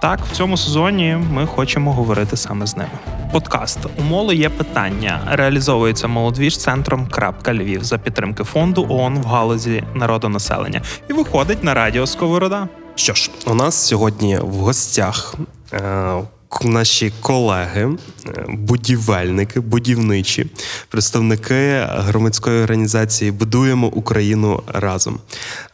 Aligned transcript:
Так, 0.00 0.20
в 0.20 0.36
цьому 0.36 0.56
сезоні 0.56 1.18
ми 1.32 1.46
хочемо 1.46 1.92
говорити 1.92 2.36
саме 2.36 2.66
з 2.66 2.76
ними. 2.76 2.90
Подкаст 3.32 3.78
«Умоло 3.98 4.32
є 4.32 4.48
питання 4.48 5.20
реалізовується 5.26 6.08
молодвіж 6.08 6.58
центром 6.58 7.08
Львів 7.48 7.84
за 7.84 7.98
підтримки 7.98 8.44
фонду 8.44 8.86
ООН 8.88 9.18
в 9.18 9.24
галузі 9.24 9.84
народонаселення 9.94 10.82
і 11.10 11.12
виходить 11.12 11.64
на 11.64 11.74
радіо 11.74 12.06
Сковорода. 12.06 12.68
Що 12.94 13.14
ж, 13.14 13.30
у 13.46 13.54
нас 13.54 13.86
сьогодні 13.86 14.38
в 14.38 14.54
гостях 14.54 15.34
е, 15.72 16.14
наші 16.64 17.12
колеги, 17.20 17.96
е, 18.26 18.44
будівельники, 18.48 19.60
будівничі, 19.60 20.46
представники 20.88 21.86
громадської 21.88 22.62
організації 22.62 23.30
Будуємо 23.30 23.86
Україну 23.86 24.62
разом. 24.66 25.18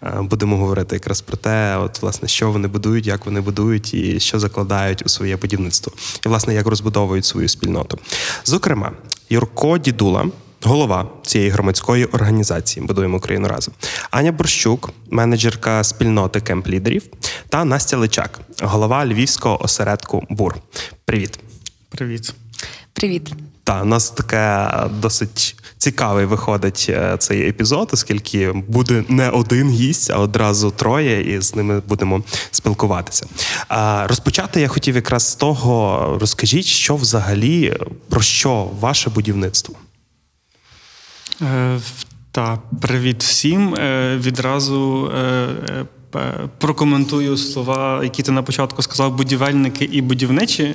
Е, 0.02 0.12
будемо 0.20 0.56
говорити 0.56 0.96
якраз 0.96 1.20
про 1.20 1.36
те, 1.36 1.76
от 1.76 2.02
власне, 2.02 2.28
що 2.28 2.50
вони 2.50 2.68
будують, 2.68 3.06
як 3.06 3.26
вони 3.26 3.40
будують 3.40 3.94
і 3.94 4.20
що 4.20 4.38
закладають 4.38 5.06
у 5.06 5.08
своє 5.08 5.36
будівництво, 5.36 5.92
і 6.26 6.28
власне 6.28 6.54
як 6.54 6.66
розбудовують 6.66 7.24
свою 7.24 7.48
спільноту. 7.48 7.98
Зокрема, 8.44 8.92
Юрко 9.30 9.78
Дідула. 9.78 10.26
Голова 10.66 11.06
цієї 11.26 11.50
громадської 11.50 12.04
організації 12.04 12.86
Будуємо 12.86 13.16
Україну 13.16 13.48
разом. 13.48 13.74
Аня 14.10 14.32
Борщук, 14.32 14.90
менеджерка 15.10 15.84
спільноти 15.84 16.40
кемп 16.40 16.68
лідерів, 16.68 17.02
та 17.48 17.64
Настя 17.64 17.96
Личак, 17.96 18.40
голова 18.62 19.06
львівського 19.06 19.64
осередку 19.64 20.22
БУР. 20.30 20.56
Привіт. 21.04 21.38
Привіт. 21.90 22.34
Привіт. 22.92 23.32
Та 23.64 23.82
у 23.82 23.84
нас 23.84 24.10
таке 24.10 24.70
досить 25.00 25.56
цікавий 25.78 26.26
виходить 26.26 26.86
е, 26.88 27.16
цей 27.18 27.48
епізод, 27.48 27.90
оскільки 27.92 28.52
буде 28.52 29.04
не 29.08 29.30
один 29.30 29.70
гість, 29.70 30.10
а 30.10 30.18
одразу 30.18 30.70
троє, 30.70 31.34
і 31.34 31.40
з 31.40 31.54
ними 31.54 31.82
будемо 31.88 32.22
спілкуватися. 32.50 33.26
Розпочати 34.06 34.60
я 34.60 34.68
хотів 34.68 34.94
якраз 34.94 35.26
з 35.30 35.34
того, 35.34 36.18
розкажіть, 36.20 36.66
що 36.66 36.96
взагалі 36.96 37.76
про 38.08 38.20
що 38.20 38.70
ваше 38.80 39.10
будівництво. 39.10 39.74
Е, 41.42 41.78
Та 42.30 42.58
привіт 42.80 43.22
всім. 43.22 43.74
Е, 43.74 44.16
Відразу 44.16 45.12
е, 45.18 45.54
прокоментую 46.58 47.36
слова, 47.36 48.00
які 48.02 48.22
ти 48.22 48.32
на 48.32 48.42
початку 48.42 48.82
сказав, 48.82 49.16
будівельники 49.16 49.84
і 49.84 50.02
будівничі. 50.02 50.74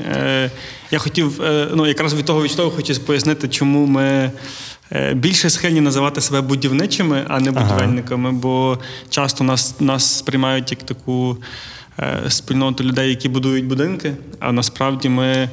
Я 0.92 1.00
хотів, 1.00 1.42
ну 1.74 1.88
якраз 1.88 2.14
від 2.14 2.26
того 2.26 2.44
відштовхуючись, 2.44 3.00
пояснити, 3.00 3.48
чому 3.48 3.86
ми. 3.86 4.32
Більше 5.14 5.50
схильні 5.50 5.82
називати 5.82 6.22
себе 6.22 6.42
будівничими, 6.42 7.26
а 7.28 7.40
не 7.40 7.52
будівельниками, 7.52 8.32
бо 8.32 8.78
часто 9.10 9.44
нас, 9.44 9.76
нас 9.80 10.18
сприймають 10.18 10.72
як 10.72 10.84
таку 10.84 11.38
е, 12.00 12.24
спільноту 12.30 12.84
людей, 12.84 13.10
які 13.10 13.30
будують 13.30 13.66
будинки. 13.66 14.14
А 14.40 14.52
насправді 14.52 15.10
ми 15.10 15.50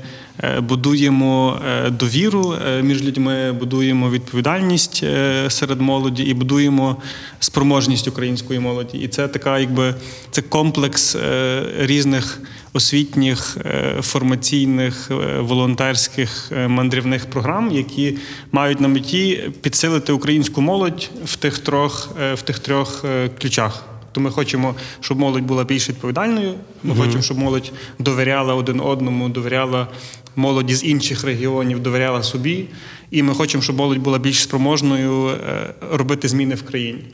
будуємо 0.60 1.60
е, 1.68 1.90
довіру 1.90 2.54
е, 2.54 2.82
між 2.82 3.02
людьми, 3.02 3.52
будуємо 3.52 4.10
відповідальність 4.10 5.00
е, 5.02 5.50
серед 5.50 5.80
молоді 5.80 6.22
і 6.22 6.34
будуємо 6.34 6.96
спроможність 7.40 8.08
української 8.08 8.60
молоді. 8.60 8.98
І 8.98 9.08
це 9.08 9.28
така, 9.28 9.58
якби 9.58 9.94
це 10.30 10.42
комплекс 10.42 11.16
е, 11.16 11.62
різних 11.78 12.40
освітніх, 12.72 13.58
е, 13.66 14.02
формаційних, 14.02 15.10
е, 15.10 15.40
волонтерських 15.40 16.52
е, 16.52 16.68
мандрівних 16.68 17.26
програм, 17.26 17.70
які 17.70 18.18
мають 18.52 18.80
на 18.80 18.88
меті 18.88 19.50
підсилити 19.60 20.12
українську 20.12 20.60
молодь 20.60 21.10
в 21.24 21.36
тих 21.36 21.58
трьох, 21.58 22.10
е, 22.20 22.34
в 22.34 22.42
тих 22.42 22.58
трьох 22.58 23.04
е, 23.04 23.30
ключах. 23.40 23.95
То 24.16 24.20
ми 24.20 24.30
хочемо, 24.30 24.74
щоб 25.00 25.18
молодь 25.18 25.42
була 25.42 25.64
більш 25.64 25.88
відповідальною. 25.88 26.54
Ми 26.82 26.94
хочемо, 26.94 27.22
щоб 27.22 27.38
молодь 27.38 27.72
довіряла 27.98 28.54
один 28.54 28.80
одному, 28.80 29.28
довіряла 29.28 29.88
молоді 30.36 30.74
з 30.74 30.84
інших 30.84 31.24
регіонів, 31.24 31.80
довіряла 31.80 32.22
собі. 32.22 32.64
І 33.10 33.22
ми 33.22 33.34
хочемо, 33.34 33.62
щоб 33.62 33.76
молодь 33.76 33.98
була 33.98 34.18
більш 34.18 34.42
спроможною 34.42 35.28
е, 35.28 35.74
робити 35.92 36.28
зміни 36.28 36.54
в 36.54 36.62
країні. 36.62 37.04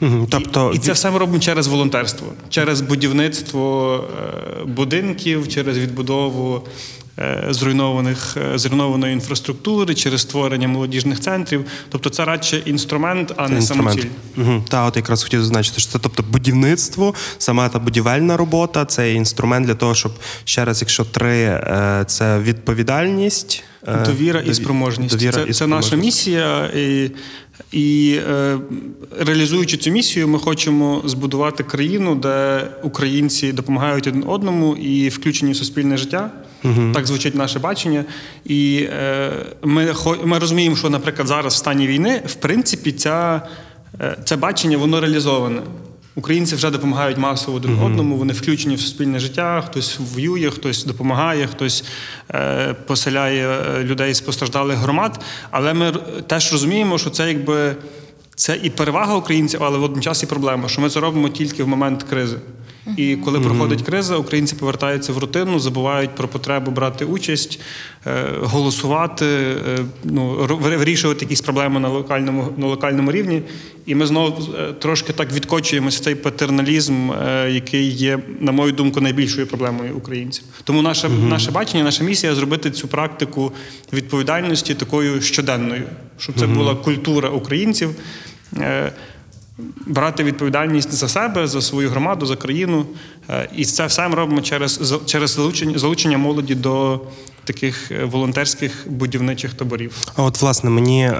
Мгм, 0.00 0.26
Тобто 0.30 0.70
і, 0.74 0.76
і 0.76 0.78
це 0.78 0.92
все 0.92 1.10
ми 1.10 1.18
робимо 1.18 1.38
через 1.38 1.66
волонтерство, 1.66 2.32
через 2.48 2.80
будівництво 2.80 4.04
е, 4.60 4.64
будинків, 4.64 5.48
через 5.48 5.78
відбудову 5.78 6.62
зруйнованих 7.50 8.36
е, 8.36 8.58
зруйнованої 8.58 9.12
інфраструктури, 9.12 9.94
через 9.94 10.20
створення 10.20 10.68
молодіжних 10.68 11.20
центрів. 11.20 11.64
Тобто 11.88 12.10
це 12.10 12.24
радше 12.24 12.62
інструмент, 12.64 13.32
а 13.36 13.48
не 13.48 13.62
самоціль. 13.62 14.04
Угу. 14.36 14.64
Та 14.68 14.86
от 14.86 14.96
якраз 14.96 15.22
хотів 15.22 15.40
зазначити, 15.40 15.80
що 15.80 15.92
це 15.92 15.98
тобто 15.98 16.22
будівництво, 16.22 17.14
сама 17.38 17.68
та 17.68 17.78
будівельна 17.78 18.36
робота, 18.36 18.84
це 18.84 19.12
інструмент 19.12 19.66
для 19.66 19.74
того, 19.74 19.94
щоб 19.94 20.12
ще 20.44 20.64
раз, 20.64 20.80
якщо 20.80 21.04
три 21.04 21.38
е, 21.38 22.04
це 22.06 22.38
відповідальність, 22.38 23.62
е, 23.88 24.04
Довіра 24.06 24.40
і 24.40 24.54
спроможність. 24.54 25.16
довіра 25.16 25.44
це 25.44 25.50
і 25.50 25.52
це 25.52 25.66
наша 25.66 25.96
місія. 25.96 26.70
І, 26.76 27.10
і 27.72 28.18
е, 28.30 28.58
реалізуючи 29.20 29.76
цю 29.76 29.90
місію, 29.90 30.28
ми 30.28 30.38
хочемо 30.38 31.02
збудувати 31.04 31.62
країну, 31.64 32.14
де 32.14 32.68
українці 32.82 33.52
допомагають 33.52 34.06
один 34.06 34.24
одному 34.26 34.76
і 34.76 35.08
включені 35.08 35.52
в 35.52 35.56
суспільне 35.56 35.96
життя. 35.96 36.30
Так 36.94 37.06
звучить 37.06 37.34
наше 37.34 37.58
бачення. 37.58 38.04
І 38.44 38.88
е, 38.92 39.32
ми, 39.62 39.94
ми 40.24 40.38
розуміємо, 40.38 40.76
що, 40.76 40.90
наприклад, 40.90 41.28
зараз 41.28 41.54
в 41.54 41.56
стані 41.56 41.86
війни, 41.86 42.22
в 42.26 42.34
принципі, 42.34 42.92
ця, 42.92 43.42
е, 44.00 44.16
це 44.24 44.36
бачення 44.36 44.76
воно 44.76 45.00
реалізоване. 45.00 45.60
Українці 46.14 46.54
вже 46.54 46.70
допомагають 46.70 47.18
масово 47.18 47.56
один 47.56 47.78
одному, 47.78 48.16
вони 48.16 48.32
включені 48.32 48.74
в 48.74 48.80
суспільне 48.80 49.18
життя, 49.18 49.64
хтось 49.66 49.98
воює, 50.14 50.50
хтось 50.50 50.84
допомагає, 50.84 51.46
хтось 51.46 51.84
е, 52.30 52.74
поселяє 52.86 53.48
е, 53.48 53.84
людей 53.84 54.14
з 54.14 54.20
постраждалих 54.20 54.78
громад. 54.78 55.24
Але 55.50 55.74
ми 55.74 55.92
теж 56.26 56.52
розуміємо, 56.52 56.98
що 56.98 57.10
це 57.10 57.28
якби 57.28 57.76
це 58.34 58.58
і 58.62 58.70
перевага 58.70 59.14
українців, 59.14 59.60
але 59.62 59.78
водночас 59.78 60.22
і 60.22 60.26
проблема, 60.26 60.68
що 60.68 60.80
ми 60.80 60.88
це 60.88 61.00
робимо 61.00 61.28
тільки 61.28 61.64
в 61.64 61.68
момент 61.68 62.02
кризи. 62.02 62.36
І 62.96 63.16
коли 63.16 63.40
проходить 63.40 63.82
криза, 63.82 64.16
українці 64.16 64.56
повертаються 64.56 65.12
в 65.12 65.18
рутину, 65.18 65.58
забувають 65.58 66.10
про 66.10 66.28
потребу 66.28 66.70
брати 66.70 67.04
участь, 67.04 67.60
е, 68.06 68.24
голосувати, 68.42 69.26
е, 69.26 69.78
ну, 70.04 70.46
вирішувати 70.60 71.24
якісь 71.24 71.40
проблеми 71.40 71.80
на 71.80 71.88
локальному, 71.88 72.48
на 72.56 72.66
локальному 72.66 73.12
рівні. 73.12 73.42
І 73.86 73.94
ми 73.94 74.06
знову 74.06 74.54
е, 74.58 74.72
трошки 74.72 75.12
так 75.12 75.32
відкочуємося 75.32 76.00
в 76.00 76.04
цей 76.04 76.14
патерналізм, 76.14 77.10
який 77.48 77.90
є, 77.90 78.18
на 78.40 78.52
мою 78.52 78.72
думку, 78.72 79.00
найбільшою 79.00 79.46
проблемою 79.46 79.96
українців. 79.96 80.44
Тому 80.64 80.82
наше, 80.82 81.08
наше 81.08 81.50
бачення, 81.50 81.84
наша 81.84 82.04
місія 82.04 82.34
зробити 82.34 82.70
цю 82.70 82.88
практику 82.88 83.52
відповідальності 83.92 84.74
такою 84.74 85.20
щоденною, 85.22 85.82
щоб 86.18 86.34
це 86.38 86.46
була 86.46 86.74
культура 86.74 87.28
українців. 87.28 87.90
Брати 89.86 90.24
відповідальність 90.24 90.92
за 90.92 91.08
себе, 91.08 91.46
за 91.46 91.62
свою 91.62 91.90
громаду, 91.90 92.26
за 92.26 92.36
країну. 92.36 92.86
Е, 93.30 93.48
І 93.56 93.64
це 93.64 93.86
все 93.86 94.08
ми 94.08 94.14
робимо 94.14 94.40
через, 94.40 94.94
через 95.06 95.30
залучення, 95.30 95.78
залучення 95.78 96.18
молоді 96.18 96.54
до 96.54 97.00
таких 97.44 97.90
е, 97.92 98.04
волонтерських 98.04 98.86
будівничих 98.86 99.54
таборів. 99.54 99.96
А 100.16 100.22
от, 100.22 100.42
власне, 100.42 100.70
мені 100.70 101.04
е, 101.04 101.10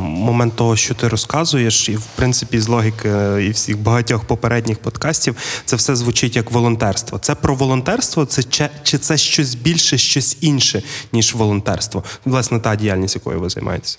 момент 0.00 0.56
того, 0.56 0.76
що 0.76 0.94
ти 0.94 1.08
розказуєш, 1.08 1.88
і 1.88 1.96
в 1.96 2.06
принципі 2.16 2.60
з 2.60 2.68
логіки 2.68 3.08
е, 3.08 3.44
і 3.44 3.50
всіх 3.50 3.78
багатьох 3.78 4.24
попередніх 4.24 4.78
подкастів, 4.78 5.36
це 5.64 5.76
все 5.76 5.96
звучить 5.96 6.36
як 6.36 6.50
волонтерство. 6.50 7.18
Це 7.18 7.34
про 7.34 7.54
волонтерство, 7.54 8.24
це 8.24 8.42
чи, 8.42 8.68
чи 8.82 8.98
це 8.98 9.16
щось 9.16 9.54
більше, 9.54 9.98
щось 9.98 10.36
інше, 10.40 10.82
ніж 11.12 11.34
волонтерство? 11.34 12.04
Власне, 12.24 12.60
та 12.60 12.76
діяльність, 12.76 13.14
якою 13.14 13.40
ви 13.40 13.48
займаєтеся. 13.48 13.98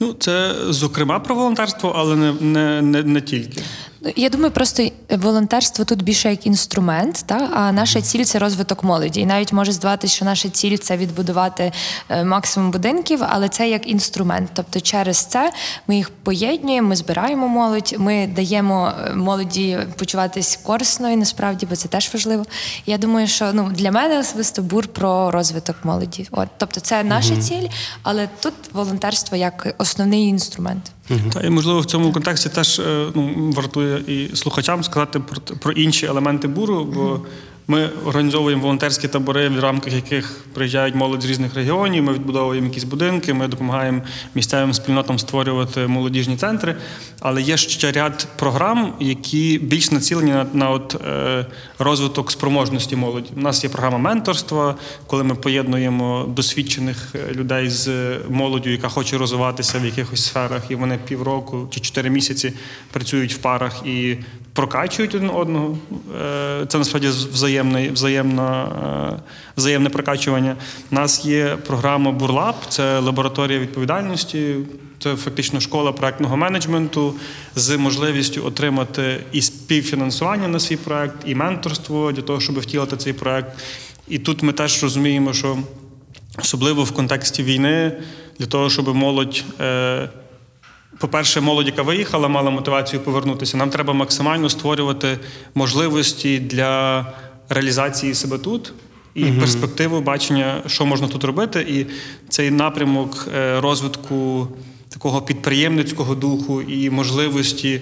Ну, 0.00 0.12
це 0.18 0.54
зокрема 0.68 1.18
про 1.18 1.34
волонтерство, 1.34 1.92
але 1.96 2.16
не, 2.16 2.32
не, 2.32 2.82
не, 2.82 3.02
не 3.02 3.20
тільки. 3.20 3.62
Я 4.16 4.28
думаю, 4.30 4.50
просто 4.50 4.90
волонтерство 5.10 5.84
тут 5.84 6.02
більше 6.02 6.30
як 6.30 6.46
інструмент, 6.46 7.22
та? 7.26 7.50
а 7.52 7.72
наша 7.72 8.00
ціль 8.00 8.24
це 8.24 8.38
розвиток 8.38 8.84
молоді. 8.84 9.20
І 9.20 9.26
навіть 9.26 9.52
може 9.52 9.72
здаватися, 9.72 10.14
що 10.14 10.24
наша 10.24 10.48
ціль 10.48 10.76
це 10.76 10.96
відбудувати 10.96 11.72
е, 12.08 12.24
максимум 12.24 12.70
будинків, 12.70 13.20
але 13.28 13.48
це 13.48 13.68
як 13.68 13.88
інструмент. 13.88 14.50
Тобто, 14.54 14.80
через 14.80 15.18
це 15.18 15.52
ми 15.86 15.96
їх 15.96 16.10
поєднуємо, 16.10 16.88
ми 16.88 16.96
збираємо 16.96 17.48
молодь, 17.48 17.94
ми 17.98 18.26
даємо 18.26 18.92
е, 19.06 19.14
молоді 19.14 19.78
почуватись 19.96 20.56
корисно 20.62 21.10
і 21.10 21.16
насправді, 21.16 21.66
бо 21.66 21.76
це 21.76 21.88
теж 21.88 22.10
важливо. 22.14 22.44
Я 22.86 22.98
думаю, 22.98 23.26
що 23.26 23.52
ну 23.52 23.70
для 23.72 23.90
мене 23.90 24.18
особисто 24.18 24.62
бур 24.62 24.88
про 24.88 25.30
розвиток 25.30 25.76
молоді. 25.84 26.28
От, 26.30 26.48
тобто, 26.56 26.80
це 26.80 27.04
наша 27.04 27.36
ціль, 27.36 27.68
але 28.02 28.28
тут 28.40 28.54
волонтерство 28.72 29.36
як 29.36 29.74
основний 29.78 30.28
інструмент. 30.28 30.92
Та 31.32 31.40
і 31.40 31.50
можливо 31.50 31.80
в 31.80 31.84
цьому 31.84 32.12
контексті 32.12 32.48
теж 32.48 32.78
е, 32.78 33.06
ну, 33.14 33.52
вартує 33.56 34.02
і 34.06 34.36
слухачам 34.36 34.84
сказати 34.84 35.20
про, 35.20 35.56
про 35.56 35.72
інші 35.72 36.06
елементи 36.06 36.48
буру, 36.48 36.84
бо 36.84 37.20
ми 37.70 37.90
організовуємо 38.04 38.62
волонтерські 38.62 39.08
табори, 39.08 39.48
в 39.48 39.60
рамках 39.60 39.92
яких 39.92 40.44
приїжджають 40.54 40.94
молодь 40.94 41.22
з 41.22 41.26
різних 41.26 41.54
регіонів. 41.54 42.02
Ми 42.02 42.12
відбудовуємо 42.12 42.66
якісь 42.66 42.84
будинки, 42.84 43.34
ми 43.34 43.48
допомагаємо 43.48 44.02
місцевим 44.34 44.74
спільнотам 44.74 45.18
створювати 45.18 45.86
молодіжні 45.86 46.36
центри. 46.36 46.76
Але 47.20 47.42
є 47.42 47.56
ще 47.56 47.92
ряд 47.92 48.28
програм, 48.36 48.94
які 49.00 49.58
більш 49.62 49.90
націлені 49.90 50.30
на, 50.30 50.46
на 50.52 50.70
от, 50.70 50.96
е, 51.06 51.46
розвиток 51.78 52.30
спроможності 52.30 52.96
молоді. 52.96 53.30
У 53.36 53.40
нас 53.40 53.64
є 53.64 53.70
програма 53.70 53.98
менторства, 53.98 54.74
коли 55.06 55.24
ми 55.24 55.34
поєднуємо 55.34 56.26
досвідчених 56.28 57.14
е, 57.14 57.34
людей 57.34 57.68
з 57.68 57.90
молоддю, 58.28 58.70
яка 58.70 58.88
хоче 58.88 59.18
розвиватися 59.18 59.78
в 59.78 59.84
якихось 59.84 60.24
сферах, 60.24 60.62
і 60.68 60.74
вони 60.74 60.98
півроку 61.08 61.68
чи 61.70 61.80
чотири 61.80 62.10
місяці 62.10 62.52
працюють 62.92 63.34
в 63.34 63.38
парах 63.38 63.86
і 63.86 64.16
прокачують 64.60 65.14
один 65.14 65.30
одного. 65.30 65.78
Е, 66.20 66.66
Це 66.68 66.78
насправді 66.78 67.08
взаємне, 67.08 67.90
взаємне, 67.90 68.66
взаємне 69.56 69.88
прокачування. 69.90 70.56
У 70.90 70.94
нас 70.94 71.24
є 71.24 71.56
програма 71.66 72.12
Бурлаб, 72.12 72.54
це 72.68 72.98
лабораторія 72.98 73.58
відповідальності. 73.58 74.56
Це 75.02 75.16
фактично 75.16 75.60
школа 75.60 75.92
проектного 75.92 76.36
менеджменту 76.36 77.14
з 77.56 77.76
можливістю 77.76 78.46
отримати 78.46 79.20
і 79.32 79.42
співфінансування 79.42 80.48
на 80.48 80.60
свій 80.60 80.76
проект, 80.76 81.16
і 81.26 81.34
менторство 81.34 82.12
для 82.12 82.22
того, 82.22 82.40
щоб 82.40 82.60
втілити 82.60 82.96
цей 82.96 83.12
проект. 83.12 83.58
І 84.08 84.18
тут 84.18 84.42
ми 84.42 84.52
теж 84.52 84.82
розуміємо, 84.82 85.32
що 85.32 85.58
особливо 86.38 86.84
в 86.84 86.92
контексті 86.92 87.42
війни, 87.42 87.92
для 88.38 88.46
того, 88.46 88.70
щоб 88.70 88.94
молодь. 88.94 89.44
По-перше, 91.00 91.40
молодь, 91.40 91.66
яка 91.66 91.82
виїхала, 91.82 92.28
мала 92.28 92.50
мотивацію 92.50 93.00
повернутися. 93.00 93.56
Нам 93.56 93.70
треба 93.70 93.92
максимально 93.92 94.48
створювати 94.48 95.18
можливості 95.54 96.38
для 96.38 97.06
реалізації 97.48 98.14
себе 98.14 98.38
тут 98.38 98.72
і 99.14 99.24
угу. 99.24 99.40
перспективу 99.40 100.00
бачення, 100.00 100.62
що 100.66 100.86
можна 100.86 101.08
тут 101.08 101.24
робити. 101.24 101.66
І 101.68 101.86
цей 102.28 102.50
напрямок 102.50 103.28
е, 103.36 103.60
розвитку 103.60 104.48
такого 104.88 105.22
підприємницького 105.22 106.14
духу 106.14 106.62
і 106.62 106.90
можливості. 106.90 107.80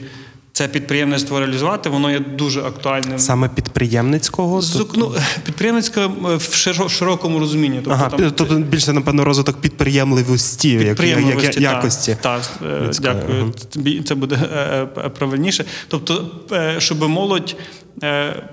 Це 0.58 0.68
підприємництво 0.68 1.40
реалізувати, 1.40 1.88
воно 1.88 2.10
є 2.10 2.20
дуже 2.20 2.60
актуальним. 2.60 3.18
Саме 3.18 3.48
підприємницького? 3.48 4.62
З, 4.62 4.86
ну, 4.94 5.14
підприємницьке 5.44 6.10
в 6.36 6.88
широкому 6.88 7.38
розумінні. 7.38 7.76
Тобто, 7.76 7.90
ага, 7.90 8.08
там, 8.10 8.32
тобто 8.36 8.54
більше, 8.54 8.92
напевно, 8.92 9.24
розвиток 9.24 9.60
підприємливості, 9.60 10.78
підприємливості 10.78 11.46
як, 11.46 11.56
як, 11.56 11.72
якості. 11.72 12.16
Так, 12.20 12.42
та, 12.60 12.90
дякую. 13.00 13.52
Ага. 13.76 14.02
Це 14.04 14.14
буде 14.14 14.36
правильніше. 15.18 15.64
Тобто, 15.88 16.30
щоб 16.78 17.08
молодь 17.08 17.56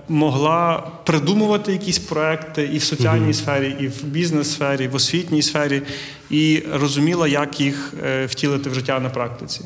могла 0.09 0.91
придумувати 1.05 1.71
якісь 1.71 1.99
проекти 1.99 2.69
і 2.73 2.77
в 2.77 2.83
соціальній 2.83 3.23
угу. 3.23 3.33
сфері, 3.33 3.75
і 3.79 3.87
в 3.87 4.03
бізнес-сфері, 4.03 4.83
і 4.83 4.87
в 4.87 4.95
освітній 4.95 5.41
сфері, 5.41 5.81
і 6.29 6.63
розуміла, 6.73 7.27
як 7.27 7.59
їх 7.59 7.93
втілити 8.27 8.69
в 8.69 8.73
життя 8.73 8.99
на 8.99 9.09
практиці. 9.09 9.61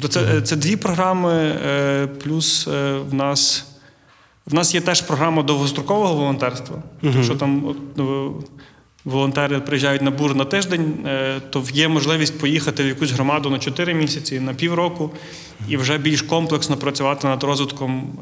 Тобто 0.00 0.08
це 0.08 0.40
це 0.40 0.56
дві 0.56 0.76
програми, 0.76 1.58
плюс 2.24 2.66
в 3.10 3.14
нас 3.14 3.66
в 4.46 4.54
нас 4.54 4.74
є 4.74 4.80
теж 4.80 5.00
програма 5.00 5.42
довгострокового 5.42 6.14
волонтерства. 6.14 6.76
Uh-huh. 7.02 7.16
Якщо 7.16 7.34
там 7.34 7.74
ну, 7.96 8.34
волонтери 9.04 9.60
приїжджають 9.60 10.02
на 10.02 10.10
бур 10.10 10.34
на 10.34 10.44
тиждень, 10.44 11.08
то 11.50 11.64
є 11.72 11.88
можливість 11.88 12.38
поїхати 12.38 12.84
в 12.84 12.86
якусь 12.86 13.10
громаду 13.10 13.50
на 13.50 13.58
4 13.58 13.94
місяці, 13.94 14.40
на 14.40 14.54
півроку, 14.54 15.10
і 15.68 15.76
вже 15.76 15.98
більш 15.98 16.22
комплексно 16.22 16.76
працювати 16.76 17.26
над 17.26 17.42
розвитком 17.42 18.18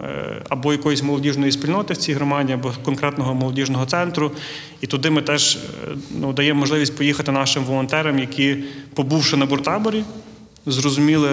або 0.49 0.73
якоїсь 0.73 1.03
молодіжної 1.03 1.53
спільноти 1.53 1.94
в 1.94 1.97
цій 1.97 2.12
громаді, 2.12 2.53
або 2.53 2.73
конкретного 2.85 3.35
молодіжного 3.35 3.87
центру. 3.87 4.32
І 4.81 4.87
туди 4.87 5.11
ми 5.11 5.23
теж 5.23 5.59
ну, 6.21 6.32
даємо 6.32 6.61
можливість 6.61 6.97
поїхати 6.97 7.32
нашим 7.32 7.65
волонтерам, 7.65 8.19
які, 8.19 8.56
побувши 8.94 9.37
на 9.37 9.47
буртаборі, 9.47 10.05
зрозуміли, 10.66 11.31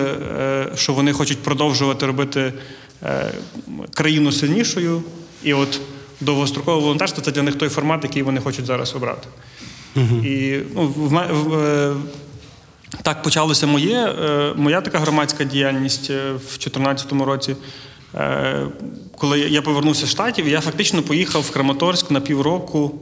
що 0.75 0.93
вони 0.93 1.13
хочуть 1.13 1.39
продовжувати 1.39 2.05
робити 2.05 2.53
країну 3.93 4.31
сильнішою. 4.31 5.03
І 5.43 5.53
от 5.53 5.81
довгострокове 6.21 6.81
волонтерство 6.81 7.23
це 7.23 7.31
для 7.31 7.41
них 7.41 7.55
той 7.55 7.69
формат, 7.69 8.03
який 8.03 8.23
вони 8.23 8.41
хочуть 8.41 8.65
зараз 8.65 8.95
обрати. 8.95 9.27
Uh-huh. 9.95 10.25
І 10.25 10.63
ну, 10.75 10.87
в, 10.87 11.07
в, 11.31 11.95
так 13.01 13.23
почалося 13.23 13.67
моє, 13.67 14.13
моя 14.55 14.81
така 14.81 14.99
громадська 14.99 15.43
діяльність 15.43 16.09
в 16.09 16.57
2014 16.59 17.11
році. 17.11 17.55
Коли 19.17 19.39
я 19.39 19.61
повернувся 19.61 20.05
з 20.05 20.09
штатів, 20.09 20.47
я 20.47 20.61
фактично 20.61 21.01
поїхав 21.01 21.41
в 21.41 21.51
Краматорськ 21.51 22.11
на 22.11 22.21
півроку. 22.21 22.99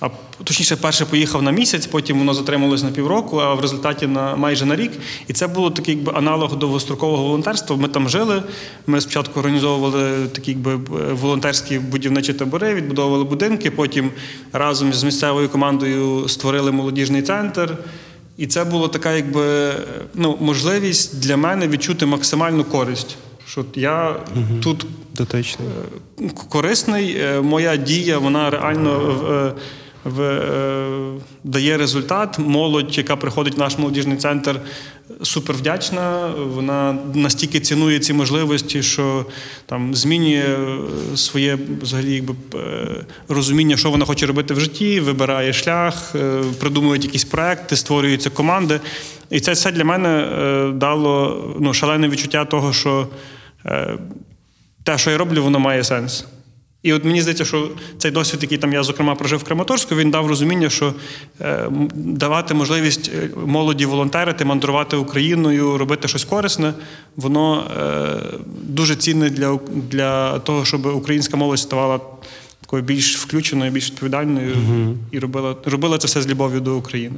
А 0.00 0.08
точніше, 0.44 0.76
перше 0.76 1.04
поїхав 1.04 1.42
на 1.42 1.50
місяць, 1.50 1.86
потім 1.86 2.18
воно 2.18 2.34
затрималось 2.34 2.82
на 2.82 2.90
півроку, 2.90 3.38
а 3.38 3.54
в 3.54 3.60
результаті 3.60 4.06
на 4.06 4.36
майже 4.36 4.66
на 4.66 4.76
рік. 4.76 4.92
І 5.28 5.32
це 5.32 5.46
було 5.46 5.70
такий 5.70 5.94
якби 5.94 6.12
аналог 6.14 6.56
довгострокового 6.56 7.22
волонтерства. 7.22 7.76
Ми 7.76 7.88
там 7.88 8.08
жили. 8.08 8.42
Ми 8.86 9.00
спочатку 9.00 9.40
організовували 9.40 10.26
такі 10.26 10.50
якби 10.50 10.76
волонтерські 11.12 11.78
будівничі 11.78 12.32
табори, 12.32 12.74
відбудовували 12.74 13.24
будинки. 13.24 13.70
Потім 13.70 14.10
разом 14.52 14.92
з 14.92 15.04
місцевою 15.04 15.48
командою 15.48 16.28
створили 16.28 16.72
молодіжний 16.72 17.22
центр. 17.22 17.78
І 18.36 18.46
це 18.46 18.64
була 18.64 18.88
така, 18.88 19.12
якби 19.12 19.72
ну, 20.14 20.38
можливість 20.40 21.20
для 21.20 21.36
мене 21.36 21.68
відчути 21.68 22.06
максимальну 22.06 22.64
користь. 22.64 23.16
Що 23.46 23.64
я 23.74 24.16
угу. 24.36 24.60
тут 24.62 24.86
Дотичний. 25.14 25.68
корисний, 26.48 27.16
моя 27.42 27.76
дія, 27.76 28.18
вона 28.18 28.50
реально 28.50 29.54
в, 30.04 30.20
е, 30.22 31.20
дає 31.44 31.76
результат. 31.76 32.38
Молодь, 32.38 32.98
яка 32.98 33.16
приходить 33.16 33.56
в 33.56 33.58
наш 33.58 33.78
молодіжний 33.78 34.16
центр, 34.16 34.60
супер 35.22 35.56
вдячна. 35.56 36.30
Вона 36.54 36.98
настільки 37.14 37.60
цінує 37.60 37.98
ці 37.98 38.12
можливості, 38.12 38.82
що 38.82 39.26
там 39.66 39.94
змінює 39.94 40.58
своє 41.16 41.58
взагалі 41.82 42.14
якби 42.14 42.34
розуміння, 43.28 43.76
що 43.76 43.90
вона 43.90 44.04
хоче 44.04 44.26
робити 44.26 44.54
в 44.54 44.60
житті, 44.60 45.00
вибирає 45.00 45.52
шлях, 45.52 46.14
придумують 46.60 47.04
якісь 47.04 47.24
проекти, 47.24 47.76
створюються 47.76 48.30
команди. 48.30 48.80
І 49.30 49.40
це 49.40 49.52
все 49.52 49.72
для 49.72 49.84
мене 49.84 50.28
дало 50.74 51.44
ну, 51.60 51.74
шалене 51.74 52.08
відчуття 52.08 52.44
того, 52.44 52.72
що 52.72 53.08
те, 54.84 54.98
що 54.98 55.10
я 55.10 55.18
роблю, 55.18 55.42
воно 55.42 55.58
має 55.58 55.84
сенс. 55.84 56.26
І 56.84 56.92
от 56.92 57.04
мені 57.04 57.20
здається, 57.20 57.44
що 57.44 57.70
цей 57.98 58.10
досвід, 58.10 58.42
який 58.42 58.58
там 58.58 58.72
я, 58.72 58.82
зокрема, 58.82 59.14
прожив 59.14 59.38
в 59.38 59.44
Краматорську, 59.44 59.94
він 59.94 60.10
дав 60.10 60.26
розуміння, 60.26 60.70
що 60.70 60.94
е, 61.40 61.68
давати 61.94 62.54
можливість 62.54 63.10
молоді 63.46 63.86
волонтерити, 63.86 64.44
мандрувати 64.44 64.96
Україною, 64.96 65.78
робити 65.78 66.08
щось 66.08 66.24
корисне, 66.24 66.74
воно 67.16 67.70
е, 67.80 68.38
дуже 68.62 68.96
цінне 68.96 69.30
для 69.30 69.58
для 69.90 70.38
того, 70.38 70.64
щоб 70.64 70.86
українська 70.86 71.36
молодь 71.36 71.58
ставала 71.58 72.00
такою 72.60 72.82
більш 72.82 73.18
включеною, 73.18 73.70
більш 73.70 73.90
відповідальною 73.90 74.54
угу. 74.54 74.96
і 75.10 75.18
робила, 75.18 75.56
робила 75.64 75.98
це 75.98 76.06
все 76.06 76.22
з 76.22 76.28
любов'ю 76.28 76.60
до 76.60 76.76
України. 76.76 77.16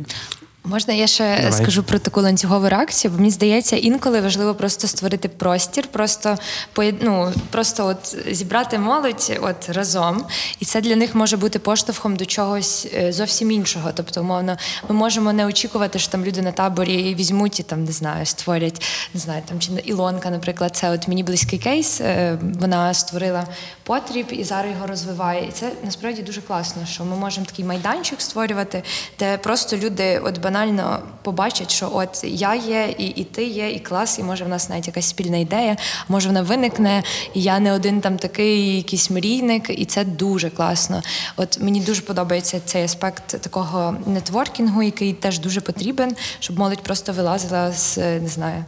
Можна 0.68 0.94
я 0.94 1.06
ще 1.06 1.36
Давай. 1.36 1.52
скажу 1.52 1.82
про 1.82 1.98
таку 1.98 2.20
ланцюгову 2.20 2.68
реакцію? 2.68 3.10
Бо 3.10 3.18
мені 3.18 3.30
здається, 3.30 3.76
інколи 3.76 4.20
важливо 4.20 4.54
просто 4.54 4.88
створити 4.88 5.28
простір, 5.28 5.86
просто 5.86 6.38
ну, 7.00 7.32
просто 7.50 7.86
от 7.86 8.16
зібрати 8.30 8.78
молодь 8.78 9.38
от 9.40 9.68
разом, 9.68 10.24
і 10.60 10.64
це 10.64 10.80
для 10.80 10.96
них 10.96 11.14
може 11.14 11.36
бути 11.36 11.58
поштовхом 11.58 12.16
до 12.16 12.26
чогось 12.26 12.86
е, 12.94 13.12
зовсім 13.12 13.50
іншого. 13.50 13.90
Тобто, 13.94 14.20
умовно, 14.20 14.56
ми 14.88 14.94
можемо 14.94 15.32
не 15.32 15.46
очікувати, 15.46 15.98
що 15.98 16.12
там 16.12 16.24
люди 16.24 16.42
на 16.42 16.52
таборі 16.52 17.14
візьмуть 17.14 17.60
і 17.60 17.62
там 17.62 17.84
не 17.84 17.92
знаю, 17.92 18.26
створять 18.26 18.82
не 19.14 19.20
знаю, 19.20 19.42
там 19.48 19.60
чи 19.60 19.70
Ілонка, 19.84 20.30
наприклад, 20.30 20.76
це 20.76 20.90
от 20.90 21.08
мені 21.08 21.22
близький 21.22 21.58
кейс. 21.58 22.00
Е, 22.00 22.38
вона 22.60 22.94
створила 22.94 23.46
потріб 23.82 24.26
і 24.30 24.44
зараз 24.44 24.72
його 24.72 24.86
розвиває. 24.86 25.48
І 25.48 25.52
це 25.52 25.72
насправді 25.84 26.22
дуже 26.22 26.40
класно, 26.40 26.86
що 26.86 27.04
ми 27.04 27.16
можемо 27.16 27.46
такий 27.46 27.64
майданчик 27.64 28.20
створювати, 28.20 28.82
де 29.18 29.38
просто 29.38 29.76
люди 29.76 30.18
от 30.24 30.40
банально 30.40 30.55
банально 30.56 31.02
побачать, 31.22 31.70
що 31.70 31.90
от 31.94 32.24
я 32.24 32.54
є, 32.54 32.94
і, 32.98 33.06
і 33.06 33.24
ти 33.24 33.44
є, 33.44 33.70
і 33.70 33.80
клас, 33.80 34.18
і 34.18 34.22
може 34.22 34.44
в 34.44 34.48
нас 34.48 34.68
навіть 34.68 34.86
якась 34.86 35.08
спільна 35.08 35.36
ідея, 35.36 35.76
може 36.08 36.28
вона 36.28 36.42
виникне, 36.42 37.02
і 37.34 37.42
я 37.42 37.58
не 37.58 37.72
один 37.72 38.00
там 38.00 38.16
такий 38.16 38.76
якийсь 38.76 39.10
мрійник, 39.10 39.70
і 39.80 39.84
це 39.84 40.04
дуже 40.04 40.50
класно. 40.50 41.02
От 41.36 41.60
мені 41.60 41.80
дуже 41.80 42.02
подобається 42.02 42.60
цей 42.64 42.84
аспект 42.84 43.26
такого 43.26 43.96
нетворкінгу, 44.06 44.82
який 44.82 45.12
теж 45.12 45.38
дуже 45.38 45.60
потрібен, 45.60 46.16
щоб 46.40 46.58
молодь 46.58 46.82
просто 46.82 47.12
вилазила 47.12 47.72
з 47.72 47.98
не 47.98 48.28
знаю 48.28 48.64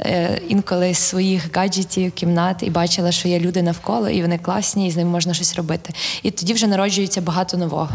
е, 0.00 0.40
інколи 0.48 0.94
з 0.94 0.98
своїх 0.98 1.56
гаджетів, 1.56 2.12
кімнат 2.12 2.62
і 2.62 2.70
бачила, 2.70 3.12
що 3.12 3.28
є 3.28 3.40
люди 3.40 3.62
навколо, 3.62 4.08
і 4.08 4.22
вони 4.22 4.38
класні, 4.38 4.88
і 4.88 4.90
з 4.90 4.96
ними 4.96 5.10
можна 5.10 5.34
щось 5.34 5.56
робити. 5.56 5.94
І 6.22 6.30
тоді 6.30 6.52
вже 6.52 6.66
народжується 6.66 7.20
багато 7.20 7.56
нового. 7.56 7.90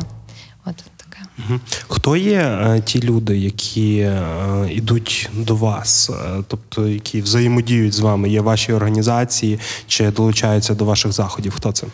От. 0.65 0.99
Хто 1.88 2.15
є 2.15 2.39
е, 2.39 2.81
ті 2.86 3.01
люди, 3.01 3.38
які 3.38 3.98
е, 3.98 4.24
йдуть 4.69 5.29
до 5.34 5.55
вас, 5.55 6.10
е, 6.10 6.43
тобто 6.48 6.88
які 6.88 7.22
взаємодіють 7.22 7.93
з 7.93 8.00
вами, 8.00 8.29
є 8.29 8.41
ваші 8.41 8.74
організації 8.74 9.60
чи 9.88 10.12
долучаються 10.12 10.74
до 10.74 10.86
ваших 10.86 11.12
заходів? 11.12 11.53
Хто 11.55 11.72
це? 11.72 11.88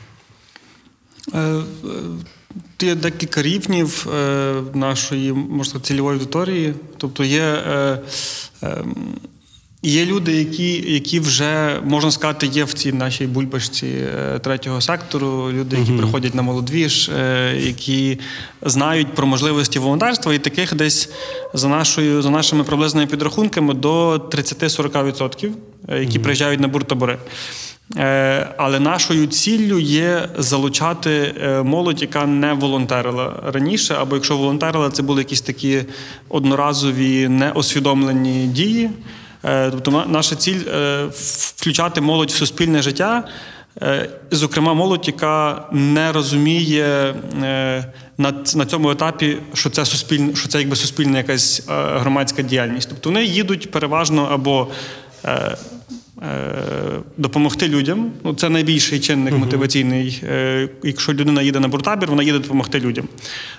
Е, 1.34 1.40
е, 1.40 1.64
Є 2.82 2.96
декілька 2.96 3.42
рівнів 3.42 4.08
е, 4.16 4.54
нашої 4.74 5.34
можна 5.34 5.80
цільової 5.80 6.20
аудиторії. 6.20 6.74
Тобто 6.98 7.24
є, 7.24 7.64
є 9.86 10.06
люди, 10.06 10.32
які, 10.32 10.94
які 10.94 11.20
вже, 11.20 11.80
можна 11.84 12.12
сказати, 12.12 12.48
є 12.48 12.64
в 12.64 12.74
цій 12.74 12.94
нашій 12.94 13.26
бульбашці 13.26 13.88
е, 13.88 14.40
третього 14.40 14.82
сектору, 14.82 15.52
люди, 15.52 15.78
які 15.80 15.92
приходять 15.92 16.36
на 16.36 16.42
молодвіж, 16.42 17.10
е, 17.10 17.56
які 17.60 18.20
знають 18.62 19.14
про 19.14 19.28
можливості 19.28 19.80
волонтерства, 19.80 20.34
і 20.34 20.40
таких 20.40 20.76
десь 20.76 21.10
за, 21.54 21.68
нашою, 21.68 22.22
за 22.22 22.30
нашими 22.30 22.64
приблизними 22.64 23.08
підрахунками 23.08 23.74
до 23.74 24.16
30-40%, 24.16 25.52
е, 25.90 26.00
які 26.00 26.20
приїжджають 26.20 26.60
на 26.60 26.68
буртабори. 26.68 27.18
Але 28.58 28.80
нашою 28.80 29.28
ціллю 29.28 29.80
є 29.80 30.30
залучати 30.38 31.36
молодь, 31.64 32.02
яка 32.02 32.26
не 32.26 32.54
волонтерила 32.54 33.34
раніше, 33.54 33.96
або 34.00 34.16
якщо 34.16 34.38
волонтерила, 34.38 34.90
це 34.90 35.04
були 35.04 35.22
якісь 35.22 35.42
такі 35.42 35.82
одноразові 36.30 37.28
неосвідомлені 37.28 38.48
дії. 38.48 38.90
Е, 39.46 39.72
Тобто, 39.72 40.06
наша 40.08 40.36
ціль 40.36 40.60
е, 40.68 41.08
включати 41.56 42.02
молодь 42.02 42.32
в 42.32 42.36
суспільне 42.36 42.82
життя. 42.82 43.24
Е, 43.82 44.10
Зокрема, 44.32 44.74
молодь, 44.74 45.08
яка 45.08 45.66
не 45.72 46.12
розуміє 46.12 47.16
на, 48.18 48.66
цьому 48.68 48.92
етапі, 48.92 49.38
що 49.54 49.70
це 49.70 49.86
суспільне, 49.86 50.36
що 50.36 50.48
це 50.48 50.60
якби 50.60 50.76
суспільна 50.76 51.18
якась 51.18 51.64
громадська 51.70 52.42
діяльність. 52.42 52.90
Тобто 52.90 53.10
вони 53.10 53.26
їдуть 53.26 53.72
переважно 53.72 54.28
або 54.32 54.68
допомогти 57.18 57.68
людям. 57.68 58.12
Ну, 58.24 58.34
це 58.34 58.50
найбільший 58.50 59.00
чинник 59.00 59.34
мотиваційний. 59.34 60.24
Е, 60.24 60.70
Якщо 60.84 61.14
людина 61.14 61.42
їде 61.42 61.60
на 61.60 61.68
буртабір, 61.68 62.10
вона 62.10 62.24
їде 62.24 62.40
допомогти 62.40 62.80
людям. 62.80 63.08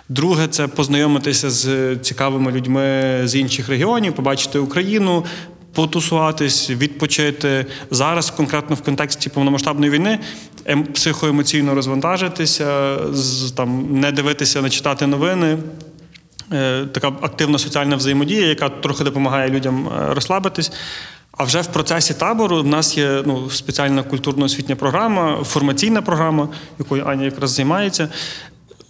Друге, 0.08 0.48
це 0.48 0.68
познайомитися 0.68 1.50
з 1.50 1.96
цікавими 1.96 2.52
людьми 2.52 3.20
з 3.24 3.34
інших 3.34 3.68
регіонів, 3.68 4.14
побачити 4.14 4.58
Україну. 4.58 5.24
Потусуватись, 5.76 6.70
відпочити 6.70 7.66
зараз, 7.90 8.30
конкретно 8.30 8.76
в 8.76 8.82
контексті 8.82 9.30
повномасштабної 9.30 9.90
війни, 9.90 10.18
ем- 10.64 10.84
психоемоційно 10.84 11.74
розвантажитися, 11.74 12.96
там 13.56 14.00
не 14.00 14.12
дивитися, 14.12 14.62
не 14.62 14.70
читати 14.70 15.06
новини. 15.06 15.58
Е, 16.52 16.86
така 16.92 17.08
активна 17.08 17.58
соціальна 17.58 17.96
взаємодія, 17.96 18.46
яка 18.46 18.68
трохи 18.68 19.04
допомагає 19.04 19.50
людям 19.50 19.88
е, 19.88 20.14
розслабитись. 20.14 20.72
А 21.32 21.44
вже 21.44 21.60
в 21.60 21.66
процесі 21.66 22.14
табору 22.14 22.62
в 22.62 22.66
нас 22.66 22.98
є 22.98 23.22
ну, 23.26 23.50
спеціальна 23.50 24.02
культурно-освітня 24.02 24.76
програма, 24.76 25.44
формаційна 25.44 26.02
програма, 26.02 26.48
якою 26.78 27.06
Аня 27.06 27.24
якраз 27.24 27.50
займається, 27.50 28.08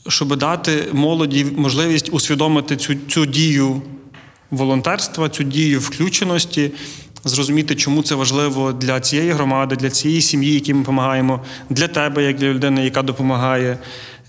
щоб 0.09 0.37
дати 0.37 0.85
молоді 0.93 1.47
можливість 1.57 2.09
усвідомити 2.13 2.77
цю, 2.77 2.95
цю 2.95 3.27
дію 3.27 3.83
волонтерства, 4.51 5.29
цю 5.29 5.43
дію 5.43 5.81
включеності, 5.81 6.71
зрозуміти, 7.25 7.75
чому 7.75 8.03
це 8.03 8.15
важливо 8.15 8.73
для 8.73 9.01
цієї 9.01 9.31
громади, 9.31 9.77
для 9.77 9.91
цієї 9.91 10.21
сім'ї, 10.21 10.55
якій 10.55 10.75
ми 10.75 10.81
допомагаємо, 10.81 11.41
для 11.71 11.89
тебе, 11.89 12.25
як 12.25 12.37
для 12.37 12.47
людини, 12.47 12.85
яка 12.85 13.03
допомагає. 13.03 13.79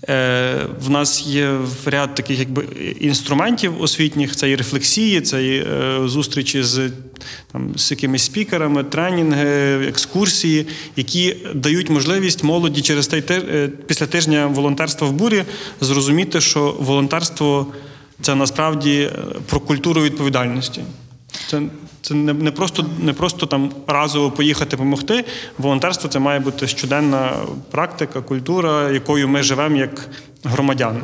Е, 0.08 0.66
В 0.80 0.90
нас 0.90 1.26
є 1.26 1.58
ряд 1.86 2.14
таких 2.14 2.38
якби 2.38 2.64
інструментів 3.00 3.82
освітніх: 3.82 4.36
це 4.36 4.50
і 4.50 4.56
рефлексії, 4.56 5.20
це 5.20 5.44
і 5.44 5.58
е, 5.58 6.00
зустрічі 6.08 6.62
з, 6.62 6.90
там, 7.52 7.72
з 7.76 7.90
якимись 7.90 8.22
спікерами, 8.24 8.84
тренінги, 8.84 9.46
екскурсії, 9.88 10.66
які 10.96 11.36
дають 11.54 11.90
можливість 11.90 12.44
молоді 12.44 12.80
через 12.80 13.06
той 13.06 13.24
е, 13.30 13.68
після 13.86 14.06
тижня 14.06 14.46
волонтерства 14.46 15.08
в 15.08 15.12
бурі 15.12 15.44
зрозуміти, 15.80 16.40
що 16.40 16.76
волонтерство 16.78 17.66
це 18.20 18.34
насправді 18.34 19.00
е, 19.00 19.10
про 19.46 19.60
культуру 19.60 20.02
відповідальності. 20.02 20.82
Це, 21.46 21.62
це 22.02 22.14
не, 22.14 22.32
не, 22.32 22.50
просто, 22.50 22.84
не 22.98 23.12
просто 23.12 23.46
там 23.46 23.72
разово 23.86 24.30
поїхати 24.30 24.70
допомогти. 24.70 25.24
Волонтерство 25.58 26.08
це 26.08 26.18
має 26.18 26.40
бути 26.40 26.66
щоденна 26.68 27.32
практика, 27.70 28.20
культура, 28.20 28.90
якою 28.90 29.28
ми 29.28 29.42
живемо 29.42 29.76
як 29.76 30.08
громадяни. 30.44 31.00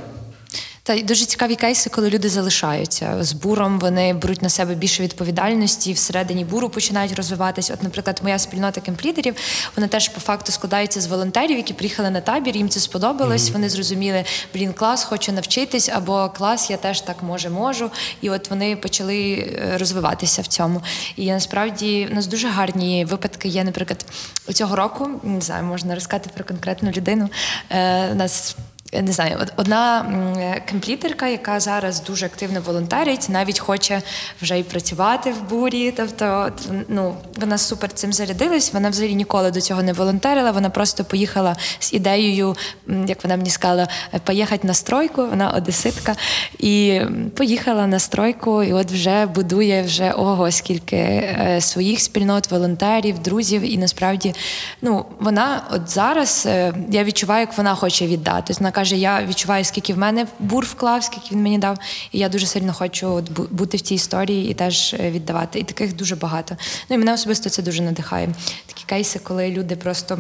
Та 0.87 0.95
й 0.95 1.03
дуже 1.03 1.25
цікаві 1.25 1.57
кейси, 1.57 1.91
коли 1.91 2.11
люди 2.11 2.29
залишаються 2.29 3.17
з 3.21 3.33
буром, 3.33 3.79
вони 3.79 4.15
беруть 4.15 4.43
на 4.43 4.49
себе 4.49 4.75
більше 4.75 5.03
відповідальності, 5.03 5.91
і 5.91 5.93
всередині 5.93 6.45
буру 6.45 6.69
починають 6.69 7.13
розвиватися. 7.13 7.75
От, 7.75 7.83
наприклад, 7.83 8.21
моя 8.23 8.39
спільнота 8.39 8.81
кемплідерів, 8.81 9.35
вона 9.77 9.89
теж 9.89 10.09
по 10.09 10.21
факту 10.21 10.53
складається 10.53 11.01
з 11.01 11.07
волонтерів, 11.07 11.57
які 11.57 11.75
приїхали 11.75 12.11
на 12.11 12.21
табір, 12.21 12.57
їм 12.57 12.69
це 12.69 12.81
сподобалось. 12.81 13.51
Вони 13.51 13.69
зрозуміли, 13.69 14.25
блін, 14.55 14.73
клас, 14.73 15.05
хочу 15.05 15.33
навчитись, 15.33 15.89
або 15.89 16.29
клас, 16.37 16.71
я 16.71 16.77
теж 16.77 17.01
так 17.01 17.23
може 17.23 17.51
можу. 17.51 17.91
І 18.21 18.31
от 18.31 18.51
вони 18.51 18.77
почали 18.77 19.33
е, 19.33 19.79
розвиватися 19.79 20.43
в 20.43 20.47
цьому. 20.47 20.83
І 21.17 21.31
насправді 21.31 22.09
у 22.13 22.15
нас 22.15 22.27
дуже 22.27 22.49
гарні 22.49 23.05
випадки 23.05 23.49
є, 23.49 23.65
наприклад, 23.65 24.07
цього 24.53 24.77
року, 24.77 25.11
не 25.23 25.41
знаю, 25.41 25.65
можна 25.65 25.95
розказати 25.95 26.31
про 26.35 26.45
конкретну 26.45 26.91
людину. 26.91 27.29
Е, 27.71 28.11
у 28.13 28.15
нас 28.15 28.57
не 29.03 29.13
знаю, 29.13 29.39
одна 29.57 30.01
м, 30.01 30.61
кемплітерка, 30.67 31.27
яка 31.29 31.61
зараз 31.61 32.03
дуже 32.03 32.27
активно 32.27 32.61
волонтерить, 32.61 33.29
навіть 33.29 33.59
хоче 33.59 34.03
вже 34.43 34.59
і 34.59 34.63
працювати 34.63 35.33
в 35.33 35.51
бурі. 35.51 35.93
Тобто, 35.97 36.51
ну 36.89 37.15
вона 37.37 37.59
супер 37.59 37.93
цим 37.93 38.13
зарядилась. 38.13 38.73
Вона 38.73 38.89
взагалі 38.91 39.15
ніколи 39.15 39.51
до 39.51 39.61
цього 39.61 39.83
не 39.83 39.93
волонтерила. 39.93 40.51
Вона 40.51 40.71
просто 40.71 41.05
поїхала 41.05 41.57
з 41.79 41.93
ідеєю, 41.93 42.57
як 43.07 43.25
вона 43.25 43.37
мені 43.37 43.51
сказала, 43.51 43.89
поїхати 44.25 44.67
на 44.67 44.75
стройку. 44.75 45.27
Вона 45.27 45.51
одеситка, 45.51 46.17
і 46.59 47.01
поїхала 47.37 47.87
на 47.87 47.99
стройку, 47.99 48.63
і 48.63 48.73
от 48.73 48.93
вже 48.93 49.27
будує 49.27 49.83
вже 49.83 50.11
ого, 50.11 50.51
скільки 50.51 50.97
е, 50.97 51.59
своїх 51.61 52.01
спільнот, 52.01 52.51
волонтерів, 52.51 53.19
друзів. 53.19 53.73
І 53.73 53.79
насправді, 53.79 54.35
ну 54.83 55.05
вона 55.21 55.63
от 55.71 55.91
зараз 55.91 56.45
е, 56.47 56.73
я 56.91 57.05
відчуваю, 57.05 57.41
як 57.41 57.59
вона 57.59 57.75
хоче 57.75 58.07
віддати. 58.07 58.55
Вона 58.59 58.71
каже: 58.71 58.84
я 58.93 59.27
відчуваю, 59.27 59.65
скільки 59.65 59.95
в 59.95 59.99
мене 59.99 60.27
бур 60.39 60.65
вклав, 60.65 61.05
скільки 61.05 61.29
він 61.33 61.43
мені 61.43 61.59
дав, 61.59 61.79
і 62.13 62.19
я 62.19 62.29
дуже 62.29 62.47
сильно 62.47 62.73
хочу 62.73 63.25
бути 63.51 63.77
в 63.77 63.81
цій 63.81 63.95
історії 63.95 64.51
і 64.51 64.55
теж 64.55 64.95
е, 64.95 65.11
віддавати. 65.11 65.59
І 65.59 65.65
таких 65.65 65.97
дуже 65.97 66.17
багато. 66.17 66.57
Ну 66.91 66.97
і 66.97 66.99
мене 66.99 67.13
особисто 67.13 67.51
це 67.51 67.63
дуже 67.63 67.83
надихає. 67.83 68.29
Такі 68.67 68.85
кейси, 68.87 69.19
коли 69.19 69.51
люди 69.51 69.77
просто. 69.77 70.19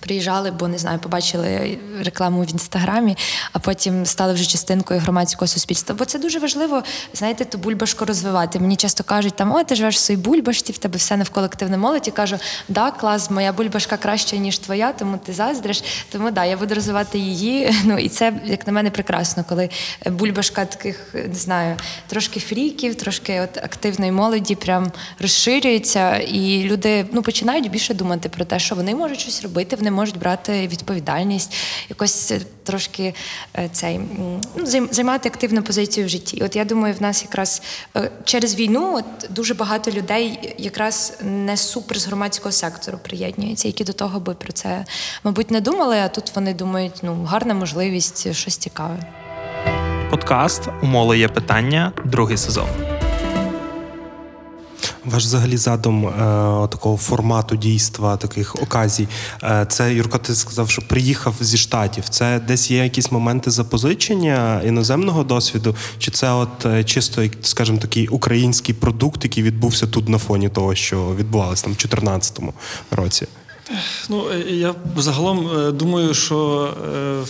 Приїжджали, 0.00 0.50
бо 0.50 0.68
не 0.68 0.78
знаю, 0.78 0.98
побачили 0.98 1.78
рекламу 2.00 2.42
в 2.42 2.50
інстаграмі, 2.50 3.16
а 3.52 3.58
потім 3.58 4.06
стали 4.06 4.32
вже 4.32 4.46
частинкою 4.46 5.00
громадського 5.00 5.48
суспільства. 5.48 5.94
Бо 5.94 6.04
це 6.04 6.18
дуже 6.18 6.38
важливо, 6.38 6.82
знаєте, 7.14 7.44
ту 7.44 7.58
бульбашку 7.58 8.04
розвивати. 8.04 8.60
Мені 8.60 8.76
часто 8.76 9.04
кажуть, 9.04 9.36
там 9.36 9.54
о, 9.54 9.64
ти 9.64 9.74
живеш 9.74 9.96
в 9.96 9.98
своїй 9.98 10.20
бульбашці, 10.20 10.72
в 10.72 10.78
тебе 10.78 10.96
все 10.96 11.16
навколо 11.16 11.46
активне 11.46 11.76
молодь. 11.76 12.06
Я 12.06 12.12
кажу, 12.12 12.36
да, 12.68 12.90
клас, 12.90 13.30
моя 13.30 13.52
бульбашка 13.52 13.96
краща, 13.96 14.36
ніж 14.36 14.58
твоя, 14.58 14.92
тому 14.92 15.18
ти 15.18 15.32
заздриш. 15.32 15.82
Тому 16.12 16.30
да, 16.30 16.44
я 16.44 16.56
буду 16.56 16.74
розвивати 16.74 17.18
її. 17.18 17.74
Ну 17.84 17.98
і 17.98 18.08
це, 18.08 18.32
як 18.44 18.66
на 18.66 18.72
мене, 18.72 18.90
прекрасно, 18.90 19.44
коли 19.48 19.68
бульбашка 20.06 20.64
таких, 20.64 21.14
не 21.14 21.34
знаю, 21.34 21.76
трошки 22.06 22.40
фріків, 22.40 22.94
трошки 22.94 23.40
от 23.40 23.56
активної 23.56 24.12
молоді 24.12 24.54
прям 24.54 24.92
розширюється, 25.18 26.16
і 26.16 26.62
люди 26.62 27.06
ну 27.12 27.22
починають 27.22 27.70
більше 27.70 27.94
думати 27.94 28.28
про 28.28 28.44
те, 28.44 28.58
що 28.58 28.74
вони 28.74 28.94
можуть 28.94 29.20
щось 29.20 29.42
робити, 29.42 29.76
вони 29.84 29.96
можуть 29.96 30.18
брати 30.18 30.68
відповідальність, 30.68 31.54
якось 31.88 32.30
е, 32.30 32.40
трошки 32.62 33.14
е, 33.58 33.68
цей 33.72 34.00
ну, 34.18 34.40
займати 34.90 35.28
активну 35.28 35.62
позицію 35.62 36.06
в 36.06 36.08
житті. 36.08 36.42
От 36.44 36.56
я 36.56 36.64
думаю, 36.64 36.94
в 36.94 37.02
нас 37.02 37.22
якраз 37.22 37.62
е, 37.96 38.10
через 38.24 38.54
війну 38.54 38.96
от 38.96 39.30
дуже 39.30 39.54
багато 39.54 39.90
людей 39.90 40.54
якраз 40.58 41.18
не 41.22 41.56
супер 41.56 41.98
з 41.98 42.06
громадського 42.06 42.52
сектору 42.52 42.98
приєднуються, 43.02 43.68
які 43.68 43.84
до 43.84 43.92
того 43.92 44.20
би 44.20 44.34
про 44.34 44.52
це, 44.52 44.84
мабуть, 45.24 45.50
не 45.50 45.60
думали. 45.60 45.96
А 45.96 46.08
тут 46.08 46.32
вони 46.34 46.54
думають, 46.54 46.94
ну 47.02 47.24
гарна 47.24 47.54
можливість, 47.54 48.32
щось 48.34 48.56
цікаве. 48.56 48.98
подкаст 50.10 50.68
Умоле 50.82 51.18
є 51.18 51.28
питання, 51.28 51.92
другий 52.04 52.36
сезон. 52.36 52.93
Ваш 55.04 55.24
взагалі 55.24 55.56
задум 55.56 56.06
е, 56.06 56.12
такого 56.68 56.96
формату 56.96 57.56
дійства, 57.56 58.16
таких 58.16 58.54
оказій. 58.62 59.08
Е, 59.42 59.66
це 59.68 59.94
Юрко, 59.94 60.18
ти 60.18 60.34
сказав, 60.34 60.70
що 60.70 60.82
приїхав 60.82 61.34
зі 61.40 61.56
штатів. 61.56 62.04
Це 62.08 62.40
десь 62.40 62.70
є 62.70 62.84
якісь 62.84 63.12
моменти 63.12 63.50
запозичення 63.50 64.62
іноземного 64.64 65.24
досвіду, 65.24 65.76
чи 65.98 66.10
це 66.10 66.30
от 66.30 66.66
е, 66.66 66.84
чисто, 66.84 67.22
скажімо, 67.42 67.78
такий 67.78 68.08
український 68.08 68.74
продукт, 68.74 69.24
який 69.24 69.42
відбувся 69.42 69.86
тут 69.86 70.08
на 70.08 70.18
фоні 70.18 70.48
того, 70.48 70.74
що 70.74 71.14
відбувалося 71.14 71.62
там 71.62 71.72
в 71.72 71.76
2014 71.76 72.40
році? 72.90 73.26
Ну, 74.08 74.24
е, 74.30 74.38
я 74.50 74.74
загалом 74.96 75.50
е, 75.58 75.72
думаю, 75.72 76.14
що 76.14 76.68
е, 76.96 77.24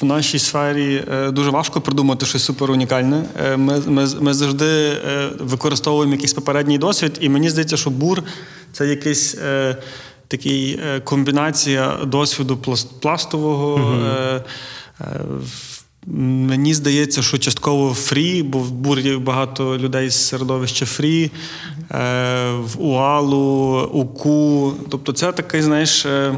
в 0.00 0.04
нашій 0.04 0.38
сфері 0.38 1.04
е, 1.12 1.30
дуже 1.30 1.50
важко 1.50 1.80
придумати 1.80 2.26
щось 2.26 2.44
супер 2.44 2.70
унікальне. 2.70 3.24
Е, 3.44 3.56
Ми, 3.56 3.80
ми, 3.86 4.06
ми 4.20 4.34
завжди 4.34 4.64
е, 4.66 5.28
використовуємо 5.40 6.12
якийсь 6.12 6.32
попередній 6.32 6.78
досвід, 6.78 7.18
і 7.20 7.28
мені 7.28 7.50
здається, 7.50 7.76
що 7.76 7.90
бур 7.90 8.22
це 8.72 8.86
якийсь. 8.88 9.34
е, 9.34 9.76
Такий 10.30 10.80
е, 10.86 11.00
комбінація 11.00 11.96
досвіду 12.06 12.56
пласт- 12.56 12.86
пластового. 13.00 13.80
Е, 14.04 14.42
Мені 16.06 16.74
здається, 16.74 17.22
що 17.22 17.38
частково 17.38 17.94
фрі, 17.94 18.42
бо 18.42 18.58
в 18.58 18.70
бурі 18.70 19.16
багато 19.16 19.78
людей 19.78 20.10
з 20.10 20.26
середовища 20.26 20.86
фрі, 20.86 21.30
е, 21.90 22.50
в 22.52 22.82
УАЛу, 22.82 23.80
УКУ. 23.92 24.72
Тобто, 24.88 25.12
це 25.12 25.32
такий, 25.32 25.62
знаєш, 25.62 26.06
е, 26.06 26.34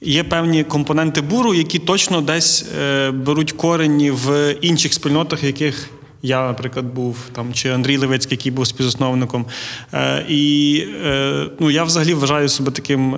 є 0.00 0.24
певні 0.24 0.64
компоненти 0.64 1.20
буру, 1.20 1.54
які 1.54 1.78
точно 1.78 2.20
десь 2.20 2.66
е, 2.80 3.10
беруть 3.10 3.52
корені 3.52 4.10
в 4.10 4.54
інших 4.60 4.94
спільнотах, 4.94 5.44
яких 5.44 5.90
я, 6.22 6.46
наприклад, 6.46 6.94
був 6.94 7.16
там, 7.32 7.52
чи 7.52 7.68
Андрій 7.68 7.96
Левицький, 7.96 8.36
який 8.36 8.52
був 8.52 8.66
співзасновником. 8.66 9.46
Е, 9.94 10.24
і 10.28 10.84
е, 11.04 11.46
ну, 11.60 11.70
я 11.70 11.84
взагалі 11.84 12.14
вважаю 12.14 12.48
себе 12.48 12.70
таким 12.70 13.16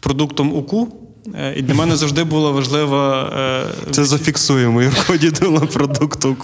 продуктом 0.00 0.54
УКУ. 0.54 1.01
Е, 1.34 1.54
І 1.56 1.62
для 1.62 1.74
мене 1.74 1.96
завжди 1.96 2.24
було 2.24 2.52
важливо 2.52 2.96
е, 3.36 3.64
Це 3.90 4.04
зафіксуємо 4.04 4.82
Юрко 4.82 5.16
Дідула 5.16 5.60
продукту. 5.60 6.36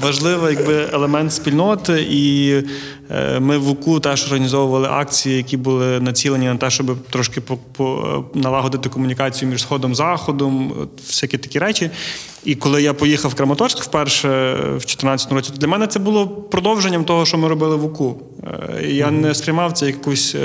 важливий 0.00 0.56
якби, 0.56 0.88
елемент 0.92 1.32
спільноти, 1.32 2.06
і 2.10 2.52
е, 3.10 3.40
ми 3.40 3.58
в 3.58 3.68
УКУ 3.68 4.00
теж 4.00 4.24
організовували 4.24 4.88
акції, 4.88 5.36
які 5.36 5.56
були 5.56 6.00
націлені 6.00 6.46
на 6.46 6.56
те, 6.56 6.70
щоб 6.70 6.96
трошки 7.10 7.42
налагодити 8.34 8.88
комунікацію 8.88 9.50
між 9.50 9.62
сходом 9.62 9.92
і 9.92 9.94
заходом, 9.94 10.72
всякі 11.06 11.38
такі 11.38 11.58
речі. 11.58 11.90
І 12.44 12.54
коли 12.54 12.82
я 12.82 12.94
поїхав 12.94 13.30
в 13.30 13.34
Краматорськ 13.34 13.82
вперше 13.82 14.54
в 14.54 14.70
2014 14.70 15.32
році, 15.32 15.50
то 15.52 15.58
для 15.58 15.68
мене 15.68 15.86
це 15.86 15.98
було 15.98 16.26
продовженням 16.28 17.04
того, 17.04 17.26
що 17.26 17.38
ми 17.38 17.48
робили 17.48 17.76
в 17.76 17.84
УКУ. 17.84 18.16
Я 18.88 19.10
не 19.10 19.34
сприймав 19.34 19.72
це 19.72 19.86
якусь. 19.86 20.36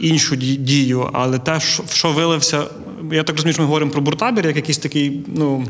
Іншу 0.00 0.36
дію, 0.36 1.10
але 1.12 1.38
те, 1.38 1.58
в 1.86 1.90
що 1.92 2.12
вилився, 2.12 2.64
я 3.12 3.22
так 3.22 3.36
розумію, 3.36 3.52
що 3.52 3.62
ми 3.62 3.66
говоримо 3.66 3.90
про 3.90 4.00
буртабір, 4.00 4.46
як 4.46 4.56
якийсь 4.56 4.78
такий 4.78 5.24
ну, 5.26 5.66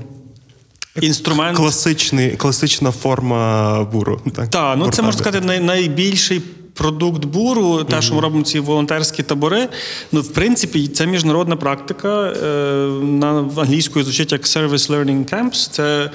інструмент. 1.03 1.57
Класичний, 1.57 2.31
класична 2.31 2.91
форма 2.91 3.85
буру. 3.85 4.21
Так, 4.35 4.49
Так, 4.49 4.79
ну 4.79 4.91
це 4.91 5.03
можна 5.03 5.21
сказати 5.21 5.47
най- 5.47 5.61
найбільший 5.61 6.43
продукт 6.79 7.25
буру, 7.25 7.85
те, 7.85 8.03
що 8.03 8.15
ми 8.15 8.21
робимо 8.21 8.43
ці 8.43 8.61
волонтерські 8.61 9.23
табори. 9.23 9.69
Ну, 10.13 10.21
в 10.21 10.33
принципі, 10.33 10.89
це 10.89 11.07
міжнародна 11.07 11.57
практика. 11.57 12.09
Е, 12.09 12.47
на 13.03 13.29
англійською 13.57 14.05
звучить 14.05 14.33
як 14.33 14.43
Service 14.43 14.91
Learning 14.91 15.35
Camps. 15.35 15.71
Це 15.71 16.11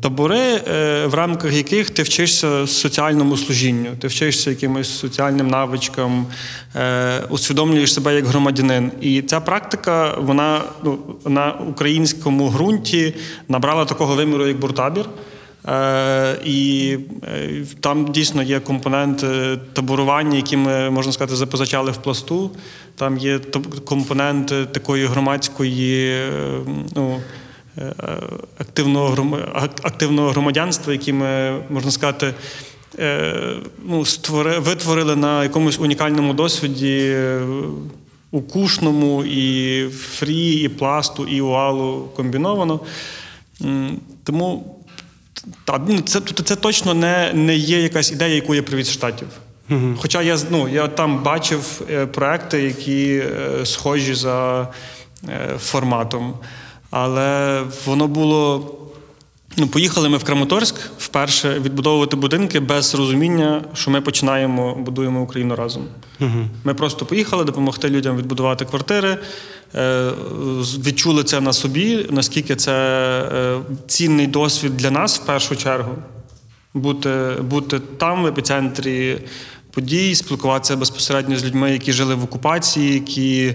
табори, 0.00 0.38
е, 0.38 1.06
в 1.06 1.14
рамках 1.14 1.52
яких 1.52 1.90
ти 1.90 2.02
вчишся 2.02 2.66
соціальному 2.66 3.36
служінню, 3.36 3.90
ти 4.00 4.06
вчишся 4.06 4.50
якимось 4.50 4.98
соціальним 4.98 5.48
навичкам, 5.48 6.26
е, 6.76 7.22
усвідомлюєш 7.28 7.94
себе 7.94 8.14
як 8.14 8.26
громадянин. 8.26 8.92
І 9.00 9.22
ця 9.22 9.40
практика, 9.40 10.14
вона 10.20 10.60
ну, 10.82 10.98
на 11.26 11.52
українському 11.52 12.50
ґрунті 12.50 13.14
набрала 13.48 13.84
такого 13.84 14.14
виміру, 14.14 14.46
як 14.46 14.58
буртабір. 14.58 15.04
Е, 15.68 16.36
і 16.44 16.96
е, 17.24 17.64
там 17.80 18.12
дійсно 18.12 18.42
є 18.42 18.60
компонент 18.60 19.24
таборування, 19.72 20.36
які 20.36 20.56
ми, 20.56 20.90
можна 20.90 21.12
сказати, 21.12 21.36
запозичали 21.36 21.90
в 21.90 21.96
пласту. 21.96 22.50
Там 22.96 23.18
є 23.18 23.38
компонент 23.84 24.72
такої 24.72 25.06
громадської 25.06 26.10
е, 26.10 26.30
ну, 26.96 27.20
активного, 28.58 29.38
активного 29.82 30.30
громадянства, 30.30 30.92
які 30.92 31.12
ми, 31.12 31.60
можна 31.70 31.90
сказати, 31.90 32.34
ну, 33.84 34.04
створи, 34.04 34.58
витворили 34.58 35.16
на 35.16 35.42
якомусь 35.42 35.78
унікальному 35.80 36.34
досвіді. 36.34 36.98
е, 36.98 37.40
Укушному, 38.30 39.24
і 39.24 39.88
фрі, 39.88 40.52
і 40.52 40.68
пласту, 40.68 41.26
і 41.26 41.40
уалу 41.40 42.08
комбіновано. 42.16 42.80
Тому 44.24 44.77
та, 45.64 45.80
ну, 45.88 46.00
це, 46.00 46.20
це, 46.20 46.42
це 46.44 46.56
точно 46.56 46.94
не, 46.94 47.32
не 47.34 47.56
є 47.56 47.82
якась 47.82 48.12
ідея, 48.12 48.34
яку 48.34 48.54
я 48.54 48.62
привіз 48.62 48.86
з 48.86 48.92
штатів. 48.92 49.28
Хоча 49.98 50.22
я, 50.22 50.38
ну, 50.50 50.68
я 50.68 50.88
там 50.88 51.22
бачив 51.22 51.82
е, 51.90 52.06
проекти, 52.06 52.62
які 52.62 53.22
е, 53.24 53.66
схожі 53.66 54.14
за 54.14 54.68
е, 55.28 55.58
форматом. 55.58 56.34
Але 56.90 57.62
воно 57.86 58.08
було. 58.08 58.74
Ну, 59.60 59.66
поїхали 59.66 60.08
ми 60.08 60.18
в 60.18 60.24
Краматорськ 60.24 60.74
вперше 60.98 61.60
відбудовувати 61.60 62.16
будинки 62.16 62.60
без 62.60 62.94
розуміння, 62.94 63.64
що 63.74 63.90
ми 63.90 64.00
починаємо 64.00 64.74
будуємо 64.74 65.22
Україну 65.22 65.56
разом. 65.56 65.84
Ми 66.64 66.74
просто 66.74 67.06
поїхали 67.06 67.44
допомогти 67.44 67.88
людям 67.88 68.16
відбудувати 68.16 68.64
квартири, 68.64 69.18
е, 69.74 70.10
відчули 70.84 71.24
це 71.24 71.40
на 71.40 71.52
собі, 71.52 72.06
наскільки 72.10 72.56
це 72.56 72.72
е, 72.72 73.60
цінний 73.86 74.26
досвід 74.26 74.76
для 74.76 74.90
нас 74.90 75.20
в 75.20 75.26
першу 75.26 75.56
чергу. 75.56 75.92
Бути, 76.74 77.34
бути 77.40 77.80
там, 77.98 78.22
в 78.22 78.26
епіцентрі 78.26 79.18
подій, 79.70 80.14
спілкуватися 80.14 80.76
безпосередньо 80.76 81.36
з 81.36 81.44
людьми, 81.44 81.72
які 81.72 81.92
жили 81.92 82.14
в 82.14 82.24
окупації, 82.24 82.94
які, 82.94 83.54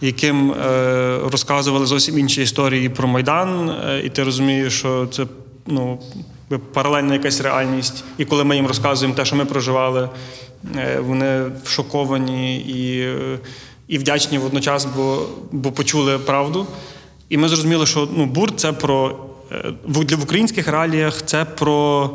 яким 0.00 0.52
е, 0.52 1.18
розказували 1.32 1.86
зовсім 1.86 2.18
інші 2.18 2.42
історії 2.42 2.88
про 2.88 3.08
Майдан, 3.08 3.70
е, 3.70 4.02
і 4.04 4.08
ти 4.08 4.24
розумієш, 4.24 4.78
що 4.78 5.06
це 5.06 5.26
ну, 5.66 5.98
паралельна 6.72 7.14
якась 7.14 7.40
реальність. 7.40 8.04
І 8.18 8.24
коли 8.24 8.44
ми 8.44 8.56
їм 8.56 8.66
розказуємо 8.66 9.14
те, 9.16 9.24
що 9.24 9.36
ми 9.36 9.44
проживали, 9.44 10.08
е, 10.76 11.00
вони 11.00 11.42
шоковані 11.66 12.58
і, 12.58 13.00
е, 13.00 13.38
і 13.88 13.98
вдячні 13.98 14.38
водночас, 14.38 14.84
бо, 14.96 15.26
бо 15.52 15.72
почули 15.72 16.18
правду. 16.18 16.66
І 17.28 17.36
ми 17.36 17.48
зрозуміли, 17.48 17.86
що 17.86 18.08
ну, 18.16 18.26
бур 18.26 18.56
це 18.56 18.72
про 18.72 19.18
е, 19.52 19.72
в- 19.86 20.22
українських 20.22 20.68
реаліях 20.68 21.22
це 21.26 21.44
про 21.44 22.10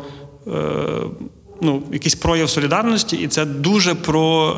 ну, 1.61 1.83
якийсь 1.93 2.15
прояв 2.15 2.49
солідарності, 2.49 3.17
і 3.17 3.27
це 3.27 3.45
дуже 3.45 3.95
про 3.95 4.55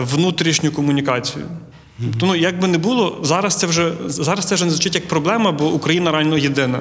внутрішню 0.00 0.72
комунікацію. 0.72 1.44
Тобто, 2.00 2.26
ну, 2.26 2.34
як 2.34 2.60
би 2.60 2.68
не 2.68 2.78
було, 2.78 3.18
зараз 3.22 3.56
це 3.56 3.66
вже 3.66 3.92
зараз 4.06 4.44
це 4.44 4.54
вже 4.54 4.64
не 4.64 4.70
звучить 4.70 4.94
як 4.94 5.08
проблема, 5.08 5.52
бо 5.52 5.66
Україна 5.68 6.12
реально 6.12 6.38
єдина. 6.38 6.80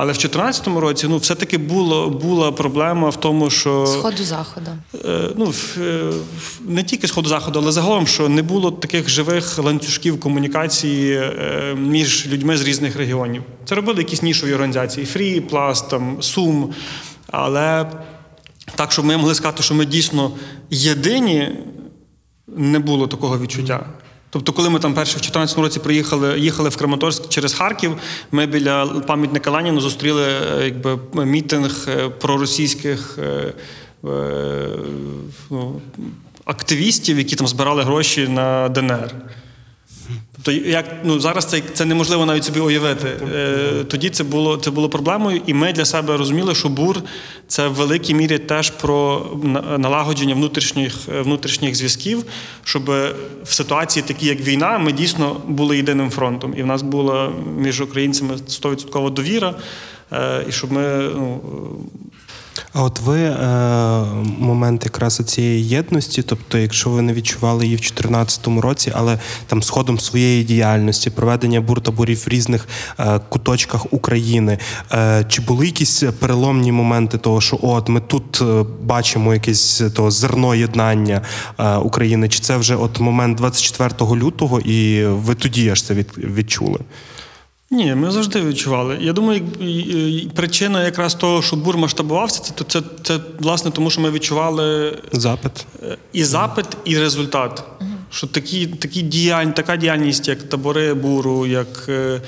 Але 0.00 0.12
в 0.12 0.16
2014 0.16 0.66
році 0.66 1.06
ну, 1.08 1.16
все-таки 1.16 1.58
було, 1.58 2.10
була 2.10 2.52
проблема 2.52 3.08
в 3.08 3.20
тому, 3.20 3.50
що 3.50 3.86
Сходу 3.86 4.24
заходу. 4.24 4.70
Е, 5.04 5.30
ну, 5.36 5.52
е, 5.78 6.12
не 6.60 6.82
тільки 6.82 7.08
сходу 7.08 7.28
заходу, 7.28 7.58
але 7.62 7.72
загалом, 7.72 8.06
що 8.06 8.28
не 8.28 8.42
було 8.42 8.70
таких 8.70 9.08
живих 9.08 9.58
ланцюжків 9.58 10.20
комунікації 10.20 11.12
е, 11.14 11.74
між 11.78 12.26
людьми 12.26 12.56
з 12.56 12.62
різних 12.62 12.96
регіонів. 12.96 13.42
Це 13.64 13.74
робили 13.74 13.98
якісь 13.98 14.22
нішові 14.22 14.54
організації 14.54 15.06
Фрі, 15.06 15.40
Пласт, 15.40 15.90
там, 15.90 16.22
Сум. 16.22 16.74
Але 17.26 17.90
так, 18.74 18.92
щоб 18.92 19.04
ми 19.04 19.16
могли 19.16 19.34
сказати, 19.34 19.62
що 19.62 19.74
ми 19.74 19.86
дійсно 19.86 20.30
єдині, 20.70 21.48
не 22.46 22.78
було 22.78 23.06
такого 23.06 23.38
відчуття. 23.38 23.86
Тобто, 24.30 24.52
коли 24.52 24.70
ми 24.70 24.78
там 24.78 24.94
перше 24.94 25.12
в 25.12 25.20
2014 25.20 25.58
році 25.58 25.80
приїхали, 25.80 26.38
їхали 26.38 26.68
в 26.68 26.76
Краматорськ 26.76 27.28
через 27.28 27.54
Харків, 27.54 27.96
ми 28.32 28.46
біля 28.46 28.86
пам'ятника 28.86 29.50
Леніну 29.50 29.80
зустріли 29.80 30.22
е, 30.22 30.64
якби, 30.64 30.98
мітинг 31.24 31.86
е, 31.88 32.08
проросійських 32.08 33.18
е, 33.18 33.52
ну, 35.50 35.80
активістів, 36.44 37.18
які 37.18 37.36
там 37.36 37.46
збирали 37.46 37.82
гроші 37.82 38.28
на 38.28 38.68
ДНР. 38.68 39.14
Тобто, 40.42 40.68
як 40.68 40.84
ну 41.04 41.20
зараз 41.20 41.44
це, 41.46 41.62
це 41.74 41.84
неможливо 41.84 42.26
навіть 42.26 42.44
собі 42.44 42.60
уявити. 42.60 43.08
Е, 43.34 43.84
тоді 43.88 44.10
це 44.10 44.24
було 44.24 44.56
це 44.56 44.70
було 44.70 44.88
проблемою, 44.88 45.40
і 45.46 45.54
ми 45.54 45.72
для 45.72 45.84
себе 45.84 46.16
розуміли, 46.16 46.54
що 46.54 46.68
бур 46.68 47.02
це 47.46 47.68
в 47.68 47.74
великій 47.74 48.14
мірі 48.14 48.38
теж 48.38 48.70
про 48.70 49.26
налагодження 49.78 50.34
внутрішніх 50.34 50.94
е, 51.08 51.20
внутрішніх 51.20 51.74
зв'язків, 51.74 52.24
щоб 52.64 52.84
в 53.44 53.52
ситуації, 53.52 54.04
такі 54.08 54.26
як 54.26 54.40
війна, 54.40 54.78
ми 54.78 54.92
дійсно 54.92 55.36
були 55.48 55.76
єдиним 55.76 56.10
фронтом, 56.10 56.54
і 56.56 56.62
в 56.62 56.66
нас 56.66 56.82
була 56.82 57.32
між 57.56 57.80
українцями 57.80 58.34
100% 58.34 59.10
довіра. 59.10 59.54
е, 60.12 60.44
і 60.48 60.52
щоб 60.52 60.72
ми 60.72 61.10
ну, 61.14 61.40
А 62.72 62.82
от 62.82 63.00
ви 63.00 63.18
е, 63.20 63.36
момент 64.38 64.84
якраз 64.84 65.16
цієї 65.16 65.68
єдності, 65.68 66.22
тобто, 66.22 66.58
якщо 66.58 66.90
ви 66.90 67.02
не 67.02 67.12
відчували 67.12 67.64
її 67.64 67.76
в 67.76 67.80
2014 67.80 68.46
році, 68.46 68.92
але 68.94 69.18
там 69.46 69.62
з 69.62 69.68
ходом 69.70 70.00
своєї 70.00 70.44
діяльності, 70.44 71.10
проведення 71.10 71.60
буртаборів 71.60 72.24
в 72.26 72.28
різних 72.28 72.68
е, 72.98 73.20
куточках 73.28 73.92
України, 73.92 74.58
е, 74.92 75.24
чи 75.28 75.42
були 75.42 75.66
якісь 75.66 76.02
переломні 76.18 76.72
моменти 76.72 77.18
того, 77.18 77.40
що 77.40 77.58
от 77.62 77.88
ми 77.88 78.00
тут 78.00 78.40
е, 78.42 78.64
бачимо 78.82 79.34
якесь 79.34 79.82
то 79.94 80.10
зерно 80.10 80.54
єднання 80.54 81.22
е, 81.58 81.76
України? 81.76 82.28
Чи 82.28 82.40
це 82.40 82.56
вже 82.56 82.76
от 82.76 83.00
момент 83.00 83.38
24 83.38 84.10
лютого, 84.14 84.60
і 84.60 85.04
ви 85.04 85.34
тоді 85.34 85.70
аж 85.70 85.82
це 85.82 85.94
від, 85.94 86.08
відчули? 86.16 86.78
Ні, 87.70 87.94
ми 87.94 88.10
завжди 88.10 88.40
відчували. 88.40 88.98
Я 89.00 89.12
думаю, 89.12 89.42
причина 90.34 90.84
якраз 90.84 91.14
того, 91.14 91.42
що 91.42 91.56
бур 91.56 91.76
масштабувався, 91.76 92.42
це, 92.42 92.64
це, 92.68 92.82
це 93.02 93.18
власне 93.38 93.70
тому, 93.70 93.90
що 93.90 94.00
ми 94.00 94.10
відчували 94.10 94.98
Запит? 95.12 95.66
е, 95.82 95.96
і 96.12 96.24
запит, 96.24 96.66
і 96.84 96.98
результат. 96.98 97.64
Що 98.10 98.26
такі, 98.26 98.66
такі 98.66 99.02
діянь, 99.02 99.52
така 99.52 99.76
діяльність, 99.76 100.28
як 100.28 100.42
табори 100.42 100.94
буру, 100.94 101.46
як. 101.46 101.86
е, 101.88 102.20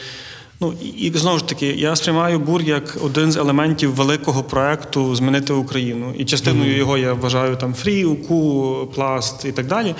Ну, 0.62 0.74
і, 0.82 0.86
і 0.88 1.12
знову 1.18 1.38
ж 1.38 1.46
таки, 1.48 1.66
я 1.66 1.96
сприймаю 1.96 2.38
бур 2.38 2.62
як 2.62 2.96
один 3.04 3.32
з 3.32 3.36
елементів 3.36 3.94
великого 3.94 4.42
проекту 4.42 5.14
Змінити 5.16 5.52
Україну. 5.52 6.14
І 6.18 6.24
частиною 6.24 6.76
його 6.76 6.98
я 6.98 7.12
вважаю 7.12 7.56
там 7.56 7.74
фрі, 7.74 8.04
УКУ, 8.04 8.88
пласт 8.94 9.44
і 9.44 9.52
так 9.52 9.66
далі. 9.66 9.94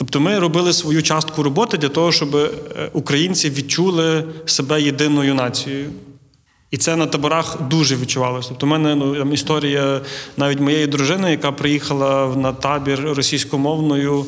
Тобто 0.00 0.20
ми 0.20 0.38
робили 0.38 0.72
свою 0.72 1.02
частку 1.02 1.42
роботи 1.42 1.78
для 1.78 1.88
того, 1.88 2.12
щоб 2.12 2.36
е, 2.36 2.50
українці 2.92 3.50
відчули 3.50 4.24
себе 4.46 4.82
єдиною 4.82 5.34
нацією. 5.34 5.90
І 6.70 6.76
це 6.76 6.96
на 6.96 7.06
таборах 7.06 7.58
дуже 7.70 7.96
відчувалося. 7.96 8.48
Тобто, 8.48 8.66
в 8.66 8.68
мене 8.68 8.94
ну, 8.94 9.16
там 9.16 9.32
історія 9.32 10.00
навіть 10.36 10.60
моєї 10.60 10.86
дружини, 10.86 11.30
яка 11.30 11.52
приїхала 11.52 12.36
на 12.36 12.52
табір 12.52 13.00
російськомовною, 13.00 14.26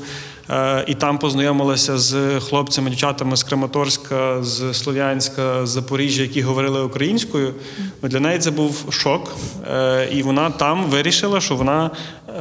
е, 0.50 0.85
і 0.87 0.94
там 0.94 1.18
познайомилася 1.18 1.98
з 1.98 2.40
хлопцями, 2.40 2.90
дівчатами 2.90 3.37
з 3.37 3.42
Краматорська, 3.42 4.42
з 4.42 4.74
Слов'янська, 4.74 5.66
з 5.66 5.70
Запоріжжя, 5.70 6.22
які 6.22 6.42
говорили 6.42 6.82
українською. 6.82 7.54
Для 8.02 8.20
неї 8.20 8.38
це 8.38 8.50
був 8.50 8.85
шок. 8.90 9.37
Е, 9.72 10.08
і 10.12 10.22
вона 10.22 10.50
там 10.50 10.85
вирішила, 10.85 11.40
що 11.40 11.56
вона 11.56 11.90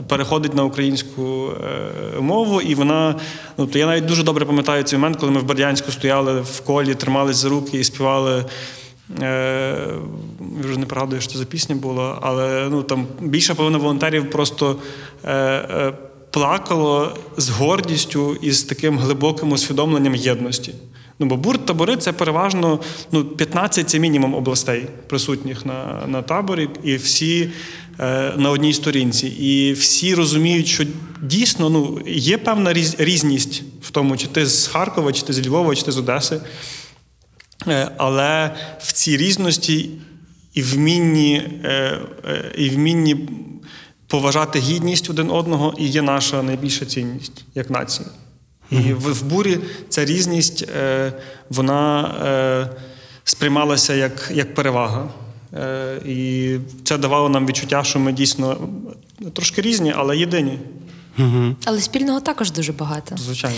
переходить 0.07 0.53
на 0.53 0.63
українську 0.63 1.49
е, 2.17 2.21
мову, 2.21 2.61
і 2.61 2.75
вона. 2.75 3.15
Ну, 3.57 3.67
то 3.67 3.79
я 3.79 3.85
навіть 3.85 4.05
дуже 4.05 4.23
добре 4.23 4.45
пам'ятаю 4.45 4.83
цей 4.83 4.99
момент, 4.99 5.17
коли 5.17 5.31
ми 5.31 5.39
в 5.39 5.43
Бердянську 5.43 5.91
стояли 5.91 6.41
в 6.41 6.61
колі, 6.61 6.95
тримались 6.95 7.35
за 7.35 7.49
руки 7.49 7.79
і 7.79 7.83
співали. 7.83 8.45
Е, 9.21 9.75
вже 10.61 10.79
не 10.79 10.85
пригадую, 10.85 11.21
що 11.21 11.31
це 11.31 11.37
за 11.37 11.45
пісня 11.45 11.75
була, 11.75 12.19
але 12.21 12.67
ну 12.71 12.83
там 12.83 13.07
більша 13.19 13.55
половина 13.55 13.77
волонтерів 13.77 14.29
просто 14.29 14.75
е, 15.23 15.33
е, 15.33 15.93
плакало 16.31 17.17
з 17.37 17.49
гордістю 17.49 18.35
і 18.41 18.51
з 18.51 18.63
таким 18.63 18.97
глибоким 18.99 19.51
усвідомленням 19.51 20.15
єдності. 20.15 20.73
Ну, 21.19 21.27
бо 21.27 21.37
бурт 21.37 21.65
табори 21.65 21.97
це 21.97 22.11
переважно 22.11 22.79
ну, 23.11 23.25
15 23.25 23.89
це 23.89 23.99
мінімум 23.99 24.33
областей 24.33 24.87
присутніх 25.07 25.65
на, 25.65 26.03
на 26.07 26.21
таборі, 26.21 26.69
і 26.83 26.95
всі 26.95 27.49
на 28.37 28.49
одній 28.49 28.73
сторінці. 28.73 29.27
І 29.27 29.73
всі 29.73 30.15
розуміють, 30.15 30.67
що 30.67 30.83
дійсно 31.21 31.69
ну, 31.69 32.01
є 32.07 32.37
певна 32.37 32.73
різ, 32.73 32.95
різність 32.97 33.63
в 33.81 33.91
тому, 33.91 34.17
чи 34.17 34.27
ти 34.27 34.45
з 34.45 34.67
Харкова, 34.67 35.13
чи 35.13 35.21
ти 35.21 35.33
з 35.33 35.47
Львова, 35.47 35.75
чи 35.75 35.83
ти 35.83 35.91
з 35.91 35.97
Одеси. 35.97 36.41
Е, 37.67 37.91
Але 37.97 38.55
в 38.79 38.91
цій 38.91 39.17
різності 39.17 39.89
і 40.53 40.61
вмінні, 40.61 41.35
е, 41.63 41.99
е, 42.25 42.51
і 42.57 42.69
вмінні 42.69 43.29
поважати 44.07 44.59
гідність 44.59 45.09
один 45.09 45.31
одного 45.31 45.73
і 45.77 45.87
є 45.87 46.01
наша 46.01 46.43
найбільша 46.43 46.85
цінність 46.85 47.45
як 47.55 47.69
нація. 47.69 48.07
І 48.71 48.93
в, 48.93 49.13
в 49.13 49.23
бурі 49.23 49.59
ця 49.89 50.05
різність 50.05 50.69
е, 50.77 51.13
вона 51.49 52.03
е, 52.25 52.69
сприймалася 53.23 53.93
як, 53.93 54.31
як 54.33 54.55
перевага. 54.55 55.09
Е, 55.53 56.01
І 56.05 56.57
це 56.83 56.97
давало 56.97 57.29
нам 57.29 57.47
відчуття, 57.47 57.83
що 57.83 57.99
ми 57.99 58.11
дійсно 58.11 58.57
трошки 59.33 59.61
різні, 59.61 59.93
але 59.95 60.17
єдині, 60.17 60.59
Але 61.65 61.81
спільного 61.81 62.19
також 62.19 62.51
дуже 62.51 62.71
багато. 62.73 63.17
звичайно. 63.17 63.55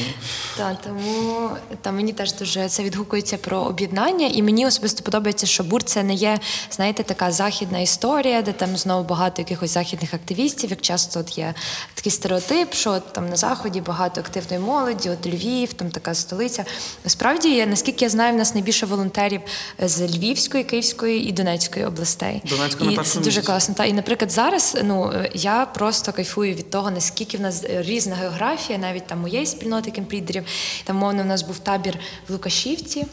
Так, 0.57 0.77
тому 0.81 1.49
там 1.81 1.95
мені 1.95 2.13
теж 2.13 2.33
дуже 2.33 2.69
це 2.69 2.83
відгукується 2.83 3.37
про 3.37 3.57
об'єднання, 3.57 4.27
і 4.27 4.41
мені 4.43 4.65
особисто 4.67 5.03
подобається, 5.03 5.45
що 5.45 5.63
бур 5.63 5.83
це 5.83 6.03
не 6.03 6.13
є, 6.13 6.39
знаєте, 6.71 7.03
така 7.03 7.31
західна 7.31 7.79
історія, 7.79 8.41
де 8.41 8.51
там 8.51 8.77
знову 8.77 9.03
багато 9.03 9.41
якихось 9.41 9.71
західних 9.73 10.13
активістів. 10.13 10.69
Як 10.69 10.81
часто 10.81 11.19
от 11.19 11.37
є 11.37 11.53
такий 11.93 12.11
стереотип, 12.11 12.73
що 12.73 12.91
от, 12.91 13.13
там 13.13 13.29
на 13.29 13.35
заході 13.35 13.81
багато 13.81 14.21
активної 14.21 14.59
молоді, 14.59 15.09
от 15.09 15.25
Львів, 15.27 15.73
там 15.73 15.89
така 15.91 16.13
столиця. 16.13 16.65
Насправді, 17.03 17.49
я- 17.55 17.65
наскільки 17.65 18.05
я 18.05 18.09
знаю, 18.09 18.33
в 18.33 18.37
нас 18.37 18.53
найбільше 18.53 18.85
волонтерів 18.85 19.41
з 19.79 20.01
Львівської, 20.01 20.63
Київської 20.63 21.29
і 21.29 21.31
Донецької 21.31 21.85
областей. 21.85 22.41
Донецька 22.49 22.83
на 22.83 22.91
і 22.91 22.95
це 22.95 23.01
першому 23.01 23.25
дуже 23.25 23.41
класно. 23.41 23.75
Та 23.75 23.85
і, 23.85 23.93
наприклад, 23.93 24.31
зараз 24.31 24.77
ну 24.83 25.13
я 25.33 25.65
просто 25.65 26.13
кайфую 26.13 26.53
від 26.53 26.69
того, 26.69 26.91
наскільки 26.91 27.37
в 27.37 27.41
нас 27.41 27.52
е, 27.63 27.81
різна 27.81 28.15
географія, 28.15 28.79
навіть 28.79 29.07
там 29.07 29.19
моєї 29.19 29.45
спільноти 29.45 29.91
кемплідерів. 29.91 30.45
Там 30.83 30.95
мовно 30.95 31.21
у 31.21 31.25
нас 31.25 31.41
був 31.41 31.59
табір 31.59 31.99
в 32.27 32.31
Лукашівці. 32.31 33.05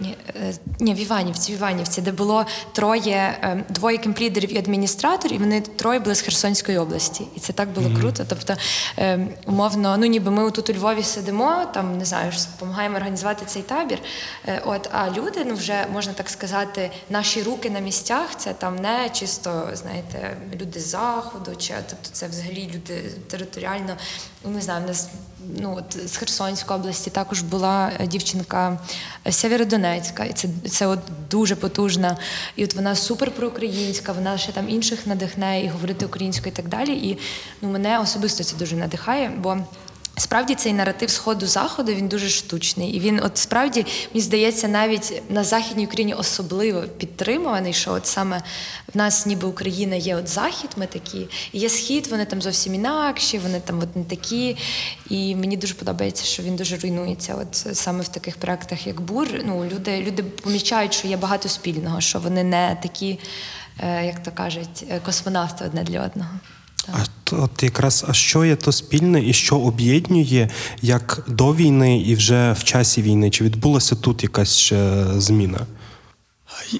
Ні, 0.00 0.16
е, 0.36 0.54
ні, 0.80 0.94
в 0.94 1.00
Іванівці, 1.00 1.52
в 1.52 1.54
Іванівці, 1.54 2.02
де 2.02 2.12
було 2.12 2.46
троє, 2.72 3.38
е, 3.42 3.64
двоє 3.68 3.98
кемплідерів 3.98 4.52
і 4.52 4.58
адміністратор, 4.58 5.32
і 5.32 5.38
вони 5.38 5.60
троє 5.60 5.98
були 5.98 6.14
з 6.14 6.20
Херсонської 6.20 6.78
області. 6.78 7.26
І 7.36 7.40
це 7.40 7.52
так 7.52 7.68
було 7.68 7.90
круто. 8.00 8.24
Тобто, 8.28 8.56
е, 8.98 9.26
умовно, 9.46 9.96
ну 9.96 10.06
ніби 10.06 10.30
ми 10.30 10.50
тут 10.50 10.70
у 10.70 10.72
Львові 10.72 11.02
сидимо, 11.02 11.64
там 11.74 11.98
не 11.98 12.04
знаю, 12.04 12.32
допомагаємо 12.52 12.96
організувати 12.96 13.44
цей 13.46 13.62
табір. 13.62 13.98
От, 14.64 14.88
а 14.92 15.10
люди, 15.10 15.44
ну 15.46 15.54
вже 15.54 15.86
можна 15.92 16.12
так 16.12 16.28
сказати, 16.30 16.90
наші 17.10 17.42
руки 17.42 17.70
на 17.70 17.80
місцях, 17.80 18.36
це 18.36 18.52
там 18.52 18.76
не 18.76 19.10
чисто, 19.12 19.68
знаєте, 19.72 20.36
люди 20.60 20.80
з 20.80 20.86
заходу, 20.86 21.56
чи 21.58 21.74
тобто 21.90 22.08
це 22.12 22.28
взагалі 22.28 22.70
люди 22.74 23.02
територіально, 23.30 23.96
не 24.50 24.60
знаю, 24.60 24.84
в 24.84 24.86
нас 24.86 25.08
ну 25.60 25.76
от 25.78 26.08
з 26.08 26.16
Херсонської 26.16 26.80
області 26.80 27.10
також 27.10 27.40
була 27.40 27.92
е, 28.00 28.06
дівчинка 28.06 28.78
е, 29.26 29.32
Сєвєродонецька, 29.32 30.24
і 30.24 30.32
це, 30.32 30.48
це 30.70 30.86
от 30.86 30.98
дуже 31.30 31.56
потужна. 31.56 32.18
І 32.56 32.64
от 32.64 32.74
вона 32.74 32.94
супер 32.94 33.30
проукраїнська, 33.30 34.12
вона 34.12 34.38
ще 34.38 34.52
там 34.52 34.68
інших 34.68 35.06
надихне 35.06 35.60
і 35.60 35.68
говорити 35.68 36.06
українською 36.06 36.52
і 36.52 36.56
так 36.56 36.68
далі. 36.68 36.92
І 36.92 37.18
ну 37.62 37.70
мене 37.70 37.98
особисто 37.98 38.44
це 38.44 38.56
дуже 38.56 38.76
надихає, 38.76 39.32
бо. 39.38 39.58
Справді 40.18 40.54
цей 40.54 40.72
наратив 40.72 41.10
сходу 41.10 41.46
заходу 41.46 41.94
він 41.94 42.08
дуже 42.08 42.28
штучний, 42.28 42.90
і 42.90 43.00
він, 43.00 43.20
от 43.22 43.38
справді, 43.38 43.86
мені 44.14 44.24
здається, 44.24 44.68
навіть 44.68 45.22
на 45.28 45.44
західній 45.44 45.86
Україні 45.86 46.14
особливо 46.14 46.82
підтримуваний, 46.82 47.72
що 47.72 47.92
от 47.92 48.06
саме 48.06 48.42
в 48.94 48.96
нас, 48.96 49.26
ніби 49.26 49.48
Україна, 49.48 49.96
є 49.96 50.16
от 50.16 50.28
захід, 50.28 50.70
ми 50.76 50.86
такі, 50.86 51.28
і 51.52 51.58
є 51.58 51.68
схід, 51.68 52.06
вони 52.06 52.24
там 52.24 52.42
зовсім 52.42 52.74
інакші, 52.74 53.38
вони 53.38 53.60
там 53.60 53.78
от 53.78 53.96
не 53.96 54.04
такі. 54.04 54.56
І 55.10 55.36
мені 55.36 55.56
дуже 55.56 55.74
подобається, 55.74 56.24
що 56.24 56.42
він 56.42 56.56
дуже 56.56 56.76
руйнується. 56.76 57.34
От 57.34 57.76
саме 57.76 58.02
в 58.02 58.08
таких 58.08 58.36
проектах, 58.36 58.86
як 58.86 59.00
бур. 59.00 59.28
Ну 59.44 59.64
люди, 59.64 60.02
люди 60.02 60.22
помічають, 60.22 60.94
що 60.94 61.08
є 61.08 61.16
багато 61.16 61.48
спільного, 61.48 62.00
що 62.00 62.18
вони 62.18 62.44
не 62.44 62.78
такі, 62.82 63.18
е, 63.78 64.06
як 64.06 64.22
то 64.22 64.30
кажуть, 64.30 64.84
е, 64.90 65.00
космонавти 65.04 65.64
одне 65.64 65.82
для 65.82 66.02
одного. 66.02 66.30
А 66.92 66.98
то- 67.24 67.42
от 67.42 67.62
якраз 67.62 68.04
а 68.08 68.12
що 68.12 68.44
є 68.44 68.56
то 68.56 68.72
спільне 68.72 69.28
і 69.28 69.32
що 69.32 69.56
об'єднує 69.58 70.50
як 70.82 71.24
до 71.28 71.54
війни 71.54 72.00
і 72.00 72.14
вже 72.14 72.52
в 72.58 72.64
часі 72.64 73.02
війни? 73.02 73.30
Чи 73.30 73.44
відбулася 73.44 73.94
тут 73.96 74.22
якась 74.22 74.56
ще 74.56 75.04
зміна? 75.16 75.58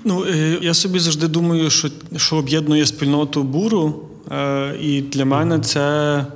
Ну, 0.05 0.25
е, 0.27 0.59
я 0.63 0.75
собі 0.75 0.99
завжди 0.99 1.29
думаю, 1.29 1.71
що, 1.71 1.89
що 2.17 2.37
об'єднує 2.37 2.87
спільноту 2.87 3.43
буру, 3.43 4.09
е, 4.33 4.75
і 4.83 5.01
для 5.01 5.25
мене 5.25 5.59
це 5.59 6.27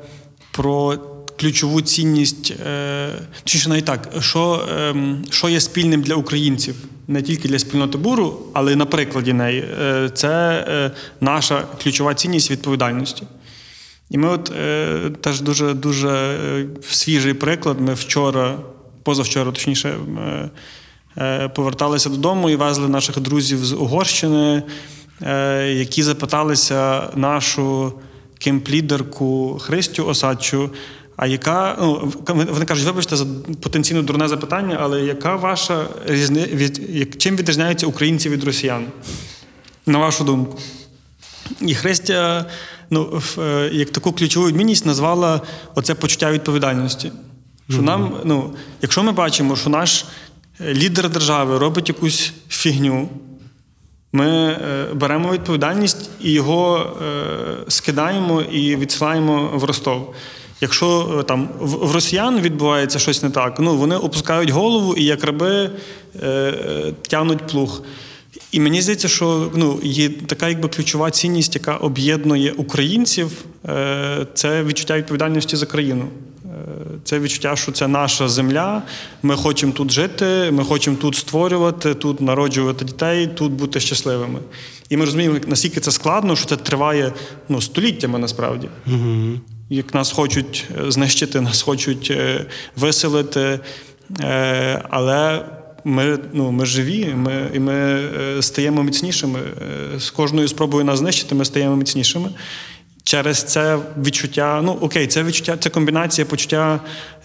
про 0.50 0.98
ключову 1.40 1.80
цінність, 1.80 2.52
е, 2.66 3.08
чи 3.44 3.58
ж 3.58 3.68
навіть 3.68 3.84
так, 3.84 4.08
що, 4.20 4.68
ем, 4.78 5.24
що 5.30 5.48
є 5.48 5.60
спільним 5.60 6.02
для 6.02 6.14
українців, 6.14 6.74
не 7.08 7.22
тільки 7.22 7.48
для 7.48 7.58
спільноти 7.58 7.98
буру, 7.98 8.38
але 8.52 8.72
й 8.72 8.76
на 8.76 8.86
прикладі 8.86 9.32
неї. 9.32 9.64
Е, 9.82 10.10
Це 10.14 10.64
е, 10.68 10.90
наша 11.20 11.64
ключова 11.82 12.14
цінність 12.14 12.50
відповідальності. 12.50 13.22
І 14.10 14.18
ми 14.18 14.28
от 14.28 14.52
е, 14.60 15.10
теж 15.20 15.40
дуже 15.40 15.74
дуже 15.74 16.08
е, 16.08 16.66
свіжий 16.90 17.34
приклад. 17.34 17.80
Ми 17.80 17.94
вчора, 17.94 18.58
позавчора, 19.02 19.52
точніше, 19.52 19.88
е, 19.88 20.50
е, 21.18 21.48
поверталися 21.48 22.08
додому 22.08 22.50
і 22.50 22.56
везли 22.56 22.88
наших 22.88 23.20
друзів 23.20 23.64
з 23.64 23.72
Угорщини, 23.72 24.62
е, 25.22 25.66
які 25.72 26.02
запиталися 26.02 27.10
нашу 27.14 27.92
кемплідерку 28.38 29.58
Христю 29.62 30.06
Осадчу. 30.06 30.70
А 31.16 31.26
яка, 31.26 31.76
ну, 31.80 32.12
вони 32.28 32.64
кажуть, 32.64 32.86
вибачте 32.86 33.16
за 33.16 33.26
потенційно 33.62 34.02
дурне 34.02 34.28
запитання, 34.28 34.78
але 34.80 35.02
яка 35.02 35.36
ваша 35.36 35.86
різни, 36.06 36.44
від, 36.44 37.22
чим 37.22 37.36
відрізняються 37.36 37.86
українці 37.86 38.28
від 38.28 38.44
росіян? 38.44 38.86
на 39.86 39.98
вашу 39.98 40.24
думку. 40.24 40.58
І 41.60 41.74
Христя, 41.74 42.46
ну, 42.90 43.22
е, 43.38 43.70
як 43.72 43.90
таку 43.90 44.12
ключову 44.12 44.46
відмінність 44.46 44.86
назвала 44.86 45.40
оце 45.74 45.94
почуття 45.94 46.32
відповідальності. 46.32 47.12
Що 47.70 47.82
нам, 47.82 48.14
ну, 48.24 48.54
якщо 48.82 49.02
ми 49.02 49.12
бачимо, 49.12 49.56
що 49.56 49.70
наш 49.70 50.04
е, 50.60 50.74
лідер 50.74 51.10
держави 51.10 51.58
робить 51.58 51.88
якусь 51.88 52.32
фігню, 52.48 53.08
ми 54.12 54.26
е, 54.28 54.86
беремо 54.94 55.32
відповідальність 55.32 56.10
і 56.20 56.32
його 56.32 56.92
скидаємо 57.68 58.42
і 58.42 58.76
відсилаємо 58.76 59.50
в 59.54 59.64
Ростов. 59.64 60.14
Якщо 60.60 61.24
там 61.28 61.48
в, 61.60 61.92
росіян 61.92 62.40
відбувається 62.40 62.98
щось 62.98 63.22
не 63.22 63.30
так, 63.30 63.60
ну 63.60 63.76
вони 63.76 63.96
опускають 63.96 64.50
голову 64.50 64.94
і 64.94 65.04
як 65.04 65.24
раби 65.24 65.70
тягнуть 67.08 67.46
плуг. 67.46 67.82
І 68.52 68.60
мені 68.60 68.82
здається, 68.82 69.08
що 69.08 69.50
ну, 69.54 69.80
є 69.82 70.08
така 70.08 70.48
якби 70.48 70.68
ключова 70.68 71.10
цінність, 71.10 71.54
яка 71.54 71.76
об'єднує 71.76 72.52
українців, 72.52 73.44
е, 73.68 74.26
це 74.34 74.64
відчуття 74.64 74.96
відповідальності 74.96 75.56
за 75.56 75.66
країну. 75.66 76.04
Е, 76.44 76.48
Це 77.04 77.18
відчуття, 77.18 77.56
що 77.56 77.72
це 77.72 77.88
наша 77.88 78.28
земля. 78.28 78.82
Ми 79.22 79.36
хочемо 79.36 79.72
тут 79.72 79.90
жити, 79.90 80.50
ми 80.52 80.64
хочемо 80.64 80.96
тут 80.96 81.16
створювати, 81.16 81.94
тут 81.94 82.20
народжувати 82.20 82.84
дітей, 82.84 83.26
тут 83.26 83.52
бути 83.52 83.80
щасливими. 83.80 84.38
І 84.88 84.96
ми 84.96 85.04
розуміємо, 85.04 85.38
наскільки 85.46 85.80
це 85.80 85.90
складно, 85.90 86.36
що 86.36 86.46
це 86.46 86.56
триває 86.56 87.12
ну, 87.48 87.60
століттями 87.60 88.18
насправді. 88.18 88.68
Як 89.68 89.94
нас 89.94 90.12
хочуть 90.12 90.64
е, 90.86 90.90
знищити, 90.90 91.40
нас 91.40 91.62
хочуть 91.62 92.12
виселити. 92.76 93.60
Але 94.90 95.44
ми, 95.84 96.18
ну, 96.32 96.50
ми 96.50 96.66
живі, 96.66 97.14
ми, 97.16 97.50
і 97.54 97.58
ми 97.58 97.72
е, 97.72 98.42
стаємо 98.42 98.82
міцнішими. 98.82 99.38
Е, 99.94 100.00
З 100.00 100.10
кожною 100.10 100.48
спробою 100.48 100.84
нас 100.84 100.98
знищити, 100.98 101.34
ми 101.34 101.44
стаємо 101.44 101.76
міцнішими. 101.76 102.30
Через 103.04 103.42
це 103.42 103.78
відчуття, 104.04 104.60
ну 104.64 104.72
окей, 104.80 105.06
це 105.06 105.22
відчуття, 105.22 105.56
це 105.60 105.70
комбінація 105.70 106.24
почуття, 106.24 106.80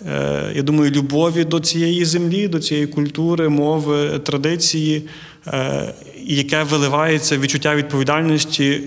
е, 0.08 0.52
я 0.56 0.62
думаю, 0.62 0.92
любові 0.92 1.44
до 1.44 1.60
цієї 1.60 2.06
землі, 2.06 2.48
до 2.48 2.60
цієї 2.60 2.88
культури, 2.88 3.50
мови, 3.50 4.20
традиції, 4.20 5.08
е, 5.48 5.94
яке 6.24 6.64
виливається 6.64 7.38
відчуття 7.38 7.76
відповідальності 7.76 8.82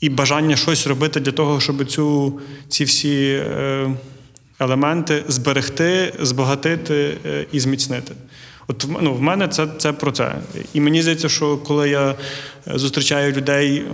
і 0.00 0.08
бажання 0.08 0.56
щось 0.56 0.86
робити 0.86 1.20
для 1.20 1.32
того, 1.32 1.60
щоб 1.60 1.86
цю, 1.86 2.38
ці 2.68 2.84
всі 2.84 3.32
е, 3.32 3.90
елементи 4.60 5.22
зберегти, 5.28 6.12
збагатити 6.20 7.16
е, 7.26 7.46
і 7.52 7.60
зміцнити. 7.60 8.14
От 8.68 8.86
ну, 9.00 9.14
в 9.14 9.22
мене 9.22 9.48
це, 9.48 9.68
це 9.78 9.92
про 9.92 10.12
це. 10.12 10.34
І 10.72 10.80
мені 10.80 11.02
здається, 11.02 11.28
що 11.28 11.56
коли 11.56 11.88
я 11.88 12.10
е, 12.10 12.14
зустрічаю 12.66 13.32
людей 13.32 13.84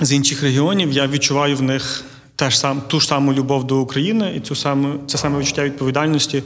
з 0.00 0.12
інших 0.12 0.42
регіонів, 0.42 0.92
я 0.92 1.06
відчуваю 1.06 1.56
в 1.56 1.62
них 1.62 2.04
теж 2.36 2.58
сам, 2.58 2.80
ту 2.80 3.00
ж 3.00 3.06
саму 3.06 3.32
любов 3.32 3.64
до 3.64 3.80
України 3.80 4.32
і 4.36 4.40
цю 4.40 4.54
саму, 4.54 4.98
це 5.06 5.18
саме 5.18 5.38
відчуття 5.38 5.64
відповідальності, 5.64 6.42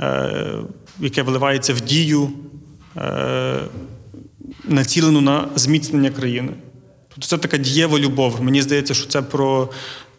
е, 0.00 0.52
яке 1.00 1.22
виливається 1.22 1.74
в 1.74 1.80
дію, 1.80 2.30
е, 2.96 3.60
націлену 4.64 5.20
на 5.20 5.48
зміцнення 5.56 6.10
країни. 6.10 6.52
Тобто 7.08 7.26
це 7.26 7.38
така 7.38 7.56
дієва 7.56 7.98
любов. 7.98 8.42
Мені 8.42 8.62
здається, 8.62 8.94
що 8.94 9.06
це 9.06 9.22
про, 9.22 9.68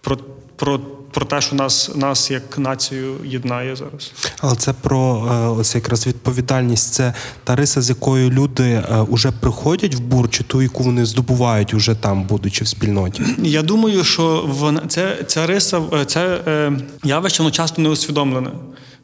про, 0.01 0.17
про, 0.55 0.79
про 1.11 1.25
те, 1.25 1.41
що 1.41 1.55
нас, 1.55 1.91
нас 1.95 2.31
як 2.31 2.57
націю 2.57 3.15
єднає 3.25 3.75
зараз. 3.75 4.11
Але 4.39 4.55
це 4.55 4.73
про 4.73 5.27
е, 5.31 5.47
ось 5.47 5.75
якраз 5.75 6.07
відповідальність. 6.07 6.93
Це 6.93 7.13
та 7.43 7.55
риса, 7.55 7.81
з 7.81 7.89
якою 7.89 8.29
люди 8.29 8.63
е, 8.63 8.97
уже 9.09 9.31
приходять 9.31 9.95
в 9.95 9.99
бур, 9.99 10.29
чи 10.29 10.43
ту, 10.43 10.61
яку 10.61 10.83
вони 10.83 11.05
здобувають 11.05 11.73
уже 11.73 11.95
там, 11.95 12.23
будучи 12.23 12.63
в 12.63 12.67
спільноті. 12.67 13.23
Я 13.43 13.61
думаю, 13.61 14.03
що 14.03 14.45
вона 14.47 14.81
це, 14.87 15.17
ця 15.27 15.47
риса, 15.47 15.81
е, 15.93 16.05
це 16.05 16.41
е, 16.47 16.71
явище 17.03 17.43
воно 17.43 17.51
часто 17.51 17.81
не 17.81 17.89
усвідомлене. 17.89 18.51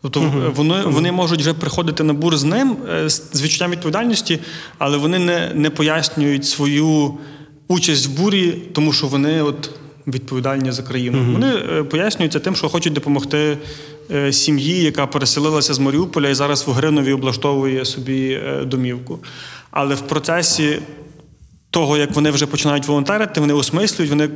Тобто 0.03 0.21
е, 0.21 0.51
вони, 0.55 0.81
вони 0.81 1.11
можуть 1.11 1.39
вже 1.39 1.53
приходити 1.53 2.03
на 2.03 2.13
бур 2.13 2.37
з 2.37 2.43
ним 2.43 2.77
е, 2.89 3.09
з 3.09 3.41
відчуттям 3.41 3.71
відповідальності, 3.71 4.39
але 4.77 4.97
вони 4.97 5.19
не, 5.19 5.51
не 5.55 5.69
пояснюють 5.69 6.45
свою 6.45 7.13
участь 7.67 8.07
в 8.07 8.21
бурі, 8.21 8.51
тому 8.51 8.93
що 8.93 9.07
вони 9.07 9.41
от 9.41 9.69
відповідальні 10.07 10.71
за 10.71 10.83
країну. 10.83 11.33
Вони 11.33 11.47
е, 11.47 11.83
пояснюються 11.83 12.39
тим, 12.39 12.55
що 12.55 12.69
хочуть 12.69 12.93
допомогти 12.93 13.57
е, 14.11 14.33
сім'ї, 14.33 14.83
яка 14.83 15.07
переселилася 15.07 15.73
з 15.73 15.79
Маріуполя 15.79 16.29
і 16.29 16.33
зараз 16.33 16.67
в 16.67 16.71
Гринові 16.71 17.13
облаштовує 17.13 17.85
собі 17.85 18.31
е, 18.31 18.65
домівку. 18.65 19.19
Але 19.71 19.95
в 19.95 20.01
процесі 20.01 20.79
того, 21.69 21.97
як 21.97 22.15
вони 22.15 22.31
вже 22.31 22.45
починають 22.45 22.87
волонтерити, 22.87 23.39
вони 23.39 23.53
осмислюють, 23.53 24.09
вони 24.09 24.29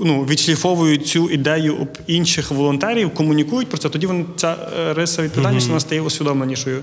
ну, 0.00 0.24
відшліфовують 0.24 1.06
цю 1.06 1.30
ідею 1.30 1.76
об 1.76 1.98
інших 2.06 2.50
волонтерів, 2.50 3.14
комунікують 3.14 3.68
про 3.68 3.78
це. 3.78 3.88
Тоді 3.88 4.06
вони, 4.06 4.24
ця 4.36 4.56
риса 4.96 5.22
відповідальності 5.22 5.68
вона 5.68 5.80
стає 5.80 6.00
усвідомленішою. 6.00 6.82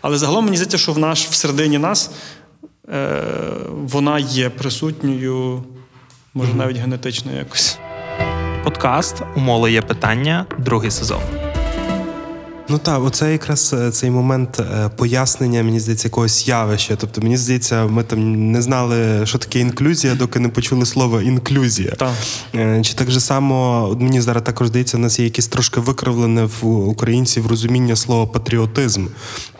Але 0.00 0.18
загалом 0.18 0.44
мені 0.44 0.56
здається, 0.56 0.78
що 0.78 0.92
в 0.92 0.98
наш 0.98 1.26
всередині 1.26 1.78
нас 1.78 2.10
е, 2.88 3.22
вона 3.70 4.18
є 4.18 4.50
присутньою, 4.50 5.62
може 6.34 6.54
навіть 6.54 6.76
генетично 6.76 7.32
якось. 7.32 7.78
Подкаст 8.64 9.22
у 9.36 9.40
Моло 9.40 9.68
є 9.68 9.82
питання, 9.82 10.46
другий 10.58 10.90
сезон. 10.90 11.20
Ну 12.68 12.78
так, 12.78 13.04
оце 13.04 13.32
якраз 13.32 13.74
е, 13.78 13.90
цей 13.90 14.10
момент 14.10 14.60
е, 14.60 14.88
пояснення, 14.96 15.62
мені 15.62 15.80
здається, 15.80 16.08
якогось 16.08 16.48
явища. 16.48 16.96
Тобто, 16.96 17.20
мені 17.20 17.36
здається, 17.36 17.86
ми 17.86 18.02
там 18.02 18.50
не 18.52 18.62
знали, 18.62 19.26
що 19.26 19.38
таке 19.38 19.60
інклюзія, 19.60 20.14
доки 20.14 20.38
не 20.38 20.48
почули 20.48 20.86
слово 20.86 21.20
інклюзія. 21.20 21.90
Так. 21.90 22.12
Е, 22.54 22.82
Чи 22.82 22.94
так 22.94 23.10
же 23.10 23.20
само, 23.20 23.88
мені 24.00 24.20
зараз 24.20 24.42
також 24.42 24.68
здається, 24.68 24.96
у 24.96 25.00
нас 25.00 25.18
є 25.18 25.24
якесь 25.24 25.48
трошки 25.48 25.80
викривлене 25.80 26.48
в 26.60 26.88
українців 26.88 27.46
розуміння 27.46 27.96
слова 27.96 28.26
патріотизм. 28.26 29.06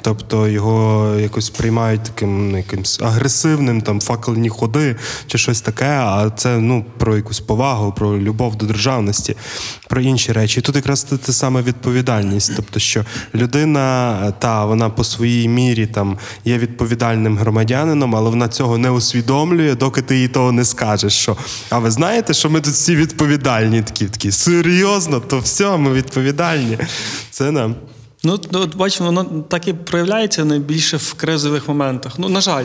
Тобто 0.02 0.48
його 0.48 1.14
якось 1.20 1.46
сприймають 1.46 2.02
таким 2.02 2.50
ну, 2.50 2.56
якимсь 2.56 3.00
агресивним, 3.00 3.80
там 3.80 4.00
факельні 4.00 4.48
ходи 4.48 4.96
чи 5.26 5.38
щось 5.38 5.60
таке. 5.60 5.90
А 5.90 6.30
це 6.36 6.58
ну 6.58 6.84
про 6.98 7.16
якусь 7.16 7.40
повагу, 7.40 7.92
про 7.92 8.18
любов 8.18 8.56
до 8.56 8.66
державності, 8.66 9.36
про 9.88 10.00
інші 10.00 10.32
речі. 10.32 10.60
І 10.60 10.62
тут 10.62 10.76
якраз 10.76 11.02
те, 11.02 11.16
те 11.16 11.32
саме 11.32 11.62
відповідальність. 11.62 12.52
Тобто, 12.56 12.80
що 12.80 13.04
людина, 13.34 14.32
та 14.38 14.64
вона 14.64 14.90
по 14.90 15.04
своїй 15.04 15.48
мірі 15.48 15.86
там 15.86 16.18
є 16.44 16.58
відповідальним 16.58 17.38
громадянином, 17.38 18.16
але 18.16 18.30
вона 18.30 18.48
цього 18.48 18.78
не 18.78 18.90
усвідомлює, 18.90 19.74
доки 19.74 20.02
ти 20.02 20.18
їй 20.18 20.28
того 20.28 20.52
не 20.52 20.64
скажеш. 20.64 21.12
Що 21.12 21.36
а 21.70 21.78
ви 21.78 21.90
знаєте, 21.90 22.34
що 22.34 22.50
ми 22.50 22.60
тут 22.60 22.74
всі 22.74 22.96
відповідальні? 22.96 23.82
Такі 23.82 24.06
такі 24.06 24.32
серйозно, 24.32 25.20
то 25.20 25.38
все, 25.38 25.76
ми 25.76 25.92
відповідальні. 25.92 26.78
Це 27.30 27.50
нам. 27.50 27.74
Ну, 28.24 28.38
от- 28.52 28.76
бачимо, 28.76 29.06
воно 29.06 29.44
так 29.48 29.68
і 29.68 29.72
проявляється 29.72 30.44
найбільше 30.44 30.96
в 30.96 31.14
кризових 31.14 31.68
моментах. 31.68 32.18
Ну, 32.18 32.28
на 32.28 32.40
жаль, 32.40 32.64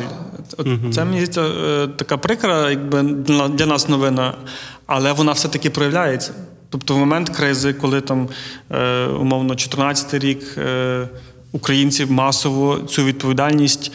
от 0.57 0.67
це 0.93 1.05
мені 1.05 1.25
здається 1.25 1.41
е, 1.41 1.87
така 1.87 2.17
прикра, 2.17 2.69
якби 2.69 3.01
для 3.49 3.65
нас 3.65 3.89
новина, 3.89 4.33
але 4.85 5.11
вона 5.13 5.31
все-таки 5.31 5.69
проявляється. 5.69 6.33
Тобто, 6.69 6.95
в 6.95 6.97
момент 6.97 7.29
кризи, 7.29 7.73
коли 7.73 8.01
там 8.01 8.29
е, 8.71 9.05
умовно 9.05 9.53
14-й 9.53 10.19
рік 10.19 10.57
е, 10.57 11.09
українці 11.51 12.05
масово 12.05 12.77
цю 12.77 13.03
відповідальність 13.03 13.91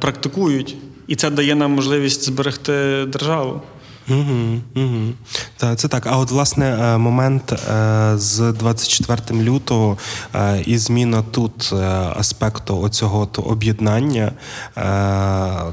практикують, 0.00 0.76
і 1.06 1.16
це 1.16 1.30
дає 1.30 1.54
нам 1.54 1.70
можливість 1.72 2.22
зберегти 2.24 3.04
державу. 3.06 3.62
Угу, 4.10 4.60
угу. 4.76 5.12
Так, 5.56 5.78
це 5.78 5.88
так. 5.88 6.06
А 6.06 6.18
от 6.18 6.30
власне 6.30 6.66
е, 6.66 6.98
момент 6.98 7.52
е, 7.52 8.12
з 8.16 8.52
24 8.52 9.42
лютого 9.42 9.98
е, 10.34 10.62
і 10.66 10.78
зміна 10.78 11.22
тут 11.22 11.72
аспекту 12.16 12.80
оцього 12.80 13.20
от 13.20 13.38
об'єднання. 13.38 14.32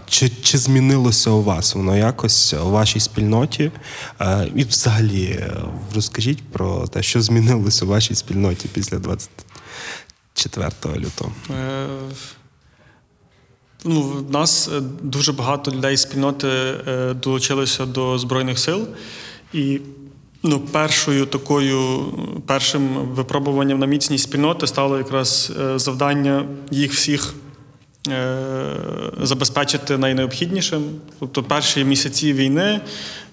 Чи, 0.07 0.29
чи 0.29 0.57
змінилося 0.57 1.29
у 1.29 1.43
вас 1.43 1.75
воно 1.75 1.97
якось 1.97 2.53
у 2.53 2.69
вашій 2.69 2.99
спільноті? 2.99 3.71
І 4.55 4.63
взагалі 4.63 5.45
розкажіть 5.95 6.43
про 6.51 6.87
те, 6.87 7.03
що 7.03 7.21
змінилося 7.21 7.85
у 7.85 7.87
вашій 7.87 8.15
спільноті 8.15 8.67
після 8.73 8.99
24 8.99 10.71
лютого. 10.95 11.31
Ну, 13.85 14.01
в 14.01 14.31
нас 14.31 14.67
е, 14.67 14.81
дуже 15.01 15.31
багато 15.31 15.71
людей 15.71 15.97
з 15.97 16.01
спільноти 16.01 16.47
е, 16.47 17.13
долучилося 17.13 17.85
до 17.85 18.17
Збройних 18.17 18.59
сил. 18.59 18.87
І 19.53 19.79
ну, 20.43 20.59
першою 20.59 21.25
такою, 21.25 22.05
першим 22.45 22.87
випробуванням 22.87 23.79
на 23.79 23.85
міцність 23.85 24.23
спільноти 24.23 24.67
стало 24.67 24.97
якраз 24.97 25.51
е, 25.61 25.79
завдання 25.79 26.45
їх 26.71 26.93
всіх 26.93 27.33
забезпечити 29.21 29.97
найнеобхіднішим. 29.97 30.83
Тобто, 31.19 31.43
перші 31.43 31.83
місяці 31.83 32.33
війни 32.33 32.81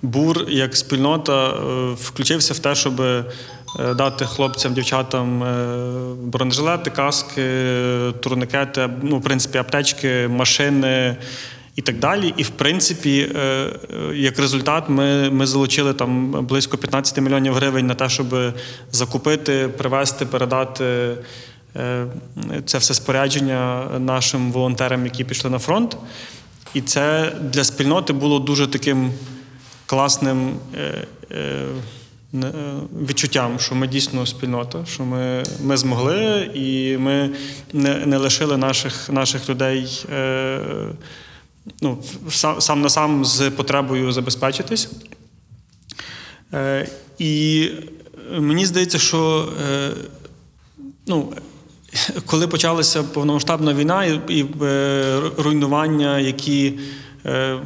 бур 0.02 0.46
як 0.48 0.76
спільнота 0.76 1.54
включився 1.94 2.54
в 2.54 2.58
те, 2.58 2.74
щоб 2.74 3.02
дати 3.78 4.24
хлопцям, 4.24 4.74
дівчатам 4.74 5.42
е, 5.42 6.14
бронежилети, 6.22 6.90
каски, 6.90 7.42
турникети, 8.20 8.90
ну, 9.02 9.18
в 9.18 9.22
принципі, 9.22 9.58
аптечки, 9.58 10.28
машини 10.28 11.16
і 11.76 11.82
так 11.82 11.98
далі. 11.98 12.34
І 12.36 12.42
в 12.42 12.48
принципі, 12.50 13.32
е, 13.34 13.40
е, 13.40 14.16
як 14.16 14.38
результат, 14.38 14.84
ми, 14.88 15.30
ми 15.30 15.46
залучили 15.46 15.94
там 15.94 16.30
близько 16.46 16.76
15 16.78 17.20
мільйонів 17.20 17.54
гривень 17.54 17.86
на 17.86 17.94
те, 17.94 18.08
щоб 18.08 18.26
закупити, 18.92 19.68
привезти, 19.68 20.26
передати. 20.26 21.16
е, 21.76 22.06
Це 22.66 22.78
все 22.78 22.94
спорядження 22.94 23.88
нашим 23.98 24.52
волонтерам, 24.52 25.04
які 25.04 25.24
пішли 25.24 25.50
на 25.50 25.58
фронт. 25.58 25.96
І 26.74 26.80
це 26.80 27.32
для 27.40 27.64
спільноти 27.64 28.12
було 28.12 28.38
дуже 28.38 28.66
таким 28.66 29.12
класним 29.86 30.56
е, 30.74 31.06
е, 31.30 31.36
е, 31.36 31.64
відчуттям, 33.08 33.58
що 33.58 33.74
ми 33.74 33.88
дійсно 33.88 34.26
спільнота, 34.26 34.84
що 34.86 35.04
ми, 35.04 35.42
ми 35.62 35.76
змогли 35.76 36.50
і 36.54 36.96
ми 36.96 37.30
не, 37.72 38.06
не 38.06 38.16
лишили 38.16 38.56
наших, 38.56 39.10
наших 39.10 39.48
людей 39.48 40.04
е, 40.12 40.60
ну, 41.80 41.98
сам, 42.30 42.60
сам 42.60 42.80
на 42.80 42.88
сам 42.88 43.24
з 43.24 43.50
потребою 43.50 44.12
забезпечитись. 44.12 44.90
Е, 46.54 46.88
і 47.18 47.68
мені 48.38 48.66
здається, 48.66 48.98
що 48.98 49.48
е, 49.62 49.90
ну, 51.06 51.32
коли 52.26 52.48
почалася 52.48 53.02
повномасштабна 53.02 53.74
війна 53.74 54.04
і, 54.04 54.20
і 54.28 54.46
е, 54.62 55.20
руйнування, 55.36 56.18
які, 56.18 56.66
е, 56.66 56.80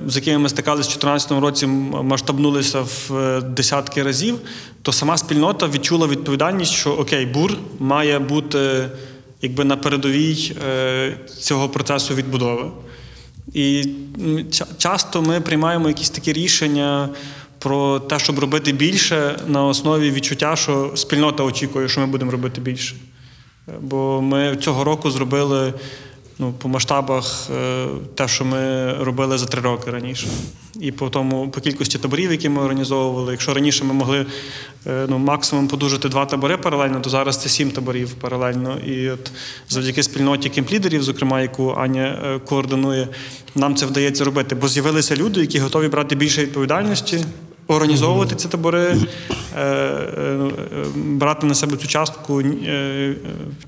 з 0.07 0.17
якими 0.17 0.39
ми 0.39 0.49
стикалися 0.49 0.89
в 0.89 0.93
2014 0.93 1.33
році, 1.33 1.67
масштабнулися 2.03 2.81
в 2.81 3.17
е, 3.17 3.41
десятки 3.41 4.03
разів, 4.03 4.39
то 4.83 4.93
сама 4.93 5.19
спільнота 5.19 5.69
відчула 5.69 6.07
відповідальність, 6.07 6.73
що 6.73 6.91
окей, 6.93 7.27
бур 7.27 7.57
має 7.79 8.19
бути 8.19 8.89
якби 9.43 9.65
на 9.65 9.77
передовій 9.77 10.57
е, 10.69 11.17
цього 11.39 11.69
процесу 11.69 12.15
відбудови. 12.15 12.71
І 13.55 13.89
часто 14.79 15.23
ми 15.23 15.41
приймаємо 15.41 15.89
якісь 15.89 16.11
такі 16.11 16.33
рішення 16.33 17.09
про 17.59 18.01
те, 18.01 18.19
щоб 18.19 18.39
робити 18.39 18.73
більше 18.73 19.41
на 19.47 19.65
основі 19.65 20.11
відчуття, 20.11 20.57
що 20.57 20.93
спільнота 20.95 21.43
очікує, 21.43 21.89
що 21.89 22.01
ми 22.01 22.07
будемо 22.07 22.31
робити 22.31 22.61
більше. 22.61 22.95
Е, 23.69 23.73
Бо 23.81 24.23
ми 24.23 24.57
цього 24.57 24.85
року 24.85 25.11
зробили 25.11 25.75
ну, 26.39 26.53
по 26.53 26.69
масштабах 26.69 27.51
е, 27.57 27.87
те, 28.15 28.29
що 28.29 28.45
ми 28.45 28.93
робили 28.95 29.39
за 29.39 29.47
три 29.47 29.61
роки 29.61 29.91
раніше. 29.91 30.27
І 30.81 30.93
по 30.93 31.09
тому, 31.09 31.49
по 31.51 31.61
кількості 31.61 31.99
таборів, 31.99 32.31
які 32.31 32.49
ми 32.49 32.63
організовували. 32.63 33.33
Якщо 33.33 33.55
раніше 33.55 33.85
ми 33.85 33.95
могли 33.95 34.27
е, 34.87 35.07
ну, 35.09 35.19
максимум 35.19 35.69
подужити 35.69 36.09
два 36.09 36.27
табори 36.27 36.57
паралельно, 36.57 37.01
то 37.01 37.11
зараз 37.11 37.43
це 37.43 37.49
сім 37.49 37.71
таборів 37.71 38.13
паралельно. 38.13 38.79
І 38.87 39.11
от 39.11 39.33
завдяки 39.69 40.03
спільноті 40.03 40.49
кемплідерів, 40.49 41.03
зокрема, 41.03 41.41
яку 41.41 41.75
Аня 41.79 42.19
е, 42.25 42.39
координує, 42.39 43.09
нам 43.55 43.75
це 43.75 43.87
вдається 43.87 44.25
робити. 44.25 44.55
Бо 44.55 44.69
з'явилися 44.69 45.17
люди, 45.17 45.41
які 45.41 45.59
готові 45.59 45.89
брати 45.89 46.15
більше 46.15 46.43
відповідальності. 46.43 47.25
Організовувати 47.71 48.35
ці 48.35 48.49
табори, 48.49 48.97
брати 50.95 51.47
на 51.47 51.55
себе 51.55 51.77
цю 51.77 51.87
частку 51.87 52.41
е, 52.41 52.45
е, 52.45 53.15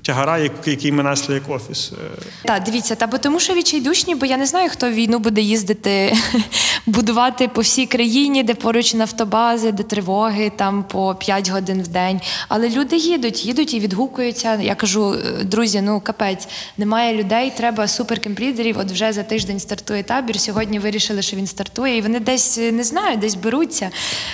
тягара, 0.01 0.37
який 0.65 0.91
ми 0.91 1.03
несли 1.03 1.35
як 1.35 1.49
офіс. 1.49 1.91
Е, 1.91 2.21
Так, 2.45 2.63
дивіться, 2.63 2.95
та 2.95 3.07
бо 3.07 3.17
тому 3.17 3.39
що 3.39 3.53
відчайдушні, 3.53 4.15
бо 4.15 4.25
я 4.25 4.37
не 4.37 4.45
знаю, 4.45 4.69
хто 4.69 4.89
війну 4.89 5.19
буде 5.19 5.41
їздити, 5.41 6.13
будувати 6.85 7.47
по 7.47 7.61
всій 7.61 7.85
країні, 7.85 8.43
де 8.43 8.53
поруч 8.53 8.93
нафтобази, 8.93 9.71
де 9.71 9.83
тривоги 9.83 10.51
там 10.55 10.83
по 10.83 11.15
5 11.15 11.49
годин 11.49 11.81
в 11.81 11.87
день. 11.87 12.21
Але 12.47 12.69
люди 12.69 12.97
їдуть, 12.97 13.45
їдуть 13.45 13.73
і 13.73 13.79
відгукуються. 13.79 14.61
Я 14.61 14.75
кажу, 14.75 15.13
«Е, 15.13 15.43
друзі, 15.43 15.81
ну 15.81 15.99
капець, 15.99 16.47
немає 16.77 17.17
людей, 17.17 17.53
треба 17.57 17.87
суперкемплідерів. 17.87 18.77
От 18.77 18.91
вже 18.91 19.13
за 19.13 19.23
тиждень 19.23 19.59
стартує 19.59 20.03
табір. 20.03 20.39
Сьогодні 20.39 20.79
вирішили, 20.79 21.21
що 21.21 21.37
він 21.37 21.47
стартує, 21.47 21.97
і 21.97 22.01
вони 22.01 22.19
десь 22.19 22.57
е, 22.57 22.71
не 22.71 22.83
знаю, 22.83 23.17
десь 23.17 23.35
беруться. 23.35 23.89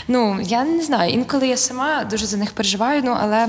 Ну 0.08 0.40
я 0.44 0.64
не 0.64 0.84
знаю. 0.84 1.12
Інколи 1.14 1.47
я 1.48 1.58
сама 1.58 2.04
дуже 2.04 2.26
за 2.26 2.38
них 2.38 2.52
переживаю, 2.52 3.02
ну 3.06 3.18
але. 3.20 3.48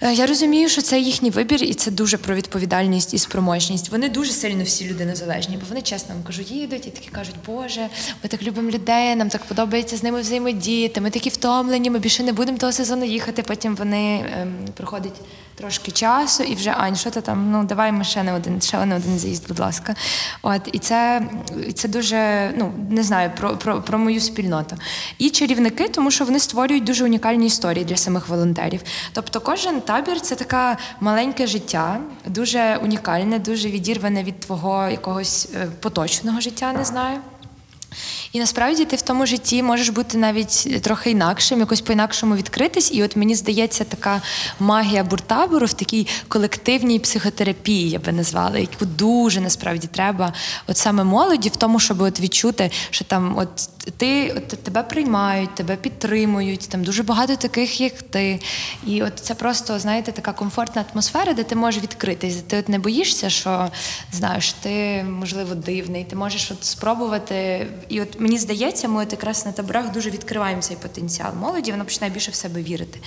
Е, 0.00 0.12
Я 0.14 0.26
розумію, 0.26 0.68
що 0.68 0.82
це 0.82 1.00
їхній 1.00 1.30
вибір, 1.30 1.62
і 1.62 1.74
це 1.74 1.90
дуже 1.90 2.16
про 2.18 2.34
відповідальність 2.34 3.14
і 3.14 3.18
спроможність. 3.18 3.88
Вони 3.88 4.08
дуже 4.08 4.32
сильно 4.32 4.64
всі 4.64 4.88
люди 4.88 5.04
незалежні, 5.04 5.56
бо 5.56 5.62
вони 5.68 5.82
чесно 5.82 6.14
вам 6.14 6.24
кажу, 6.24 6.42
їдуть 6.42 6.86
і 6.86 6.90
такі 6.90 7.08
кажуть, 7.08 7.34
Боже, 7.46 7.88
ми 8.22 8.28
так 8.28 8.42
любимо 8.42 8.70
людей, 8.70 9.16
нам 9.16 9.28
так 9.28 9.44
подобається 9.44 9.96
з 9.96 10.02
ними 10.02 10.20
взаємодіяти. 10.20 11.00
Ми 11.00 11.10
такі 11.10 11.28
втомлені, 11.28 11.90
ми 11.90 11.98
більше 11.98 12.22
не 12.22 12.32
будемо 12.32 12.58
того 12.58 12.72
сезону 12.72 13.04
їхати. 13.04 13.42
Потім 13.42 13.76
вони 13.76 14.32
ем, 14.40 14.54
проходять 14.74 15.20
трошки 15.56 15.90
часу, 15.90 16.42
і 16.42 16.54
вже 16.54 16.70
Ань, 16.70 16.96
що 16.96 17.10
ти 17.10 17.20
там? 17.20 17.50
Ну 17.50 17.64
давай 17.64 17.92
ми 17.92 18.04
ще 18.04 18.22
не 18.22 18.32
один, 18.32 18.60
ще 18.60 18.86
не 18.86 18.96
один 18.96 19.18
заїзд, 19.18 19.48
будь 19.48 19.58
ласка. 19.58 19.94
От 20.42 20.60
і 20.72 20.78
це, 20.78 21.22
і 21.68 21.72
це 21.72 21.88
дуже 21.88 22.50
ну 22.56 22.72
не 22.90 23.02
знаю 23.02 23.30
про, 23.36 23.56
про, 23.56 23.82
про 23.82 23.98
мою 23.98 24.20
спільноту. 24.20 24.76
І 25.18 25.30
чарівники, 25.30 25.88
тому 25.88 26.10
що 26.10 26.24
вони 26.24 26.38
створюють 26.38 26.84
дуже 26.84 27.04
унікальні 27.04 27.46
історії 27.46 27.84
для 27.84 27.96
самих 27.96 28.28
волонтерів. 28.28 28.80
Тобто, 29.12 29.40
кожен 29.40 29.80
табір 29.80 30.20
це 30.20 30.34
таке 30.34 30.76
маленьке 31.00 31.46
життя, 31.46 32.00
дуже 32.26 32.76
унікальне, 32.82 33.38
дуже 33.38 33.68
відірване 33.68 34.22
від 34.22 34.40
твого 34.40 34.88
якогось 34.88 35.48
е, 35.54 35.66
поточного 35.80 36.40
життя, 36.40 36.72
не 36.72 36.84
знаю. 36.84 37.18
І 38.36 38.38
насправді 38.38 38.84
ти 38.84 38.96
в 38.96 39.02
тому 39.02 39.26
житті 39.26 39.62
можеш 39.62 39.88
бути 39.88 40.18
навіть 40.18 40.82
трохи 40.82 41.10
інакшим, 41.10 41.60
якось 41.60 41.80
по-інакшому 41.80 42.36
відкритись. 42.36 42.92
І 42.92 43.04
от 43.04 43.16
мені 43.16 43.34
здається, 43.34 43.84
така 43.84 44.22
магія 44.60 45.04
буртабору 45.04 45.66
в 45.66 45.72
такій 45.72 46.06
колективній 46.28 46.98
психотерапії, 46.98 47.90
я 47.90 47.98
би 47.98 48.12
назвала, 48.12 48.58
яку 48.58 48.84
дуже 48.84 49.40
насправді 49.40 49.86
треба, 49.86 50.32
от 50.66 50.76
саме 50.76 51.04
молоді, 51.04 51.48
в 51.48 51.56
тому, 51.56 51.80
щоб 51.80 52.00
от 52.00 52.20
відчути, 52.20 52.70
що 52.90 53.04
там 53.04 53.38
от 53.38 53.48
ти 53.90 54.32
от 54.36 54.48
тебе 54.48 54.82
приймають, 54.82 55.54
тебе 55.54 55.76
підтримують, 55.76 56.68
там 56.68 56.84
дуже 56.84 57.02
багато 57.02 57.36
таких, 57.36 57.80
як 57.80 58.02
ти. 58.02 58.40
І 58.86 59.02
от 59.02 59.12
це 59.18 59.34
просто, 59.34 59.78
знаєте, 59.78 60.12
така 60.12 60.32
комфортна 60.32 60.84
атмосфера, 60.92 61.32
де 61.32 61.44
ти 61.44 61.56
можеш 61.56 61.82
відкритись, 61.82 62.36
ти 62.36 62.58
от 62.58 62.68
не 62.68 62.78
боїшся, 62.78 63.30
що 63.30 63.70
знаєш, 64.12 64.52
ти 64.52 65.04
можливо 65.04 65.54
дивний, 65.54 66.04
ти 66.04 66.16
можеш 66.16 66.50
от 66.50 66.64
спробувати. 66.64 67.66
І 67.88 68.00
от 68.00 68.20
мені 68.20 68.38
здається, 68.38 68.88
ми 68.88 69.02
от 69.02 69.12
якраз 69.12 69.46
на 69.46 69.52
таборах 69.52 69.92
дуже 69.92 70.10
відкриваємо 70.10 70.62
цей 70.62 70.76
потенціал 70.76 71.34
молоді, 71.34 71.70
вона 71.70 71.84
починає 71.84 72.12
більше 72.12 72.30
в 72.30 72.34
себе 72.34 72.62
вірити. 72.62 73.00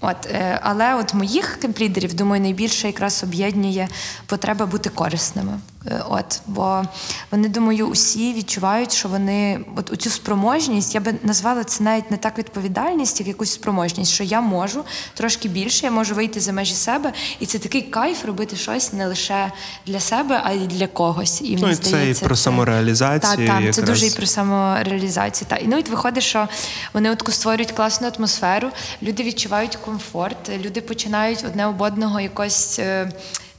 От, 0.00 0.26
е, 0.26 0.60
але 0.62 0.94
от 0.94 1.14
моїх 1.14 1.56
кемплідерів, 1.56 2.14
думаю, 2.14 2.42
найбільше 2.42 2.86
якраз 2.86 3.22
об'єднує 3.22 3.88
потреба 4.26 4.66
бути 4.66 4.90
корисними. 4.90 5.60
Е, 5.86 6.02
От, 6.08 6.40
бо 6.46 6.82
вони, 7.30 7.48
думаю, 7.48 7.86
усі 7.86 8.34
відчувають, 8.34 8.92
що 8.92 9.08
вони 9.08 9.60
от 9.76 10.02
цю 10.02 10.10
спроможність, 10.10 10.94
я 10.94 11.00
би 11.00 11.14
назвала 11.22 11.64
це 11.64 11.84
навіть 11.84 12.10
не 12.10 12.16
так 12.16 12.38
відповідальність, 12.38 13.20
як 13.20 13.28
якусь 13.28 13.52
спроможність, 13.52 14.12
що 14.12 14.24
я 14.24 14.40
можу 14.40 14.84
трошки 15.14 15.48
більше, 15.48 15.86
я 15.86 15.92
можу 15.92 16.14
вийти 16.14 16.40
за 16.40 16.52
межі 16.52 16.74
себе, 16.74 17.12
і 17.40 17.46
це 17.46 17.58
такий 17.58 17.82
кайф 17.82 18.24
робити 18.24 18.56
щось 18.56 18.92
не 18.92 19.06
лише 19.06 19.52
для 19.86 20.00
себе, 20.00 20.40
а 20.44 20.52
й 20.52 20.66
для 20.66 20.86
когось. 20.86 21.40
І 21.40 21.56
Ну, 21.56 21.62
мені 21.62 21.72
і 21.72 21.76
це 21.76 21.88
і 21.88 21.90
здається, 21.90 22.24
про 22.24 22.36
самореалізацію 22.36 23.36
Так, 23.36 23.46
так, 23.46 23.58
це 23.58 23.80
якраз. 23.80 23.88
дуже 23.88 24.06
і 24.06 24.10
про 24.10 24.26
самореалізацію. 24.26 25.48
Та. 25.50 25.56
І 25.56 25.66
ну, 25.66 25.78
і 25.78 25.82
виходить, 25.82 26.22
що 26.24 26.48
вони 26.92 27.10
от 27.10 27.28
створюють 27.30 27.72
класну 27.72 28.08
атмосферу, 28.18 28.68
люди 29.02 29.22
відчувають 29.22 29.76
комфорт, 29.88 30.48
люди 30.48 30.80
починають 30.80 31.44
одне 31.46 31.66
об 31.66 31.80
одного 31.80 32.20
якось. 32.20 32.80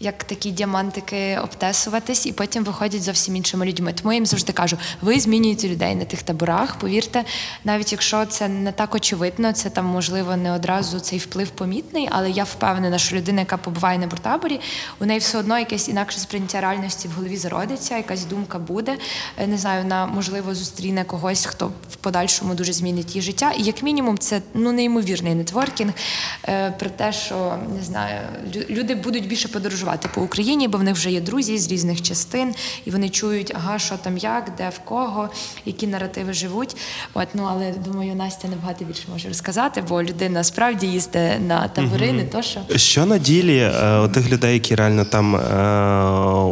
Як 0.01 0.23
такі 0.23 0.51
діамантики 0.51 1.37
обтесуватись, 1.43 2.25
і 2.25 2.31
потім 2.31 2.63
виходять 2.63 3.03
зовсім 3.03 3.35
іншими 3.35 3.65
людьми. 3.65 3.93
Тому 3.93 4.11
я 4.11 4.15
їм 4.17 4.25
завжди 4.25 4.53
кажу: 4.53 4.77
ви 5.01 5.19
змінюєте 5.19 5.69
людей 5.69 5.95
на 5.95 6.05
тих 6.05 6.23
таборах. 6.23 6.75
Повірте, 6.75 7.23
навіть 7.63 7.91
якщо 7.91 8.25
це 8.25 8.47
не 8.47 8.71
так 8.71 8.95
очевидно, 8.95 9.53
це 9.53 9.69
там 9.69 9.85
можливо 9.85 10.35
не 10.37 10.51
одразу 10.51 10.99
цей 10.99 11.19
вплив 11.19 11.49
помітний, 11.49 12.07
але 12.11 12.31
я 12.31 12.43
впевнена, 12.43 12.97
що 12.97 13.15
людина, 13.15 13.39
яка 13.39 13.57
побуває 13.57 13.97
на 13.99 14.07
буртаборі, 14.07 14.59
у 14.99 15.05
неї 15.05 15.19
все 15.19 15.37
одно 15.37 15.59
якесь 15.59 15.89
інакше 15.89 16.19
сприйняття 16.19 16.61
реальності 16.61 17.07
в 17.07 17.11
голові 17.11 17.37
зародиться, 17.37 17.97
якась 17.97 18.25
думка 18.25 18.59
буде. 18.59 18.97
Е, 19.37 19.47
Не 19.47 19.57
знаю, 19.57 19.83
вона 19.83 20.05
можливо 20.05 20.55
зустріне 20.55 21.03
когось, 21.03 21.45
хто 21.45 21.67
в 21.91 21.95
подальшому 21.95 22.53
дуже 22.55 22.73
змінить 22.73 23.15
її 23.15 23.21
життя. 23.21 23.51
І 23.57 23.63
як 23.63 23.83
мінімум, 23.83 24.17
це 24.17 24.41
ну 24.53 24.71
неймовірний 24.71 25.35
нетворкінг 25.35 25.93
е, 26.47 26.71
про 26.79 26.89
те, 26.89 27.13
що 27.13 27.57
не 27.77 27.83
знаю, 27.83 28.21
лю- 28.55 28.69
люди 28.69 28.95
будуть 28.95 29.27
більше 29.27 29.47
подорожувати 29.47 29.88
по 29.97 30.21
Україні, 30.21 30.67
бо 30.67 30.77
в 30.77 30.83
них 30.83 30.95
вже 30.95 31.11
є 31.11 31.21
друзі 31.21 31.57
з 31.57 31.71
різних 31.71 32.01
частин, 32.01 32.55
і 32.85 32.91
вони 32.91 33.09
чують, 33.09 33.51
ага, 33.55 33.79
що 33.79 33.97
там 33.97 34.17
як, 34.17 34.51
де 34.57 34.69
в 34.69 34.79
кого, 34.79 35.29
які 35.65 35.87
наративи 35.87 36.33
живуть. 36.33 36.77
От 37.13 37.27
ну 37.33 37.47
але 37.49 37.71
думаю, 37.71 38.15
Настя 38.15 38.47
набагато 38.47 38.85
більше 38.85 39.03
може 39.11 39.27
розказати, 39.27 39.83
бо 39.89 40.03
людина 40.03 40.43
справді 40.43 40.87
їздить 40.87 41.47
на 41.47 41.67
табори, 41.67 42.11
не 42.11 42.23
то 42.23 42.41
що. 42.41 42.59
Що 42.75 43.05
на 43.05 43.17
ділі 43.17 43.57
е, 43.57 43.99
у 43.99 44.07
тих 44.07 44.31
людей, 44.31 44.53
які 44.53 44.75
реально 44.75 45.05
там 45.05 45.35
е, 45.35 45.39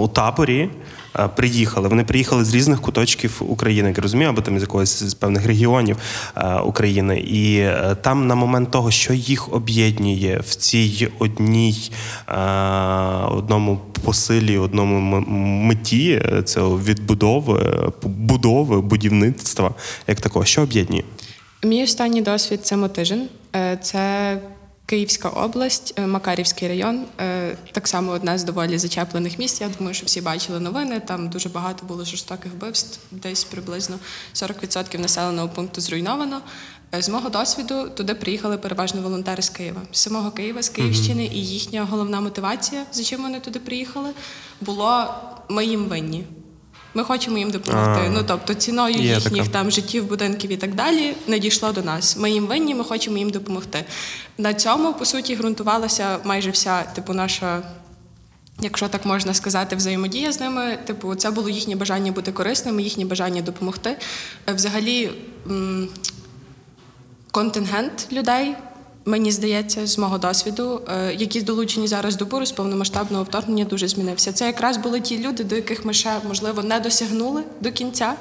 у 0.04 0.08
таборі, 0.08 0.60
е, 0.60 0.97
приїхали. 1.36 1.90
Вони 1.90 2.04
приїхали 2.04 2.46
з 2.46 2.54
різних 2.56 2.82
куточків 2.82 3.42
України, 3.48 3.88
як 3.88 3.98
я 3.98 4.02
розумію, 4.02 4.30
або 4.30 4.42
там 4.42 4.60
з 4.60 4.62
якогось 4.62 5.04
з 5.04 5.14
певних 5.14 5.46
регіонів 5.46 5.98
е, 6.36 6.56
України. 6.56 7.20
І 7.20 7.58
е, 7.60 7.98
там 8.02 8.28
на 8.28 8.36
момент 8.36 8.72
того, 8.72 8.92
що 8.92 9.14
їх 9.14 9.54
об'єднує 9.54 10.42
в 10.48 10.56
цій 10.56 11.08
одній 11.20 11.92
е, 12.30 12.34
одному 13.32 13.80
посилі, 14.06 14.58
одному 14.58 15.20
меті 15.68 16.12
е, 16.12 16.44
цього 16.44 16.80
відбудови, 16.80 17.60
е, 17.60 17.92
будови, 18.04 18.82
будівництва, 18.82 19.72
як 20.08 20.22
такого, 20.22 20.46
що 20.46 20.62
об'єднує? 20.62 21.04
Мій 21.64 21.84
останній 21.84 22.22
досвід 22.22 22.60
це 22.66 22.78
Мотижин. 22.78 23.28
Е, 23.56 23.78
Це 23.82 24.38
Київська 24.92 25.30
область, 25.30 25.94
е, 25.98 26.08
Макарівський 26.08 26.68
район. 26.68 27.06
Е, 27.20 27.58
Так 27.72 27.88
само 27.88 28.12
одне 28.12 28.38
з 28.38 28.44
доволі 28.44 28.78
зачеплених 28.78 29.40
місць. 29.40 29.62
Я 29.62 29.70
думаю, 29.78 29.94
що 29.94 30.06
всі 30.06 30.22
бачили 30.22 30.60
новини. 30.60 31.00
Там 31.00 31.30
дуже 31.30 31.50
багато 31.50 31.86
було 31.86 32.06
жорстоких 32.06 32.52
вбивств, 32.54 33.00
десь 33.12 33.44
приблизно 33.44 34.00
40% 34.34 35.00
населеного 35.00 35.50
пункту 35.50 35.82
зруйновано. 35.82 36.42
Е, 36.96 37.02
З 37.02 37.10
мого 37.10 37.30
досвіду 37.30 37.90
туди 37.90 38.14
приїхали 38.16 38.58
переважно 38.58 39.02
волонтери 39.02 39.42
з 39.44 39.50
Києва, 39.50 39.82
з 39.92 40.00
самого 40.00 40.32
Києва, 40.32 40.62
з 40.62 40.70
Київщини, 40.70 41.26
і 41.26 41.46
їхня 41.46 41.84
головна 41.86 42.22
мотивація, 42.22 42.86
за 42.92 43.04
чим 43.04 43.22
вони 43.22 43.40
туди 43.40 43.60
приїхали, 43.60 44.10
було 44.62 45.06
ми 45.50 45.66
їм 45.66 45.86
винні. 45.86 46.26
Ми 46.98 47.04
хочемо 47.04 47.38
їм 47.38 47.52
допомогти. 47.52 48.02
А, 48.06 48.10
ну 48.10 48.24
тобто 48.28 48.54
ціною 48.54 48.96
їхніх 48.96 49.44
така. 49.44 49.54
там 49.54 49.72
життів, 49.72 50.06
будинків 50.06 50.52
і 50.52 50.58
так 50.58 50.76
далі 50.76 51.16
не 51.28 51.40
дійшло 51.40 51.72
до 51.72 51.82
нас. 51.82 52.18
Ми 52.18 52.32
їм 52.32 52.48
винні, 52.48 52.76
ми 52.76 52.84
хочемо 52.84 53.18
їм 53.18 53.30
допомогти. 53.30 53.86
На 54.38 54.54
цьому 54.54 54.94
по 54.94 55.06
суті 55.06 55.36
ґрунтувалася 55.36 56.20
майже 56.24 56.50
вся 56.52 56.84
типу 56.84 57.14
наша. 57.14 57.62
Якщо 58.62 58.88
так 58.88 59.06
можна 59.06 59.34
сказати, 59.34 59.76
взаємодія 59.76 60.32
з 60.32 60.40
ними, 60.40 60.78
типу, 60.86 61.16
це 61.16 61.32
було 61.32 61.50
їхнє 61.50 61.76
бажання 61.76 62.12
бути 62.12 62.32
корисними, 62.32 62.84
їхнє 62.84 63.06
бажання 63.06 63.42
допомогти. 63.42 63.98
Е, 64.50 64.54
Взагалі, 64.54 65.12
контингент 67.32 68.08
людей, 68.12 68.56
мені 69.08 69.32
здається, 69.32 69.88
з 69.88 69.98
мого 69.98 70.18
досвіду, 70.18 70.82
е, 70.88 71.14
які 71.14 71.42
долучені 71.42 71.88
зараз 71.88 72.16
до 72.16 72.26
буру 72.26 72.46
з 72.46 72.52
повномасштабного 72.52 73.24
вторгнення, 73.24 73.66
дуже 73.66 73.88
змінився. 73.88 74.32
Це 74.32 74.46
якраз 74.46 74.78
були 74.78 75.02
ті 75.02 75.20
люди, 75.20 75.44
до 75.44 75.56
яких 75.56 75.86
ми 75.86 75.94
ще 75.94 76.12
можливо 76.28 76.64
не 76.64 76.80
досягнули 76.80 77.44
до 77.62 77.72
кінця. 77.72 78.14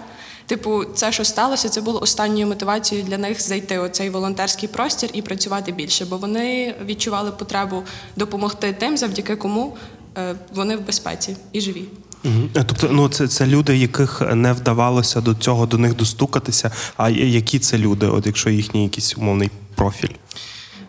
Типу, 0.46 0.84
це, 0.84 1.12
що 1.12 1.24
сталося, 1.24 1.68
це 1.68 1.80
було 1.80 2.00
останньою 2.00 2.46
мотивацією 2.46 3.06
для 3.06 3.18
них 3.18 3.42
зайти 3.42 3.78
у 3.78 3.88
цей 3.88 4.10
волонтерський 4.10 4.68
простір 4.68 5.10
і 5.12 5.22
працювати 5.22 5.72
більше, 5.72 6.04
бо 6.04 6.16
вони 6.16 6.74
відчували 6.86 7.30
потребу 7.30 7.82
допомогти 8.16 8.76
тим, 8.78 8.96
завдяки 8.96 9.36
кому 9.36 9.76
е, 10.18 10.34
вони 10.54 10.76
в 10.76 10.86
безпеці 10.86 11.36
і 11.52 11.60
живі. 11.60 11.84
Е, 12.24 12.30
Тобто, 12.52 12.88
ну 12.90 13.08
це, 13.08 13.28
це 13.28 13.46
люди, 13.46 13.76
яких 13.76 14.22
не 14.34 14.52
вдавалося 14.52 15.20
до 15.20 15.34
цього 15.34 15.66
до 15.66 15.78
них 15.78 15.96
достукатися. 15.96 16.70
А 16.96 17.10
які 17.10 17.58
це 17.58 17.78
люди, 17.78 18.06
от 18.06 18.26
якщо 18.26 18.50
їхній 18.50 18.82
якийсь 18.82 19.16
умовний 19.16 19.50
профіль? 19.74 20.14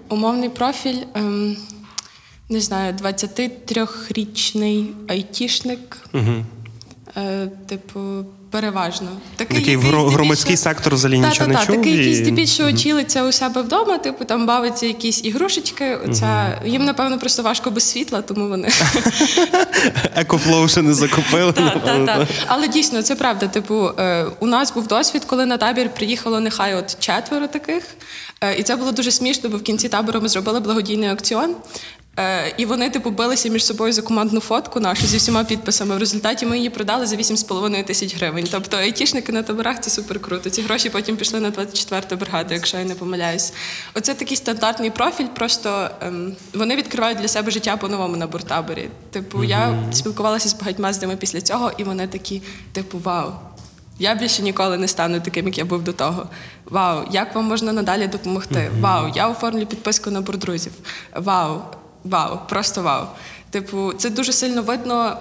Умовний 0.10 0.49
профіль, 0.49 1.03
ем, 1.14 1.58
не 2.49 2.62
знаю, 2.62 2.93
23-річний 2.93 4.86
айтішник. 5.08 5.97
Угу. 6.14 6.45
Е, 7.18 7.47
типу, 7.47 8.26
переважно. 8.52 9.08
Такий 9.36 9.58
здебільшого- 9.78 10.10
громадський 10.10 10.58
сектор 10.58 10.93
взагалі 10.95 11.20
нічого 11.20 11.48
не 11.48 11.54
Та-та-та, 11.54 11.74
чув 11.74 11.76
Такий, 11.84 12.12
і- 12.12 12.16
здебільшого 12.16 12.72
чілиться 12.74 13.24
у 13.24 13.32
себе 13.32 13.62
вдома, 13.62 13.98
типу 13.98 14.26
там 14.26 14.45
бавиться 14.45 14.86
якісь 14.86 15.26
ігрушечки. 15.26 15.95
Оця... 15.95 16.62
Їм, 16.66 16.86
напевно, 16.86 17.20
просто 17.20 17.43
важко 17.43 17.72
без 17.72 17.84
світла, 17.84 18.22
тому 18.22 18.48
вони. 18.48 18.70
EcoFlow 20.16 20.68
ще 20.68 20.82
не 20.82 20.93
закупили. 20.93 21.54
Так. 22.06 22.28
Але 22.48 22.68
дійсно 22.68 23.02
це 23.02 23.16
правда. 23.16 23.48
Типу, 23.48 23.89
е, 24.00 24.26
у 24.39 24.48
нас 24.48 24.74
був 24.74 24.88
досвід, 24.88 25.24
коли 25.26 25.45
на 25.45 25.58
табір 25.58 25.89
приїхало 25.93 26.39
нехай 26.39 26.76
от 26.76 27.00
четверо 27.00 27.48
таких. 27.48 27.84
Е, 28.41 28.56
І 28.56 28.64
це 28.64 28.76
було 28.76 28.91
дуже 28.91 29.12
смішно, 29.12 29.50
бо 29.50 29.58
в 29.58 29.64
кінці 29.64 29.89
табору 29.89 30.22
ми 30.22 30.30
зробили 30.30 30.60
благодійний 30.60 31.10
аукціон. 31.10 31.56
Е, 32.20 32.53
І 32.57 32.65
вони, 32.65 32.89
типу, 32.89 33.09
билися 33.09 33.49
між 33.49 33.65
собою 33.65 33.93
за 33.93 34.01
командну 34.01 34.39
фотку 34.39 34.80
нашу 34.80 35.07
зі 35.07 35.18
всіма 35.18 35.43
підписами. 35.43 35.95
В 35.95 35.99
результаті 35.99 36.45
ми 36.45 36.57
її 36.57 36.70
продали 36.70 37.05
за 37.05 37.15
8,5 37.15 37.84
тисяч 37.84 38.15
гривень. 38.15 38.47
Тобто 38.51 38.78
айтішники 38.78 39.32
на 39.32 39.43
таборах 39.43 39.82
це 39.82 39.89
супер 39.89 40.20
круто. 40.20 40.49
Ці 40.49 40.61
гроші 40.61 40.89
потім 40.89 41.18
пішли 41.18 41.39
на 41.39 41.51
24-ту 41.51 42.15
бригаду, 42.15 42.53
якщо 42.53 42.78
я 42.78 42.86
не 42.86 42.95
помиляюсь. 42.95 43.53
Оце 43.93 44.13
такий 44.13 44.38
стандартний 44.38 44.89
профіль. 44.89 45.28
Просто 45.36 45.89
ем, 46.01 46.36
вони 46.53 46.76
відкривають 46.76 47.20
для 47.20 47.28
себе 47.28 47.51
життя 47.51 47.78
по-новому 47.78 48.15
на 48.18 48.28
буртаборі. 48.28 48.89
Типу, 49.11 49.43
я 49.43 49.84
спілкувалася 49.91 50.49
з 50.49 50.53
багатьма 50.53 50.93
з 50.93 51.01
ними 51.01 51.15
після 51.15 51.41
цього, 51.41 51.72
і 51.78 51.84
вони 51.84 52.07
такі, 52.07 52.41
типу, 52.72 52.99
вау. 53.03 53.32
Я 53.99 54.15
більше 54.15 54.41
ніколи 54.41 54.78
не 54.78 54.88
стану 54.88 55.20
таким, 55.20 55.45
як 55.45 55.57
я 55.57 55.65
був 55.65 55.84
до 55.84 55.93
того. 55.93 56.30
Вау, 56.65 57.03
як 57.11 57.36
вам 57.36 57.45
можна 57.45 57.74
надалі 57.74 58.07
допомогти? 58.07 58.72
Вау, 58.80 59.11
я 59.15 59.30
оформлю 59.30 59.65
підписку 59.65 60.11
на 60.11 60.22
бурдрузів. 60.22 60.72
Вау, 61.15 61.61
вау, 62.10 62.39
просто 62.49 62.82
вау. 62.82 63.05
Типу, 63.49 63.93
це 63.93 64.10
дуже 64.10 64.34
сильно 64.34 64.62
видно. 64.62 65.18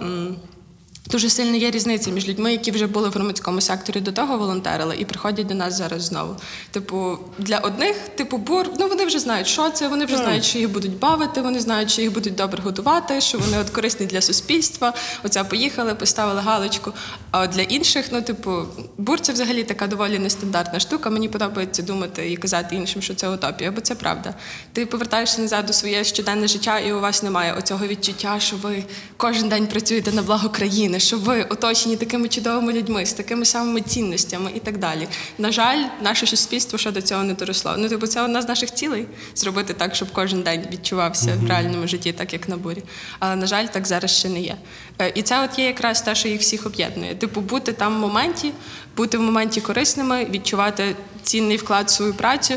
Дуже 1.11 1.30
сильно 1.30 1.57
є 1.57 1.70
різниця 1.70 2.11
між 2.11 2.28
людьми, 2.28 2.52
які 2.52 2.70
вже 2.70 2.86
були 2.86 3.09
в 3.09 3.12
громадському 3.12 3.61
секторі 3.61 4.00
до 4.00 4.12
того 4.12 4.38
волонтерили 4.38 4.96
і 4.96 5.04
приходять 5.04 5.46
до 5.46 5.54
нас 5.54 5.74
зараз 5.74 6.02
знову. 6.02 6.36
Типу, 6.70 7.18
для 7.38 7.59
одних, 7.59 7.96
типу, 8.14 8.38
бур, 8.38 8.66
ну 8.78 8.88
вони 8.88 9.04
вже 9.04 9.18
знають, 9.18 9.46
що 9.46 9.70
це, 9.70 9.88
вони 9.88 10.04
вже 10.04 10.16
знають, 10.16 10.44
що 10.44 10.59
їх 10.59 10.70
будуть 10.70 10.98
бавити, 10.98 11.40
вони 11.40 11.61
знають, 11.61 11.90
що 11.90 12.02
їх 12.02 12.12
будуть 12.12 12.34
добре 12.34 12.62
годувати, 12.62 13.20
що 13.20 13.38
вони 13.38 13.59
от 13.59 13.70
корисні 13.70 14.07
для 14.07 14.20
суспільства. 14.20 14.94
Оця 15.24 15.44
поїхали, 15.44 15.94
поставили 15.94 16.40
галочку. 16.40 16.92
А 17.30 17.46
для 17.46 17.62
інших, 17.62 18.07
ну, 18.12 18.22
типу, 18.22 18.62
бур 18.98 19.20
це 19.20 19.32
взагалі 19.32 19.64
така 19.64 19.86
доволі 19.86 20.18
нестандартна 20.18 20.80
штука. 20.80 21.11
Мені 21.11 21.28
подобається 21.28 21.82
думати 21.82 22.30
і 22.32 22.36
казати 22.36 22.76
іншим, 22.76 23.02
що 23.02 23.14
це 23.14 23.28
утопія, 23.28 23.70
бо 23.70 23.80
це 23.80 23.94
правда. 23.94 24.34
Ти 24.72 24.86
повертаєшся 24.86 25.40
назад 25.42 25.70
у 25.70 25.72
своє 25.72 26.04
щоденне 26.04 26.48
життя, 26.48 26.78
і 26.78 26.92
у 26.92 27.00
вас 27.00 27.22
немає 27.22 27.54
оцього 27.59 27.86
відчуття, 27.86 28.36
що 28.40 28.57
ви 28.57 28.84
кожен 29.16 29.48
день 29.48 29.66
працюєте 29.66 30.12
на 30.12 30.22
благо 30.22 30.48
країни, 30.48 30.95
що 30.99 31.18
ви 31.18 31.42
оточені 31.42 31.97
такими 31.97 32.28
чудовими 32.28 32.72
людьми, 32.72 33.07
з 33.07 33.12
такими 33.12 33.44
самими 33.44 33.80
цінностями 33.80 34.51
і 34.55 34.61
так 34.61 34.78
далі. 34.78 35.09
На 35.38 35.53
жаль, 35.53 35.84
наше 36.03 36.26
суспільство 36.26 36.78
ще 36.78 36.90
до 36.90 37.03
цього 37.03 37.22
не 37.22 37.34
доросло. 37.34 37.74
Ну, 37.78 37.88
типу, 37.88 38.07
це 38.07 38.22
одна 38.22 38.42
з 38.42 38.49
наших 38.49 38.74
цілей 38.74 39.07
зробити 39.34 39.74
так, 39.74 39.94
щоб 39.94 40.12
кожен 40.12 40.42
день 40.42 40.64
відчувався 40.72 41.38
в 41.42 41.49
реальному 41.49 41.86
житті, 41.86 42.12
так 42.12 42.32
як 42.32 42.49
на 42.49 42.57
бурі. 42.57 42.82
Але 43.18 43.36
на 43.36 43.47
жаль, 43.47 43.66
так 43.66 43.86
зараз 43.86 44.11
ще 44.11 44.28
не 44.28 44.40
є. 44.40 44.57
Е, 44.99 45.12
І 45.14 45.22
це 45.22 45.44
от 45.44 45.59
є 45.59 45.64
якраз 45.64 46.03
те, 46.03 46.14
що 46.14 46.28
їх 46.28 46.40
всіх 46.40 46.66
об'єднує. 46.66 47.14
Типу, 47.14 47.40
бути 47.40 47.72
там 47.72 47.97
в 47.97 47.99
моменті, 47.99 48.53
бути 48.97 49.18
в 49.18 49.22
моменті 49.22 49.61
корисними, 49.61 50.24
відчувати 50.24 50.97
цінний 51.22 51.57
вклад 51.57 51.86
в 51.86 51.90
свою 51.90 52.14
працю 52.14 52.55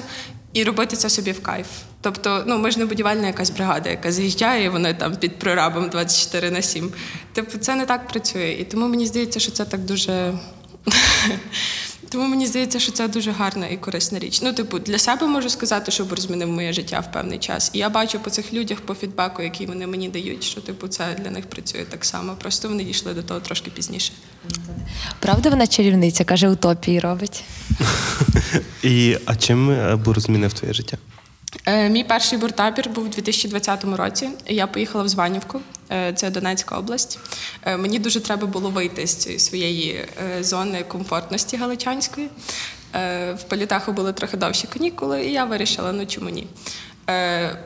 і 0.54 0.64
робити 0.64 0.96
це 0.96 1.10
собі 1.10 1.32
в 1.32 1.42
кайф. 1.42 1.68
Тобто, 2.02 2.44
ну 2.48 2.58
ми 2.58 2.72
ж 2.72 2.80
не 2.80 2.86
будівельна 2.86 3.28
якась 3.28 3.50
бригада, 3.50 3.90
яка 3.90 4.12
заїжджає, 4.12 4.66
і 4.66 4.70
вони 4.70 4.94
там 4.94 5.16
під 5.16 5.40
прорабом 5.40 5.90
24 5.90 6.52
на 6.52 6.62
7. 6.62 6.92
Типу, 7.34 7.58
це 7.58 7.76
не 7.76 7.86
так 7.86 8.08
працює. 8.08 8.58
І 8.60 8.64
тому 8.64 8.88
мені 8.88 9.06
здається, 9.06 9.40
що 9.40 9.52
це 9.52 9.66
так 9.66 9.80
дуже. 9.80 10.34
Тому 12.12 12.28
мені 12.28 12.48
здається, 12.48 12.80
що 12.80 12.92
це 12.92 13.08
дуже 13.08 13.32
гарна 13.32 13.68
і 13.68 13.78
корисна 13.78 14.20
річ. 14.20 14.42
Ну, 14.42 14.54
типу, 14.54 14.80
для 14.80 14.98
себе 14.98 15.28
можу 15.28 15.50
сказати, 15.50 15.92
що 15.92 16.06
Бур 16.06 16.20
змінив 16.20 16.48
моє 16.48 16.74
життя 16.74 17.00
в 17.00 17.12
певний 17.12 17.40
час. 17.40 17.72
І 17.74 17.78
я 17.78 17.90
бачу 17.90 18.20
по 18.20 18.30
цих 18.30 18.54
людях, 18.54 18.82
по 18.82 18.94
фідбеку, 18.94 19.42
який 19.42 19.68
вони 19.68 19.88
мені 19.88 20.10
дають, 20.10 20.44
що 20.44 20.62
типу 20.62 20.88
це 20.88 21.16
для 21.24 21.32
них 21.32 21.46
працює 21.46 21.86
так 21.90 22.06
само. 22.06 22.36
Просто 22.42 22.70
вони 22.70 22.84
дійшли 22.84 23.14
до 23.14 23.24
того 23.24 23.40
трошки 23.40 23.72
пізніше. 23.72 24.14
Правда, 25.20 25.50
вона 25.50 25.68
чарівниця, 25.68 26.24
каже, 26.24 26.50
утопії 26.50 27.00
робить. 27.00 27.44
І 28.84 29.18
а 29.26 29.36
чим 29.36 29.72
е, 29.72 29.96
бур 29.96 30.20
змінив 30.20 30.54
твоє 30.54 30.74
життя? 30.74 30.98
Е, 31.66 31.90
Мій 31.90 32.04
перший 32.04 32.38
буртабір 32.38 32.90
був 32.90 33.06
у 33.06 33.08
2020 33.08 33.84
році. 33.84 34.30
Я 34.48 34.68
поїхала 34.68 35.04
в 35.04 35.10
Званівку, 35.10 35.62
е, 35.92 36.14
це 36.14 36.30
Донецька 36.30 36.78
область. 36.78 37.20
Е, 37.66 37.78
Мені 37.78 38.00
дуже 38.00 38.20
треба 38.20 38.48
було 38.48 38.70
вийти 38.70 39.08
з 39.08 39.16
цієї 39.16 39.40
своєї 39.40 40.06
зони 40.42 40.84
комфортності 40.88 41.58
галичанської. 41.58 42.30
В 43.34 43.40
політаху 43.50 43.92
були 43.92 44.14
трохи 44.14 44.38
довші 44.38 44.68
канікули, 44.68 45.26
і 45.26 45.32
я 45.32 45.46
вирішила, 45.46 45.92
ну 45.92 46.06
чому 46.06 46.30
ні. 46.30 46.48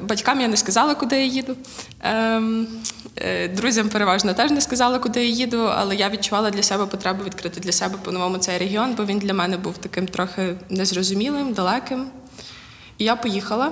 Батькам 0.01 0.41
я 0.41 0.47
не 0.47 0.57
сказала, 0.57 0.95
куди 0.95 1.15
я 1.15 1.25
їду. 1.25 1.55
Ем, 2.01 2.67
Друзям 3.55 3.89
переважно 3.89 4.34
теж 4.34 4.51
не 4.51 4.61
сказала, 4.61 4.99
куди 4.99 5.19
я 5.19 5.29
їду, 5.36 5.61
але 5.61 5.95
я 5.95 6.09
відчувала 6.09 6.49
для 6.49 6.63
себе 6.63 6.86
потребу 6.86 7.23
відкрити 7.23 7.59
для 7.59 7.71
себе 7.71 7.97
по-новому 8.03 8.38
цей 8.38 8.57
регіон, 8.57 8.93
бо 8.93 9.05
він 9.05 9.19
для 9.19 9.34
мене 9.34 9.57
був 9.57 9.77
таким 9.77 10.07
трохи 10.07 10.55
незрозумілим, 10.69 11.53
далеким. 11.53 12.05
Я 13.04 13.16
поїхала. 13.16 13.72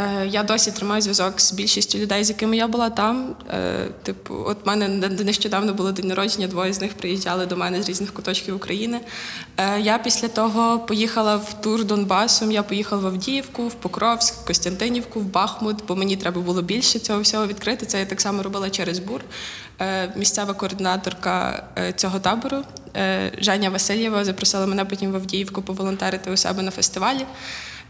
Е, 0.00 0.26
Я 0.26 0.42
досі 0.42 0.72
тримаю 0.72 1.02
зв'язок 1.02 1.40
з 1.40 1.52
більшістю 1.52 1.98
людей, 1.98 2.24
з 2.24 2.28
якими 2.28 2.56
я 2.56 2.66
була 2.66 2.90
там. 2.90 3.36
Е, 3.50 3.86
Типу, 4.02 4.34
от 4.46 4.64
в 4.64 4.68
мене 4.68 4.88
нещодавно 5.08 5.74
було 5.74 5.92
день 5.92 6.06
народження, 6.06 6.46
двоє 6.46 6.72
з 6.72 6.80
них 6.80 6.94
приїжджали 6.94 7.46
до 7.46 7.56
мене 7.56 7.82
з 7.82 7.88
різних 7.88 8.14
куточків 8.14 8.56
України. 8.56 9.00
Е, 9.56 9.80
Я 9.80 9.98
після 9.98 10.28
того 10.28 10.78
поїхала 10.78 11.36
в 11.36 11.62
тур 11.62 11.84
Донбасом. 11.84 12.52
Я 12.52 12.62
поїхала 12.62 13.02
в 13.02 13.06
Авдіївку, 13.06 13.68
в 13.68 13.74
Покровськ, 13.74 14.34
в 14.34 14.46
Костянтинівку, 14.46 15.20
в 15.20 15.24
Бахмут, 15.24 15.76
бо 15.88 15.96
мені 15.96 16.16
треба 16.16 16.40
було 16.40 16.62
більше 16.62 16.98
цього 16.98 17.20
всього 17.20 17.46
відкрити. 17.46 17.86
Це 17.86 17.98
я 17.98 18.06
так 18.06 18.20
само 18.20 18.42
робила 18.42 18.70
через 18.70 18.98
бур. 18.98 19.20
Місцева 20.16 20.54
координаторка 20.54 21.64
цього 21.96 22.20
табору 22.20 22.64
Женя 23.38 23.70
Васильєва 23.70 24.24
запросила 24.24 24.66
мене 24.66 24.84
потім 24.84 25.12
в 25.12 25.16
Авдіївку 25.16 25.62
поволонтерити 25.62 26.30
у 26.30 26.36
себе 26.36 26.62
на 26.62 26.70
фестивалі. 26.70 27.26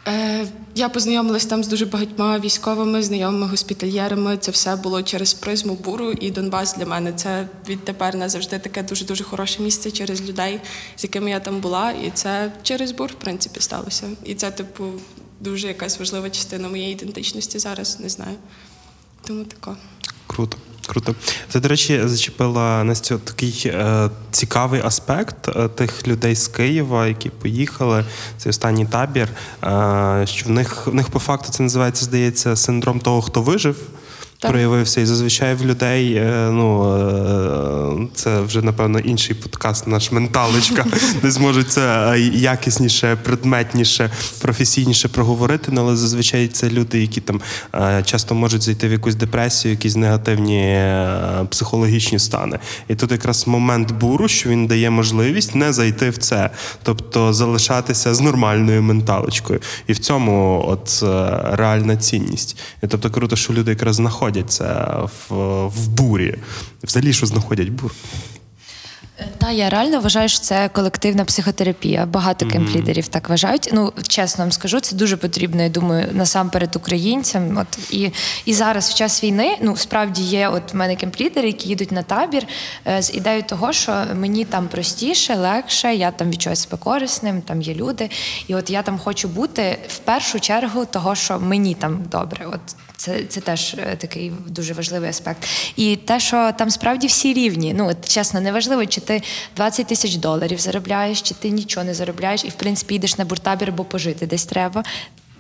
Е, 0.09 0.47
Я 0.75 0.89
познайомилась 0.89 1.47
там 1.47 1.65
з 1.65 1.69
дуже 1.69 1.87
багатьма 1.87 2.39
військовими, 2.39 3.03
знайомими 3.03 3.47
госпітальєрами. 3.47 4.37
Це 4.37 4.51
все 4.51 4.77
було 4.77 5.03
через 5.03 5.35
призму 5.35 5.75
буру. 5.75 6.13
І 6.13 6.31
Донбас 6.31 6.77
для 6.77 6.87
мене 6.87 7.13
це 7.13 7.49
відтепер 7.69 8.17
назавжди 8.17 8.59
таке 8.59 8.83
дуже 8.83 9.05
дуже 9.05 9.25
хороше 9.25 9.63
місце 9.63 9.91
через 9.91 10.23
людей, 10.23 10.61
з 10.97 11.05
якими 11.05 11.31
я 11.31 11.41
там 11.41 11.61
була. 11.61 11.91
І 11.91 12.11
це 12.11 12.53
через 12.63 12.93
бур, 12.93 13.11
в 13.11 13.15
принципі, 13.15 13.61
сталося. 13.61 14.07
І 14.25 14.35
це, 14.35 14.51
типу, 14.51 14.85
дуже 15.41 15.69
якась 15.69 15.99
важлива 15.99 16.31
частина 16.31 16.69
моєї 16.69 16.93
ідентичності 16.93 17.59
зараз. 17.59 18.01
Не 18.01 18.09
знаю. 18.09 18.37
Тому 19.27 19.45
тако. 19.45 19.77
Круто. 20.27 20.57
Круто. 20.91 21.15
Це, 21.49 21.61
до 21.61 21.69
речі, 21.69 22.01
зачепила 22.05 22.85
Настю 22.85 23.19
такий 23.19 23.63
е, 23.67 24.11
цікавий 24.31 24.81
аспект 24.85 25.49
е, 25.49 25.69
тих 25.69 26.09
людей 26.09 26.35
з 26.35 26.49
Києва, 26.49 27.07
які 27.07 27.29
поїхали. 27.29 28.05
Цей 28.39 28.51
останній 28.51 28.87
табір. 28.87 29.29
Е, 29.65 30.27
що 30.27 30.47
в 30.47 30.51
них 30.51 30.87
в 30.87 30.95
них 30.95 31.09
по 31.09 31.19
факту 31.19 31.53
це 31.53 31.63
називається, 31.63 32.05
здається, 32.05 32.57
синдром 32.57 33.01
того, 33.01 33.23
хто 33.23 33.43
вижив. 33.43 33.77
Так. 34.41 34.51
Проявився 34.51 35.01
і 35.01 35.07
зазвичай 35.07 35.55
в 35.55 35.67
людей, 35.67 36.15
е, 36.15 36.51
ну 36.53 36.97
е, 38.05 38.09
це 38.15 38.41
вже 38.41 38.63
напевно 38.63 38.99
інший 38.99 39.37
подкаст, 39.37 39.87
наш 39.87 40.13
менталочка, 40.13 40.87
де 41.23 41.31
зможуть 41.31 41.71
це 41.71 42.13
е, 42.13 42.21
якісніше, 42.21 43.17
предметніше, 43.17 44.11
професійніше 44.41 45.09
проговорити. 45.09 45.73
Ну, 45.73 45.81
але 45.81 45.97
зазвичай 45.97 46.49
це 46.49 46.71
люди, 46.71 47.01
які 47.01 47.21
там 47.21 47.41
часто 48.05 48.35
можуть 48.35 48.63
зайти 48.63 48.89
в 48.89 48.93
якусь 48.93 49.15
депресію, 49.15 49.73
якісь 49.73 49.97
негативні 49.97 50.85
психологічні 51.51 52.19
стани. 52.19 52.59
І 52.89 52.95
тут 52.95 53.13
якраз 53.13 53.47
момент 53.47 53.93
буру, 53.93 54.29
що 54.29 54.49
він 54.49 54.67
дає 54.67 54.91
можливість 54.91 55.55
не 55.55 55.73
зайти 55.73 56.11
в 56.11 56.19
це, 56.19 56.51
тобто 56.83 57.33
залишатися 57.33 58.15
з 58.15 58.21
нормальною 58.21 58.83
менталочкою. 58.83 59.61
І 59.87 59.93
в 59.93 59.99
цьому 59.99 60.65
от 60.69 61.03
реальна 61.53 61.97
цінність. 61.97 62.59
І 62.83 62.87
тобто 62.87 63.11
круто, 63.11 63.37
що 63.37 63.53
люди 63.53 63.71
якраз 63.71 63.99
знаходяться 64.31 65.09
в, 65.29 65.35
в 65.67 65.89
бурі. 65.89 66.35
Взагалі, 66.83 67.13
що 67.13 67.27
знаходять 67.27 67.69
бур. 67.69 67.93
Та 69.39 69.51
я 69.51 69.71
реально 69.71 70.01
вважаю, 70.01 70.29
що 70.29 70.39
це 70.39 70.69
колективна 70.69 71.25
психотерапія. 71.25 72.07
Багато 72.07 72.47
кемп-лідерів 72.47 73.09
так 73.09 73.29
вважають. 73.29 73.71
Ну 73.73 73.93
чесно 74.09 74.45
вам 74.45 74.53
скажу, 74.53 74.81
це 74.81 74.97
дуже 74.97 75.17
потрібно. 75.17 75.63
Я 75.63 75.69
думаю, 75.69 76.09
насамперед 76.13 76.77
українцям. 76.77 77.59
От 77.59 77.93
і, 77.93 78.13
і 78.45 78.55
зараз, 78.55 78.91
в 78.91 78.95
час 78.95 79.25
війни, 79.25 79.59
ну 79.63 79.77
справді 79.77 80.23
є. 80.23 80.49
От 80.49 80.73
в 80.73 80.77
мене 80.77 80.95
кемп-лідери, 80.95 81.47
які 81.47 81.69
їдуть 81.69 81.93
на 81.93 82.03
табір 82.03 82.47
е, 82.87 83.03
з 83.03 83.15
ідеєю 83.15 83.43
того, 83.43 83.73
що 83.73 84.05
мені 84.15 84.45
там 84.45 84.69
простіше, 84.69 85.35
легше, 85.35 85.95
я 85.95 86.11
там 86.11 86.31
відчуваю 86.31 86.57
себе 86.57 86.77
корисним, 86.77 87.43
там 87.43 87.63
є 87.63 87.75
люди. 87.75 88.11
І 88.49 88.55
от 88.55 88.71
я 88.71 88.83
там 88.83 88.99
хочу 88.99 89.29
бути 89.29 89.79
в 89.89 89.99
першу 89.99 90.41
чергу 90.41 90.85
того, 90.85 91.15
що 91.15 91.41
мені 91.41 91.75
там 91.75 92.05
добре. 92.11 92.47
От 92.47 92.61
це, 93.01 93.25
це 93.29 93.41
теж 93.41 93.75
е, 93.79 93.97
такий 93.97 94.33
дуже 94.47 94.75
важливий 94.75 95.11
аспект. 95.11 95.49
І 95.77 95.97
те, 95.97 96.21
що 96.21 96.53
там 96.59 96.71
справді 96.71 97.07
всі 97.07 97.33
рівні. 97.33 97.75
Ну, 97.77 97.89
от, 97.89 98.09
чесно, 98.09 98.41
неважливо, 98.41 98.87
чи 98.87 99.01
ти 99.01 99.23
20 99.57 99.87
тисяч 99.87 100.15
доларів 100.15 100.59
заробляєш, 100.59 101.23
чи 101.23 101.35
ти 101.35 101.51
нічого 101.51 101.85
не 101.87 101.95
заробляєш, 101.95 102.45
і 102.45 102.49
в 102.49 102.55
принципі 102.55 102.95
йдеш 102.95 103.19
на 103.19 103.25
буртабір, 103.25 103.73
бо 103.73 103.85
пожити 103.85 104.27
десь 104.27 104.45
треба. 104.45 104.85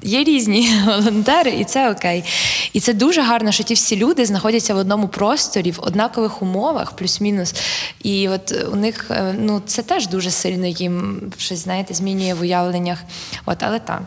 Є 0.02 0.24
різні 0.24 0.70
волонтери, 0.86 1.50
і 1.50 1.64
це 1.64 1.90
окей. 1.90 2.24
І 2.72 2.80
це 2.80 2.92
дуже 2.92 3.22
гарно, 3.22 3.52
що 3.52 3.64
ті 3.64 3.74
всі 3.74 3.96
люди 3.96 4.26
знаходяться 4.26 4.74
в 4.74 4.76
одному 4.76 5.08
просторі, 5.08 5.70
в 5.70 5.78
однакових 5.80 6.42
умовах, 6.42 6.92
плюс-мінус. 6.92 7.54
І 8.02 8.28
от 8.28 8.64
у 8.72 8.76
них 8.76 9.06
е, 9.10 9.34
ну 9.38 9.62
це 9.66 9.82
теж 9.82 10.08
дуже 10.08 10.30
сильно 10.30 10.66
їм 10.66 11.20
щось, 11.38 11.58
знаєте, 11.58 11.94
змінює 11.94 12.34
в 12.34 12.40
уявленнях. 12.40 12.98
От, 13.46 13.62
але 13.62 13.78
так, 13.78 14.02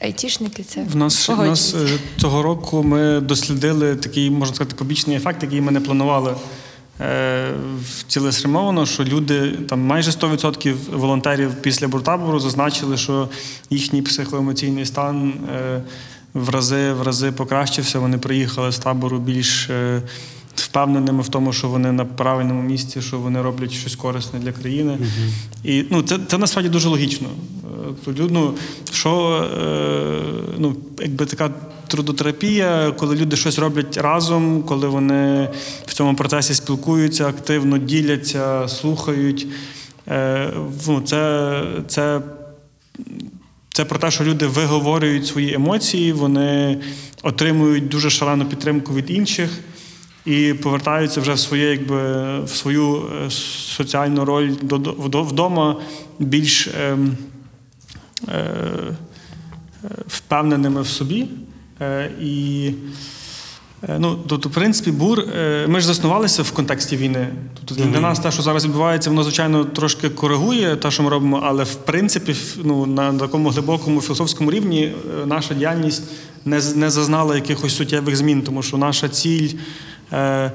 айтішники 0.00 0.62
це 0.62 0.82
В 0.92 0.96
нас, 0.96 1.28
в 1.28 1.46
нас 1.46 1.74
е, 1.74 1.88
цього 2.20 2.42
року 2.42 2.82
ми 2.82 3.20
дослідили 3.20 3.96
такий, 3.96 4.30
можна 4.30 4.54
сказати, 4.54 4.76
побічний 4.78 5.16
ефект, 5.16 5.42
який 5.42 5.60
ми 5.60 5.72
не 5.72 5.80
планували 5.80 6.34
е, 7.00 7.50
в- 7.82 8.02
цілеспрямовано, 8.12 8.86
що 8.86 9.04
люди, 9.04 9.50
там 9.68 9.80
майже 9.80 10.10
100% 10.10 10.74
волонтерів 10.92 11.54
після 11.62 11.88
буртабору 11.88 12.40
зазначили, 12.40 12.96
що 12.96 13.28
їхній 13.70 14.02
психоемоційний 14.02 14.86
стан 14.86 15.32
е, 15.56 15.82
в 16.34 16.48
рази, 16.48 16.92
в 16.92 17.02
рази 17.02 17.32
покращився. 17.32 17.98
Вони 17.98 18.18
приїхали 18.18 18.72
з 18.72 18.78
табору 18.78 19.18
більш 19.18 19.70
е, 19.70 20.02
впевненими 20.60 21.22
в 21.22 21.28
тому, 21.28 21.52
що 21.52 21.68
вони 21.68 21.92
на 21.92 22.04
правильному 22.04 22.62
місці, 22.62 23.02
що 23.02 23.18
вони 23.18 23.42
роблять 23.42 23.72
щось 23.72 23.96
корисне 23.96 24.38
для 24.40 24.52
країни. 24.52 24.98
І 25.64 25.84
ну, 25.90 26.02
це, 26.02 26.18
це 26.28 26.38
насправді 26.38 26.70
дуже 26.70 26.88
логічно. 26.88 27.28
Е, 28.06 28.12
Ну, 28.30 28.54
що 28.92 29.44
е, 29.62 30.22
ну, 30.58 30.76
якби 31.00 31.26
така 31.26 31.50
трудотерапія, 31.86 32.92
коли 32.98 33.16
люди 33.16 33.36
щось 33.36 33.58
роблять 33.58 33.96
разом, 33.96 34.62
коли 34.62 34.88
вони 34.88 35.48
в 35.86 35.94
цьому 35.94 36.14
процесі 36.14 36.54
спілкуються, 36.54 37.26
активно 37.26 37.78
діляться, 37.78 38.68
слухають. 38.68 39.46
Е, 40.08 40.50
ну, 40.86 41.00
це, 41.00 41.62
це 41.88 42.20
це 43.78 43.84
про 43.84 43.98
те, 43.98 44.10
що 44.10 44.24
люди 44.24 44.46
виговорюють 44.46 45.26
свої 45.26 45.54
емоції, 45.54 46.12
вони 46.12 46.78
отримують 47.22 47.88
дуже 47.88 48.10
шалену 48.10 48.44
підтримку 48.44 48.94
від 48.94 49.10
інших 49.10 49.50
і 50.28 50.54
повертаються 50.54 51.20
вже 51.20 51.32
в 51.32 51.38
своє, 51.38 51.70
якби 51.70 51.98
в 52.44 52.48
свою 52.48 52.96
е, 53.26 53.30
соціальну 53.76 54.24
роль 54.24 54.50
до- 54.62 54.78
до- 54.78 55.22
вдома 55.22 55.76
більш 56.18 56.68
ем, 56.80 57.16
е, 58.28 58.32
е, 58.34 58.96
впевненими 60.06 60.82
в 60.82 60.86
собі. 60.86 61.26
Е, 61.80 62.10
і 62.22 62.70
Е, 63.88 63.96
Ну, 63.98 64.18
тобто, 64.28 64.48
в 64.48 64.52
принципі, 64.52 64.90
бур, 64.90 65.20
е, 65.20 65.66
ми 65.68 65.80
ж 65.80 65.86
заснувалися 65.86 66.42
в 66.42 66.50
контексті 66.50 66.96
війни. 66.96 67.28
Тобто 67.64 67.84
для 67.84 68.00
нас 68.00 68.18
те, 68.18 68.30
що 68.30 68.42
зараз 68.42 68.64
відбувається, 68.64 69.10
воно, 69.10 69.22
звичайно, 69.22 69.64
трошки 69.64 70.08
коригує 70.08 70.76
те, 70.76 70.90
що 70.90 71.02
ми 71.02 71.10
робимо, 71.10 71.42
але 71.44 71.64
в 71.64 71.74
принципі, 71.74 72.34
ну, 72.64 72.86
на 72.86 73.12
такому 73.12 73.48
глибокому 73.48 74.00
філософському 74.00 74.50
рівні 74.50 74.92
наша 75.26 75.54
діяльність 75.54 76.02
не, 76.44 76.60
не 76.74 76.90
зазнала 76.90 77.34
якихось 77.34 77.76
суттєвих 77.76 78.16
змін, 78.16 78.42
тому 78.42 78.62
що 78.62 78.76
наша 78.76 79.08
ціль. 79.08 79.48
Е, 80.12 80.52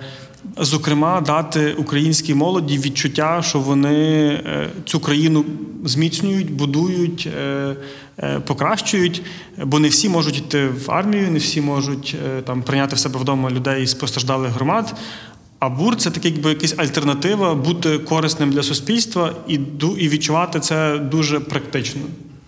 Зокрема, 0.57 1.21
дати 1.21 1.73
українській 1.73 2.33
молоді 2.33 2.77
відчуття, 2.77 3.41
що 3.41 3.59
вони 3.59 4.27
е, 4.27 4.69
цю 4.85 4.99
країну 4.99 5.45
зміцнюють, 5.85 6.51
будують, 6.51 7.29
е, 7.37 7.75
покращують, 8.47 9.21
бо 9.63 9.79
не 9.79 9.87
всі 9.87 10.09
можуть 10.09 10.37
йти 10.37 10.67
в 10.67 10.91
армію, 10.91 11.31
не 11.31 11.39
всі 11.39 11.61
можуть 11.61 12.15
там 12.45 12.61
прийняти 12.61 12.95
в 12.95 12.99
себе 12.99 13.19
вдома 13.19 13.49
людей 13.49 13.87
з 13.87 13.93
постраждалих 13.93 14.51
громад. 14.51 14.95
А 15.59 15.69
бур 15.69 15.95
це 15.95 16.11
таке, 16.11 16.29
якби 16.29 16.49
якась 16.49 16.75
альтернатива, 16.77 17.55
бути 17.55 17.99
корисним 17.99 18.51
для 18.51 18.63
суспільства 18.63 19.33
і 19.47 19.59
і 19.97 20.09
відчувати 20.09 20.59
це 20.59 20.97
дуже 20.97 21.39
практично. 21.39 22.01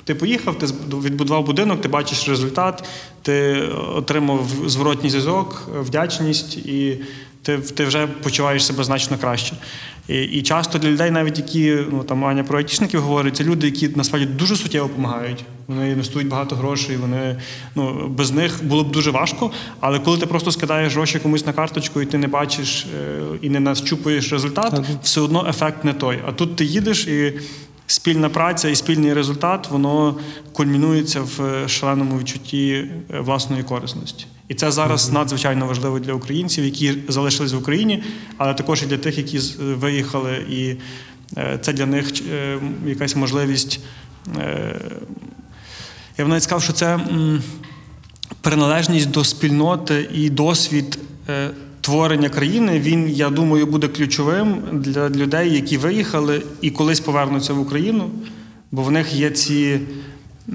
Ти 0.06 0.16
поїхав, 0.16 0.58
ти 0.58 0.66
відбудував 1.04 1.46
будинок, 1.46 1.82
ти 1.82 1.88
бачиш 1.88 2.30
результат, 2.30 2.84
ти 3.22 3.62
отримав 3.96 4.48
зворотній 4.66 5.10
зв'язок, 5.10 5.70
вдячність, 5.82 6.58
і 6.58 6.98
ти, 7.42 7.58
ти 7.58 7.86
вже 7.86 8.08
почуваєш 8.08 8.66
себе 8.66 8.84
значно 8.84 9.18
краще. 9.18 9.56
І, 10.08 10.24
і 10.24 10.42
часто 10.42 10.80
для 10.80 10.90
людей, 10.90 11.12
навіть 11.12 11.38
які 11.38 11.78
ну 11.92 12.04
там 12.04 12.26
Аня 12.26 12.44
про 12.44 12.58
айтішників 12.58 13.02
говорить, 13.02 13.36
це 13.36 13.44
люди, 13.44 13.68
які 13.68 13.88
насправді 13.88 14.28
дуже 14.28 14.56
суттєво 14.56 14.88
допомагають. 14.88 15.44
Вони 15.68 15.90
інвестують 15.90 16.28
багато 16.28 16.56
грошей. 16.56 16.98
Вони 16.98 17.36
ну 17.76 18.08
без 18.08 18.32
них 18.32 18.64
було 18.64 18.84
б 18.84 18.92
дуже 18.92 19.12
важко. 19.12 19.52
Але 19.80 20.00
коли 20.00 20.18
ти 20.18 20.26
просто 20.26 20.52
скидаєш 20.52 20.94
гроші 20.94 21.20
комусь 21.20 21.46
на 21.46 21.54
карточку, 21.54 22.02
і 22.02 22.06
ти 22.06 22.18
не 22.18 22.28
бачиш 22.28 22.86
е, 22.86 23.20
і 23.42 23.50
не 23.50 23.60
нащупуєш 23.60 24.32
результат, 24.32 24.82
все 25.04 25.22
одно 25.22 25.46
ефект 25.50 25.84
не 25.84 25.94
той. 25.94 26.20
А 26.28 26.32
тут 26.32 26.56
ти 26.56 26.66
їдеш 26.66 27.08
і. 27.08 27.34
Спільна 27.88 28.30
праця 28.30 28.70
і 28.70 28.76
спільний 28.76 29.14
результат 29.14 29.68
воно 29.70 30.20
кульмінується 30.52 31.22
в 31.22 31.42
е, 31.42 31.68
шаленому 31.70 32.20
відчутті 32.20 32.72
е, 33.14 33.20
власної 33.20 33.64
корисності. 33.64 34.26
І 34.48 34.54
це 34.54 34.72
зараз 34.72 35.12
надзвичайно 35.12 35.68
важливо 35.68 36.00
для 36.00 36.14
українців, 36.14 36.66
які 36.66 36.94
залишились 37.08 37.54
в 37.54 37.58
Україні, 37.58 38.04
але 38.38 38.54
також 38.54 38.84
і 38.84 38.86
для 38.86 38.98
тих, 38.98 39.18
які 39.18 39.40
виїхали, 39.60 40.46
і 40.50 40.76
е, 41.38 41.60
це 41.62 41.74
для 41.74 41.86
них 41.86 42.12
е, 42.32 42.60
якась 42.86 43.16
можливість. 43.16 43.80
е, 44.38 44.82
Я 46.18 46.26
б 46.26 46.28
навіть 46.28 46.44
сказав, 46.44 46.64
що 46.64 46.74
це 46.74 47.00
приналежність 48.42 49.12
до 49.12 49.24
спільноти 49.24 50.10
і 50.14 50.30
досвід 50.30 51.00
е, 51.30 51.50
творення 51.86 52.30
країни, 52.30 52.80
він, 52.80 53.10
я 53.10 53.30
думаю, 53.30 53.66
буде 53.66 53.88
ключовим 53.88 54.62
для 54.72 55.10
людей, 55.10 55.54
які 55.54 55.78
виїхали 55.78 56.42
і 56.62 56.72
колись 56.72 57.00
повернуться 57.00 57.54
в 57.54 57.60
Україну, 57.60 58.10
бо 58.72 58.84
в 58.84 58.92
них 58.92 59.14
є 59.14 59.30
ці 59.30 59.80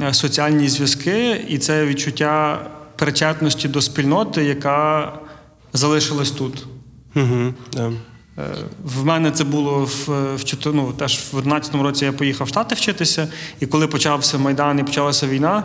е, 0.02 0.14
соціальні 0.14 0.68
зв'язки 0.68 1.44
і 1.48 1.58
це 1.58 1.86
відчуття 1.86 2.60
причетності 2.96 3.68
до 3.68 3.80
спільноти, 3.80 4.44
яка 4.44 5.12
залишилась 5.72 6.30
тут. 6.30 6.66
Угу, 7.16 7.54
да. 7.72 7.92
В 8.84 9.04
мене 9.04 9.30
це 9.30 9.44
було 9.44 9.78
в, 9.78 10.08
в 10.36 10.44
ну, 10.66 10.92
теж 10.92 11.20
в 11.32 11.38
11-му 11.38 11.82
році 11.82 12.04
я 12.04 12.12
поїхав 12.12 12.46
в 12.46 12.50
Штати 12.50 12.74
вчитися, 12.74 13.28
і 13.60 13.66
коли 13.66 13.86
почався 13.86 14.38
Майдан 14.38 14.78
і 14.78 14.82
почалася 14.82 15.26
війна, 15.26 15.64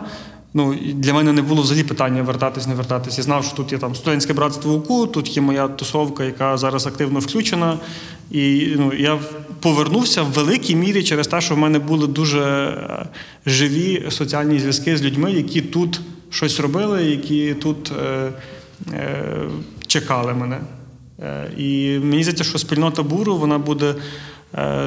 ну 0.56 0.74
для 0.94 1.14
мене 1.14 1.32
не 1.32 1.42
було 1.42 1.62
взагалі 1.62 1.84
питання 1.84 2.22
вертатись, 2.22 2.66
не 2.66 2.74
вертатись. 2.74 3.18
Я 3.18 3.24
знав, 3.24 3.44
що 3.44 3.56
тут 3.56 3.72
є 3.72 3.78
там 3.78 3.94
студентське 3.94 4.32
братство 4.32 4.74
УКУ, 4.74 5.06
тут 5.06 5.36
є 5.36 5.42
моя 5.42 5.68
тусовка, 5.68 6.24
яка 6.24 6.56
зараз 6.56 6.86
активно 6.86 7.18
включена. 7.20 7.78
І 8.30 8.74
ну, 8.76 8.92
я 8.92 9.18
повернувся 9.60 10.22
в 10.22 10.26
великій 10.26 10.76
мірі 10.76 11.02
через 11.02 11.26
те, 11.26 11.40
що 11.40 11.54
в 11.54 11.58
мене 11.58 11.78
були 11.78 12.06
дуже 12.06 12.40
е, 12.40 13.06
живі 13.46 14.06
соціальні 14.10 14.58
зв'язки 14.58 14.96
з 14.96 15.02
людьми, 15.02 15.32
які 15.32 15.60
тут 15.60 16.00
щось 16.30 16.60
робили, 16.60 17.04
які 17.04 17.54
тут 17.54 17.92
е, 18.02 18.32
е, 18.92 19.48
чекали 19.86 20.34
мене. 20.34 20.60
Е, 21.22 21.50
І 21.56 21.98
мені 21.98 22.22
здається, 22.22 22.44
що 22.44 22.58
спільнота 22.58 23.02
буру 23.02 23.36
вона 23.36 23.58
буде 23.58 23.94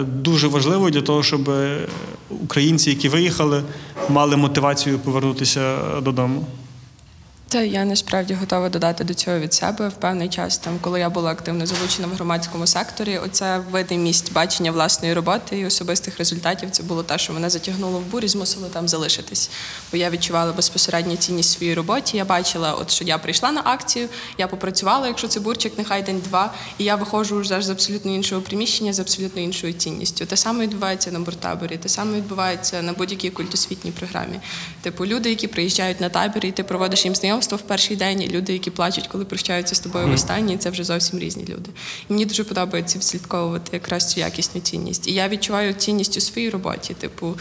дуже 0.07 0.47
важливою 0.47 0.91
для 0.91 1.01
того, 1.01 1.23
щоб 1.23 1.49
українці, 2.29 2.89
які 2.89 3.09
виїхали, 3.09 3.63
мали 4.09 4.37
мотивацію 4.37 4.99
повернутися 4.99 5.77
додому. 6.01 6.45
Та 7.51 7.61
я 7.61 7.85
насправді 7.85 8.33
готова 8.33 8.69
додати 8.69 9.03
до 9.03 9.13
цього 9.13 9.39
від 9.39 9.53
себе 9.53 9.87
в 9.87 9.93
певний 9.93 10.29
час, 10.29 10.57
там 10.57 10.79
коли 10.81 10.99
я 10.99 11.09
була 11.09 11.31
активно 11.31 11.65
залучена 11.65 12.07
в 12.07 12.11
громадському 12.11 12.67
секторі. 12.67 13.17
Оце 13.17 13.61
видимість 13.71 14.33
бачення 14.33 14.71
власної 14.71 15.13
роботи 15.13 15.59
і 15.59 15.65
особистих 15.65 16.17
результатів. 16.17 16.71
Це 16.71 16.83
було 16.83 17.03
те, 17.03 17.17
що 17.17 17.33
мене 17.33 17.49
затягнуло 17.49 17.99
в 17.99 18.05
бурі, 18.05 18.27
змусило 18.27 18.67
там 18.67 18.87
залишитись. 18.87 19.49
Бо 19.91 19.97
я 19.97 20.09
відчувала 20.09 20.53
безпосередню 20.53 21.15
цінність 21.15 21.51
своїй 21.51 21.73
роботі. 21.73 22.17
Я 22.17 22.25
бачила, 22.25 22.73
от 22.73 22.91
що 22.91 23.03
я 23.03 23.17
прийшла 23.17 23.51
на 23.51 23.61
акцію, 23.65 24.07
я 24.37 24.47
попрацювала, 24.47 25.07
якщо 25.07 25.27
це 25.27 25.39
бурчик, 25.39 25.73
нехай 25.77 26.03
день-два, 26.03 26.53
і 26.77 26.83
я 26.83 26.95
виходжу 26.95 27.39
вже 27.39 27.61
з 27.61 27.69
абсолютно 27.69 28.15
іншого 28.15 28.41
приміщення, 28.41 28.93
з 28.93 28.99
абсолютно 28.99 29.41
іншою 29.41 29.73
цінністю. 29.73 30.25
Те 30.25 30.37
саме 30.37 30.63
відбувається 30.63 31.11
на 31.11 31.19
буртаборі, 31.19 31.77
те 31.77 31.89
саме 31.89 32.17
відбувається 32.17 32.81
на 32.81 32.93
будь-якій 32.93 33.29
культосвітній 33.29 33.91
програмі. 33.91 34.39
Типу, 34.81 35.05
люди, 35.05 35.29
які 35.29 35.47
приїжджають 35.47 36.01
на 36.01 36.09
табір, 36.09 36.45
і 36.45 36.51
ти 36.51 36.63
проводиш 36.63 37.05
їм 37.05 37.15
знайомство 37.15 37.38
в 37.39 37.61
перший 37.61 37.97
день, 37.97 38.21
і 38.21 38.27
люди, 38.27 38.53
які 38.53 38.71
плачуть, 38.71 39.07
коли 39.07 39.25
прощаються 39.25 39.75
з 39.75 39.79
тобою 39.79 40.07
в 40.07 40.11
останній, 40.11 40.57
це 40.57 40.69
вже 40.69 40.83
зовсім 40.83 41.19
різні 41.19 41.43
люди. 41.43 41.69
І 42.09 42.13
мені 42.13 42.25
дуже 42.25 42.43
подобається 42.43 42.97
відслідковувати 42.97 43.69
якраз 43.73 44.11
цю 44.11 44.19
якісну 44.19 44.61
цінність. 44.61 45.07
І 45.07 45.13
я 45.13 45.27
відчуваю 45.27 45.73
цінність 45.73 46.17
у 46.17 46.21
своїй 46.21 46.49
роботі, 46.49 46.93
типу. 46.93 47.35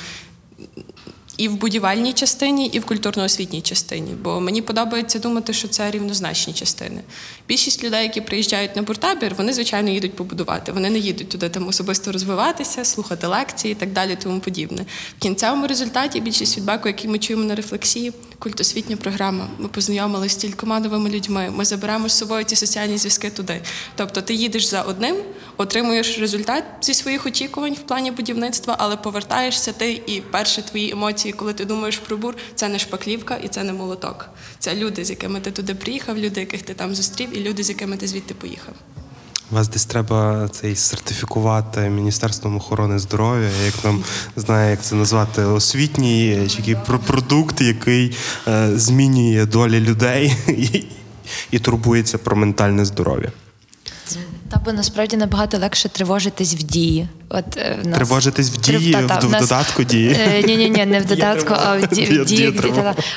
І 1.37 1.49
в 1.49 1.55
будівельній 1.55 2.13
частині, 2.13 2.67
і 2.67 2.79
в 2.79 2.85
культурно-освітній 2.85 3.63
частині, 3.63 4.15
бо 4.23 4.41
мені 4.41 4.63
подобається 4.63 5.19
думати, 5.19 5.53
що 5.53 5.69
це 5.69 5.91
рівнозначні 5.91 6.55
частини. 6.55 7.01
Більшість 7.49 7.85
людей, 7.85 8.03
які 8.03 8.21
приїжджають 8.21 8.77
на 8.77 8.83
буртабір, 8.83 9.35
вони 9.35 9.53
звичайно 9.53 9.91
їдуть 9.91 10.17
побудувати. 10.17 10.73
Вони 10.73 10.91
не 10.91 10.99
їдуть 10.99 11.29
туди 11.29 11.49
там 11.49 11.69
особисто 11.69 12.13
розвиватися, 12.13 12.85
слухати 12.85 13.27
лекції 13.27 13.73
і 13.73 13.75
так 13.75 13.93
далі, 13.93 14.19
тому 14.23 14.41
подібне. 14.41 14.85
В 15.19 15.23
кінцевому 15.23 15.67
результаті 15.67 16.21
більшість 16.21 16.55
фідбеку, 16.55 16.89
який 16.89 17.11
ми 17.11 17.19
чуємо 17.19 17.45
на 17.45 17.55
рефлексії, 17.55 18.13
культосвітня 18.39 18.97
програма. 18.97 19.49
Ми 19.59 19.69
познайомилися 19.69 20.35
з 20.35 20.39
стількома 20.39 20.81
новими 20.81 21.11
людьми. 21.11 21.53
Ми 21.57 21.65
заберемо 21.65 22.09
з 22.09 22.19
собою 22.19 22.45
ці 22.45 22.57
соціальні 22.57 22.99
зв'язки 22.99 23.31
туди. 23.31 23.61
Тобто, 23.97 24.23
ти 24.23 24.35
їдеш 24.35 24.65
за 24.65 24.83
одним, 24.83 25.17
отримуєш 25.57 26.19
результат 26.19 26.65
зі 26.83 26.95
своїх 26.95 27.27
очікувань 27.27 27.75
в 27.75 27.81
плані 27.81 28.11
будівництва, 28.11 28.77
але 28.79 28.97
повертаєшся 28.97 29.73
ти 29.73 30.03
і 30.07 30.21
перші 30.21 30.63
твої 30.63 30.91
емоції, 30.91 31.33
коли 31.33 31.53
ти 31.53 31.65
думаєш 31.65 31.97
про 31.97 32.17
бур, 32.17 32.37
це 32.55 32.69
не 32.69 32.79
шпаклівка 32.79 33.37
і 33.37 33.49
це 33.49 33.65
не 33.65 33.73
молоток. 33.73 34.29
Це 34.59 34.75
люди, 34.75 35.05
з 35.05 35.11
якими 35.11 35.41
ти 35.41 35.51
туди 35.51 35.75
приїхав, 35.75 36.19
люди, 36.19 36.41
яких 36.41 36.63
ти 36.63 36.75
там 36.75 36.95
зустрів, 36.95 37.38
і 37.39 37.49
люди, 37.49 37.63
з 37.65 37.69
якими 37.69 37.97
ти 37.97 38.07
звідти 38.07 38.35
поїхав. 38.35 38.75
Вас 39.51 39.69
десь 39.69 39.85
треба 39.85 40.49
цей 40.53 40.77
сертифікувати 40.77 41.81
Міністерством 41.81 42.57
охорони 42.57 42.99
здоров'я, 42.99 43.49
як 43.65 43.75
там 43.75 44.05
знає, 44.37 44.71
як 44.71 44.83
це 44.83 44.95
назвати, 44.95 45.43
освітній 45.43 46.47
чи 46.51 46.57
який 46.59 46.77
про- 46.87 46.99
продукт, 46.99 47.61
який 47.61 48.17
е, 48.49 48.71
змінює 48.79 49.47
долі 49.47 49.81
людей 49.81 50.35
і, 50.49 50.85
і 51.51 51.59
турбується 51.59 52.19
про 52.19 52.37
ментальне 52.37 52.85
здоров'я. 52.85 53.33
Та 54.51 54.61
бо 54.65 54.73
насправді 54.73 55.17
набагато 55.17 55.59
легше 55.59 55.89
тривожитись 55.89 56.55
в 56.55 56.63
дії. 56.63 57.09
От 57.31 57.45
е, 57.57 57.79
в 57.83 57.87
нас 57.87 57.97
Тривожитись 57.97 58.51
в 58.51 58.57
дії, 58.61 58.93
та-та, 58.93 59.19
в- 59.19 59.29
в 59.29 59.31
нас- 59.31 59.41
додатку 59.43 59.85
дії? 59.85 60.17
Е, 60.21 60.43
Ні, 60.47 60.57
ні, 60.57 60.71
ні, 60.71 60.87
не 60.87 61.01
в 61.01 61.05
додатку, 61.05 61.55
а 61.67 61.77
в 61.77 61.81
ді- 61.81 62.25
дії. 62.25 62.25
дії, 62.25 62.73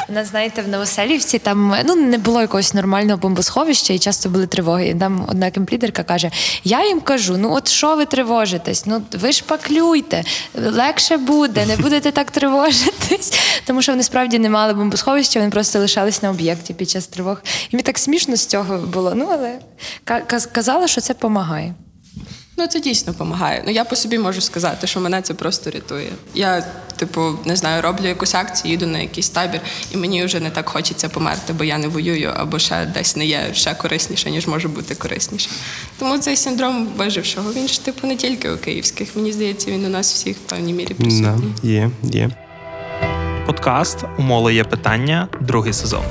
У 0.09 0.13
нас, 0.13 0.29
знаєте, 0.29 0.61
в 0.61 0.67
Новоселівці 0.67 1.39
там 1.39 1.75
ну 1.85 1.95
не 1.95 2.17
було 2.17 2.41
якогось 2.41 2.73
нормального 2.73 3.17
бомбосховища, 3.17 3.93
і 3.93 3.99
часто 3.99 4.29
були 4.29 4.47
тривоги. 4.47 4.87
І 4.87 4.95
там 4.95 5.25
одна 5.27 5.51
кемплідерка 5.51 6.03
каже: 6.03 6.31
Я 6.63 6.87
їм 6.87 7.01
кажу: 7.01 7.37
ну 7.37 7.53
от 7.53 7.67
що 7.67 7.95
ви 7.95 8.05
тривожитесь? 8.05 8.85
Ну 8.85 9.01
ви 9.13 9.31
ж 9.31 9.43
паклюйте, 9.47 10.23
легше 10.55 11.17
буде, 11.17 11.65
не 11.65 11.77
будете 11.77 12.11
так 12.11 12.31
тривожитись. 12.31 13.33
Тому 13.65 13.81
що 13.81 13.91
вони 13.91 14.03
справді 14.03 14.39
не 14.39 14.49
мали 14.49 14.73
бомбосховища, 14.73 15.39
вони 15.39 15.51
просто 15.51 15.79
лишались 15.79 16.21
на 16.23 16.29
об'єкті 16.29 16.73
під 16.73 16.89
час 16.89 17.07
тривог. 17.07 17.41
І 17.69 17.75
мені 17.75 17.83
так 17.83 17.97
смішно 17.99 18.35
з 18.35 18.45
цього 18.45 18.77
було. 18.77 19.13
Ну 19.15 19.29
але 19.31 19.59
казала, 20.51 20.87
що 20.87 21.01
це 21.01 21.13
допомагає. 21.13 21.73
Ну, 22.61 22.67
це 22.67 22.79
дійсно 22.79 23.13
допомагає. 23.13 23.63
Ну 23.65 23.71
я 23.71 23.83
по 23.85 23.95
собі 23.95 24.17
можу 24.19 24.41
сказати, 24.41 24.87
що 24.87 24.99
мене 24.99 25.21
це 25.21 25.33
просто 25.33 25.71
рятує. 25.71 26.09
Я, 26.33 26.65
типу, 26.95 27.31
не 27.45 27.55
знаю, 27.55 27.81
роблю 27.81 28.07
якусь 28.07 28.35
акцію, 28.35 28.71
їду 28.71 28.87
на 28.87 28.99
якийсь 28.99 29.29
табір, 29.29 29.61
і 29.91 29.97
мені 29.97 30.25
вже 30.25 30.39
не 30.39 30.49
так 30.49 30.69
хочеться 30.69 31.09
померти, 31.09 31.53
бо 31.53 31.63
я 31.63 31.77
не 31.77 31.87
воюю, 31.87 32.31
або 32.35 32.59
ще 32.59 32.85
десь 32.85 33.15
не 33.15 33.25
є 33.25 33.49
ще 33.53 33.73
корисніше, 33.73 34.31
ніж 34.31 34.47
може 34.47 34.67
бути 34.67 34.95
корисніше. 34.95 35.49
Тому 35.99 36.17
цей 36.17 36.37
синдром 36.37 36.87
вижившого, 36.97 37.53
він 37.53 37.67
ж 37.67 37.85
типу 37.85 38.07
не 38.07 38.15
тільки 38.15 38.49
у 38.51 38.57
київських. 38.57 39.15
Мені 39.15 39.31
здається, 39.31 39.71
він 39.71 39.85
у 39.85 39.89
нас 39.89 40.13
всіх 40.13 40.37
в 40.37 40.39
певній 40.39 40.73
мірі 40.73 40.95
Да, 40.99 41.03
присутній. 41.03 41.53
є, 41.71 41.91
є. 42.03 42.29
Подкаст 43.45 43.97
У 44.17 44.21
Моли 44.21 44.53
є 44.53 44.63
питання, 44.63 45.27
другий 45.39 45.73
сезон. 45.73 46.03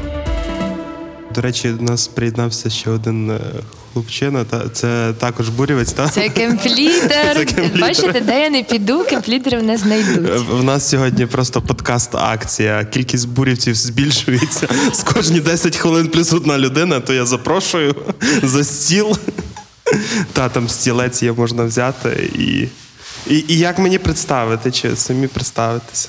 До 1.35 1.41
речі, 1.41 1.69
до 1.71 1.83
нас 1.83 2.09
приєднався 2.09 2.71
ще 2.71 2.91
один 2.91 3.31
е, 3.31 3.41
хлопчина. 4.01 4.45
Та 4.45 4.69
це 4.69 5.13
також 5.19 5.49
бурівець. 5.49 5.93
Та 5.93 6.09
Це 6.09 6.29
кемплідер. 6.37 7.47
Бачите, 7.81 8.21
де 8.21 8.41
я 8.41 8.51
не 8.51 8.63
піду, 8.63 9.05
кемплідерів 9.05 9.63
не 9.63 9.77
знайдуть. 9.77 10.31
В 10.51 10.63
нас 10.63 10.89
сьогодні 10.89 11.27
просто 11.27 11.61
подкаст-акція. 11.61 12.85
Кількість 12.85 13.29
бурівців 13.29 13.75
збільшується 13.75 14.69
з 14.93 15.03
кожні 15.03 15.41
10 15.41 15.77
хвилин 15.77 16.09
плюс 16.09 16.33
одна 16.33 16.59
людина, 16.59 17.01
то 17.01 17.13
я 17.13 17.27
запрошую 17.27 17.95
за 18.43 18.65
стіл. 18.65 19.17
Та 20.33 20.49
там 20.49 20.69
стілець 20.69 21.23
є 21.23 21.33
можна 21.33 21.65
взяти. 21.65 22.31
І, 22.35 22.69
і, 23.35 23.45
і 23.49 23.59
як 23.59 23.79
мені 23.79 23.99
представити, 23.99 24.71
чи 24.71 24.97
самі 24.97 25.27
представитися? 25.27 26.09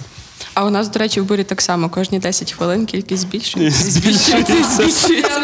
А 0.54 0.66
у 0.66 0.70
нас, 0.70 0.88
до 0.88 1.00
речі, 1.00 1.22
в 1.22 1.26
бурі 1.26 1.44
так 1.44 1.62
само 1.62 1.89
кожні 1.89 2.20
10 2.20 2.52
хвилин 2.52 2.86
кількість 2.86 3.22
збільшується. 3.22 3.92
Збільшується. 3.92 4.64
збільшується. 4.64 5.42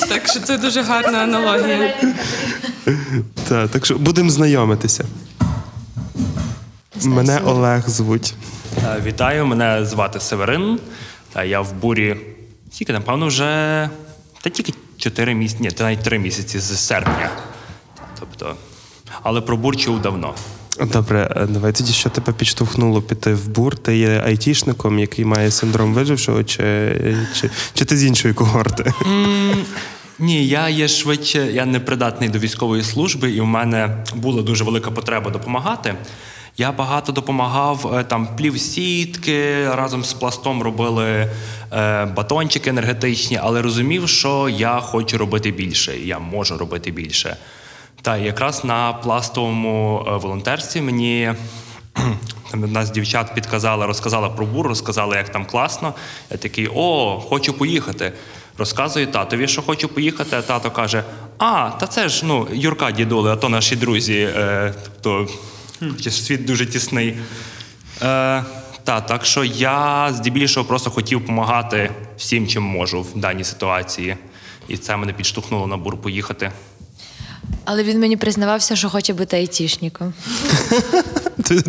Так 0.08 0.28
що 0.28 0.40
це 0.40 0.58
дуже 0.58 0.82
гарна 0.82 1.18
аналогія. 1.18 1.94
Та, 3.48 3.68
так 3.68 3.86
що 3.86 3.94
будемо 3.98 4.30
знайомитися. 4.30 5.04
Мене 7.04 7.40
Олег 7.44 7.88
звуть. 7.88 8.34
Е, 8.84 9.00
Вітаю, 9.04 9.46
мене 9.46 9.84
звати 9.86 10.20
Северин. 10.20 10.78
Та 11.32 11.44
Я 11.44 11.60
в 11.60 11.72
бурі 11.72 12.16
тільки, 12.70 12.92
напевно, 12.92 13.26
вже 13.26 13.90
та 14.42 14.50
тільки 14.50 14.72
4 14.98 15.34
місяці, 15.34 15.62
ні, 15.62 15.70
та 15.70 15.84
навіть 15.84 16.02
3 16.02 16.18
місяці 16.18 16.58
з 16.58 16.78
серпня. 16.78 17.30
Тобто, 18.20 18.56
але 19.22 19.40
про 19.40 19.56
бур 19.56 19.76
чув 19.76 20.02
давно. 20.02 20.34
Добре, 20.80 21.34
е, 21.36 21.46
давай 21.46 21.72
тоді 21.72 21.92
що 21.92 22.10
тебе 22.10 22.32
підштовхнуло 22.32 23.02
піти 23.02 23.34
в 23.34 23.48
бур? 23.48 23.76
Ти 23.76 23.96
є 23.96 24.22
айтішником, 24.26 24.98
який 24.98 25.24
має 25.24 25.50
синдром 25.50 25.94
вижившого, 25.94 26.44
чи, 26.44 27.16
чи, 27.40 27.50
чи 27.74 27.84
ти 27.84 27.96
з 27.96 28.04
іншої 28.04 28.34
когорти? 28.34 28.92
Ні, 30.18 30.46
я 30.46 30.68
є 30.68 30.88
швидше, 30.88 31.52
я 31.52 31.64
не 31.66 31.80
придатний 31.80 32.28
до 32.28 32.38
військової 32.38 32.82
служби, 32.82 33.30
і 33.30 33.40
в 33.40 33.46
мене 33.46 34.04
була 34.14 34.42
дуже 34.42 34.64
велика 34.64 34.90
потреба 34.90 35.30
допомагати. 35.30 35.94
Я 36.56 36.72
багато 36.72 37.12
допомагав 37.12 37.94
е, 37.98 38.04
там 38.04 38.36
плів 38.36 38.60
сітки, 38.60 39.68
разом 39.68 40.04
з 40.04 40.12
пластом 40.12 40.62
робили 40.62 41.06
е, 41.72 42.04
батончики 42.04 42.70
енергетичні, 42.70 43.38
але 43.42 43.62
розумів, 43.62 44.08
що 44.08 44.48
я 44.48 44.80
хочу 44.80 45.18
робити 45.18 45.50
більше, 45.50 45.98
я 45.98 46.18
можу 46.18 46.58
робити 46.58 46.90
більше. 46.90 47.36
Та 48.04 48.16
якраз 48.16 48.64
на 48.64 48.92
пластовому 48.92 50.06
е, 50.08 50.16
волонтерстві 50.16 50.80
мені 50.80 51.32
Там 52.50 52.62
одна 52.62 52.86
з 52.86 52.90
дівчат 52.90 53.34
підказала, 53.34 53.86
розказала 53.86 54.28
про 54.30 54.46
бур, 54.46 54.66
розказала, 54.66 55.16
як 55.16 55.28
там 55.28 55.46
класно. 55.46 55.94
Я 56.30 56.36
такий, 56.36 56.68
о, 56.74 57.20
хочу 57.28 57.52
поїхати. 57.52 58.12
Розказую 58.58 59.06
татові, 59.06 59.48
що 59.48 59.62
хочу 59.62 59.88
поїхати, 59.88 60.36
а 60.36 60.42
тато 60.42 60.70
каже: 60.70 61.04
А, 61.38 61.70
та 61.80 61.86
це 61.86 62.08
ж 62.08 62.26
ну, 62.26 62.48
Юрка 62.52 62.90
дідули, 62.90 63.32
а 63.32 63.36
то 63.36 63.48
наші 63.48 63.76
друзі. 63.76 64.28
Е, 64.36 64.74
тобто, 65.00 65.32
світ 66.10 66.44
дуже 66.44 66.66
тісний. 66.66 67.16
Е, 68.02 68.44
та, 68.84 69.00
так 69.00 69.24
що 69.24 69.44
я 69.44 70.08
здебільшого 70.12 70.66
просто 70.66 70.90
хотів 70.90 71.20
допомагати 71.20 71.90
всім, 72.16 72.46
чим 72.46 72.62
можу 72.62 73.02
в 73.02 73.18
даній 73.18 73.44
ситуації. 73.44 74.16
І 74.68 74.76
це 74.76 74.96
мене 74.96 75.12
підштовхнуло 75.12 75.66
на 75.66 75.76
бур 75.76 75.96
поїхати. 75.96 76.52
Але 77.64 77.82
він 77.82 78.00
мені 78.00 78.16
признавався, 78.16 78.76
що 78.76 78.90
хоче 78.90 79.12
бути 79.12 79.36
айтішником. 79.36 80.12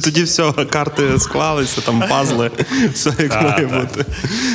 Тоді 0.03 0.23
все, 0.23 0.51
карти 0.51 1.19
склалися, 1.19 1.81
там 1.81 2.03
пазли, 2.09 2.51
все 2.93 3.13
як 3.19 3.43
має 3.43 3.65
бути. 3.65 4.05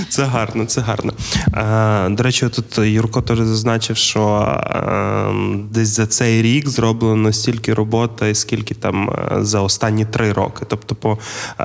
Це 0.09 0.25
гарно, 0.25 0.65
це 0.65 0.81
гарно. 0.81 1.13
Е, 1.55 2.09
до 2.09 2.23
речі, 2.23 2.49
тут 2.49 2.79
Юрко 2.79 3.23
теж 3.23 3.39
зазначив, 3.39 3.97
що 3.97 4.23
е, 4.31 5.33
десь 5.71 5.89
за 5.89 6.07
цей 6.07 6.43
рік 6.43 6.69
зроблено 6.69 7.33
стільки 7.33 7.75
роботи, 7.75 8.35
скільки 8.35 8.75
там 8.75 9.11
е, 9.11 9.45
за 9.45 9.61
останні 9.61 10.05
три 10.05 10.33
роки. 10.33 10.65
Тобто, 10.69 10.95
по 10.95 11.19
е, 11.59 11.65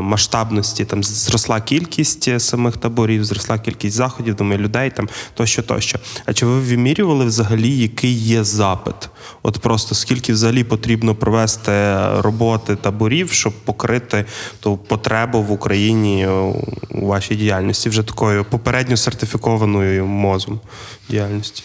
масштабності 0.00 0.84
там 0.84 1.04
зросла 1.04 1.60
кількість 1.60 2.40
самих 2.40 2.76
таборів, 2.76 3.24
зросла 3.24 3.58
кількість 3.58 3.96
заходів, 3.96 4.34
думаю, 4.34 4.60
людей 4.60 4.90
там 4.90 5.08
тощо, 5.34 5.62
тощо. 5.62 5.98
А 6.26 6.32
чи 6.32 6.46
ви 6.46 6.60
вимірювали 6.60 7.24
взагалі, 7.24 7.78
який 7.78 8.12
є 8.12 8.44
запит? 8.44 8.94
От 9.42 9.58
просто 9.58 9.94
скільки 9.94 10.32
взагалі 10.32 10.64
потрібно 10.64 11.14
провести 11.14 11.96
роботи 12.18 12.59
таборів, 12.60 13.32
щоб 13.32 13.52
покрити 13.52 14.24
ту 14.60 14.76
потребу 14.76 15.42
в 15.42 15.52
Україні 15.52 16.26
у 16.90 17.06
вашій 17.06 17.34
діяльності, 17.34 17.88
вже 17.88 18.02
такою 18.02 18.44
попередньо 18.44 18.96
сертифікованою 18.96 20.06
мозом 20.06 20.60
діяльності? 21.08 21.62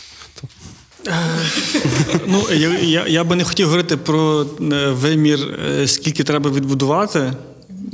Ну, 2.28 2.44
я, 2.54 2.80
я, 2.80 3.08
я 3.08 3.24
би 3.24 3.36
не 3.36 3.44
хотів 3.44 3.66
говорити 3.66 3.98
про 3.98 4.46
е, 4.62 4.90
вимір, 4.90 5.40
е, 5.68 5.88
скільки 5.88 6.24
треба 6.24 6.50
відбудувати, 6.50 7.34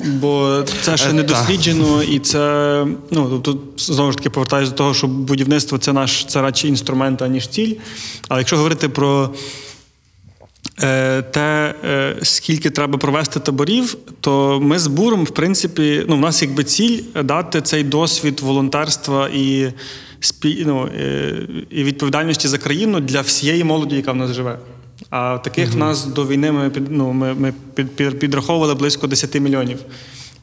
бо 0.05 0.63
це 0.81 0.97
ще 0.97 1.09
Е, 1.09 1.13
не 1.13 1.23
досліджено, 1.23 2.03
і 2.03 2.19
це 2.19 2.85
ну 3.11 3.39
тут 3.39 3.59
знову 3.77 4.11
ж 4.11 4.17
таки 4.17 4.29
повертаюся 4.29 4.71
до 4.71 4.77
того, 4.77 4.93
що 4.93 5.07
будівництво 5.07 5.77
це 5.77 5.93
наш 5.93 6.25
це 6.25 6.41
радше 6.41 6.67
інструмент, 6.67 7.21
аніж 7.21 7.47
ціль. 7.47 7.73
Але 8.27 8.39
якщо 8.39 8.57
говорити 8.57 8.89
про 8.89 9.29
е, 9.33 9.37
те, 11.21 11.75
е, 11.85 12.15
скільки 12.23 12.69
треба 12.69 12.97
провести 12.97 13.39
таборів, 13.39 13.95
то 14.19 14.59
ми 14.61 14.79
з 14.79 14.87
буром, 14.87 15.23
в 15.23 15.29
принципі, 15.29 16.05
ну, 16.07 16.15
в 16.15 16.19
нас 16.19 16.41
якби 16.41 16.63
ціль 16.63 16.99
дати 17.23 17.61
цей 17.61 17.83
досвід 17.83 18.39
волонтерства 18.39 19.29
і, 19.29 19.71
спі, 20.19 20.63
ну, 20.67 20.89
е, 20.97 21.33
і 21.69 21.83
відповідальності 21.83 22.47
за 22.47 22.57
країну 22.57 22.99
для 22.99 23.21
всієї 23.21 23.63
молоді, 23.63 23.95
яка 23.95 24.11
в 24.11 24.15
нас 24.15 24.31
живе. 24.31 24.59
А 25.09 25.37
таких 25.37 25.73
в 25.73 25.77
нас 25.77 26.05
до 26.05 26.27
війни 26.27 26.51
ми, 26.51 26.71
ну, 26.89 27.13
ми, 27.13 27.33
ми 27.33 27.53
під, 27.73 27.95
під, 27.95 28.19
підраховували 28.19 28.75
близько 28.75 29.07
10 29.07 29.39
мільйонів. 29.39 29.79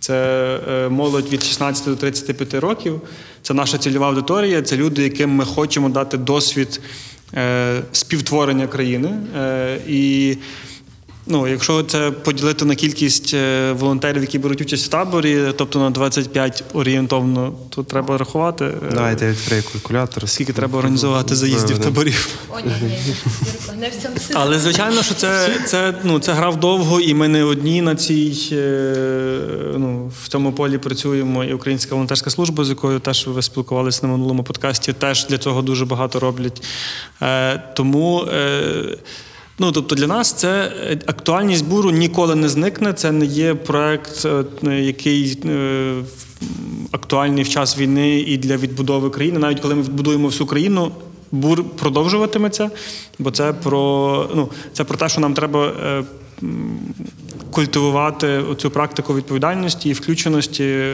Це 0.01 0.14
е, 0.68 0.89
молодь 0.89 1.28
від 1.28 1.43
16 1.43 1.84
до 1.84 1.97
35 1.97 2.55
років. 2.55 3.01
Це 3.43 3.55
наша 3.55 3.78
цільова 3.78 4.09
аудиторія. 4.09 4.62
Це 4.62 4.76
люди, 4.76 5.03
яким 5.03 5.30
ми 5.30 5.45
хочемо 5.45 5.89
дати 5.89 6.16
досвід 6.16 6.80
е, 6.80 6.89
співтворення 7.93 8.66
країни. 8.66 9.14
Е, 9.37 9.79
і 9.89 10.37
ну, 11.29 11.49
якщо 11.49 11.83
це 11.83 12.11
поділити 12.11 12.64
на 12.64 12.74
кількість 12.74 13.35
е, 13.35 13.72
волонтерів, 13.72 14.22
які 14.22 14.39
беруть 14.39 14.61
участь 14.61 14.87
в 14.87 14.89
таборі, 14.89 15.43
тобто 15.57 15.79
на 15.79 15.91
25 15.91 16.64
орієнтовно, 16.72 17.53
то 17.70 17.83
треба 17.83 18.18
рахувати. 18.18 18.64
е, 18.64 18.72
Давайте 18.95 19.24
я 19.24 19.31
відкрию 19.31 19.62
калькулятор. 19.72 20.29
Скільки 20.29 20.53
треба 20.53 20.79
організувати 20.79 21.37
заїздів 21.37 21.79
таборів. 21.79 22.29
О, 22.51 22.61
ні, 22.61 22.72
ні, 22.83 23.14
не 23.81 23.91
Але 24.35 24.59
звичайно, 24.59 25.03
що 25.03 25.14
це, 25.14 25.51
це, 25.66 25.95
ну, 26.05 26.18
це 26.18 26.33
грав 26.33 26.61
довго, 26.61 27.01
і 27.01 27.14
ми 27.14 27.29
не 27.29 27.45
одні 27.45 27.83
на 27.83 27.97
цій 27.97 28.49
е, 28.53 28.57
ну, 29.76 30.12
в 30.24 30.29
цьому 30.29 30.53
полі 30.53 30.79
працюємо. 30.79 31.45
І 31.45 31.53
Українська 31.53 31.95
волонтерська 31.95 32.31
служба, 32.31 32.64
з 32.64 32.68
якою 32.68 32.99
теж 33.01 33.26
ви 33.26 33.43
спілкувалися 33.43 34.07
на 34.07 34.12
минулому 34.12 34.43
подкасті, 34.43 34.93
теж 34.93 35.26
для 35.26 35.39
цього 35.39 35.62
дуже 35.62 35.85
багато 35.85 36.20
роблять. 36.20 36.62
Тому. 37.74 38.29
Ну, 39.61 39.72
тобто 39.72 39.94
для 39.94 40.06
нас 40.06 40.32
це 40.32 40.72
е, 40.82 40.98
актуальність 41.06 41.66
буру 41.66 41.90
ніколи 41.90 42.34
не 42.34 42.48
зникне. 42.48 42.92
Це 42.92 43.12
не 43.12 43.26
є 43.26 43.54
проект, 43.54 44.26
е, 44.64 44.80
який 44.80 45.40
е, 45.44 45.94
актуальний 46.90 47.44
в 47.44 47.48
час 47.48 47.78
війни 47.78 48.20
і 48.20 48.36
для 48.36 48.56
відбудови 48.56 49.11
країни. 49.11 49.38
Навіть 49.38 49.61
коли 49.61 49.74
ми 49.74 49.82
відбудуємо 49.82 50.28
всю 50.28 50.46
країну, 50.46 50.92
бур 51.30 51.64
продовжуватиметься, 51.64 52.70
бо 53.18 53.30
це 53.30 53.52
про 53.52 54.30
ну 54.34 54.48
це 54.72 54.84
про 54.84 54.98
те, 54.98 55.09
що 55.09 55.20
нам 55.20 55.34
треба. 55.34 55.72
Культивувати 57.50 58.42
цю 58.59 58.70
практику 58.70 59.14
відповідальності 59.14 59.88
і 59.88 59.92
включеності 59.92 60.92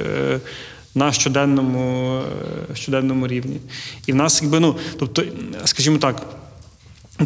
на 0.94 1.12
щоденному, 1.12 2.20
щоденному 2.74 3.26
рівні. 3.26 3.56
І 4.06 4.12
в 4.12 4.14
нас, 4.14 4.42
якби, 4.42 4.60
ну, 4.60 4.76
тобто, 4.98 5.22
скажімо 5.64 5.98
так, 5.98 6.26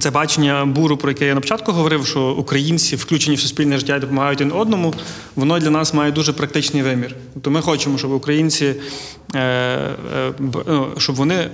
це 0.00 0.10
бачення 0.10 0.64
буру, 0.64 0.96
про 0.96 1.10
яке 1.10 1.26
я 1.26 1.34
на 1.34 1.40
початку 1.40 1.72
говорив, 1.72 2.06
що 2.06 2.30
українці 2.30 2.96
включені 2.96 3.36
в 3.36 3.40
суспільне 3.40 3.78
життя 3.78 3.96
і 3.96 4.00
допомагають 4.00 4.40
один 4.40 4.52
одному, 4.52 4.94
воно 5.36 5.58
для 5.58 5.70
нас 5.70 5.94
має 5.94 6.12
дуже 6.12 6.32
практичний 6.32 6.82
вимір. 6.82 7.14
Тобто 7.34 7.50
ми 7.50 7.60
хочемо, 7.60 7.98
щоб 7.98 8.12
українці 8.12 8.74
е, 9.34 9.38
е, 9.38 9.90
ну, 10.66 10.86
щоб 10.98 11.16
вони 11.16 11.34
е, 11.34 11.50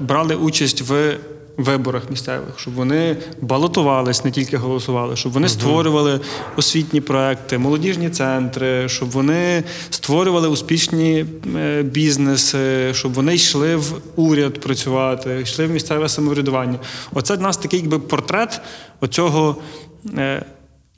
брали 0.00 0.34
участь 0.34 0.80
в 0.80 1.16
виборах 1.56 2.10
місцевих, 2.10 2.58
щоб 2.58 2.74
вони 2.74 3.16
балотувались, 3.40 4.24
не 4.24 4.30
тільки 4.30 4.56
голосували, 4.56 5.16
щоб 5.16 5.32
вони 5.32 5.48
створювали 5.48 6.20
освітні 6.56 7.00
проекти, 7.00 7.58
молодіжні 7.58 8.10
центри, 8.10 8.88
щоб 8.88 9.10
вони 9.10 9.64
створювали 9.90 10.48
успішні 10.48 11.24
е, 11.56 11.82
бізнеси, 11.82 12.94
щоб 12.94 13.12
вони 13.12 13.34
йшли 13.34 13.76
в 13.76 13.92
уряд 14.16 14.60
працювати, 14.60 15.38
йшли 15.42 15.66
в 15.66 15.70
місцеве 15.70 16.08
самоврядування. 16.08 16.78
Оце 17.14 17.36
для 17.36 17.42
нас 17.42 17.56
такий 17.56 17.80
якби 17.80 17.98
портрет 17.98 18.60
оцього. 19.00 19.56
е, 20.18 20.42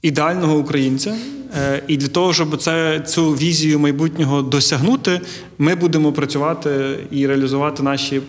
Ідеального 0.02 0.56
українця, 0.58 1.14
Е, 1.58 1.82
і 1.86 1.96
для 1.96 2.08
того, 2.08 2.32
щоб 2.32 2.56
це 2.56 3.00
цю 3.00 3.30
візію 3.30 3.78
майбутнього 3.78 4.42
досягнути, 4.42 5.20
ми 5.58 5.74
будемо 5.74 6.12
працювати 6.12 6.98
і 7.10 7.26
реалізувати 7.26 7.82
наші 7.82 8.20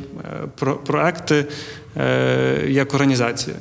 про- 0.60 0.76
проекти 0.76 1.46
як 2.68 2.94
організація. 2.94 3.56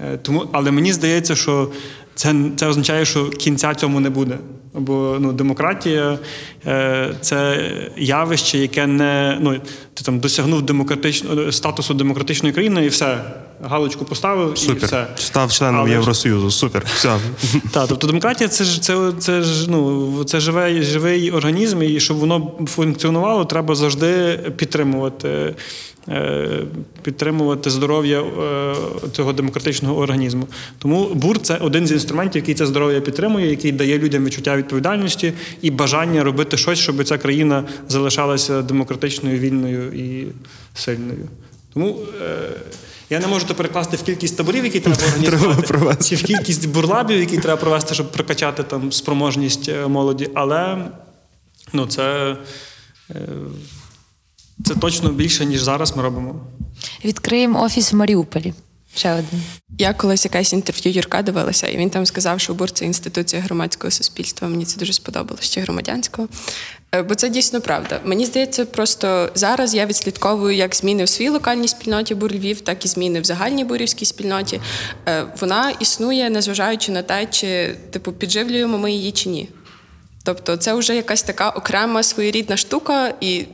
Е, 0.00 0.16
Тому, 0.22 0.46
але 0.52 0.70
мені 0.70 0.92
здається, 0.92 1.36
що 1.36 1.70
це, 2.14 2.34
це 2.56 2.66
означає, 2.66 3.04
що 3.04 3.28
кінця 3.28 3.74
цьому 3.74 4.00
не 4.00 4.10
буде. 4.10 4.38
Бо 4.74 5.16
ну, 5.20 5.32
демократія 5.32 6.18
е, 6.66 7.14
це 7.20 7.70
явище, 7.96 8.58
яке 8.58 8.86
не 8.86 9.38
ну, 9.40 9.60
ти 9.94 10.04
там 10.04 10.20
досягнув 10.20 10.62
демократичного 10.62 11.52
статусу 11.52 11.94
демократичної 11.94 12.54
країни, 12.54 12.84
і 12.84 12.88
все. 12.88 13.18
Галочку 13.62 14.04
поставив 14.04 14.68
і 14.68 14.72
все. 14.72 15.06
Став 15.16 15.52
членом 15.52 15.80
Але 15.80 15.90
Євросоюзу. 15.90 16.50
Супер. 16.50 16.82
Все. 16.94 17.18
так, 17.72 17.88
тобто 17.88 18.06
демократія 18.06 18.48
це 18.48 18.64
ж 18.64 18.82
це, 18.82 19.12
це 19.18 19.42
ж 19.42 19.70
ну 19.70 20.24
це 20.24 20.40
живий, 20.40 20.82
живий 20.82 21.30
організм, 21.30 21.82
і 21.82 22.00
щоб 22.00 22.16
воно 22.16 22.52
функціонувало, 22.66 23.44
треба 23.44 23.74
завжди 23.74 24.40
підтримувати, 24.56 25.54
е, 26.08 26.60
підтримувати 27.02 27.70
здоров'я 27.70 28.20
е, 28.20 28.74
цього 29.12 29.32
демократичного 29.32 29.98
організму. 29.98 30.46
Тому 30.78 31.08
бур 31.14 31.38
це 31.38 31.56
один 31.56 31.86
з 31.86 31.92
інструментів, 31.92 32.42
який 32.42 32.54
це 32.54 32.66
здоров'я 32.66 33.00
підтримує, 33.00 33.50
який 33.50 33.72
дає 33.72 33.98
людям 33.98 34.24
відчуття 34.24 34.56
відповідальності 34.60 35.32
і 35.62 35.70
бажання 35.70 36.24
робити 36.24 36.56
щось, 36.56 36.78
щоб 36.78 37.04
ця 37.04 37.18
країна 37.18 37.64
залишалася 37.88 38.62
демократичною, 38.62 39.38
вільною 39.38 39.92
і 39.92 40.26
сильною. 40.74 41.28
Тому 41.74 41.98
е, 42.22 42.50
я 43.10 43.20
не 43.20 43.26
можу 43.26 43.46
то 43.46 43.54
перекласти 43.54 43.96
в 43.96 44.02
кількість 44.02 44.36
таборів, 44.36 44.64
які 44.64 44.80
треба 44.80 45.02
організувати, 45.46 46.04
чи 46.04 46.16
в 46.16 46.22
кількість 46.22 46.68
бурлабів, 46.68 47.20
які 47.20 47.38
треба 47.38 47.60
провести, 47.60 47.94
щоб 47.94 48.12
прокачати 48.12 48.62
там 48.62 48.92
спроможність 48.92 49.68
е, 49.68 49.86
молоді. 49.86 50.30
Але 50.34 50.86
ну, 51.72 51.86
це, 51.86 52.36
е, 53.10 53.28
це 54.66 54.74
точно 54.74 55.10
більше, 55.10 55.44
ніж 55.44 55.62
зараз 55.62 55.96
ми 55.96 56.02
робимо. 56.02 56.40
Відкриємо 57.04 57.62
офіс 57.62 57.92
в 57.92 57.96
Маріуполі. 57.96 58.54
Ще 58.96 59.12
один. 59.12 59.42
Я 59.78 59.92
колись 59.92 60.24
якесь 60.24 60.52
інтерв'ю 60.52 60.92
Юрка 60.92 61.22
дивилася, 61.22 61.68
і 61.68 61.76
він 61.76 61.90
там 61.90 62.06
сказав, 62.06 62.40
що 62.40 62.54
БУР 62.54 62.70
це 62.70 62.84
інституція 62.84 63.42
громадського 63.42 63.90
суспільства. 63.90 64.48
Мені 64.48 64.64
це 64.64 64.78
дуже 64.78 64.92
сподобалося 64.92 65.42
ще 65.42 65.60
громадянського. 65.60 66.28
Е, 66.94 67.02
Бо 67.02 67.14
це 67.14 67.28
дійсно 67.28 67.60
правда. 67.60 68.00
Мені 68.04 68.26
здається, 68.26 68.66
просто 68.66 69.30
зараз 69.34 69.74
я 69.74 69.86
відслідковую 69.86 70.56
як 70.56 70.74
зміни 70.76 71.04
в 71.04 71.08
своїй 71.08 71.30
локальній 71.30 71.68
спільноті 71.68 72.14
Бур 72.14 72.32
Львів, 72.32 72.60
так 72.60 72.84
і 72.84 72.88
зміни 72.88 73.20
в 73.20 73.24
загальній 73.24 73.64
бурівській 73.64 74.04
спільноті. 74.04 74.60
Е, 75.08 75.24
Вона 75.40 75.70
існує, 75.70 76.30
незважаючи 76.30 76.92
на 76.92 77.02
те, 77.02 77.26
чи 77.26 77.76
типу 77.90 78.12
підживлюємо 78.12 78.78
ми 78.78 78.92
її 78.92 79.12
чи 79.12 79.28
ні. 79.28 79.48
Тобто, 80.24 80.56
це 80.56 80.74
вже 80.74 80.96
якась 80.96 81.22
така 81.22 81.50
окрема 81.50 82.02
своєрідна 82.02 82.56
штука, 82.56 83.14
і 83.20 83.44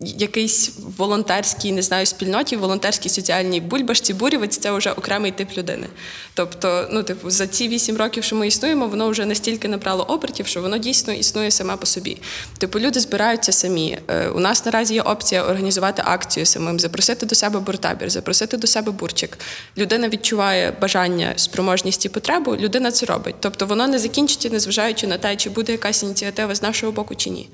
якийсь 0.00 0.72
волонтерській, 0.96 1.72
не 1.72 1.82
знаю, 1.82 2.06
спільноті, 2.06 2.56
волонтерській 2.56 3.08
соціальній 3.08 3.60
бульбашці, 3.60 4.14
бурівець 4.14 4.56
це 4.56 4.72
вже 4.72 4.90
окремий 4.90 5.32
тип 5.32 5.48
людини. 5.56 5.86
Тобто, 6.34 6.88
ну, 6.92 7.02
типу, 7.02 7.30
за 7.30 7.46
ці 7.46 7.68
вісім 7.68 7.96
років, 7.96 8.24
що 8.24 8.36
ми 8.36 8.46
існуємо, 8.46 8.86
воно 8.86 9.08
вже 9.08 9.26
настільки 9.26 9.68
набрало 9.68 10.04
обертів, 10.04 10.46
що 10.46 10.62
воно 10.62 10.78
дійсно 10.78 11.12
існує 11.12 11.50
саме 11.50 11.76
по 11.76 11.86
собі. 11.86 12.16
Типу, 12.58 12.80
люди 12.80 13.00
збираються 13.00 13.52
самі. 13.52 13.98
Е, 14.08 14.28
У 14.28 14.40
нас 14.40 14.64
наразі 14.64 14.94
є 14.94 15.02
опція 15.02 15.42
організувати 15.42 16.02
акцію 16.04 16.46
самим, 16.46 16.80
запросити 16.80 17.26
до 17.26 17.34
себе 17.34 17.60
буртабір, 17.60 18.10
запросити 18.10 18.56
до 18.56 18.66
себе 18.66 18.92
бурчик. 18.92 19.38
Людина 19.78 20.08
відчуває 20.08 20.72
бажання, 20.80 21.32
спроможність 21.36 22.04
і 22.04 22.08
потребу, 22.08 22.56
людина 22.56 22.90
це 22.90 23.06
робить. 23.06 23.34
Тобто 23.40 23.66
воно 23.66 23.86
не 23.86 23.98
закінчиться, 23.98 24.48
незважаючи 24.50 25.06
на 25.06 25.18
те, 25.18 25.36
чи 25.36 25.50
буде 25.50 25.72
якась 25.72 26.02
ініціатива 26.02 26.54
з 26.54 26.62
нашого 26.62 26.92
боку 26.92 27.14
чи 27.14 27.30
ні. 27.30 27.48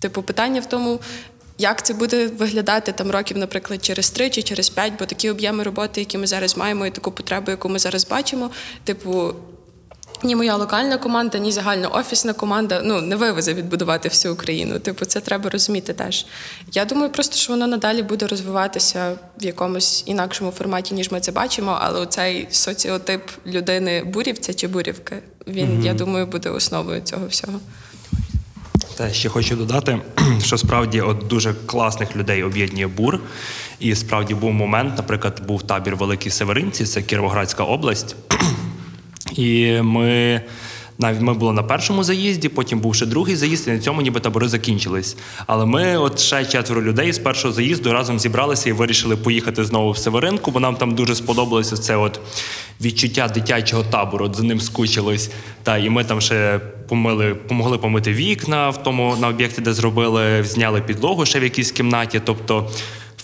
Типу, 0.00 0.22
питання 0.22 0.60
в 0.60 0.66
тому, 0.66 1.00
як 1.58 1.86
це 1.86 1.94
буде 1.94 2.26
виглядати 2.26 2.92
там 2.92 3.10
років, 3.10 3.38
наприклад, 3.38 3.84
через 3.84 4.10
три 4.10 4.30
чи 4.30 4.42
через 4.42 4.68
п'ять, 4.68 4.92
бо 4.98 5.06
такі 5.06 5.30
об'єми 5.30 5.64
роботи, 5.64 6.00
які 6.00 6.18
ми 6.18 6.26
зараз 6.26 6.56
маємо, 6.56 6.86
і 6.86 6.90
таку 6.90 7.10
потребу, 7.10 7.50
яку 7.50 7.68
ми 7.68 7.78
зараз 7.78 8.06
бачимо, 8.06 8.50
типу. 8.84 9.34
Ні 10.22 10.36
моя 10.36 10.56
локальна 10.56 10.98
команда, 10.98 11.38
ні 11.38 11.52
загальна 11.52 11.88
офісна 11.88 12.32
команда 12.32 12.80
ну 12.84 13.00
не 13.00 13.16
вивезе 13.16 13.54
відбудувати 13.54 14.08
всю 14.08 14.34
Україну. 14.34 14.78
Типу, 14.78 15.04
це 15.04 15.20
треба 15.20 15.50
розуміти 15.50 15.92
теж. 15.92 16.26
Я 16.72 16.84
думаю, 16.84 17.10
просто 17.10 17.36
що 17.36 17.52
воно 17.52 17.66
надалі 17.66 18.02
буде 18.02 18.26
розвиватися 18.26 19.18
в 19.40 19.44
якомусь 19.44 20.02
інакшому 20.06 20.50
форматі, 20.50 20.94
ніж 20.94 21.10
ми 21.10 21.20
це 21.20 21.32
бачимо. 21.32 21.78
Але 21.80 22.06
цей 22.06 22.48
соціотип 22.50 23.22
людини 23.46 24.04
бурівця 24.04 24.54
чи 24.54 24.68
бурівки, 24.68 25.16
він, 25.46 25.84
я 25.84 25.94
думаю, 25.94 26.26
буде 26.26 26.50
основою 26.50 27.00
цього 27.00 27.26
всього. 27.26 27.60
Та 28.98 29.12
ще 29.12 29.28
хочу 29.28 29.56
додати, 29.56 29.98
що 30.44 30.58
справді 30.58 31.00
от 31.00 31.26
дуже 31.26 31.54
класних 31.66 32.16
людей 32.16 32.42
об'єднує 32.42 32.86
бур. 32.86 33.20
І 33.80 33.94
справді 33.94 34.34
був 34.34 34.52
момент, 34.52 34.96
наприклад, 34.96 35.42
був 35.46 35.62
табір 35.62 35.96
Великі 35.96 36.30
Северинці, 36.30 36.84
це 36.84 37.02
Кіровоградська 37.02 37.64
область. 37.64 38.16
І 39.32 39.80
ми 39.82 40.40
навіть 40.98 41.20
ми 41.20 41.34
були 41.34 41.52
на 41.52 41.62
першому 41.62 42.04
заїзді, 42.04 42.48
потім 42.48 42.80
був 42.80 42.94
ще 42.94 43.06
другий 43.06 43.36
заїзд, 43.36 43.68
і 43.68 43.70
на 43.70 43.78
цьому 43.78 44.02
ніби 44.02 44.20
табори 44.20 44.48
закінчились. 44.48 45.16
Але 45.46 45.66
ми, 45.66 45.96
от 45.96 46.18
ще 46.18 46.44
четверо 46.44 46.82
людей 46.82 47.12
з 47.12 47.18
першого 47.18 47.54
заїзду, 47.54 47.92
разом 47.92 48.18
зібралися 48.18 48.68
і 48.68 48.72
вирішили 48.72 49.16
поїхати 49.16 49.64
знову 49.64 49.90
в 49.90 49.98
Северинку, 49.98 50.50
бо 50.50 50.60
нам 50.60 50.76
там 50.76 50.94
дуже 50.94 51.14
сподобалося 51.14 51.76
це 51.76 51.96
от 51.96 52.20
відчуття 52.80 53.28
дитячого 53.28 53.82
табору. 53.82 54.24
От 54.24 54.36
за 54.36 54.42
ним 54.42 54.60
скучились. 54.60 55.30
Та 55.62 55.78
і 55.78 55.90
ми 55.90 56.04
там 56.04 56.20
ще 56.20 56.60
помили, 56.88 57.34
помогли 57.34 57.78
помити 57.78 58.12
вікна 58.12 58.70
в 58.70 58.82
тому 58.82 59.16
на 59.20 59.28
об'єкті, 59.28 59.60
де 59.60 59.72
зробили, 59.72 60.44
зняли 60.44 60.80
підлогу 60.80 61.26
ще 61.26 61.40
в 61.40 61.42
якійсь 61.42 61.70
кімнаті. 61.70 62.20
Тобто 62.24 62.70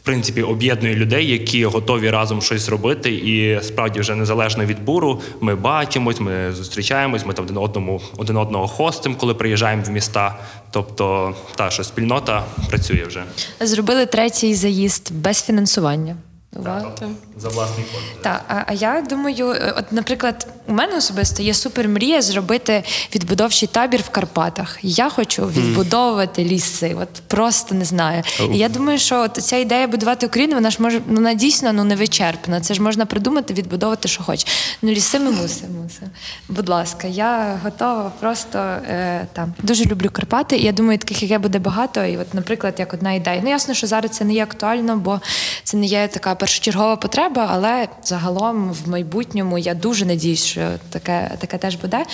принципі 0.04 0.42
об'єднує 0.42 0.94
людей, 0.94 1.26
які 1.30 1.64
готові 1.64 2.10
разом 2.10 2.42
щось 2.42 2.68
робити, 2.68 3.12
і 3.12 3.62
справді 3.62 4.00
вже 4.00 4.14
незалежно 4.14 4.64
від 4.64 4.84
буру, 4.84 5.20
ми 5.40 5.54
бачимось, 5.54 6.20
ми 6.20 6.52
зустрічаємось, 6.52 7.26
ми 7.26 7.34
там 7.34 7.44
один 7.44 7.58
одному 7.58 8.00
один 8.16 8.36
одного 8.36 8.68
хостим, 8.68 9.14
коли 9.14 9.34
приїжджаємо 9.34 9.82
в 9.82 9.90
міста. 9.90 10.38
Тобто, 10.70 11.34
та 11.54 11.70
що 11.70 11.84
спільнота 11.84 12.44
працює 12.68 13.04
вже 13.04 13.24
Зробили 13.60 14.06
третій 14.06 14.54
заїзд 14.54 15.12
без 15.12 15.42
фінансування. 15.42 16.16
Увага. 16.56 16.92
за 17.38 17.48
власний 17.48 17.86
кошт. 17.92 18.22
Так, 18.22 18.44
а, 18.48 18.62
а 18.66 18.72
я 18.72 19.04
думаю, 19.10 19.50
е, 19.50 19.74
от, 19.78 19.92
наприклад, 19.92 20.46
у 20.66 20.72
мене 20.72 20.96
особисто 20.96 21.42
є 21.42 21.54
супер 21.54 21.88
мрія 21.88 22.22
зробити 22.22 22.82
відбудовчий 23.14 23.68
табір 23.68 24.00
в 24.00 24.08
Карпатах. 24.08 24.78
Я 24.82 25.08
хочу 25.08 25.46
відбудовувати 25.46 26.44
ліси. 26.44 26.96
От 27.00 27.08
просто 27.26 27.74
не 27.74 27.84
знаю. 27.84 28.22
І 28.52 28.58
я 28.58 28.68
думаю, 28.68 28.98
що 28.98 29.20
от 29.20 29.36
ця 29.36 29.56
ідея 29.56 29.86
будувати 29.86 30.26
Україну, 30.26 30.54
вона 30.54 30.70
ж 30.70 30.76
може 30.80 31.00
ну, 31.06 31.14
вона 31.14 31.34
дійсно 31.34 31.72
ну 31.72 31.84
не 31.84 31.96
вичерпна. 31.96 32.60
Це 32.60 32.74
ж 32.74 32.82
можна 32.82 33.06
придумати, 33.06 33.54
відбудовувати, 33.54 34.08
що 34.08 34.22
хочеш. 34.22 34.76
Ну, 34.82 34.90
ліси 34.90 35.18
ми 35.18 35.30
мусимо. 35.30 35.82
мусимо. 35.82 36.10
Будь 36.48 36.68
ласка, 36.68 37.06
я 37.06 37.60
готова 37.64 38.12
просто 38.20 38.58
е, 38.58 39.26
там 39.32 39.54
дуже 39.62 39.84
люблю 39.84 40.10
Карпати. 40.12 40.56
І 40.56 40.62
я 40.62 40.72
думаю, 40.72 40.98
таких 40.98 41.22
як 41.22 41.30
я 41.30 41.38
буде 41.38 41.58
багато. 41.58 42.04
І, 42.04 42.16
от, 42.16 42.34
наприклад, 42.34 42.74
як 42.78 42.94
одна 42.94 43.12
ідея. 43.12 43.40
Ну 43.44 43.50
ясно, 43.50 43.74
що 43.74 43.86
зараз 43.86 44.10
це 44.10 44.24
не 44.24 44.34
є 44.34 44.42
актуально, 44.42 44.96
бо 44.96 45.20
це 45.64 45.76
не 45.76 45.86
є 45.86 46.08
така 46.08 46.34
першочергова 46.44 46.96
потреба, 46.96 47.48
але 47.50 47.88
загалом 48.02 48.72
в 48.72 48.88
майбутньому 48.88 49.58
я 49.58 49.74
дуже 49.74 50.06
надіюсь, 50.06 50.44
що 50.44 50.70
таке, 50.90 51.30
таке 51.38 51.58
теж 51.58 51.74
буде. 51.74 52.04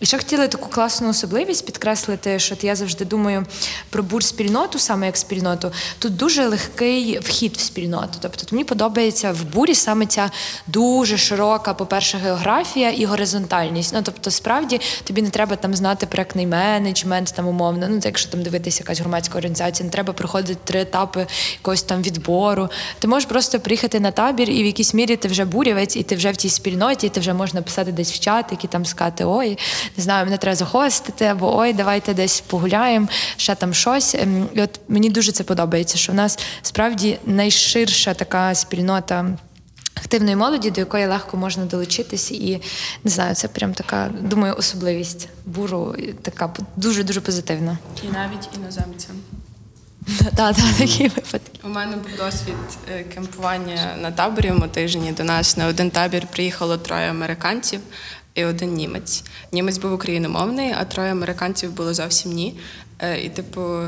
І 0.00 0.06
ще 0.06 0.16
хотіла 0.16 0.48
таку 0.48 0.68
класну 0.68 1.08
особливість 1.08 1.66
підкреслити, 1.66 2.38
що 2.38 2.54
я 2.62 2.76
завжди 2.76 3.04
думаю 3.04 3.46
про 3.90 4.02
бур-спільноту, 4.02 4.78
саме 4.78 5.06
як 5.06 5.16
спільноту. 5.16 5.72
Тут 5.98 6.16
дуже 6.16 6.46
легкий 6.46 7.18
вхід 7.18 7.56
в 7.56 7.60
спільноту. 7.60 8.18
Тобто 8.20 8.46
мені 8.50 8.64
подобається 8.64 9.32
в 9.32 9.44
бурі 9.44 9.74
саме 9.74 10.06
ця 10.06 10.30
дуже 10.66 11.18
широка, 11.18 11.74
по-перше, 11.74 12.18
географія 12.18 12.90
і 12.90 13.04
горизонтальність. 13.04 13.94
Ну 13.94 14.00
тобто, 14.02 14.30
справді 14.30 14.80
тобі 15.04 15.22
не 15.22 15.30
треба 15.30 15.56
там 15.56 15.74
знати 15.74 16.06
проектний 16.06 16.46
менеджмент, 16.46 17.32
там 17.36 17.48
умовно. 17.48 17.86
Ну, 17.90 18.00
якщо 18.04 18.30
там 18.30 18.42
дивитися 18.42 18.82
якась 18.82 19.00
громадська 19.00 19.38
організація, 19.38 19.84
не 19.84 19.92
треба 19.92 20.12
проходити 20.12 20.60
три 20.64 20.80
етапи 20.80 21.26
якогось 21.58 21.82
там 21.82 22.02
відбору. 22.02 22.68
Ти 22.98 23.08
можеш 23.08 23.28
просто 23.28 23.60
приїхати 23.60 23.79
на 24.00 24.10
табір, 24.10 24.50
і 24.50 24.62
в 24.62 24.66
якійсь 24.66 24.94
мірі 24.94 25.16
ти 25.16 25.28
вже 25.28 25.44
бурівець, 25.44 25.96
і 25.96 26.02
ти 26.02 26.16
вже 26.16 26.30
в 26.30 26.36
тій 26.36 26.50
спільноті, 26.50 27.06
і 27.06 27.10
ти 27.10 27.20
вже 27.20 27.34
можна 27.34 27.62
писати 27.62 27.92
десь 27.92 28.12
в 28.12 28.18
чат, 28.18 28.46
які 28.50 28.68
там 28.68 28.84
сказати, 28.84 29.24
ой, 29.24 29.58
не 29.96 30.02
знаю, 30.02 30.24
мене 30.24 30.38
треба 30.38 30.56
захостити, 30.56 31.24
або 31.24 31.56
ой, 31.56 31.72
давайте 31.72 32.14
десь 32.14 32.40
погуляємо, 32.40 33.08
ще 33.36 33.54
там 33.54 33.74
щось. 33.74 34.14
Ем, 34.14 34.48
І 34.54 34.62
от 34.62 34.80
мені 34.88 35.10
дуже 35.10 35.32
це 35.32 35.44
подобається, 35.44 35.98
що 35.98 36.12
в 36.12 36.14
нас 36.14 36.38
справді 36.62 37.18
найширша 37.26 38.14
така 38.14 38.54
спільнота. 38.54 39.26
Активної 39.94 40.36
молоді, 40.36 40.70
до 40.70 40.80
якої 40.80 41.06
легко 41.06 41.36
можна 41.36 41.64
долучитись, 41.64 42.30
і 42.32 42.60
не 43.04 43.10
знаю, 43.10 43.34
це 43.34 43.48
прям 43.48 43.74
така, 43.74 44.10
думаю, 44.20 44.54
особливість 44.58 45.28
буру, 45.46 45.94
така 46.22 46.52
дуже 46.76 47.04
дуже 47.04 47.20
позитивна. 47.20 47.78
І 48.04 48.12
навіть 48.12 48.48
іноземцям. 48.56 49.16
Так, 50.36 50.56
так, 50.56 50.74
такі 50.78 51.02
випадки. 51.08 51.60
У 51.64 51.68
мене 51.68 51.96
був 51.96 52.16
досвід 52.16 52.54
е, 52.92 53.04
кемпування 53.04 53.96
на 54.00 54.10
таборі 54.10 54.50
в 54.50 54.58
Мотижині. 54.58 55.12
До 55.12 55.24
нас 55.24 55.56
на 55.56 55.66
один 55.66 55.90
табір 55.90 56.26
приїхало 56.26 56.78
троє 56.78 57.10
американців 57.10 57.80
і 58.34 58.44
один 58.44 58.74
німець. 58.74 59.24
Німець 59.52 59.78
був 59.78 59.92
україномовний, 59.92 60.74
а 60.78 60.84
троє 60.84 61.12
американців 61.12 61.72
було 61.72 61.94
зовсім 61.94 62.32
ні. 62.32 62.58
Е, 62.98 63.20
І, 63.20 63.28
типу, 63.28 63.78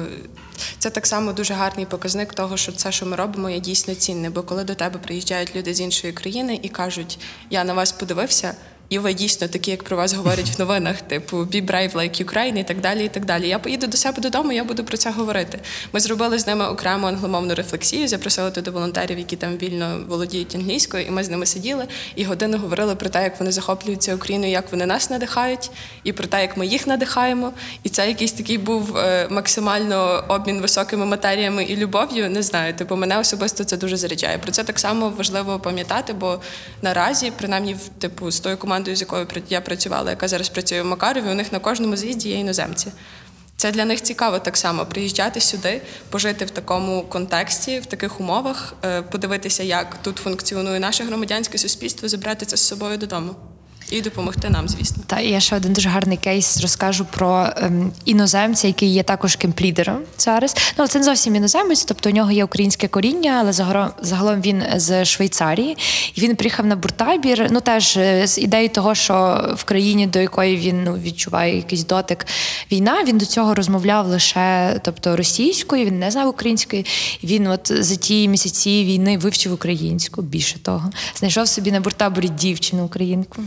це 0.78 0.90
так 0.90 1.06
само 1.06 1.32
дуже 1.32 1.54
гарний 1.54 1.86
показник 1.86 2.34
того, 2.34 2.56
що 2.56 2.72
це, 2.72 2.92
що 2.92 3.06
ми 3.06 3.16
робимо, 3.16 3.50
є 3.50 3.60
дійсно 3.60 3.94
цінне. 3.94 4.30
Бо 4.30 4.42
коли 4.42 4.64
до 4.64 4.74
тебе 4.74 4.98
приїжджають 4.98 5.56
люди 5.56 5.74
з 5.74 5.80
іншої 5.80 6.12
країни 6.12 6.60
і 6.62 6.68
кажуть, 6.68 7.18
я 7.50 7.64
на 7.64 7.74
вас 7.74 7.92
подивився. 7.92 8.54
І 8.92 8.98
ви 8.98 9.14
дійсно 9.14 9.48
такі, 9.48 9.70
як 9.70 9.82
про 9.82 9.96
вас 9.96 10.12
говорять 10.12 10.50
в 10.56 10.60
новинах, 10.60 11.00
типу 11.08 11.36
«Be 11.36 11.66
brave 11.66 11.92
like 11.92 12.24
Ukraine» 12.24 12.58
і 12.58 12.64
так 12.64 12.80
далі. 12.80 13.04
і 13.04 13.08
так 13.08 13.24
далі. 13.24 13.48
Я 13.48 13.58
поїду 13.58 13.86
до 13.86 13.96
себе 13.96 14.22
додому, 14.22 14.52
я 14.52 14.64
буду 14.64 14.84
про 14.84 14.96
це 14.96 15.10
говорити. 15.10 15.58
Ми 15.92 16.00
зробили 16.00 16.38
з 16.38 16.46
ними 16.46 16.68
окрему 16.68 17.06
англомовну 17.06 17.54
рефлексію, 17.54 18.08
запросили 18.08 18.50
туди 18.50 18.70
волонтерів, 18.70 19.18
які 19.18 19.36
там 19.36 19.56
вільно 19.56 20.00
володіють 20.08 20.54
англійською, 20.54 21.06
і 21.06 21.10
ми 21.10 21.24
з 21.24 21.30
ними 21.30 21.46
сиділи 21.46 21.86
і 22.16 22.24
годину 22.24 22.58
говорили 22.58 22.94
про 22.94 23.08
те, 23.08 23.22
як 23.22 23.40
вони 23.40 23.52
захоплюються 23.52 24.14
Україною, 24.14 24.52
як 24.52 24.72
вони 24.72 24.86
нас 24.86 25.10
надихають, 25.10 25.70
і 26.04 26.12
про 26.12 26.26
те, 26.26 26.42
як 26.42 26.56
ми 26.56 26.66
їх 26.66 26.86
надихаємо. 26.86 27.52
І 27.82 27.88
це 27.88 28.08
якийсь 28.08 28.32
такий 28.32 28.58
був 28.58 28.96
е, 28.96 29.28
максимально 29.30 30.24
обмін 30.28 30.60
високими 30.60 31.06
матеріями 31.06 31.64
і 31.64 31.76
любов'ю. 31.76 32.30
Не 32.30 32.42
знаю, 32.42 32.74
типу, 32.74 32.96
мене 32.96 33.18
особисто 33.18 33.64
це 33.64 33.76
дуже 33.76 33.96
заряджає. 33.96 34.38
Про 34.38 34.52
це 34.52 34.64
так 34.64 34.78
само 34.78 35.10
важливо 35.10 35.60
пам'ятати, 35.60 36.12
бо 36.12 36.40
наразі, 36.82 37.32
принаймні, 37.38 37.76
типу 37.98 38.30
з 38.30 38.40
тою 38.40 38.56
командою, 38.56 38.81
з 38.86 39.00
якою 39.00 39.26
я 39.48 39.60
працювала, 39.60 40.10
яка 40.10 40.28
зараз 40.28 40.48
працює 40.48 40.82
в 40.82 40.86
Макарові, 40.86 41.28
у 41.28 41.34
них 41.34 41.52
на 41.52 41.58
кожному 41.58 41.96
з'їзді 41.96 42.28
є 42.28 42.38
іноземці. 42.38 42.92
Це 43.56 43.72
для 43.72 43.84
них 43.84 44.02
цікаво 44.02 44.38
так 44.38 44.56
само 44.56 44.86
приїжджати 44.86 45.40
сюди, 45.40 45.80
пожити 46.10 46.44
в 46.44 46.50
такому 46.50 47.02
контексті, 47.02 47.80
в 47.80 47.86
таких 47.86 48.20
умовах, 48.20 48.74
е, 48.84 49.02
подивитися, 49.02 49.62
як 49.62 50.02
тут 50.02 50.16
функціонує 50.16 50.80
наше 50.80 51.04
громадянське 51.04 51.58
суспільство, 51.58 52.08
забрати 52.08 52.46
це 52.46 52.56
з 52.56 52.60
собою 52.60 52.98
додому. 52.98 53.34
І 53.90 54.00
допомогти 54.00 54.50
нам, 54.50 54.68
звісно. 54.68 55.02
Та 55.06 55.20
і 55.20 55.28
я 55.28 55.40
ще 55.40 55.56
один 55.56 55.72
дуже 55.72 55.88
гарний 55.88 56.16
кейс 56.16 56.60
розкажу 56.60 57.04
про 57.04 57.48
ем, 57.56 57.92
іноземця, 58.04 58.66
який 58.66 58.88
є 58.88 59.02
також 59.02 59.36
кемплідером 59.36 59.98
зараз. 60.18 60.56
Ну 60.78 60.86
це 60.86 60.98
не 60.98 61.04
зовсім 61.04 61.36
іноземець, 61.36 61.84
тобто 61.84 62.10
у 62.10 62.12
нього 62.12 62.30
є 62.30 62.44
українське 62.44 62.88
коріння, 62.88 63.38
але 63.40 63.52
загалом, 63.52 63.90
загалом 64.02 64.40
він 64.40 64.62
з 64.76 65.04
Швейцарії. 65.04 65.76
І 66.14 66.20
він 66.20 66.36
приїхав 66.36 66.66
на 66.66 66.76
буртабір. 66.76 67.48
Ну 67.50 67.60
теж 67.60 67.96
е, 67.96 68.26
з 68.26 68.38
ідеї 68.38 68.68
того, 68.68 68.94
що 68.94 69.44
в 69.56 69.64
країні, 69.64 70.06
до 70.06 70.18
якої 70.18 70.56
він 70.56 70.84
ну, 70.84 70.94
відчуває 70.94 71.56
якийсь 71.56 71.86
дотик 71.86 72.26
війна, 72.72 73.04
він 73.04 73.18
до 73.18 73.26
цього 73.26 73.54
розмовляв 73.54 74.06
лише 74.06 74.80
тобто 74.84 75.16
російською, 75.16 75.86
він 75.86 75.98
не 75.98 76.10
знав 76.10 76.28
української. 76.28 76.86
Він, 77.24 77.46
от 77.46 77.72
за 77.84 77.96
ті 77.96 78.28
місяці 78.28 78.84
війни, 78.84 79.18
вивчив 79.18 79.52
українську. 79.52 80.22
Більше 80.22 80.58
того, 80.58 80.90
знайшов 81.18 81.48
собі 81.48 81.72
на 81.72 81.80
буртаборі 81.80 82.28
дівчину 82.28 82.84
українку. 82.84 83.42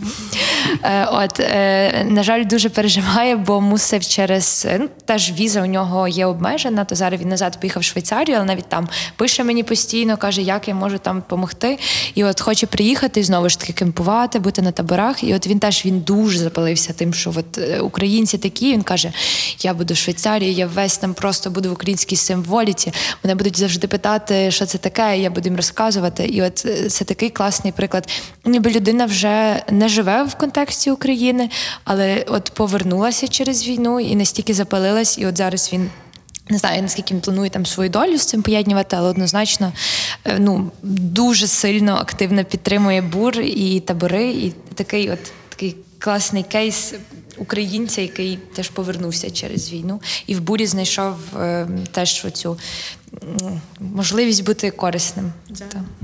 Е, 0.83 1.07
От, 1.11 1.39
е, 1.39 2.05
на 2.09 2.23
жаль, 2.23 2.45
дуже 2.45 2.69
переживає, 2.69 3.35
бо 3.35 3.61
мусив 3.61 4.05
через 4.05 4.65
е, 4.69 4.77
ну, 4.79 4.89
теж 5.05 5.31
віза 5.31 5.61
у 5.61 5.65
нього 5.65 6.07
є 6.07 6.25
обмежена. 6.25 6.85
То 6.85 6.95
зараз 6.95 7.21
він 7.21 7.29
назад 7.29 7.59
поїхав 7.61 7.81
в 7.81 7.85
Швейцарію, 7.85 8.37
але 8.37 8.45
навіть 8.45 8.69
там 8.69 8.89
пише 9.15 9.43
мені 9.43 9.63
постійно, 9.63 10.17
каже, 10.17 10.41
як 10.41 10.67
я 10.67 10.75
можу 10.75 10.97
там 10.97 11.19
допомогти. 11.19 11.79
І 12.15 12.23
от 12.23 12.41
хоче 12.41 12.67
приїхати 12.67 13.19
і 13.19 13.23
знову 13.23 13.49
ж 13.49 13.59
таки 13.59 13.73
кемпувати, 13.73 14.39
бути 14.39 14.61
на 14.61 14.71
таборах. 14.71 15.23
І 15.23 15.33
от 15.33 15.47
він 15.47 15.59
теж 15.59 15.85
він 15.85 15.99
дуже 15.99 16.39
запалився 16.39 16.93
тим, 16.93 17.13
що 17.13 17.33
от 17.37 17.59
українці 17.81 18.37
такі. 18.37 18.73
Він 18.73 18.81
каже: 18.81 19.11
Я 19.59 19.73
буду 19.73 19.93
в 19.93 19.97
Швейцарії, 19.97 20.53
я 20.53 20.67
весь 20.67 20.97
там 20.97 21.13
просто 21.13 21.49
буду 21.49 21.69
в 21.69 21.73
українській 21.73 22.15
символіці. 22.15 22.93
Мене 23.23 23.35
будуть 23.35 23.57
завжди 23.57 23.87
питати, 23.87 24.51
що 24.51 24.65
це 24.65 24.77
таке, 24.77 25.19
я 25.19 25.29
буду 25.29 25.49
їм 25.49 25.55
розказувати. 25.55 26.25
І 26.25 26.41
от 26.41 26.57
це 26.89 27.05
такий 27.05 27.29
класний 27.29 27.73
приклад. 27.73 28.09
Ніби 28.45 28.71
людина 28.71 29.05
вже 29.05 29.63
не 29.71 29.89
живе 29.89 30.14
в 30.23 30.35
контексті 30.35 30.91
України, 30.91 31.49
але 31.83 32.25
от 32.27 32.51
повернулася 32.53 33.27
через 33.27 33.67
війну 33.67 33.99
і 33.99 34.15
настільки 34.15 34.53
запалилась, 34.53 35.17
і 35.17 35.25
от 35.25 35.37
зараз 35.37 35.69
він. 35.73 35.89
Не 36.49 36.57
знаю, 36.57 36.81
наскільки 36.81 37.13
він 37.13 37.21
планує 37.21 37.49
там 37.49 37.65
свою 37.65 37.89
долю 37.89 38.17
з 38.17 38.25
цим 38.25 38.41
поєднувати, 38.41 38.95
але 38.95 39.09
однозначно 39.09 39.73
е, 40.25 40.37
ну, 40.39 40.71
дуже 40.83 41.47
сильно 41.47 41.95
активно 41.95 42.45
підтримує 42.45 43.01
бур 43.01 43.41
і 43.41 43.79
табори, 43.79 44.29
і 44.29 44.53
такий 44.75 45.09
от 45.09 45.19
такий 45.49 45.75
класний 45.99 46.43
кейс 46.43 46.93
українця, 47.37 48.01
який 48.01 48.39
теж 48.55 48.69
повернувся 48.69 49.29
через 49.31 49.71
війну, 49.71 50.01
і 50.27 50.35
в 50.35 50.41
бурі 50.41 50.67
знайшов 50.67 51.15
е, 51.37 51.67
теж 51.91 52.25
оцю 52.27 52.57
можливість 53.79 54.45
бути 54.45 54.71
корисним. 54.71 55.31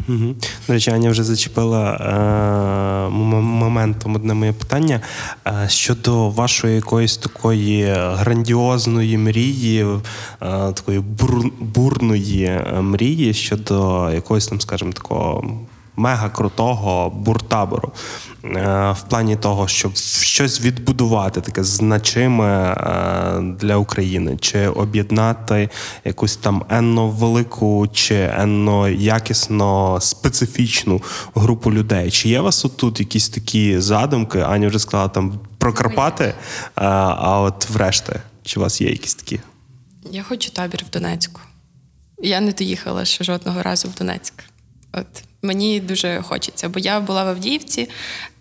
Угу. 0.09 0.35
До 0.67 0.73
речі, 0.73 0.91
Аня 0.91 1.09
вже 1.09 1.23
зачепила 1.23 1.91
е, 1.91 3.09
моментом 3.09 4.15
одне 4.15 4.33
моє 4.33 4.53
питання 4.53 5.01
е, 5.47 5.65
щодо 5.69 6.29
вашої 6.29 6.75
якоїсь 6.75 7.17
такої 7.17 7.93
грандіозної 7.97 9.17
мрії, 9.17 9.85
е, 9.85 9.97
такої 10.73 10.99
бур- 10.99 11.51
бурної 11.59 12.43
е, 12.43 12.81
мрії 12.81 13.33
щодо 13.33 14.09
якогось 14.13 14.47
там, 14.47 14.61
скажімо, 14.61 14.91
такого. 14.91 15.59
Мега 16.01 16.29
крутого 16.29 17.09
буртабору 17.09 17.91
е, 18.43 18.47
в 18.91 19.01
плані 19.09 19.35
того, 19.35 19.67
щоб 19.67 19.95
щось 19.97 20.61
відбудувати 20.61 21.41
таке 21.41 21.63
значиме 21.63 22.73
е, 22.73 23.41
для 23.41 23.75
України, 23.75 24.37
чи 24.37 24.67
об'єднати 24.67 25.69
якусь 26.05 26.37
там 26.37 26.65
енно 26.69 27.09
велику 27.09 27.87
чи 27.93 28.15
енно 28.15 28.89
якісно 28.89 29.99
специфічну 30.01 31.01
групу 31.35 31.71
людей. 31.71 32.11
Чи 32.11 32.29
є 32.29 32.39
у 32.39 32.43
вас 32.43 32.65
тут 32.77 32.99
якісь 32.99 33.29
такі 33.29 33.79
задумки? 33.79 34.39
Аня 34.39 34.67
вже 34.67 34.79
сказала 34.79 35.09
там 35.09 35.39
про 35.57 35.73
Карпати, 35.73 36.25
е, 36.25 36.33
а 36.75 37.41
от 37.41 37.69
врешті, 37.69 38.13
чи 38.43 38.59
у 38.59 38.63
вас 38.63 38.81
є 38.81 38.89
якісь 38.89 39.15
такі? 39.15 39.39
Я 40.11 40.23
хочу 40.23 40.51
табір 40.51 40.83
в 40.87 40.91
Донецьку. 40.91 41.41
Я 42.23 42.41
не 42.41 42.51
доїхала 42.51 43.05
ще 43.05 43.23
жодного 43.23 43.61
разу 43.61 43.87
в 43.87 43.95
Донецьк. 43.95 44.33
От 44.93 45.07
мені 45.41 45.79
дуже 45.79 46.21
хочеться, 46.21 46.69
бо 46.69 46.79
я 46.79 46.99
була 46.99 47.23
в 47.23 47.27
Авдіївці, 47.27 47.89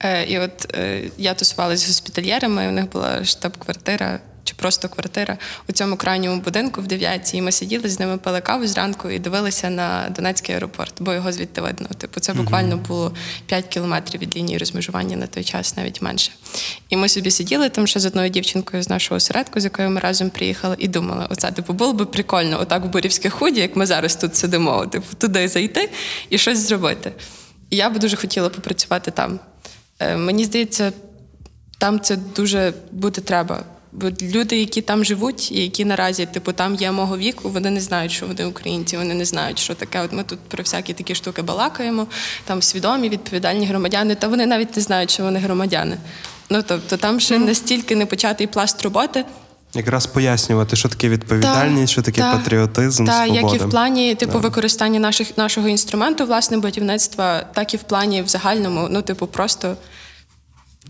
е, 0.00 0.24
і 0.24 0.38
от 0.38 0.74
е, 0.74 1.02
я 1.18 1.34
тусувалася 1.34 1.84
з 1.84 1.88
госпітальєрами, 1.88 2.68
у 2.68 2.72
них 2.72 2.90
була 2.90 3.24
штаб-квартира. 3.24 4.20
Чи 4.44 4.54
просто 4.54 4.88
квартира 4.88 5.38
у 5.68 5.72
цьому 5.72 5.96
крайньому 5.96 6.40
будинку 6.40 6.80
в 6.80 6.86
дев'ятій. 6.86 7.36
І 7.36 7.42
ми 7.42 7.52
сиділи 7.52 7.88
з 7.88 8.00
ними 8.00 8.18
пили 8.18 8.40
каву 8.40 8.66
зранку 8.66 9.10
і 9.10 9.18
дивилися 9.18 9.70
на 9.70 10.08
Донецький 10.16 10.54
аеропорт, 10.54 10.94
бо 10.98 11.14
його 11.14 11.32
звідти 11.32 11.60
видно. 11.60 11.88
Типу, 11.98 12.20
це 12.20 12.32
буквально 12.32 12.76
було 12.76 13.12
5 13.46 13.66
кілометрів 13.66 14.20
від 14.20 14.36
лінії 14.36 14.58
розмежування 14.58 15.16
на 15.16 15.26
той 15.26 15.44
час, 15.44 15.76
навіть 15.76 16.02
менше. 16.02 16.32
І 16.88 16.96
ми 16.96 17.08
собі 17.08 17.30
сиділи 17.30 17.68
там 17.68 17.86
ще 17.86 18.00
з 18.00 18.06
одною 18.06 18.30
дівчинкою 18.30 18.82
з 18.82 18.88
нашого 18.88 19.16
осередку, 19.16 19.60
з 19.60 19.64
якою 19.64 19.90
ми 19.90 20.00
разом 20.00 20.30
приїхали, 20.30 20.76
і 20.78 20.88
думали, 20.88 21.26
оце 21.30 21.52
типу 21.52 21.72
було 21.72 21.92
би 21.92 22.06
прикольно, 22.06 22.60
отак 22.60 22.84
в 22.84 22.88
Борівське 22.88 23.30
худі, 23.30 23.60
як 23.60 23.76
ми 23.76 23.86
зараз 23.86 24.16
тут 24.16 24.36
сидимо, 24.36 24.86
типу, 24.86 25.06
туди 25.18 25.48
зайти 25.48 25.90
і 26.30 26.38
щось 26.38 26.58
зробити. 26.58 27.12
І 27.70 27.76
я 27.76 27.90
би 27.90 27.98
дуже 27.98 28.16
хотіла 28.16 28.48
попрацювати 28.48 29.10
там. 29.10 29.40
Е, 29.98 30.16
мені 30.16 30.44
здається, 30.44 30.92
там 31.78 32.00
це 32.00 32.16
дуже 32.16 32.72
буде 32.92 33.20
треба. 33.20 33.64
Бо 33.92 34.10
люди, 34.22 34.58
які 34.58 34.82
там 34.82 35.04
живуть, 35.04 35.52
і 35.52 35.62
які 35.62 35.84
наразі, 35.84 36.26
типу, 36.26 36.52
там 36.52 36.74
є 36.74 36.92
мого 36.92 37.18
віку, 37.18 37.48
вони 37.48 37.70
не 37.70 37.80
знають, 37.80 38.12
що 38.12 38.26
вони 38.26 38.44
українці, 38.44 38.96
вони 38.96 39.14
не 39.14 39.24
знають, 39.24 39.58
що 39.58 39.74
таке. 39.74 40.00
От 40.00 40.12
ми 40.12 40.22
тут 40.22 40.38
про 40.38 40.62
всякі 40.62 40.92
такі 40.92 41.14
штуки 41.14 41.42
балакаємо, 41.42 42.06
там 42.44 42.62
свідомі, 42.62 43.08
відповідальні 43.08 43.66
громадяни, 43.66 44.14
та 44.14 44.28
вони 44.28 44.46
навіть 44.46 44.76
не 44.76 44.82
знають, 44.82 45.10
що 45.10 45.22
вони 45.22 45.38
громадяни. 45.38 45.96
Ну 46.50 46.62
тобто 46.66 46.96
там 46.96 47.20
ще 47.20 47.38
настільки 47.38 47.96
непочатий 47.96 48.46
пласт 48.46 48.82
роботи. 48.82 49.24
Якраз 49.74 50.06
пояснювати, 50.06 50.76
що 50.76 50.88
таке 50.88 51.08
відповідальність, 51.08 51.92
що 51.92 52.02
таке 52.02 52.22
патріотизм, 52.22 53.06
Так, 53.06 53.14
свобода. 53.14 53.40
як 53.40 53.54
і 53.54 53.64
в 53.64 53.70
плані 53.70 54.14
типу 54.14 54.38
використання 54.38 55.00
наших 55.00 55.38
нашого 55.38 55.68
інструменту, 55.68 56.26
власне, 56.26 56.58
будівництва, 56.58 57.40
так 57.54 57.74
і 57.74 57.76
в 57.76 57.82
плані 57.82 58.22
в 58.22 58.28
загальному, 58.28 58.88
ну, 58.90 59.02
типу, 59.02 59.26
просто. 59.26 59.76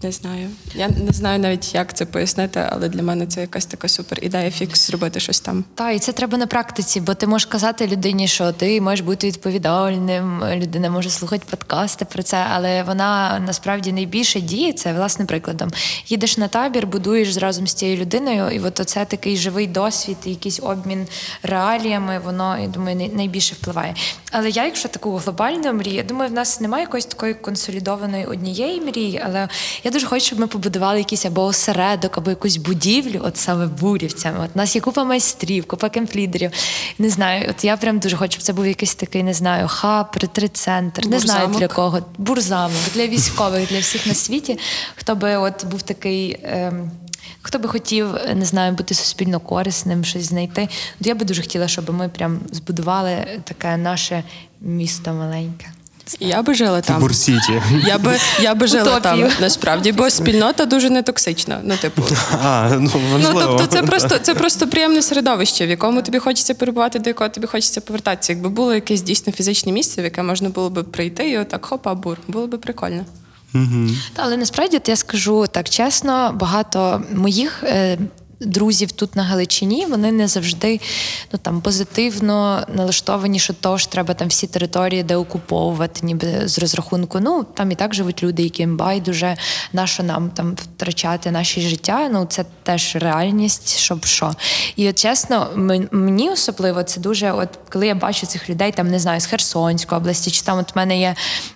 Не 0.02 0.12
знаю. 0.12 0.48
Я 0.74 0.88
не 0.88 1.12
знаю 1.12 1.38
навіть, 1.38 1.74
як 1.74 1.94
це 1.96 2.04
пояснити, 2.06 2.66
але 2.70 2.88
для 2.88 3.02
мене 3.02 3.26
це 3.26 3.40
якась 3.40 3.66
така 3.66 3.88
супер 3.88 4.18
ідея 4.22 4.50
фікс 4.50 4.86
зробити 4.86 5.20
щось 5.20 5.40
там. 5.40 5.64
Так, 5.74 5.96
і 5.96 5.98
це 5.98 6.12
треба 6.12 6.38
на 6.38 6.46
практиці, 6.46 7.00
бо 7.00 7.14
ти 7.14 7.26
можеш 7.26 7.46
казати 7.46 7.86
людині, 7.86 8.28
що 8.28 8.52
ти 8.52 8.80
можеш 8.80 9.00
бути 9.00 9.26
відповідальним, 9.26 10.42
людина 10.54 10.90
може 10.90 11.10
слухати 11.10 11.44
подкасти 11.50 12.04
про 12.04 12.22
це, 12.22 12.46
але 12.54 12.82
вона 12.82 13.42
насправді 13.46 13.92
найбільше 13.92 14.40
діє 14.40 14.72
це 14.72 14.92
власним 14.92 15.26
прикладом. 15.26 15.70
Їдеш 16.06 16.38
на 16.38 16.48
табір, 16.48 16.86
будуєш 16.86 17.36
разом 17.36 17.66
з 17.66 17.74
цією 17.74 17.96
людиною, 17.96 18.50
і 18.50 18.60
от 18.60 18.80
оце 18.80 19.04
такий 19.04 19.36
живий 19.36 19.66
досвід, 19.66 20.16
якийсь 20.24 20.60
обмін 20.62 21.06
реаліями, 21.42 22.18
воно 22.24 22.58
я 22.58 22.68
думаю, 22.68 22.96
най- 22.96 23.08
найбільше 23.08 23.54
впливає. 23.54 23.94
Але 24.32 24.50
я, 24.50 24.64
якщо 24.64 24.88
таку 24.88 25.16
глобальну 25.16 25.72
мрію, 25.72 25.96
я 25.96 26.02
думаю, 26.02 26.30
в 26.30 26.34
нас 26.34 26.60
немає 26.60 26.82
якоїсь 26.82 27.06
такої 27.06 27.34
консолідованої 27.34 28.26
однієї 28.26 28.80
мрії, 28.80 29.22
але 29.24 29.48
я 29.84 29.89
дуже 29.90 30.06
хочу, 30.06 30.26
щоб 30.26 30.40
ми 30.40 30.46
побудували 30.46 30.98
якийсь 30.98 31.26
або 31.26 31.44
осередок, 31.44 32.18
або 32.18 32.30
якусь 32.30 32.56
будівлю, 32.56 33.20
от 33.24 33.36
саме 33.36 33.66
бурівцями. 33.66 34.38
От 34.44 34.50
у 34.54 34.58
нас 34.58 34.74
є 34.74 34.80
купа 34.80 35.04
майстрів, 35.04 35.66
купа 35.66 35.88
кемплідерів. 35.88 36.50
Не 36.98 37.10
знаю, 37.10 37.46
от 37.50 37.64
я 37.64 37.76
прям 37.76 37.98
дуже 37.98 38.16
хочу, 38.16 38.32
щоб 38.32 38.42
це 38.42 38.52
був 38.52 38.66
якийсь 38.66 38.94
такий, 38.94 39.22
не 39.22 39.34
знаю, 39.34 39.68
хаб, 39.68 40.06
ретрит-центр. 40.14 41.06
Не 41.06 41.18
знаю 41.20 41.48
для 41.48 41.68
кого. 41.68 42.00
Бурзамок, 42.18 42.80
для 42.94 43.06
військових, 43.06 43.68
для 43.68 43.80
всіх 43.80 44.06
на 44.06 44.14
світі. 44.14 44.58
Хто 44.96 45.14
би 45.14 45.36
от 45.36 45.66
був 45.66 45.82
такий. 45.82 46.40
Ем, 46.42 46.90
Хто 47.42 47.58
би 47.58 47.68
хотів, 47.68 48.08
не 48.34 48.44
знаю, 48.44 48.72
бути 48.72 48.94
суспільно 48.94 49.40
корисним, 49.40 50.04
щось 50.04 50.24
знайти. 50.24 50.68
От 51.00 51.06
я 51.06 51.14
би 51.14 51.24
дуже 51.24 51.42
хотіла, 51.42 51.68
щоб 51.68 51.90
ми 51.90 52.08
прям 52.08 52.40
збудували 52.52 53.40
таке 53.44 53.76
наше 53.76 54.24
місто 54.60 55.12
маленьке. 55.12 55.66
Я 56.20 56.42
би 56.42 56.54
жила 56.54 56.80
там. 56.80 57.00
Бурсіті. 57.00 57.62
Я 57.86 57.98
би, 57.98 58.18
я 58.40 58.54
би 58.54 58.66
жила 58.66 59.00
там 59.00 59.28
насправді, 59.40 59.92
бо 59.92 60.10
спільнота 60.10 60.64
дуже 60.64 60.90
нетоксична. 60.90 61.60
Ну, 61.64 61.76
типу, 61.76 62.02
А, 62.42 62.76
ну, 62.80 62.90
ну 63.18 63.30
тобто, 63.32 63.66
це 63.66 63.82
просто 63.90 64.18
це 64.18 64.34
просто 64.34 64.66
приємне 64.66 65.02
середовище, 65.02 65.66
в 65.66 65.70
якому 65.70 66.02
тобі 66.02 66.18
хочеться 66.18 66.54
перебувати, 66.54 66.98
до 66.98 67.10
якого 67.10 67.30
тобі 67.30 67.46
хочеться 67.46 67.80
повертатися. 67.80 68.32
Якби 68.32 68.48
було 68.48 68.74
якесь 68.74 69.02
дійсно 69.02 69.32
фізичне 69.32 69.72
місце, 69.72 70.00
в 70.00 70.04
яке 70.04 70.22
можна 70.22 70.48
було 70.48 70.70
би 70.70 70.82
прийти, 70.82 71.30
і 71.30 71.38
отак 71.38 71.64
хопа, 71.66 71.94
бур, 71.94 72.18
було 72.28 72.46
би 72.46 72.58
прикольно. 72.58 73.04
Та, 74.14 74.22
але 74.22 74.36
насправді 74.36 74.80
я 74.86 74.96
скажу 74.96 75.46
так 75.50 75.68
чесно, 75.68 76.32
багато 76.40 77.02
моїх. 77.14 77.64
Е, 77.64 77.98
друзів 78.40 78.92
тут 78.92 79.16
на 79.16 79.22
Галичині, 79.22 79.86
вони 79.86 80.12
не 80.12 80.28
завжди 80.28 80.80
ну 81.32 81.38
там 81.42 81.60
позитивно 81.60 82.66
налаштовані, 82.74 83.38
що 83.38 83.52
то 83.52 83.78
ж 83.78 83.90
треба 83.90 84.14
там 84.14 84.28
всі 84.28 84.46
території 84.46 85.02
деокуповувати, 85.02 86.00
ніби 86.06 86.48
з 86.48 86.58
розрахунку. 86.58 87.20
Ну 87.20 87.46
там 87.54 87.70
і 87.70 87.74
так 87.74 87.94
живуть 87.94 88.22
люди, 88.22 88.42
яким 88.42 88.76
байдуже 88.76 89.36
на 89.72 89.86
що 89.86 90.02
нам 90.02 90.30
там 90.30 90.54
втрачати 90.54 91.30
наші 91.30 91.60
життя. 91.60 92.08
Ну 92.12 92.26
це 92.28 92.44
теж 92.62 92.96
реальність, 92.96 93.76
щоб 93.76 94.04
що. 94.04 94.34
І 94.76 94.88
от 94.88 94.98
чесно, 94.98 95.48
мені 95.92 96.30
особливо 96.30 96.82
це 96.82 97.00
дуже, 97.00 97.32
от 97.32 97.48
коли 97.72 97.86
я 97.86 97.94
бачу 97.94 98.26
цих 98.26 98.50
людей, 98.50 98.72
там 98.72 98.90
не 98.90 98.98
знаю, 98.98 99.20
з 99.20 99.26
Херсонської 99.26 100.00
області, 100.00 100.30
чи 100.30 100.42
там 100.42 100.58
от 100.58 100.74
в 100.74 100.78
мене 100.78 101.00
є 101.00 101.14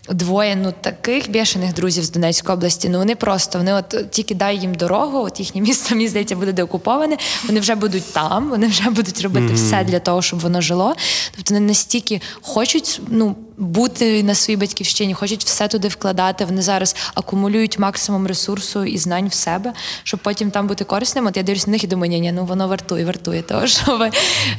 двоє 0.08 0.56
ну 0.56 0.74
таких 0.80 1.30
бішених 1.30 1.74
друзів 1.74 2.04
з 2.04 2.10
Донецької 2.10 2.56
області. 2.56 2.88
Ну 2.88 2.98
вони 2.98 3.14
просто 3.14 3.58
вони 3.58 3.72
от 3.72 4.10
тільки 4.10 4.34
дай 4.34 4.58
їм 4.58 4.74
дорогу, 4.74 5.18
от 5.18 5.40
їхнє 5.40 5.60
місто, 5.60 5.94
мені 5.94 6.08
здається, 6.08 6.36
буде 6.36 6.52
деокуповане. 6.74 7.16
Вони 7.46 7.60
вже 7.60 7.74
будуть 7.74 8.12
там, 8.12 8.50
вони 8.50 8.66
вже 8.66 8.90
будуть 8.90 9.20
робити 9.22 9.54
все 9.54 9.84
для 9.84 9.98
того, 9.98 10.22
щоб 10.22 10.40
воно 10.40 10.60
жило. 10.60 10.94
Тобто 11.36 11.54
вони 11.54 11.66
настільки 11.66 12.20
хочуть 12.42 13.00
ну 13.08 13.36
бути 13.58 14.22
на 14.22 14.34
своїй 14.34 14.56
батьківщині, 14.56 15.14
хочуть 15.14 15.44
все 15.44 15.68
туди 15.68 15.88
вкладати. 15.88 16.44
Вони 16.44 16.62
зараз 16.62 16.96
акумулюють 17.14 17.78
максимум 17.78 18.26
ресурсу 18.26 18.84
і 18.84 18.98
знань 18.98 19.28
в 19.28 19.34
себе, 19.34 19.72
щоб 20.02 20.20
потім 20.20 20.50
там 20.50 20.66
бути 20.66 20.84
корисним. 20.84 21.26
От 21.26 21.36
я 21.36 21.42
дивлюсь 21.42 21.66
на 21.66 21.70
них 21.70 21.84
і 21.84 21.86
думаю, 21.86 22.10
ні, 22.10 22.20
ні, 22.20 22.32
ну 22.32 22.44
воно 22.44 22.68
вартує, 22.68 23.04
вартує 23.04 23.42
того, 23.42 23.66
щоб, 23.66 24.02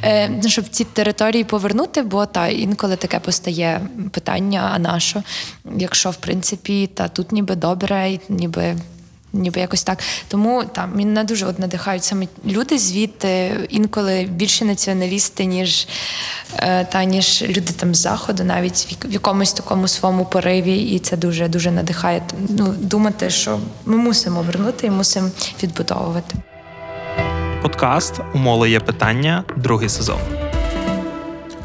е, 0.02 0.28
ну, 0.42 0.48
щоб 0.48 0.68
ці 0.68 0.84
території 0.84 1.44
повернути, 1.44 2.02
бо 2.02 2.26
та 2.26 2.48
інколи 2.48 2.96
таке 2.96 3.20
постає 3.20 3.80
питання: 4.12 4.70
а 4.74 4.78
на 4.78 5.00
що? 5.00 5.22
Якщо 5.76 6.10
в 6.10 6.16
принципі 6.16 6.86
та 6.94 7.08
тут 7.08 7.32
ніби 7.32 7.54
добре, 7.54 8.18
ніби. 8.28 8.76
Ніби 9.36 9.60
якось 9.60 9.82
так. 9.82 9.98
Тому 10.28 10.64
там 10.64 10.92
мене 10.96 11.24
дуже 11.24 11.46
от 11.46 11.58
надихають 11.58 12.04
саме 12.04 12.26
люди 12.46 12.78
звідти, 12.78 13.50
інколи 13.68 14.28
більше 14.30 14.64
націоналісти, 14.64 15.44
ніж 15.44 15.88
е, 16.56 16.84
та 16.84 17.04
ніж 17.04 17.42
люди 17.42 17.72
там 17.72 17.94
з 17.94 17.98
заходу, 17.98 18.44
навіть 18.44 18.96
в 19.04 19.12
якомусь 19.12 19.52
такому 19.52 19.88
своєму 19.88 20.24
пориві, 20.24 20.76
і 20.76 20.98
це 20.98 21.16
дуже 21.16 21.48
дуже 21.48 21.70
надихає. 21.70 22.22
Ну 22.48 22.74
думати, 22.78 23.30
що 23.30 23.58
ми 23.84 23.96
мусимо 23.96 24.42
вернути 24.42 24.86
і 24.86 24.90
мусимо 24.90 25.30
відбудовувати. 25.62 26.34
Подкаст 27.62 28.20
у 28.34 28.38
Моло 28.38 28.66
є 28.66 28.80
питання, 28.80 29.44
другий 29.56 29.88
сезон. 29.88 30.45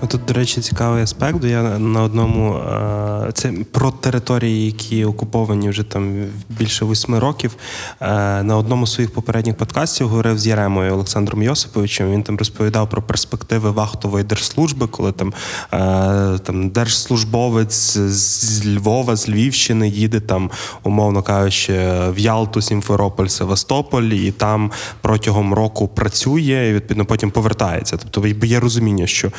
Тут, 0.07 0.25
до 0.25 0.33
речі, 0.33 0.61
цікавий 0.61 1.03
аспект. 1.03 1.43
Я 1.43 1.61
на 1.79 2.03
одному 2.03 2.55
е, 2.55 3.31
це 3.33 3.53
про 3.71 3.91
території, 3.91 4.65
які 4.65 5.05
окуповані 5.05 5.69
вже 5.69 5.83
там 5.83 6.25
більше 6.49 6.85
восьми 6.85 7.19
років. 7.19 7.55
Е, 8.01 8.43
На 8.43 8.57
одному 8.57 8.87
з 8.87 8.93
своїх 8.93 9.13
попередніх 9.13 9.55
подкастів 9.57 10.07
говорив 10.07 10.39
з 10.39 10.47
Яремою 10.47 10.93
Олександром 10.93 11.43
Йосиповичем. 11.43 12.11
Він 12.11 12.23
там 12.23 12.37
розповідав 12.37 12.89
про 12.89 13.01
перспективи 13.01 13.71
вахтової 13.71 14.23
держслужби, 14.23 14.87
коли 14.87 15.11
там, 15.11 15.33
е, 15.73 16.39
там 16.39 16.69
держслужбовець 16.69 17.97
з 17.97 18.65
Львова, 18.65 19.15
з 19.15 19.29
Львівщини 19.29 19.89
їде 19.89 20.19
там, 20.19 20.51
умовно 20.83 21.23
кажучи, 21.23 21.73
в 22.09 22.19
Ялту, 22.19 22.61
Сімферополь, 22.61 23.27
Севастополь, 23.27 24.03
і 24.03 24.31
там 24.31 24.71
протягом 25.01 25.53
року 25.53 25.87
працює, 25.87 26.67
і 26.69 26.73
відповідно 26.73 27.05
потім 27.05 27.31
повертається. 27.31 27.97
Тобто 27.97 28.45
є 28.45 28.59
розуміння, 28.59 29.07
що 29.07 29.31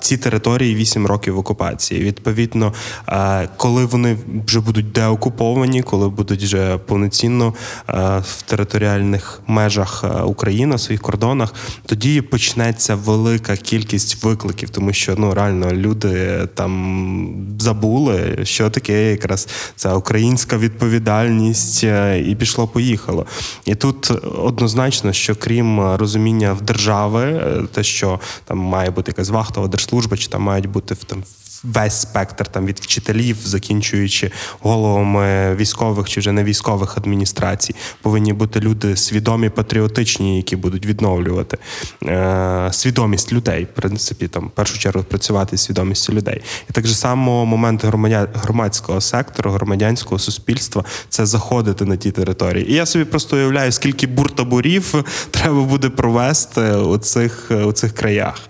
ці 0.00 0.16
території 0.16 0.74
8 0.74 1.06
років 1.06 1.34
в 1.34 1.38
окупації. 1.38 2.04
Відповідно, 2.04 2.72
е, 3.08 3.48
коли 3.56 3.84
вони 3.84 4.16
вже 4.46 4.60
будуть 4.60 4.92
деокуповані, 4.92 5.82
коли 5.82 6.08
будуть 6.08 6.42
вже 6.42 6.78
повноцінно 6.78 7.54
е, 7.88 7.92
в 8.24 8.42
територіальних 8.42 9.40
межах 9.46 10.04
е, 10.04 10.22
України, 10.22 10.76
в 10.76 10.80
своїх 10.80 11.02
кордонах, 11.02 11.54
тоді 11.86 12.20
почнеться 12.20 12.94
велика 12.94 13.56
кількість 13.56 14.24
викликів, 14.24 14.70
тому 14.70 14.92
що 14.92 15.14
ну 15.18 15.34
реально 15.34 15.72
люди 15.72 16.40
там 16.54 17.56
забули, 17.58 18.38
що 18.42 18.70
таке 18.70 19.10
якраз 19.10 19.48
ця 19.76 19.94
українська 19.94 20.58
відповідальність, 20.58 21.84
і 22.26 22.36
пішло 22.38 22.68
поїхало. 22.68 23.26
І 23.64 23.74
тут 23.74 24.10
однозначно, 24.38 25.12
що 25.12 25.34
крім 25.36 25.80
розуміння 25.80 26.52
в 26.52 26.62
держави, 26.62 27.42
те, 27.72 27.82
що 27.82 28.20
там 28.44 28.58
має 28.58 28.90
бути 28.90 29.10
якась 29.10 29.28
вахтова 29.28 29.65
держслужба, 29.68 30.16
чи 30.16 30.28
там 30.28 30.42
мають 30.42 30.66
бути 30.66 30.94
в 30.94 31.04
там. 31.04 31.24
Весь 31.64 32.00
спектр 32.00 32.46
там 32.46 32.66
від 32.66 32.78
вчителів, 32.78 33.36
закінчуючи 33.44 34.30
головами 34.60 35.54
військових 35.54 36.08
чи 36.08 36.20
вже 36.20 36.32
не 36.32 36.44
військових 36.44 36.96
адміністрацій, 36.96 37.74
повинні 38.02 38.32
бути 38.32 38.60
люди 38.60 38.96
свідомі, 38.96 39.48
патріотичні, 39.48 40.36
які 40.36 40.56
будуть 40.56 40.86
відновлювати 40.86 41.58
е, 42.02 42.68
свідомість 42.72 43.32
людей. 43.32 43.64
В 43.64 43.80
принципі, 43.80 44.28
там 44.28 44.46
в 44.46 44.50
першу 44.50 44.78
чергу 44.78 45.02
працювати 45.02 45.56
з 45.56 45.62
свідомістю 45.62 46.12
людей. 46.12 46.42
І 46.70 46.72
так 46.72 46.86
же 46.86 46.94
само 46.94 47.46
момент 47.46 47.84
громадя... 47.84 48.28
громадського 48.34 49.00
сектору, 49.00 49.50
громадянського 49.50 50.18
суспільства 50.18 50.84
це 51.08 51.26
заходити 51.26 51.84
на 51.84 51.96
ті 51.96 52.10
території. 52.10 52.70
І 52.70 52.74
я 52.74 52.86
собі 52.86 53.04
просто 53.04 53.36
уявляю, 53.36 53.72
скільки 53.72 54.06
буртаборів 54.06 55.04
треба 55.30 55.62
буде 55.62 55.88
провести 55.88 56.72
у 56.72 56.98
цих, 56.98 57.50
у 57.66 57.72
цих 57.72 57.92
краях. 57.94 58.40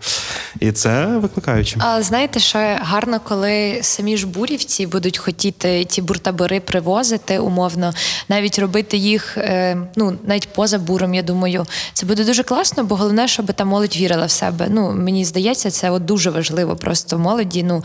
І 0.60 0.72
це 0.72 1.06
викликаюче. 1.06 1.76
А 1.80 2.02
знаєте, 2.02 2.40
що 2.40 2.58
гарно, 2.80 3.05
коли 3.24 3.78
самі 3.82 4.16
ж 4.16 4.26
бурівці 4.26 4.86
будуть 4.86 5.18
хотіти 5.18 5.84
ті 5.84 6.02
буртабори 6.02 6.60
привозити 6.60 7.38
умовно, 7.38 7.94
навіть 8.28 8.58
робити 8.58 8.96
їх, 8.96 9.38
е, 9.38 9.76
ну 9.96 10.18
навіть 10.26 10.48
поза 10.48 10.78
буром. 10.78 11.14
Я 11.14 11.22
думаю, 11.22 11.66
це 11.92 12.06
буде 12.06 12.24
дуже 12.24 12.42
класно, 12.42 12.84
бо 12.84 12.96
головне, 12.96 13.28
щоб 13.28 13.52
та 13.52 13.64
молодь 13.64 13.96
вірила 13.96 14.26
в 14.26 14.30
себе. 14.30 14.66
Ну 14.70 14.92
мені 14.92 15.24
здається, 15.24 15.70
це 15.70 15.90
от 15.90 16.04
дуже 16.04 16.30
важливо. 16.30 16.76
Просто 16.76 17.18
молоді. 17.18 17.62
Ну 17.62 17.84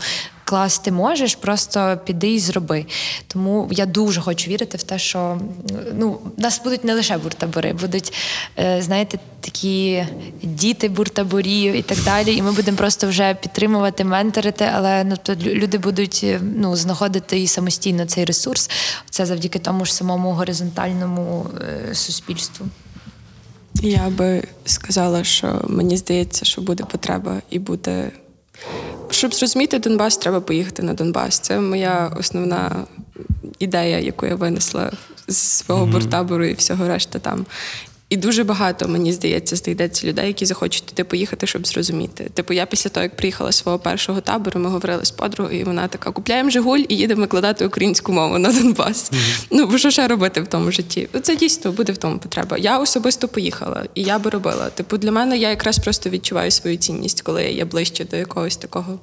клас, 0.52 0.78
ти 0.78 0.92
можеш, 0.92 1.34
просто 1.34 2.00
піди 2.04 2.34
і 2.34 2.38
зроби. 2.38 2.86
Тому 3.26 3.68
я 3.70 3.86
дуже 3.86 4.20
хочу 4.20 4.50
вірити 4.50 4.78
в 4.78 4.82
те, 4.82 4.98
що 4.98 5.40
ну 5.94 6.18
нас 6.36 6.60
будуть 6.64 6.84
не 6.84 6.94
лише 6.94 7.18
буртабори, 7.18 7.72
будуть, 7.72 8.12
е, 8.58 8.82
знаєте, 8.82 9.18
такі 9.40 10.06
діти 10.42 10.88
буртаборів 10.88 11.74
і 11.74 11.82
так 11.82 11.98
далі. 12.04 12.36
І 12.36 12.42
ми 12.42 12.52
будемо 12.52 12.76
просто 12.76 13.08
вже 13.08 13.34
підтримувати, 13.34 14.04
менторити, 14.04 14.68
але 14.74 15.04
ну 15.04 15.16
то 15.22 15.34
люди 15.34 15.78
будуть 15.78 16.20
е, 16.24 16.40
ну 16.56 16.76
знаходити 16.76 17.40
і 17.40 17.46
самостійно 17.46 18.06
цей 18.06 18.24
ресурс. 18.24 18.70
Це 19.10 19.26
завдяки 19.26 19.58
тому 19.58 19.84
ж 19.84 19.94
самому 19.94 20.32
горизонтальному 20.32 21.46
е, 21.90 21.94
суспільству. 21.94 22.66
Я 23.82 24.10
би 24.10 24.42
сказала, 24.64 25.24
що 25.24 25.64
мені 25.68 25.96
здається, 25.96 26.44
що 26.44 26.60
буде 26.60 26.84
потреба 26.84 27.42
і 27.50 27.58
буде. 27.58 28.10
Щоб 29.22 29.34
зрозуміти 29.34 29.78
Донбас, 29.78 30.16
треба 30.16 30.40
поїхати 30.40 30.82
на 30.82 30.94
Донбас. 30.94 31.38
Це 31.38 31.60
моя 31.60 32.12
основна 32.18 32.86
ідея, 33.58 33.98
яку 33.98 34.26
я 34.26 34.34
винесла 34.34 34.92
з 35.28 35.36
свого 35.36 35.86
буртабору 35.86 36.44
і 36.44 36.54
всього 36.54 36.88
решта 36.88 37.18
там. 37.18 37.46
І 38.08 38.16
дуже 38.16 38.44
багато, 38.44 38.88
мені 38.88 39.12
здається, 39.12 39.56
знайдеться 39.56 40.06
людей, 40.06 40.26
які 40.26 40.46
захочуть 40.46 40.86
туди 40.86 41.04
поїхати, 41.04 41.46
щоб 41.46 41.66
зрозуміти. 41.66 42.30
Типу, 42.34 42.54
я 42.54 42.66
після 42.66 42.90
того, 42.90 43.02
як 43.02 43.16
приїхала 43.16 43.52
з 43.52 43.56
свого 43.56 43.78
першого 43.78 44.20
табору, 44.20 44.60
ми 44.60 44.70
говорили 44.70 45.04
з 45.04 45.10
подругою, 45.10 45.60
і 45.60 45.64
вона 45.64 45.88
така: 45.88 46.10
купляємо 46.10 46.50
Жигуль 46.50 46.82
і 46.88 46.96
їдемо 46.96 47.20
викладати 47.20 47.66
українську 47.66 48.12
мову 48.12 48.38
на 48.38 48.52
Донбас. 48.52 49.12
Ну, 49.50 49.66
бо 49.66 49.78
що 49.78 49.90
ще 49.90 50.08
робити 50.08 50.40
в 50.40 50.46
тому 50.46 50.72
житті? 50.72 51.08
Це 51.22 51.36
дійсно 51.36 51.72
буде 51.72 51.92
в 51.92 51.96
тому 51.96 52.18
потреба. 52.18 52.56
Я 52.58 52.78
особисто 52.78 53.28
поїхала, 53.28 53.84
і 53.94 54.02
я 54.02 54.18
би 54.18 54.30
робила. 54.30 54.70
Типу, 54.70 54.98
для 54.98 55.12
мене 55.12 55.38
я 55.38 55.50
якраз 55.50 55.78
просто 55.78 56.10
відчуваю 56.10 56.50
свою 56.50 56.76
цінність, 56.76 57.22
коли 57.22 57.44
я 57.44 57.64
ближче 57.64 58.04
до 58.04 58.16
якогось 58.16 58.56
такого 58.56 58.98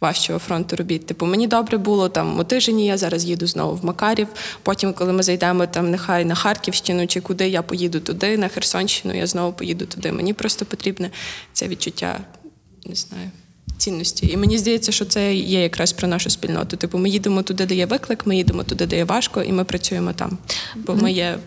важчого 0.00 0.38
фронту 0.38 0.76
робіт. 0.76 1.06
Типу, 1.06 1.26
мені 1.26 1.46
добре 1.46 1.78
було 1.78 2.08
там 2.08 2.38
у 2.38 2.44
тижні, 2.44 2.86
я 2.86 2.98
зараз 2.98 3.24
їду 3.24 3.46
знову 3.46 3.76
в 3.76 3.84
Макарів. 3.84 4.28
Потім, 4.62 4.92
коли 4.92 5.12
ми 5.12 5.22
зайдемо 5.22 5.66
там, 5.66 5.90
нехай 5.90 6.24
на 6.24 6.34
Харківщину 6.34 7.06
чи 7.06 7.20
куди, 7.20 7.48
я 7.48 7.62
поїду 7.62 8.00
туди, 8.00 8.38
на 8.38 8.48
Херсонщину, 8.48 9.14
я 9.14 9.26
знову 9.26 9.52
поїду 9.52 9.86
туди. 9.86 10.12
Мені 10.12 10.32
просто 10.32 10.64
потрібне 10.64 11.10
це 11.52 11.68
відчуття, 11.68 12.20
не 12.86 12.94
знаю. 12.94 13.30
Цінності, 13.78 14.26
і 14.26 14.36
мені 14.36 14.58
здається, 14.58 14.92
що 14.92 15.04
це 15.04 15.34
є 15.34 15.62
якраз 15.62 15.92
про 15.92 16.08
нашу 16.08 16.30
спільноту. 16.30 16.76
Типу, 16.76 16.98
ми 16.98 17.10
їдемо 17.10 17.42
туди, 17.42 17.66
де 17.66 17.74
є 17.74 17.86
виклик, 17.86 18.26
ми 18.26 18.36
їдемо 18.36 18.62
туди, 18.62 18.86
де 18.86 18.96
є 18.96 19.04
важко, 19.04 19.42
і 19.42 19.52
ми 19.52 19.64
працюємо 19.64 20.12
там. 20.12 20.38
Бо 20.76 20.94
ми 20.94 21.12
є, 21.12 21.38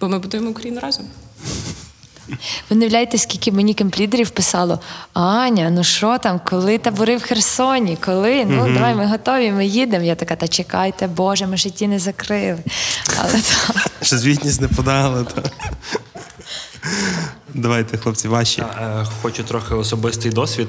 бо 0.00 0.08
ми 0.08 0.18
будуємо 0.18 0.50
Україну 0.50 0.80
разом. 0.80 1.06
Ви 2.70 2.76
не 2.76 2.84
уявляєте, 2.84 3.18
скільки 3.18 3.52
мені 3.52 3.74
кемплідерів 3.74 4.30
писало: 4.30 4.80
Аня, 5.12 5.70
ну 5.70 5.84
що 5.84 6.18
там, 6.18 6.40
коли 6.44 6.78
табори 6.78 7.16
в 7.16 7.22
Херсоні? 7.22 7.98
Коли? 8.04 8.44
Ну 8.44 8.74
давай 8.74 8.94
ми 8.94 9.06
готові, 9.06 9.52
ми 9.52 9.66
їдемо. 9.66 10.04
Я 10.04 10.14
така, 10.14 10.36
та 10.36 10.48
чекайте, 10.48 11.06
Боже, 11.06 11.46
ми 11.46 11.56
ще 11.56 11.70
ті 11.70 11.88
не 11.88 11.98
закрили. 11.98 12.58
Але 13.18 13.32
так. 13.32 13.90
Ще 14.02 14.18
звітність 14.18 14.60
не 14.60 14.68
подали. 14.68 15.24
Та. 15.24 15.42
Давайте, 17.54 17.98
хлопці, 17.98 18.28
ваші. 18.28 18.60
Е, 18.60 19.06
Хочу 19.22 19.44
трохи 19.44 19.74
особистий 19.74 20.32
досвід. 20.32 20.68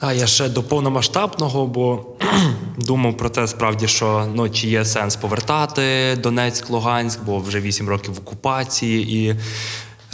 А 0.00 0.12
я 0.12 0.26
ще 0.26 0.48
до 0.48 0.62
повномасштабного, 0.62 1.66
бо 1.66 2.06
думав 2.78 3.16
про 3.16 3.28
те, 3.28 3.46
справді, 3.46 3.88
що 3.88 4.28
ну, 4.34 4.50
чи 4.50 4.68
є 4.68 4.84
сенс 4.84 5.16
повертати 5.16 6.16
Донецьк, 6.22 6.70
Луганськ, 6.70 7.20
бо 7.24 7.38
вже 7.38 7.60
8 7.60 7.88
років 7.88 8.14
в 8.14 8.18
окупації. 8.18 9.16
І 9.16 9.36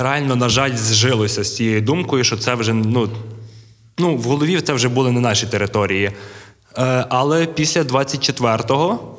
реально, 0.00 0.36
на 0.36 0.48
жаль, 0.48 0.76
зжилося 0.76 1.44
з 1.44 1.56
цією 1.56 1.80
думкою, 1.80 2.24
що 2.24 2.36
це 2.36 2.54
вже 2.54 2.74
ну, 2.74 3.08
ну, 3.98 4.16
в 4.16 4.22
голові 4.22 4.60
це 4.60 4.72
вже 4.72 4.88
були 4.88 5.12
не 5.12 5.20
наші 5.20 5.46
території. 5.46 6.10
Е, 6.78 7.06
але 7.08 7.46
після 7.46 7.82
24-го, 7.82 9.16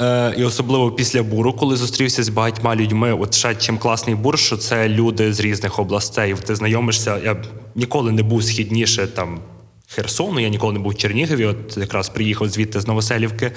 е, 0.00 0.34
і 0.36 0.44
особливо 0.44 0.92
після 0.92 1.22
буру, 1.22 1.52
коли 1.52 1.76
зустрівся 1.76 2.22
з 2.22 2.28
багатьма 2.28 2.76
людьми, 2.76 3.12
от 3.12 3.34
ще 3.34 3.54
чим 3.54 3.78
класний 3.78 4.16
бур, 4.16 4.38
що 4.38 4.56
це 4.56 4.88
люди 4.88 5.32
з 5.32 5.40
різних 5.40 5.78
областей. 5.78 6.34
Ти 6.46 6.56
знайомишся, 6.56 7.18
я 7.24 7.36
ніколи 7.74 8.12
не 8.12 8.22
був 8.22 8.44
східніше 8.44 9.06
там. 9.06 9.40
Херсону, 9.88 10.40
я 10.40 10.48
ніколи 10.48 10.72
не 10.72 10.78
був 10.78 10.92
в 10.92 10.96
Чернігові, 10.96 11.44
от 11.44 11.76
якраз 11.76 12.08
приїхав 12.08 12.48
звідти 12.48 12.80
з 12.80 12.86
Новоселівки, 12.86 13.52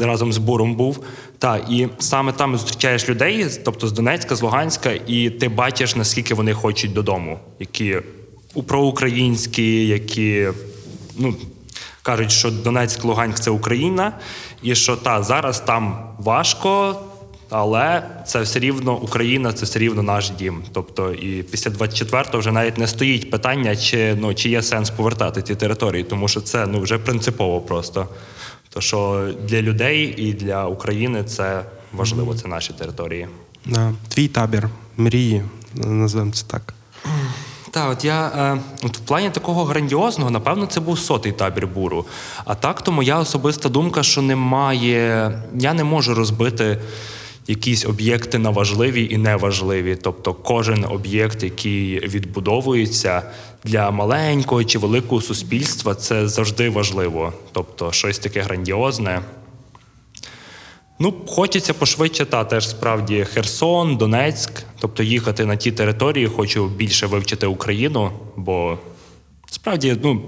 разом 0.00 0.32
з 0.32 0.38
Буром 0.38 0.74
був. 0.74 1.04
Та, 1.38 1.56
і 1.56 1.88
саме 1.98 2.32
там 2.32 2.56
зустрічаєш 2.56 3.08
людей, 3.08 3.46
тобто 3.64 3.88
з 3.88 3.92
Донецька, 3.92 4.36
з 4.36 4.42
Луганська, 4.42 4.90
і 5.06 5.30
ти 5.30 5.48
бачиш, 5.48 5.96
наскільки 5.96 6.34
вони 6.34 6.52
хочуть 6.52 6.92
додому, 6.92 7.38
які 7.58 7.96
проукраїнські, 8.66 9.86
які 9.86 10.48
ну, 11.16 11.34
кажуть, 12.02 12.30
що 12.30 12.50
Донецьк, 12.50 13.04
Луганськ 13.04 13.42
це 13.42 13.50
Україна, 13.50 14.12
і 14.62 14.74
що 14.74 14.96
та 14.96 15.22
зараз 15.22 15.60
там 15.60 16.08
важко. 16.18 17.00
Але 17.50 18.02
це 18.26 18.40
все 18.40 18.58
рівно 18.58 18.96
Україна, 18.96 19.52
це 19.52 19.64
все 19.64 19.78
рівно 19.78 20.02
наш 20.02 20.30
дім. 20.30 20.62
Тобто, 20.72 21.12
і 21.12 21.42
після 21.42 21.70
24-го 21.70 22.38
вже 22.38 22.52
навіть 22.52 22.78
не 22.78 22.86
стоїть 22.86 23.30
питання, 23.30 23.76
чи 23.76 24.14
ну 24.20 24.34
чи 24.34 24.48
є 24.48 24.62
сенс 24.62 24.90
повертати 24.90 25.42
ці 25.42 25.54
території, 25.54 26.04
тому 26.04 26.28
що 26.28 26.40
це 26.40 26.66
ну 26.66 26.80
вже 26.80 26.98
принципово 26.98 27.60
просто. 27.60 28.08
То 28.74 28.80
що 28.80 29.30
для 29.48 29.62
людей 29.62 30.14
і 30.16 30.32
для 30.32 30.66
України 30.66 31.24
це 31.24 31.64
важливо, 31.92 32.34
це 32.34 32.48
наші 32.48 32.72
території. 32.72 33.28
Да. 33.66 33.92
Твій 34.08 34.28
табір, 34.28 34.68
мрії, 34.96 35.42
називаємо 35.74 36.32
це 36.32 36.44
так. 36.46 36.74
Так, 37.70 37.92
от 37.92 38.04
я 38.04 38.26
е, 38.26 38.58
от 38.82 38.98
в 38.98 39.00
плані 39.00 39.30
такого 39.30 39.64
грандіозного, 39.64 40.30
напевно, 40.30 40.66
це 40.66 40.80
був 40.80 40.98
сотий 40.98 41.32
табір 41.32 41.66
буру. 41.66 42.06
А 42.44 42.54
так, 42.54 42.82
то 42.82 42.92
моя 42.92 43.18
особиста 43.18 43.68
думка, 43.68 44.02
що 44.02 44.22
немає, 44.22 45.32
я 45.54 45.74
не 45.74 45.84
можу 45.84 46.14
розбити 46.14 46.78
якісь 47.46 47.86
об'єкти 47.86 48.38
на 48.38 48.50
важливі 48.50 49.08
і 49.10 49.16
неважливі. 49.16 49.96
Тобто, 50.02 50.34
кожен 50.34 50.84
об'єкт, 50.84 51.42
який 51.42 52.00
відбудовується 52.00 53.22
для 53.64 53.90
маленького 53.90 54.64
чи 54.64 54.78
великого 54.78 55.20
суспільства, 55.20 55.94
це 55.94 56.28
завжди 56.28 56.70
важливо. 56.70 57.32
Тобто, 57.52 57.92
щось 57.92 58.18
таке 58.18 58.42
грандіозне. 58.42 59.22
Ну, 60.98 61.14
хочеться 61.26 61.74
пошвидше, 61.74 62.24
та 62.24 62.44
теж 62.44 62.68
справді 62.68 63.24
Херсон, 63.24 63.96
Донецьк, 63.96 64.62
тобто 64.80 65.02
їхати 65.02 65.44
на 65.44 65.56
ті 65.56 65.72
території, 65.72 66.26
хочу 66.26 66.66
більше 66.66 67.06
вивчити 67.06 67.46
Україну, 67.46 68.10
бо 68.36 68.78
справді, 69.50 69.96
ну, 70.02 70.22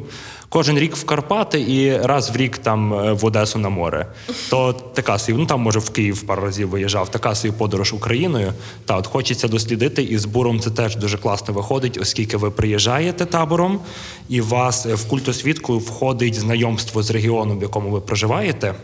кожен 0.48 0.78
рік 0.78 0.96
в 0.96 1.04
Карпати 1.04 1.60
і 1.60 1.96
раз 1.96 2.30
в 2.30 2.36
рік 2.36 2.58
там 2.58 2.94
е, 2.94 3.12
в 3.12 3.24
Одесу 3.24 3.58
на 3.58 3.68
море. 3.68 4.06
То 4.50 4.72
така 4.72 5.18
собі, 5.18 5.38
ну 5.38 5.46
там 5.46 5.60
може 5.60 5.78
в 5.78 5.90
Київ 5.90 6.22
пару 6.22 6.42
разів 6.42 6.68
виїжджав, 6.68 7.08
така 7.08 7.34
собі 7.34 7.54
подорож 7.58 7.92
Україною. 7.92 8.52
Та 8.84 8.96
от 8.96 9.06
хочеться 9.06 9.48
дослідити, 9.48 10.02
і 10.02 10.18
з 10.18 10.24
буром 10.24 10.60
це 10.60 10.70
теж 10.70 10.96
дуже 10.96 11.18
класно 11.18 11.54
виходить, 11.54 11.98
оскільки 12.02 12.36
ви 12.36 12.50
приїжджаєте 12.50 13.26
табором, 13.26 13.80
і 14.28 14.40
вас 14.40 14.86
е, 14.86 14.94
в 14.94 15.08
культосвідку 15.08 15.78
входить 15.78 16.34
знайомство 16.34 17.02
з 17.02 17.10
регіоном, 17.10 17.58
в 17.58 17.62
якому 17.62 17.90
ви 17.90 18.00
проживаєте. 18.00 18.74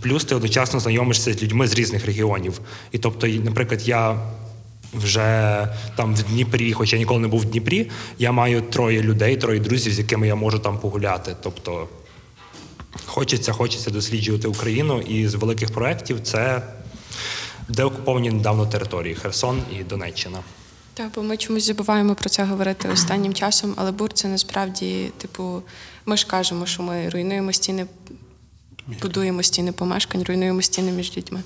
Плюс 0.00 0.24
ти 0.24 0.34
одночасно 0.34 0.80
знайомишся 0.80 1.32
з 1.32 1.42
людьми 1.42 1.68
з 1.68 1.74
різних 1.74 2.06
регіонів. 2.06 2.60
І 2.92 2.98
тобто, 2.98 3.26
наприклад, 3.26 3.88
я 3.88 4.16
вже 4.92 5.68
там 5.96 6.14
в 6.14 6.22
Дніпрі, 6.22 6.72
хоча 6.72 6.96
я 6.96 7.00
ніколи 7.00 7.20
не 7.20 7.28
був 7.28 7.40
в 7.40 7.44
Дніпрі, 7.44 7.90
я 8.18 8.32
маю 8.32 8.62
троє 8.62 9.02
людей, 9.02 9.36
троє 9.36 9.60
друзів, 9.60 9.92
з 9.92 9.98
якими 9.98 10.26
я 10.26 10.34
можу 10.34 10.58
там 10.58 10.78
погуляти. 10.78 11.36
Тобто 11.42 11.88
хочеться, 13.06 13.52
хочеться 13.52 13.90
досліджувати 13.90 14.48
Україну, 14.48 15.00
і 15.00 15.28
з 15.28 15.34
великих 15.34 15.70
проєктів 15.70 16.20
це 16.20 16.62
деокуповані 17.68 18.30
недавно 18.30 18.66
території 18.66 19.14
Херсон 19.14 19.62
і 19.80 19.84
Донеччина. 19.84 20.38
Так, 20.94 21.10
бо 21.14 21.22
ми 21.22 21.36
чомусь 21.36 21.64
забуваємо 21.64 22.14
про 22.14 22.28
це 22.28 22.44
говорити 22.44 22.88
останнім 22.88 23.34
часом, 23.34 23.74
але 23.76 23.92
бур 23.92 24.12
це 24.12 24.28
насправді, 24.28 25.10
типу, 25.18 25.62
ми 26.06 26.16
ж 26.16 26.26
кажемо, 26.26 26.66
що 26.66 26.82
ми 26.82 27.08
руйнуємо 27.08 27.52
стіни, 27.52 27.86
будуємо 29.02 29.42
стіни 29.42 29.72
помешкань, 29.72 30.22
руйнуємо 30.22 30.62
стіни 30.62 30.92
між 30.92 31.16
людьми. 31.16 31.42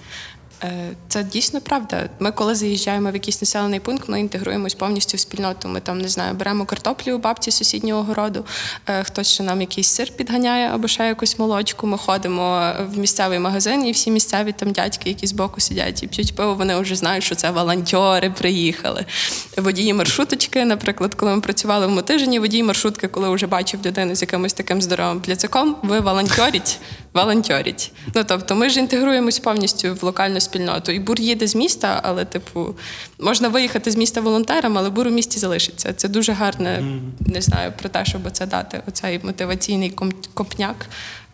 Е, 0.64 0.92
Це 1.08 1.24
дійсно 1.24 1.60
правда. 1.60 2.08
Ми, 2.18 2.32
коли 2.32 2.54
заїжджаємо 2.54 3.10
в 3.10 3.14
якийсь 3.14 3.42
населений 3.42 3.80
пункт, 3.80 4.08
ми 4.08 4.20
інтегруємось 4.20 4.74
повністю 4.74 5.16
в 5.16 5.20
спільноту. 5.20 5.68
Ми 5.68 5.80
там 5.80 5.98
не 5.98 6.08
знаю, 6.08 6.34
беремо 6.34 6.64
картоплю 6.64 7.14
у 7.14 7.18
бабці 7.18 7.50
сусіднього 7.50 8.02
городу, 8.02 8.44
е, 8.86 9.04
хтось 9.04 9.32
ще 9.32 9.42
нам 9.42 9.60
якийсь 9.60 9.88
сир 9.88 10.10
підганяє 10.16 10.68
або 10.68 10.88
ще 10.88 11.06
якусь 11.06 11.38
молочку. 11.38 11.86
Ми 11.86 11.98
ходимо 11.98 12.72
в 12.94 12.98
місцевий 12.98 13.38
магазин, 13.38 13.86
і 13.86 13.92
всі 13.92 14.10
місцеві 14.10 14.52
там 14.52 14.72
дядьки, 14.72 15.08
які 15.08 15.26
збоку 15.26 15.60
сидять 15.60 16.02
і 16.02 16.06
п'ють 16.06 16.36
пиво, 16.36 16.54
вони 16.54 16.76
вже 16.76 16.96
знають, 16.96 17.24
що 17.24 17.34
це 17.34 17.50
волонтери 17.50 18.30
приїхали. 18.30 19.04
Водії 19.56 19.94
маршруточки, 19.94 20.64
наприклад, 20.64 21.14
коли 21.14 21.34
ми 21.34 21.40
працювали 21.40 21.86
в 21.86 21.90
Мотижині, 21.90 22.38
водій 22.38 22.62
маршрутки, 22.62 23.08
коли 23.08 23.30
вже 23.30 23.46
бачив 23.46 23.80
людину 23.86 24.14
з 24.14 24.22
якимось 24.22 24.52
таким 24.52 24.82
здоровим 24.82 25.20
пляциком, 25.20 25.76
ви 25.82 26.00
волонтеріть, 26.00 26.78
волонтеріть. 27.14 27.92
Ну 28.14 28.24
тобто, 28.24 28.54
ми 28.54 28.70
ж 28.70 28.80
інтегруємось 28.80 29.38
повністю 29.38 29.94
в 29.94 30.04
локальну 30.04 30.40
спільноту. 30.46 30.92
І 30.92 30.98
бур 30.98 31.20
їде 31.20 31.46
з 31.46 31.54
міста, 31.54 32.00
але, 32.02 32.24
типу, 32.24 32.74
можна 33.20 33.48
виїхати 33.48 33.90
з 33.90 33.96
міста 33.96 34.20
волонтером, 34.20 34.78
але 34.78 34.90
бур 34.90 35.06
у 35.06 35.10
місті 35.10 35.38
залишиться. 35.38 35.92
Це 35.92 36.08
дуже 36.08 36.32
гарне, 36.32 36.82
не 37.20 37.40
знаю, 37.40 37.72
про 37.78 37.88
те, 37.88 38.04
щоб 38.04 38.30
це 38.32 38.46
дати 38.46 38.82
оцей 38.88 39.20
мотиваційний 39.22 39.90
копняк 40.34 40.86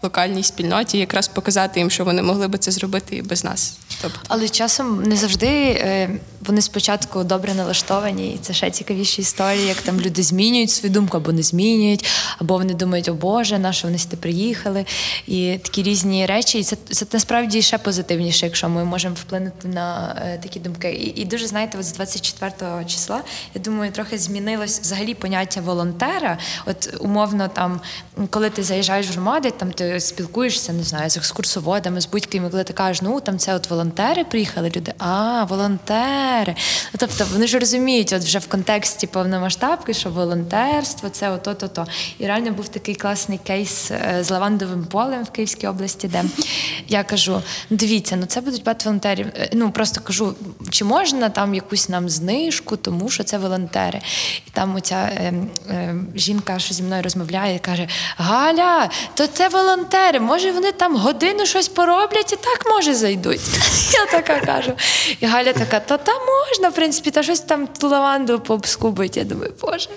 локальній 0.03 0.43
спільноті, 0.43 0.99
якраз 0.99 1.29
показати 1.29 1.81
їм, 1.81 1.91
що 1.91 2.05
вони 2.05 2.23
могли 2.23 2.49
би 2.49 2.59
це 2.59 2.70
зробити 2.70 3.16
і 3.16 3.23
без 3.23 3.45
нас. 3.45 3.79
Тобто, 4.03 4.19
Але 4.29 4.49
часом 4.49 5.03
не 5.03 5.16
завжди 5.16 5.47
е, 5.47 6.11
вони 6.47 6.62
спочатку 6.62 7.24
добре 7.24 7.55
налаштовані, 7.55 8.35
і 8.35 8.39
це 8.39 8.53
ще 8.53 8.70
цікавіші 8.70 9.23
історії, 9.23 9.66
як 9.66 9.77
там 9.77 10.01
люди 10.01 10.23
змінюють 10.23 10.70
свою 10.70 10.93
думку 10.95 11.16
або 11.16 11.33
не 11.33 11.43
змінюють, 11.43 12.07
або 12.39 12.59
вони 12.59 12.74
думають, 12.74 13.09
о 13.09 13.15
Боже, 13.15 13.59
на 13.59 13.73
що 13.73 13.89
вони 13.89 13.99
сюди 13.99 14.16
приїхали. 14.16 14.85
І 15.27 15.59
такі 15.62 15.83
різні 15.83 16.27
речі. 16.27 16.59
І 16.59 16.65
це, 16.65 16.77
це 16.91 17.07
насправді 17.12 17.62
ще 17.62 17.79
позитивніше, 17.79 18.47
якщо 18.47 18.69
ми 18.69 18.85
можемо 18.85 19.15
вплинути 19.15 19.69
на 19.69 20.16
е, 20.27 20.39
такі 20.43 20.61
думки. 20.61 20.93
І, 20.93 21.20
і 21.20 21.24
дуже 21.24 21.47
знаєте, 21.47 21.79
от 21.79 21.85
з 21.85 21.93
24 21.93 22.85
числа 22.87 23.20
я 23.55 23.61
думаю, 23.61 23.93
трохи 23.93 24.19
змінилось 24.19 24.81
взагалі 24.81 25.15
поняття 25.15 25.61
волонтера. 25.61 26.39
От 26.66 26.95
умовно, 27.01 27.49
там, 27.49 27.81
коли 28.31 28.51
ти 28.51 28.62
заїжджаєш 28.62 29.09
в 29.09 29.12
громади, 29.12 29.51
там 29.51 29.73
ти 29.73 29.91
спілкуєшся, 30.01 30.73
не 30.73 30.82
знаю, 30.82 31.10
з 31.10 31.16
екскурсоводами, 31.16 32.01
з 32.01 32.06
будь-ким, 32.06 32.51
коли 32.51 32.64
ти 32.64 32.73
кажеш, 32.73 33.02
ну 33.02 33.20
там 33.20 33.39
це 33.39 33.55
от 33.55 33.70
волонтери 33.70 34.24
приїхали, 34.24 34.73
люди, 34.77 34.93
а, 34.98 35.44
волонтери. 35.44 36.55
Ну, 36.93 36.97
тобто 36.98 37.27
вони 37.32 37.47
ж 37.47 37.59
розуміють, 37.59 38.12
от 38.12 38.23
вже 38.23 38.39
в 38.39 38.47
контексті 38.47 39.06
повномасштабки, 39.06 39.94
що 39.94 40.10
волонтерство 40.10 41.09
це 41.09 41.31
ото, 41.31 41.55
то, 41.55 41.69
то. 41.69 41.86
І 42.19 42.27
реально 42.27 42.52
був 42.52 42.69
такий 42.69 42.94
класний 42.94 43.39
кейс 43.39 43.90
е, 43.90 44.19
з 44.24 44.31
лавандовим 44.31 44.85
полем 44.85 45.24
в 45.24 45.31
Київській 45.31 45.66
області, 45.66 46.09
де 46.09 46.24
я 46.89 47.05
кажу: 47.05 47.43
дивіться, 47.70 48.16
ну 48.16 48.27
це 48.27 48.40
будуть 48.40 48.64
багато 48.64 48.85
волонтерів. 48.85 49.27
Е, 49.27 49.48
Ну 49.52 49.70
просто 49.70 50.01
кажу, 50.01 50.35
чи 50.70 50.85
можна 50.85 51.28
там 51.28 51.55
якусь 51.55 51.89
нам 51.89 52.09
знижку, 52.09 52.77
тому 52.77 53.09
що 53.10 53.24
це 53.24 53.39
волонтери. 53.39 54.01
І 54.47 54.51
там 54.51 54.74
оця 54.74 54.97
е, 54.97 55.35
е, 55.70 55.94
жінка, 56.14 56.59
що 56.59 56.74
зі 56.74 56.82
мною 56.82 57.02
розмовляє, 57.02 57.59
каже: 57.59 57.89
Галя, 58.16 58.90
то 59.14 59.27
це 59.27 59.48
волонтери. 59.48 59.82
Може, 60.21 60.53
вони 60.53 60.73
там 60.73 60.97
годину 60.97 61.47
щось 61.47 61.69
пороблять 61.69 62.33
і 62.33 62.37
так 62.37 62.67
може 62.71 62.95
зайдуть. 62.95 63.41
Я 63.93 64.19
така 64.19 64.41
кажу. 64.41 64.73
І 65.21 65.27
Галя 65.27 65.53
така, 65.53 65.81
та 65.81 65.97
та 65.97 66.13
можна, 66.13 66.69
в 66.69 66.75
принципі, 66.75 67.11
та 67.11 67.23
щось 67.23 67.41
там 67.41 67.69
лаванду 67.83 68.41
поскубить. 68.41 69.17
Я 69.17 69.25
думаю, 69.25 69.53
боже. 69.61 69.89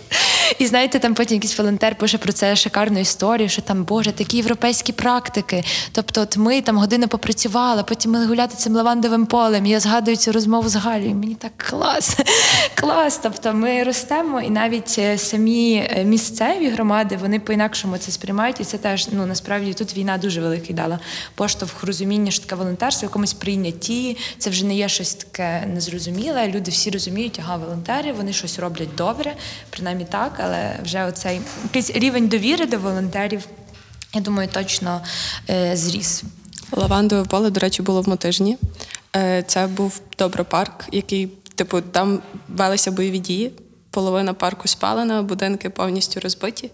І 0.60 0.68
знаєте, 0.68 1.00
там 1.00 1.14
потім 1.14 1.36
якийсь 1.36 1.58
волонтер 1.58 1.96
пише 1.96 2.18
про 2.18 2.34
це 2.34 2.56
шикарну 2.56 3.00
історію, 3.00 3.50
що 3.50 3.62
там, 3.62 3.84
Боже, 3.84 4.12
такі 4.12 4.38
європейські 4.38 4.94
практики. 4.94 5.64
Тобто, 5.92 6.22
от 6.22 6.38
ми 6.38 6.62
там 6.62 6.78
годину 6.78 7.08
попрацювали, 7.08 7.84
потім 7.84 8.12
ми 8.12 8.26
гуляти 8.26 8.56
цим 8.56 8.76
лавандовим 8.76 9.26
полем. 9.26 9.66
Я 9.66 9.80
згадую 9.80 10.18
цю 10.18 10.32
розмову 10.32 10.70
з 10.70 10.76
Галею. 10.76 11.16
Мені 11.16 11.36
так 11.36 11.52
клас. 11.58 12.18
Клас. 12.76 13.20
Тобто 13.24 13.54
ми 13.54 13.84
ростемо, 13.84 14.42
і 14.42 14.50
навіть 14.50 14.96
е, 15.00 15.18
самі 15.18 15.88
е, 15.90 16.04
місцеві 16.04 16.70
громади 16.70 17.18
вони 17.22 17.40
по-інакшому 17.40 17.98
це 17.98 18.12
сприймають. 18.12 18.60
І 18.60 18.64
це 18.64 18.78
теж 18.78 19.08
ну 19.12 19.26
насправді 19.26 19.74
тут 19.76 19.98
війна 19.98 20.18
дуже 20.18 20.42
великий 20.42 20.76
дала 20.76 21.00
поштовх 21.36 21.84
розуміння, 21.84 22.32
що 22.32 22.44
таке 22.44 22.56
волонтерство, 22.56 23.08
в 23.08 23.10
якомусь 23.10 23.34
прийнятті. 23.34 24.18
Це 24.38 24.50
вже 24.50 24.66
не 24.66 24.76
є 24.76 24.90
щось 24.90 25.14
таке 25.14 25.66
незрозуміле. 25.74 26.48
Люди 26.48 26.72
всі 26.72 26.90
розуміють, 26.92 27.40
ага, 27.40 27.58
волонтери, 27.58 28.14
вони 28.14 28.34
щось 28.34 28.60
роблять 28.60 28.96
добре, 28.98 29.36
принаймні 29.70 30.06
так, 30.06 30.40
але 30.44 30.80
вже 30.84 31.06
оцей 31.06 31.42
якийсь 31.64 31.92
рівень 31.92 32.28
довіри 32.28 32.66
до 32.66 32.78
волонтерів, 32.78 33.42
я 34.14 34.22
думаю, 34.22 34.50
точно 34.54 35.02
е, 35.50 35.78
зріс. 35.78 36.24
Лавандове 36.72 37.26
поле, 37.26 37.50
до 37.50 37.60
речі, 37.60 37.82
було 37.82 38.02
в 38.02 38.10
Мотижні. 38.10 38.58
Е, 39.16 39.44
Це 39.48 39.68
був 39.68 40.02
добропарк, 40.18 40.86
який 40.92 41.28
типу, 41.56 41.82
там 41.82 42.20
велися 42.50 42.92
бойові 42.92 43.20
дії, 43.20 43.52
половина 43.90 44.34
парку 44.34 44.68
спалена, 44.68 45.22
будинки 45.22 45.70
повністю 45.70 46.20
розбиті. 46.20 46.72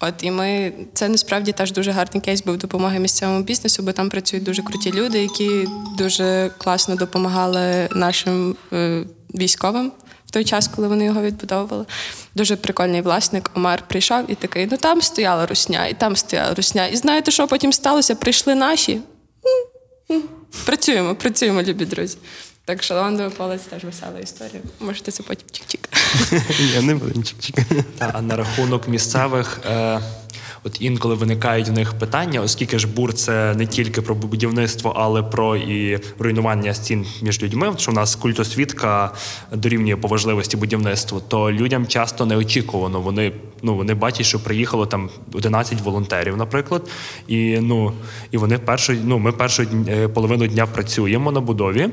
От 0.00 0.14
і 0.22 0.30
ми 0.30 0.72
це 0.94 1.08
насправді 1.08 1.52
теж 1.52 1.72
дуже 1.72 1.90
гарний 1.90 2.20
кейс 2.20 2.42
був 2.42 2.56
допомоги 2.56 2.98
місцевому 2.98 3.42
бізнесу, 3.42 3.82
бо 3.82 3.92
там 3.92 4.08
працюють 4.08 4.44
дуже 4.44 4.62
круті 4.62 4.92
люди, 4.92 5.22
які 5.22 5.68
дуже 5.98 6.50
класно 6.58 6.96
допомагали 6.96 7.88
нашим 7.92 8.56
е, 8.72 9.04
військовим 9.34 9.92
в 10.26 10.30
той 10.30 10.44
час, 10.44 10.68
коли 10.68 10.88
вони 10.88 11.04
його 11.04 11.22
відбудовували. 11.22 11.84
Дуже 12.34 12.56
прикольний 12.56 13.02
власник 13.02 13.50
Омар 13.54 13.82
прийшов 13.88 14.30
і 14.30 14.34
такий: 14.34 14.68
ну 14.70 14.76
там 14.76 15.02
стояла 15.02 15.46
русня, 15.46 15.86
і 15.86 15.94
там 15.94 16.16
стояла 16.16 16.54
русня. 16.54 16.86
І 16.86 16.96
знаєте, 16.96 17.30
що 17.30 17.46
потім 17.46 17.72
сталося? 17.72 18.14
Прийшли 18.14 18.54
наші. 18.54 19.00
Працюємо, 20.64 21.14
працюємо, 21.14 21.62
любі 21.62 21.84
друзі. 21.84 22.18
Так 22.66 22.82
що 22.82 22.94
лавандовий 22.94 23.32
палець 23.32 23.62
теж 23.62 23.84
весела 23.84 24.20
історія. 24.20 24.62
Можете 24.80 25.10
це 25.10 25.22
потім 25.22 25.48
чик-чик. 25.52 25.88
Я 26.74 26.82
не 26.82 26.94
буду 26.94 27.20
чик-чик. 27.20 27.84
А 27.98 28.22
на 28.22 28.36
рахунок 28.36 28.88
місцевих, 28.88 29.60
е, 29.66 30.00
от 30.66 30.76
інколи 30.80 31.14
виникають 31.14 31.68
в 31.68 31.72
них 31.72 31.94
питання, 31.94 32.40
оскільки 32.40 32.78
ж 32.78 32.86
бур 32.86 33.14
це 33.14 33.54
не 33.54 33.66
тільки 33.66 34.02
про 34.02 34.14
будівництво, 34.14 34.92
але 34.96 35.22
про 35.22 35.56
і 35.56 35.98
руйнування 36.18 36.74
стін 36.74 37.06
між 37.22 37.42
людьми. 37.42 37.72
Що 37.76 37.92
в 37.92 37.94
нас 37.94 38.16
культосвідка 38.16 39.12
дорівнює 39.52 39.96
по 39.96 40.08
важливості 40.08 40.56
будівництву, 40.56 41.22
то 41.28 41.52
людям 41.52 41.86
часто 41.86 42.26
неочікувано. 42.26 43.00
Вони 43.00 43.32
ну 43.62 43.76
вони 43.76 43.94
бачать, 43.94 44.26
що 44.26 44.38
приїхало 44.38 44.86
там 44.86 45.10
11 45.32 45.80
волонтерів, 45.80 46.36
наприклад, 46.36 46.90
і 47.28 47.58
ну 47.60 47.92
і 48.30 48.36
вони 48.36 48.58
першу, 48.58 48.94
ну 49.04 49.18
ми 49.18 49.32
першу 49.32 49.62
е, 49.88 50.08
половину 50.08 50.46
дня 50.46 50.66
працюємо 50.66 51.32
на 51.32 51.40
будові, 51.40 51.88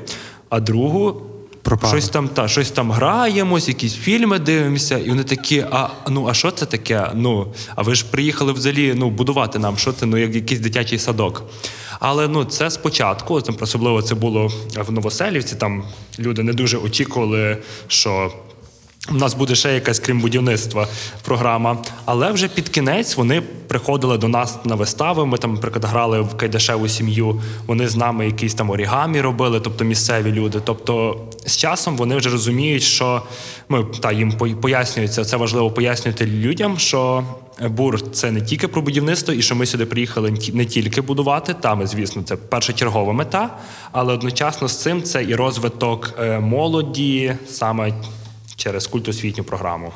а 0.48 0.60
другу. 0.60 1.33
Пропали. 1.64 1.92
Щось 1.92 2.08
там, 2.08 2.28
та, 2.28 2.48
щось 2.48 2.70
там 2.70 2.92
граємось, 2.92 3.68
якісь 3.68 3.94
фільми 3.94 4.38
дивимося, 4.38 4.98
і 4.98 5.08
вони 5.08 5.24
такі: 5.24 5.66
а 5.70 5.88
ну 6.08 6.28
а 6.28 6.34
що 6.34 6.50
це 6.50 6.66
таке? 6.66 7.10
Ну, 7.14 7.52
а 7.76 7.82
ви 7.82 7.94
ж 7.94 8.04
приїхали 8.10 8.52
взагалі 8.52 8.94
ну, 8.96 9.10
будувати 9.10 9.58
нам, 9.58 9.76
що 9.76 9.92
це, 9.92 10.06
ну, 10.06 10.16
як 10.16 10.34
якийсь 10.34 10.60
дитячий 10.60 10.98
садок. 10.98 11.44
Але 12.00 12.28
ну, 12.28 12.44
це 12.44 12.70
спочатку, 12.70 13.40
там, 13.40 13.56
особливо 13.60 14.02
це 14.02 14.14
було 14.14 14.52
в 14.76 14.92
Новоселівці, 14.92 15.56
там 15.56 15.84
люди 16.18 16.42
не 16.42 16.52
дуже 16.52 16.78
очікували, 16.78 17.56
що. 17.88 18.32
У 19.10 19.14
нас 19.14 19.34
буде 19.34 19.54
ще 19.54 19.74
якась, 19.74 19.98
крім 19.98 20.20
будівництва, 20.20 20.88
програма. 21.24 21.78
Але 22.04 22.32
вже 22.32 22.48
під 22.48 22.68
кінець 22.68 23.16
вони 23.16 23.42
приходили 23.66 24.18
до 24.18 24.28
нас 24.28 24.58
на 24.64 24.74
вистави. 24.74 25.26
Ми 25.26 25.38
там, 25.38 25.54
наприклад, 25.54 25.84
грали 25.84 26.20
в 26.20 26.36
Кайдашеву 26.36 26.88
сім'ю. 26.88 27.42
Вони 27.66 27.88
з 27.88 27.96
нами 27.96 28.26
якісь 28.26 28.54
там 28.54 28.70
орігамі 28.70 29.20
робили, 29.20 29.60
тобто 29.60 29.84
місцеві 29.84 30.32
люди. 30.32 30.60
Тобто, 30.64 31.20
з 31.46 31.56
часом 31.56 31.96
вони 31.96 32.16
вже 32.16 32.30
розуміють, 32.30 32.82
що 32.82 33.22
ми 33.68 33.84
та 34.00 34.12
їм 34.12 34.32
пояснюється, 34.60 35.24
це 35.24 35.36
важливо 35.36 35.70
пояснювати 35.70 36.26
людям, 36.26 36.78
що 36.78 37.24
бур 37.60 38.10
це 38.10 38.30
не 38.30 38.40
тільки 38.40 38.68
про 38.68 38.82
будівництво, 38.82 39.34
і 39.34 39.42
що 39.42 39.54
ми 39.54 39.66
сюди 39.66 39.86
приїхали 39.86 40.34
не 40.52 40.64
тільки 40.64 41.00
будувати. 41.00 41.54
Там, 41.60 41.86
звісно, 41.86 42.22
це 42.22 42.36
першочергова 42.36 43.12
мета, 43.12 43.50
але 43.92 44.12
одночасно 44.12 44.68
з 44.68 44.82
цим 44.82 45.02
це 45.02 45.24
і 45.24 45.34
розвиток 45.34 46.14
е, 46.18 46.40
молоді 46.40 47.34
саме 47.48 47.92
через 48.56 48.86
культосвітню 48.86 49.44
програму. 49.44 49.92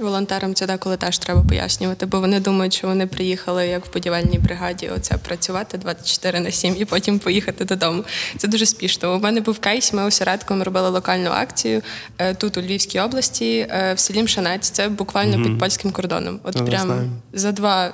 Волонтерам 0.00 0.54
це 0.54 0.66
деколи 0.66 0.96
теж 0.96 1.18
треба 1.18 1.42
пояснювати, 1.48 2.06
бо 2.06 2.20
вони 2.20 2.40
думають, 2.40 2.74
що 2.74 2.86
вони 2.86 3.06
приїхали 3.06 3.66
як 3.66 3.86
в 3.86 3.92
будівельній 3.92 4.38
бригаді, 4.38 4.88
оце 4.96 5.16
працювати 5.16 5.78
24 5.78 6.40
на 6.40 6.50
7 6.50 6.76
і 6.78 6.84
потім 6.84 7.18
поїхати 7.18 7.64
додому. 7.64 8.04
Це 8.36 8.48
дуже 8.48 8.66
спішно. 8.66 9.16
У 9.16 9.18
мене 9.18 9.40
був 9.40 9.58
кейс. 9.58 9.92
Ми 9.92 10.04
осередком 10.04 10.62
робили 10.62 10.88
локальну 10.90 11.30
акцію 11.30 11.82
е, 12.18 12.34
тут, 12.34 12.56
у 12.56 12.60
Львівській 12.60 13.00
області, 13.00 13.68
е, 13.70 13.94
в 13.94 13.98
селі 13.98 14.22
Мшанець. 14.22 14.70
Це 14.70 14.88
буквально 14.88 15.44
під 15.44 15.58
польським 15.58 15.90
кордоном. 15.90 16.40
От 16.42 16.56
Я 16.56 16.62
прям 16.62 16.86
знаю. 16.86 17.10
за 17.32 17.52
два, 17.52 17.92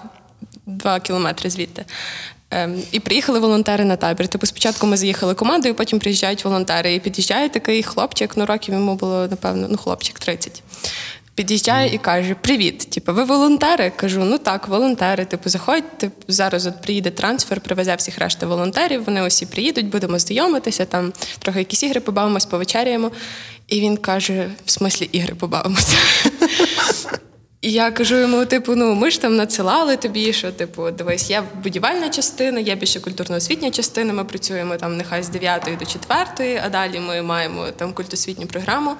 два 0.66 1.00
кілометри 1.00 1.50
звідти. 1.50 1.84
Ем, 2.56 2.82
і 2.92 3.00
приїхали 3.00 3.38
волонтери 3.38 3.84
на 3.84 3.96
табір. 3.96 4.28
Типу, 4.28 4.46
спочатку 4.46 4.86
ми 4.86 4.96
заїхали 4.96 5.34
командою, 5.34 5.74
потім 5.74 5.98
приїжджають 5.98 6.44
волонтери. 6.44 6.94
І 6.94 7.00
під'їжджає 7.00 7.48
такий 7.48 7.82
хлопчик, 7.82 8.36
ну 8.36 8.46
років 8.46 8.74
йому 8.74 8.94
було, 8.94 9.26
напевно, 9.30 9.66
ну, 9.70 9.76
хлопчик 9.76 10.18
30. 10.18 10.62
Під'їжджає 11.34 11.94
і 11.94 11.98
каже: 11.98 12.34
Привіт, 12.34 12.78
типу, 12.78 13.14
ви 13.14 13.24
волонтери? 13.24 13.92
Кажу, 13.96 14.24
ну 14.24 14.38
так, 14.38 14.68
волонтери. 14.68 15.24
Типу, 15.24 15.48
заходьте. 15.48 16.10
Зараз 16.28 16.66
от 16.66 16.82
приїде 16.82 17.10
трансфер, 17.10 17.60
привезе 17.60 17.94
всіх 17.94 18.18
решта 18.18 18.46
волонтерів. 18.46 19.04
Вони 19.04 19.26
усі 19.26 19.46
приїдуть, 19.46 19.86
будемо 19.86 20.18
знайомитися, 20.18 20.84
там 20.84 21.12
трохи 21.38 21.58
якісь 21.58 21.82
ігри 21.82 22.00
побавимось, 22.00 22.46
повечеряємо. 22.46 23.10
І 23.68 23.80
він 23.80 23.96
каже: 23.96 24.50
в 24.66 24.70
смислі 24.70 25.08
ігри 25.12 25.34
побавимося. 25.34 25.96
І 27.60 27.72
я 27.72 27.90
кажу 27.90 28.16
йому: 28.16 28.44
типу, 28.44 28.74
ну 28.74 28.94
ми 28.94 29.10
ж 29.10 29.20
там 29.20 29.36
надсилали 29.36 29.96
тобі, 29.96 30.32
що 30.32 30.52
типу, 30.52 30.90
дивись, 30.90 31.30
є 31.30 31.42
будівельна 31.62 32.08
частина, 32.08 32.60
є 32.60 32.74
більше 32.74 33.00
культурно-освітня 33.00 33.70
частина. 33.70 34.12
Ми 34.12 34.24
працюємо 34.24 34.76
там 34.76 34.96
нехай 34.96 35.22
з 35.22 35.28
9 35.28 35.68
до 35.78 35.86
4, 35.86 36.60
а 36.64 36.68
далі 36.68 37.00
ми 37.00 37.22
маємо 37.22 37.66
там 37.76 37.92
культосвітню 37.92 38.46
програму. 38.46 38.94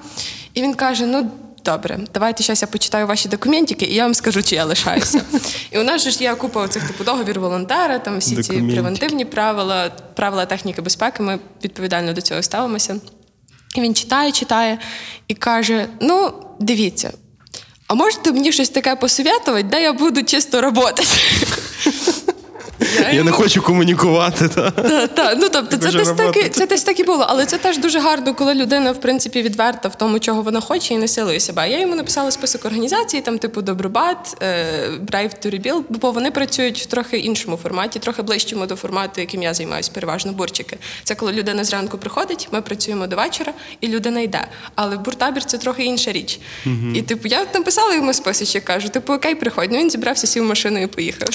І 0.53 0.61
він 0.61 0.73
каже: 0.73 1.05
Ну. 1.05 1.31
Добре, 1.65 1.99
давайте 2.13 2.43
зараз 2.43 2.61
я 2.61 2.67
почитаю 2.67 3.07
ваші 3.07 3.29
документики, 3.29 3.85
і 3.85 3.93
я 3.93 4.03
вам 4.03 4.13
скажу, 4.13 4.43
чи 4.43 4.55
я 4.55 4.65
лишаюся. 4.65 5.21
І 5.71 5.79
у 5.79 5.83
нас 5.83 6.03
же 6.03 6.11
ж 6.11 6.23
є 6.23 6.35
купа 6.35 6.67
цих 6.67 6.87
типу 6.87 7.03
договір 7.03 7.39
волонтера, 7.39 7.99
там 7.99 8.17
всі 8.17 8.43
ці 8.43 8.53
превентивні 8.53 9.25
правила, 9.25 9.89
правила 10.15 10.45
техніки 10.45 10.81
безпеки. 10.81 11.23
Ми 11.23 11.39
відповідально 11.63 12.13
до 12.13 12.21
цього 12.21 12.43
ставимося. 12.43 12.99
І 13.75 13.81
він 13.81 13.95
читає, 13.95 14.31
читає 14.31 14.79
і 15.27 15.33
каже: 15.33 15.87
Ну, 16.01 16.33
дивіться, 16.59 17.13
а 17.87 17.93
можете 17.93 18.31
мені 18.31 18.51
щось 18.51 18.69
таке 18.69 18.95
посовітувати, 18.95 19.63
де 19.63 19.81
я 19.81 19.93
буду 19.93 20.23
чисто 20.23 20.59
працювати? 20.59 21.03
Я 23.13 23.23
не 23.23 23.31
хочу 23.31 23.61
комунікувати. 23.61 24.47
Та. 24.47 24.71
Та, 24.71 25.07
та. 25.07 25.35
Ну, 25.35 25.49
тобто, 25.49 25.77
це 25.77 25.91
десь, 25.91 26.11
так 26.11 26.37
і, 26.37 26.49
це 26.49 26.67
десь 26.67 26.83
так 26.83 26.99
і 26.99 27.03
було. 27.03 27.25
Але 27.29 27.45
це 27.45 27.57
теж 27.57 27.77
дуже 27.77 27.99
гарно, 27.99 28.33
коли 28.33 28.53
людина, 28.53 28.91
в 28.91 29.01
принципі, 29.01 29.41
відверта 29.41 29.89
в 29.89 29.97
тому, 29.97 30.19
чого 30.19 30.41
вона 30.41 30.61
хоче, 30.61 30.93
і 30.93 30.97
не 30.97 31.07
силує 31.07 31.39
себе. 31.39 31.69
Я 31.69 31.79
йому 31.79 31.95
написала 31.95 32.31
список 32.31 32.65
організацій, 32.65 33.21
там, 33.21 33.37
типу 33.37 33.61
Добробат, 33.61 34.37
е, 34.41 34.65
Brave 35.11 35.45
to 35.45 35.61
Rebuild, 35.61 35.83
бо 35.89 36.11
вони 36.11 36.31
працюють 36.31 36.79
в 36.79 36.85
трохи 36.85 37.17
іншому 37.17 37.57
форматі, 37.57 37.99
трохи 37.99 38.21
ближчому 38.21 38.65
до 38.65 38.75
формату, 38.75 39.21
яким 39.21 39.43
я 39.43 39.53
займаюся, 39.53 39.91
переважно 39.93 40.31
бурчики. 40.31 40.77
Це 41.03 41.15
коли 41.15 41.31
людина 41.31 41.63
зранку 41.63 41.97
приходить, 41.97 42.47
ми 42.51 42.61
працюємо 42.61 43.07
до 43.07 43.15
вечора, 43.15 43.53
і 43.81 43.87
людина 43.87 44.19
йде. 44.19 44.47
Але 44.75 44.97
буртабір 44.97 45.45
це 45.45 45.57
трохи 45.57 45.83
інша 45.83 46.11
річ. 46.11 46.39
І 46.93 47.01
типу, 47.01 47.27
я 47.27 47.45
написала 47.53 47.95
йому 47.95 48.13
списочок, 48.13 48.63
кажу, 48.63 48.89
типу, 48.89 49.13
окей, 49.13 49.35
приходь. 49.35 49.71
Ну 49.71 49.77
він 49.77 49.89
зібрався, 49.89 50.27
сів 50.27 50.43
в 50.43 50.45
машину 50.45 50.81
і 50.81 50.87
поїхав. 50.87 51.29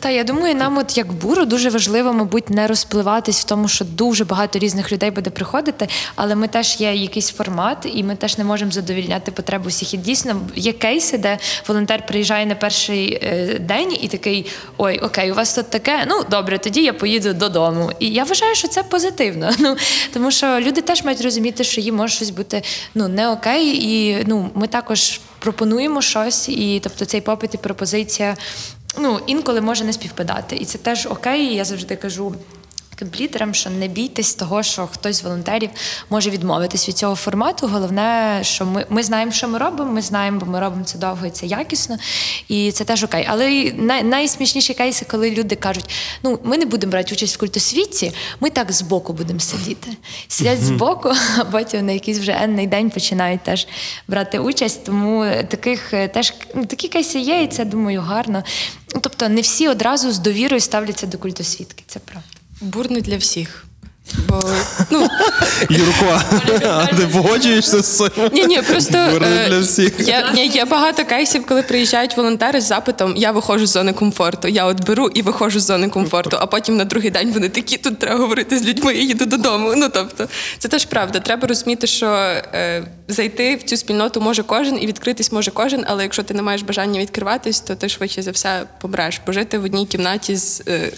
Та 0.00 0.10
я 0.16 0.24
думаю, 0.24 0.54
нам, 0.54 0.78
от 0.78 0.96
як 0.96 1.12
буру, 1.12 1.44
дуже 1.44 1.70
важливо, 1.70 2.12
мабуть, 2.12 2.50
не 2.50 2.66
розпливатись 2.66 3.40
в 3.40 3.44
тому, 3.44 3.68
що 3.68 3.84
дуже 3.84 4.24
багато 4.24 4.58
різних 4.58 4.92
людей 4.92 5.10
буде 5.10 5.30
приходити, 5.30 5.88
але 6.14 6.34
ми 6.34 6.48
теж 6.48 6.80
є 6.80 6.94
якийсь 6.94 7.30
формат, 7.30 7.86
і 7.94 8.04
ми 8.04 8.16
теж 8.16 8.38
не 8.38 8.44
можемо 8.44 8.70
задовільняти 8.70 9.30
потребу 9.30 9.68
всіх. 9.68 9.94
І 9.94 9.96
дійсно 9.96 10.40
є 10.56 10.72
кейси, 10.72 11.18
де 11.18 11.38
волонтер 11.68 12.06
приїжджає 12.06 12.46
на 12.46 12.54
перший 12.54 13.12
е, 13.12 13.58
день 13.60 13.98
і 14.00 14.08
такий: 14.08 14.46
ой, 14.76 14.98
окей, 14.98 15.32
у 15.32 15.34
вас 15.34 15.54
тут 15.54 15.70
таке. 15.70 16.06
Ну 16.08 16.24
добре, 16.30 16.58
тоді 16.58 16.82
я 16.82 16.92
поїду 16.92 17.32
додому. 17.32 17.92
І 18.00 18.10
я 18.10 18.24
вважаю, 18.24 18.54
що 18.54 18.68
це 18.68 18.82
позитивно. 18.82 19.50
Ну 19.66 19.76
тому 20.12 20.30
що 20.30 20.60
люди 20.60 20.80
теж 20.80 21.04
мають 21.04 21.20
розуміти, 21.20 21.64
що 21.64 21.80
їм 21.80 21.96
може 21.96 22.14
щось 22.14 22.30
бути 22.30 22.62
ну 22.94 23.08
не 23.08 23.30
окей, 23.30 23.84
і 23.84 24.24
ну 24.26 24.50
ми 24.54 24.66
також 24.66 25.20
пропонуємо 25.38 26.02
щось, 26.02 26.48
і 26.48 26.80
тобто 26.82 27.04
цей 27.04 27.20
попит 27.20 27.54
і 27.54 27.56
пропозиція 27.56 28.36
ну, 28.98 29.20
інколи 29.26 29.60
може 29.60 29.84
не 29.84 29.92
співпадати. 29.92 30.56
І 30.56 30.64
це 30.64 30.78
теж 30.78 31.06
окей. 31.06 31.54
Я 31.54 31.64
завжди 31.64 31.96
кажу. 31.96 32.34
Комплітерам, 32.98 33.54
що 33.54 33.70
не 33.70 33.88
бійтесь 33.88 34.34
того, 34.34 34.62
що 34.62 34.86
хтось 34.86 35.16
з 35.16 35.22
волонтерів 35.22 35.70
може 36.10 36.30
відмовитись 36.30 36.88
від 36.88 36.98
цього 36.98 37.14
формату. 37.14 37.66
Головне, 37.66 38.38
що 38.42 38.66
ми, 38.66 38.86
ми 38.88 39.02
знаємо, 39.02 39.32
що 39.32 39.48
ми 39.48 39.58
робимо. 39.58 39.92
Ми 39.92 40.02
знаємо, 40.02 40.40
бо 40.40 40.46
ми 40.46 40.60
робимо 40.60 40.84
це 40.84 40.98
довго 40.98 41.26
і 41.26 41.30
це 41.30 41.46
якісно, 41.46 41.96
і 42.48 42.72
це 42.72 42.84
теж 42.84 43.04
окей. 43.04 43.26
Але 43.28 43.72
най, 43.76 44.02
найсмішніші 44.02 44.74
кейси, 44.74 45.06
коли 45.10 45.30
люди 45.30 45.56
кажуть: 45.56 45.84
ну 46.22 46.38
ми 46.44 46.58
не 46.58 46.66
будемо 46.66 46.90
брати 46.90 47.14
участь 47.14 47.36
в 47.36 47.38
культосвітці, 47.38 48.12
ми 48.40 48.50
так 48.50 48.72
збоку 48.72 49.12
будемо 49.12 49.40
сидіти. 49.40 49.90
Сидять 50.28 50.62
збоку, 50.62 51.12
а 51.38 51.44
потім 51.44 51.86
на 51.86 51.92
якийсь 51.92 52.18
вже 52.18 52.38
енний 52.40 52.66
день 52.66 52.90
починають 52.90 53.42
теж 53.42 53.66
брати 54.08 54.38
участь. 54.38 54.84
Тому 54.84 55.26
таких 55.48 55.94
е, 55.94 56.08
теж 56.08 56.34
ну, 56.54 56.66
такі 56.66 56.88
кейси 56.88 57.18
є, 57.18 57.42
і 57.42 57.48
це 57.48 57.64
думаю 57.64 58.00
гарно. 58.00 58.42
Тобто 59.00 59.28
не 59.28 59.40
всі 59.40 59.68
одразу 59.68 60.12
з 60.12 60.18
довірою 60.18 60.60
ставляться 60.60 61.06
до 61.06 61.18
культосвітки. 61.18 61.84
Це 61.86 61.98
правда. 61.98 62.35
Бур 62.60 62.90
не 62.90 63.00
для 63.00 63.16
всіх. 63.16 63.66
Бо 64.28 64.42
ну 64.90 65.08
Юрко, 65.70 66.20
а 66.64 66.86
ти 66.86 67.06
погоджуєшся 67.06 67.82
з 67.82 67.96
цим? 67.96 68.30
ні, 68.32 68.46
ні, 68.46 68.62
просто 68.62 68.98
е, 68.98 69.48
для 69.48 69.58
всіх. 69.58 70.08
є, 70.08 70.24
ні, 70.34 70.46
є 70.46 70.64
багато 70.64 71.04
кейсів, 71.04 71.46
коли 71.46 71.62
приїжджають 71.62 72.16
волонтери 72.16 72.60
з 72.60 72.64
запитом 72.64 73.16
Я 73.16 73.32
виходжу 73.32 73.66
з 73.66 73.70
зони 73.70 73.92
комфорту. 73.92 74.48
Я 74.48 74.64
от 74.64 74.86
беру 74.86 75.08
і 75.08 75.22
виходжу 75.22 75.60
з 75.60 75.62
зони 75.62 75.88
комфорту. 75.88 76.36
А 76.40 76.46
потім 76.46 76.76
на 76.76 76.84
другий 76.84 77.10
день 77.10 77.32
вони 77.32 77.48
такі 77.48 77.76
тут 77.76 77.98
треба 77.98 78.20
говорити 78.20 78.58
з 78.58 78.64
людьми. 78.64 78.94
Я 78.94 79.02
їду 79.02 79.26
додому. 79.26 79.74
Ну 79.76 79.88
тобто, 79.88 80.28
це 80.58 80.68
теж 80.68 80.84
правда. 80.84 81.20
Треба 81.20 81.48
розуміти, 81.48 81.86
що 81.86 82.06
е, 82.06 82.82
зайти 83.08 83.56
в 83.56 83.62
цю 83.62 83.76
спільноту 83.76 84.20
може 84.20 84.42
кожен 84.42 84.82
і 84.82 84.86
відкритись 84.86 85.32
може 85.32 85.50
кожен. 85.50 85.84
Але 85.86 86.02
якщо 86.02 86.22
ти 86.22 86.34
не 86.34 86.42
маєш 86.42 86.62
бажання 86.62 87.00
відкриватись, 87.00 87.60
то 87.60 87.74
ти 87.74 87.88
швидше 87.88 88.22
за 88.22 88.30
все 88.30 88.62
помреш. 88.80 89.20
Бо 89.26 89.32
жити 89.32 89.58
в 89.58 89.64
одній 89.64 89.86
кімнаті 89.86 90.36
з. 90.36 90.62
Е, 90.68 90.92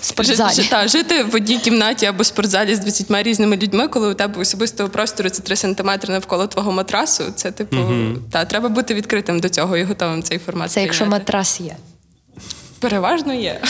Спортзалі. 0.00 0.54
Жити, 0.54 0.68
та, 0.70 0.88
жити 0.88 1.22
в 1.22 1.34
одній 1.34 1.58
кімнаті 1.58 2.06
або 2.06 2.24
спортзалі 2.24 2.74
з 2.74 2.78
20 2.78 3.22
різними 3.22 3.56
людьми, 3.56 3.88
коли 3.88 4.10
у 4.10 4.14
тебе 4.14 4.40
особистого 4.40 4.88
простору 4.88 5.30
це 5.30 5.42
3 5.42 5.56
сантиметри 5.56 6.12
навколо 6.12 6.46
твого 6.46 6.72
матрасу. 6.72 7.24
Це 7.36 7.52
типу, 7.52 7.76
та 8.30 8.44
треба 8.44 8.68
бути 8.68 8.94
відкритим 8.94 9.40
до 9.40 9.48
цього 9.48 9.76
і 9.76 9.84
готовим 9.84 10.22
цей 10.22 10.38
формат. 10.38 10.70
Це 10.70 10.82
якщо 10.82 11.06
матрас 11.06 11.60
є. 11.60 11.76
переважно 12.80 13.34
є. 13.34 13.60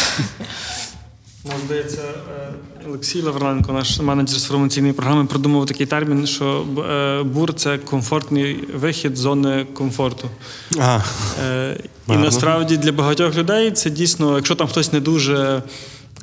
Нам 1.44 1.56
здається, 1.66 2.02
е, 2.02 2.52
Олексій 2.88 3.22
Лавренко, 3.22 3.72
наш 3.72 4.00
менеджер 4.00 4.38
з 4.38 4.44
формаційної 4.44 4.92
програми, 4.92 5.24
придумав 5.24 5.66
такий 5.66 5.86
термін, 5.86 6.26
що 6.26 6.64
е, 6.90 7.22
бур 7.22 7.54
це 7.54 7.78
комфортний 7.78 8.64
вихід 8.74 9.16
з 9.16 9.20
зони 9.20 9.66
комфорту. 9.74 10.30
Ага. 10.78 11.04
Е, 11.44 11.76
І 12.08 12.12
насправді 12.12 12.76
для 12.76 12.92
багатьох 12.92 13.36
людей 13.36 13.70
це 13.70 13.90
дійсно, 13.90 14.36
якщо 14.36 14.54
там 14.54 14.68
хтось 14.68 14.92
не 14.92 15.00
дуже. 15.00 15.62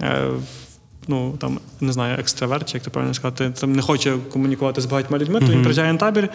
Е, 0.02 0.28
Ну, 1.10 1.34
там, 1.40 1.60
не 1.82 1.94
знаю, 1.94 2.18
екстраверт, 2.20 2.70
чи 2.72 2.78
як 2.78 2.84
ти 2.84 2.90
правильно 2.90 3.14
сказати, 3.14 3.52
там 3.60 3.74
не 3.74 3.82
хоче 3.82 4.14
комунікувати 4.34 4.82
з 4.82 4.86
багатьма 4.86 5.18
людьми, 5.18 5.40
то 5.40 5.46
він 5.46 5.60
приїжджає 5.62 5.94
на 5.94 6.00
табір, 6.00 6.30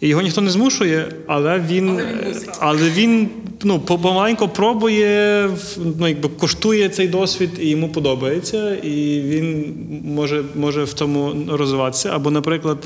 і 0.00 0.08
його 0.08 0.22
ніхто 0.22 0.40
не 0.40 0.50
змушує, 0.50 1.12
але 1.26 1.60
він, 1.68 2.00
але 2.58 2.90
він 2.90 3.28
ну, 3.62 3.78
по- 3.80 3.98
помаленьку 3.98 4.48
пробує, 4.48 5.48
ну, 5.98 6.08
якби 6.08 6.28
коштує 6.28 6.88
цей 6.88 7.08
досвід, 7.08 7.50
і 7.60 7.68
йому 7.68 7.88
подобається, 7.88 8.74
і 8.74 9.20
він 9.20 9.74
може, 10.04 10.44
може 10.54 10.84
в 10.84 10.92
цьому 10.92 11.34
розвиватися. 11.56 12.10
Або, 12.12 12.30
наприклад, 12.30 12.78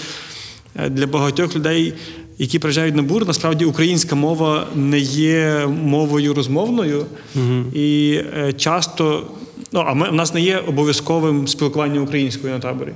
Е, 0.76 0.88
для 0.90 1.06
багатьох 1.06 1.56
людей, 1.56 1.94
які 2.38 2.58
приїжджають 2.58 2.94
на 2.94 3.02
бур, 3.02 3.26
насправді 3.26 3.64
українська 3.64 4.14
мова 4.16 4.66
не 4.74 4.98
є 4.98 5.66
мовою 5.82 6.34
розмовною, 6.34 7.06
і 7.74 8.20
е, 8.38 8.52
часто 8.52 9.26
ну, 9.74 9.84
а 9.86 9.94
ми, 9.94 10.10
в 10.10 10.14
нас 10.14 10.34
не 10.34 10.40
є 10.40 10.58
обов'язковим 10.58 11.48
спілкування 11.48 12.00
українською 12.00 12.52
на 12.52 12.60
таборі. 12.60 12.92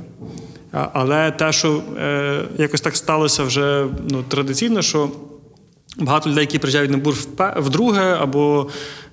Але 0.72 1.30
те, 1.30 1.52
що 1.52 1.82
е, 1.98 2.42
якось 2.58 2.80
так 2.80 2.96
сталося 2.96 3.42
вже 3.42 3.86
ну, 4.10 4.22
традиційно, 4.28 4.82
що 4.82 5.10
багато 5.96 6.30
людей, 6.30 6.42
які 6.42 6.58
приїжджають 6.58 6.90
на 6.90 6.98
бур 6.98 7.14
вдруге, 7.56 8.16
або 8.20 8.68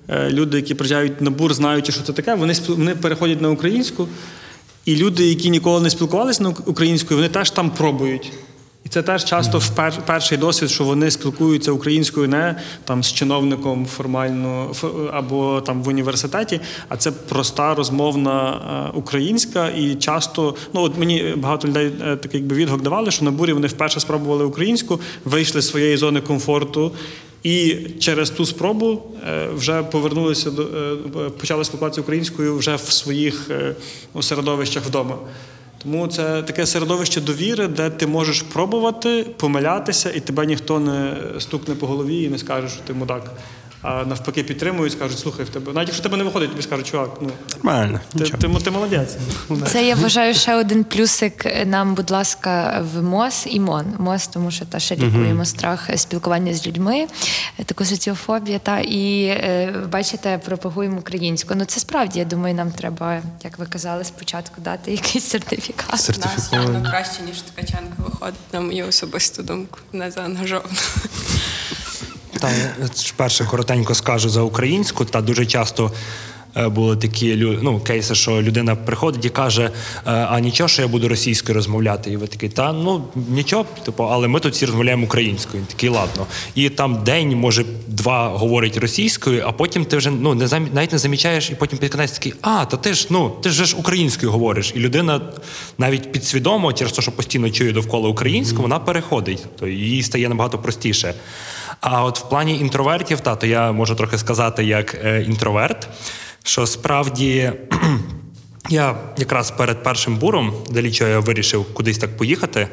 е, 0.08 0.30
люди, 0.30 0.56
які 0.56 0.74
приїжджають 0.74 1.20
на 1.20 1.30
бур, 1.30 1.54
знаючи, 1.54 1.92
що 1.92 2.02
це 2.02 2.12
таке, 2.12 2.34
вони, 2.34 2.54
вони 2.68 2.94
переходять 2.94 3.40
на 3.40 3.50
українську. 3.50 4.08
І 4.84 4.96
люди, 4.96 5.26
які 5.26 5.50
ніколи 5.50 5.80
не 5.80 5.90
спілкувалися 5.90 6.42
на 6.42 6.48
українською, 6.48 7.18
вони 7.18 7.28
теж 7.28 7.50
там 7.50 7.70
пробують. 7.70 8.32
І 8.86 8.88
це 8.88 9.02
теж 9.02 9.24
часто 9.24 9.62
перший 10.06 10.38
досвід, 10.38 10.70
що 10.70 10.84
вони 10.84 11.10
спілкуються 11.10 11.72
українською 11.72 12.28
не 12.28 12.60
там 12.84 13.02
з 13.02 13.12
чиновником 13.12 13.86
формально 13.86 14.72
або 15.12 15.60
там 15.60 15.82
в 15.82 15.88
університеті, 15.88 16.60
а 16.88 16.96
це 16.96 17.10
проста 17.10 17.74
розмовна 17.74 18.50
е, 18.52 18.98
українська. 18.98 19.68
І 19.68 19.94
часто, 19.94 20.54
ну 20.74 20.80
от 20.80 20.98
мені 20.98 21.34
багато 21.36 21.68
людей 21.68 21.92
е, 22.06 22.16
такий 22.16 22.40
якби 22.40 22.56
відгук 22.56 22.82
давали, 22.82 23.10
що 23.10 23.24
на 23.24 23.30
бурі 23.30 23.52
вони 23.52 23.66
вперше 23.66 24.00
спробували 24.00 24.44
українську, 24.44 25.00
вийшли 25.24 25.60
з 25.60 25.68
своєї 25.68 25.96
зони 25.96 26.20
комфорту. 26.20 26.92
І 27.42 27.76
через 28.00 28.30
ту 28.30 28.46
спробу 28.46 29.02
е, 29.28 29.48
вже 29.54 29.82
повернулися 29.82 30.50
до 30.50 30.66
почали 31.40 31.64
спілкуватися 31.64 32.00
українською 32.00 32.56
вже 32.56 32.76
в 32.76 32.92
своїх 32.92 33.50
середовищах 34.20 34.84
вдома. 34.84 35.16
Тому 35.86 36.08
це 36.08 36.42
таке 36.42 36.66
середовище 36.66 37.20
довіри, 37.20 37.68
де 37.68 37.90
ти 37.90 38.06
можеш 38.06 38.42
пробувати, 38.42 39.26
помилятися, 39.36 40.10
і 40.10 40.20
тебе 40.20 40.46
ніхто 40.46 40.80
не 40.80 41.16
стукне 41.38 41.74
по 41.74 41.86
голові 41.86 42.22
і 42.22 42.28
не 42.28 42.38
скаже, 42.38 42.68
що 42.68 42.80
ти 42.86 42.92
мудак. 42.92 43.32
А 43.88 44.04
навпаки 44.04 44.42
підтримують, 44.42 44.92
скажуть, 44.92 45.18
слухай, 45.18 45.44
в 45.44 45.48
тебе. 45.48 45.72
Навіть 45.72 45.88
якщо 45.88 46.00
в 46.00 46.02
тебе 46.02 46.16
не 46.16 46.24
виходить, 46.24 46.50
тобі 46.50 46.62
скажуть, 46.62 46.86
чувак, 46.86 47.10
ну 47.20 47.30
Нормально. 47.54 48.00
ти, 48.12 48.18
нічого. 48.18 48.58
ти, 48.58 48.64
ти 48.64 48.70
молодець. 48.70 49.16
Це 49.66 49.86
я 49.86 49.94
вважаю 49.94 50.34
ще 50.34 50.54
один 50.54 50.84
плюсик 50.84 51.66
нам, 51.66 51.94
будь 51.94 52.10
ласка, 52.10 52.84
в 52.94 53.02
МОЗ 53.02 53.44
і 53.46 53.60
МОН. 53.60 53.84
МОЗ, 53.98 54.26
тому 54.26 54.50
що 54.50 54.64
та 54.64 54.78
ще 54.78 54.96
лікуємо 54.96 55.44
страх 55.44 55.90
спілкування 55.96 56.54
з 56.54 56.66
людьми, 56.66 57.06
таку 57.64 57.84
соціофобію. 57.84 58.58
Та 58.62 58.78
і 58.78 59.24
е, 59.24 59.74
бачите, 59.92 60.38
пропагуємо 60.38 60.98
українську. 60.98 61.54
Ну 61.54 61.64
це 61.64 61.80
справді, 61.80 62.18
я 62.18 62.24
думаю, 62.24 62.54
нам 62.54 62.70
треба, 62.70 63.22
як 63.44 63.58
ви 63.58 63.66
казали, 63.66 64.04
спочатку 64.04 64.60
дати 64.60 64.90
якийсь 64.90 65.24
сертифікат. 65.24 65.92
Нас 65.92 66.52
явно 66.52 66.90
краще, 66.90 67.22
ніж 67.22 67.42
Ткаченко 67.42 67.94
виходить, 67.98 68.52
на 68.52 68.60
мою 68.60 68.88
особисту 68.88 69.42
думку, 69.42 69.78
не 69.92 70.10
заангажовано. 70.10 70.74
Та 72.40 72.50
перше 73.16 73.44
коротенько 73.44 73.94
скажу 73.94 74.28
за 74.28 74.42
українську, 74.42 75.04
та 75.04 75.20
дуже 75.20 75.46
часто. 75.46 75.92
е, 76.56 76.68
Були 76.68 76.96
такі 76.96 77.58
ну, 77.62 77.80
кейси, 77.80 78.14
що 78.14 78.42
людина 78.42 78.76
приходить 78.76 79.24
і 79.24 79.28
каже: 79.28 79.64
е, 79.64 79.70
а 80.04 80.40
нічого, 80.40 80.68
що 80.68 80.82
я 80.82 80.88
буду 80.88 81.08
російською 81.08 81.54
розмовляти. 81.54 82.10
І 82.12 82.16
ви 82.16 82.26
такий, 82.26 82.48
та 82.48 82.72
ну 82.72 83.04
нічого, 83.28 83.66
типу, 83.84 84.04
але 84.04 84.28
ми 84.28 84.40
тут 84.40 84.52
всі 84.54 84.66
розмовляємо 84.66 85.04
українською. 85.04 85.58
Він 85.62 85.66
такий, 85.66 85.88
ладно. 85.88 86.26
І 86.54 86.68
там 86.70 87.04
день, 87.04 87.36
може, 87.36 87.64
два 87.86 88.28
говорить 88.28 88.76
російською, 88.76 89.44
а 89.46 89.52
потім 89.52 89.84
ти 89.84 89.96
вже 89.96 90.10
ну 90.10 90.34
не 90.34 90.46
замі- 90.46 90.74
навіть 90.74 90.92
не 90.92 90.98
замічаєш, 90.98 91.50
і 91.50 91.54
потім 91.54 91.78
під 91.78 91.92
кінець 91.92 92.12
такий, 92.12 92.34
а, 92.42 92.64
то 92.64 92.76
ти 92.76 92.94
ж 92.94 93.06
ну 93.10 93.30
ти 93.42 93.50
ж 93.50 93.64
ж 93.64 93.76
українською 93.76 94.32
говориш. 94.32 94.72
І 94.76 94.78
людина 94.78 95.20
навіть 95.78 96.12
підсвідомо, 96.12 96.72
через 96.72 96.92
те, 96.92 97.02
що 97.02 97.12
постійно 97.12 97.50
чує 97.50 97.72
довкола 97.72 98.08
українську, 98.08 98.62
вона 98.62 98.78
переходить. 98.78 99.44
То 99.58 99.66
їй 99.68 100.02
стає 100.02 100.28
набагато 100.28 100.58
простіше. 100.58 101.14
А 101.80 102.04
от 102.04 102.18
в 102.18 102.28
плані 102.28 102.58
інтровертів, 102.58 103.20
та, 103.20 103.36
то 103.36 103.46
я 103.46 103.72
можу 103.72 103.94
трохи 103.94 104.18
сказати 104.18 104.64
як 104.64 104.94
е, 105.04 105.22
інтроверт, 105.22 105.88
що 106.44 106.66
справді 106.66 107.52
я 108.70 108.96
якраз 109.18 109.50
перед 109.50 109.82
першим 109.82 110.16
буром, 110.16 110.52
далі 110.70 110.92
чого 110.92 111.10
я 111.10 111.18
вирішив 111.18 111.74
кудись 111.74 111.98
так 111.98 112.16
поїхати. 112.16 112.68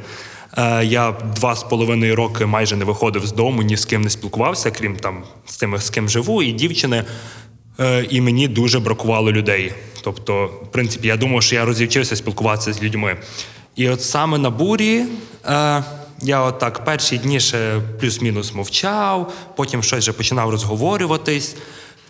е, 0.58 0.86
Я 0.86 1.12
два 1.36 1.56
з 1.56 1.64
половиною 1.64 2.16
роки 2.16 2.46
майже 2.46 2.76
не 2.76 2.86
виходив 2.86 3.26
з 3.26 3.32
дому, 3.34 3.62
ні 3.62 3.78
з 3.78 3.86
ким 3.86 4.02
не 4.02 4.10
спілкувався, 4.10 4.72
крім 4.72 4.96
там 4.96 5.24
з 5.46 5.58
тими, 5.58 5.80
з 5.80 5.90
ким 5.90 6.10
живу, 6.10 6.44
і 6.44 6.52
дівчини. 6.52 7.04
Е, 7.80 8.06
І 8.10 8.22
мені 8.22 8.48
дуже 8.48 8.80
бракувало 8.80 9.32
людей. 9.32 9.74
Тобто, 10.04 10.46
в 10.46 10.72
принципі, 10.72 11.08
я 11.08 11.18
думав, 11.18 11.44
що 11.44 11.56
я 11.56 11.66
розівчився 11.66 12.16
спілкуватися 12.16 12.74
з 12.74 12.84
людьми. 12.84 13.18
І 13.76 13.90
от 13.90 14.02
саме 14.04 14.38
на 14.38 14.50
бурі 14.50 15.06
я 16.24 16.42
отак 16.42 16.86
перші 16.86 17.18
дні 17.18 17.40
ще 17.40 17.82
плюс-мінус 18.00 18.54
мовчав, 18.54 19.34
потім 19.56 19.84
щось 19.84 20.00
вже 20.00 20.14
починав 20.14 20.50
розговорюватись. 20.50 21.56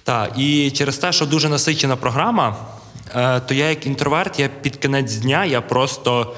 Та, 0.03 0.29
і 0.37 0.71
через 0.71 0.97
те, 0.97 1.11
що 1.11 1.25
дуже 1.25 1.49
насичена 1.49 1.95
програма, 1.95 2.55
е, 3.15 3.39
то 3.39 3.53
я 3.53 3.69
як 3.69 3.85
інтроверт, 3.85 4.39
я 4.39 4.49
під 4.61 4.75
кінець 4.75 5.15
дня 5.15 5.45
я 5.45 5.61
просто 5.61 6.35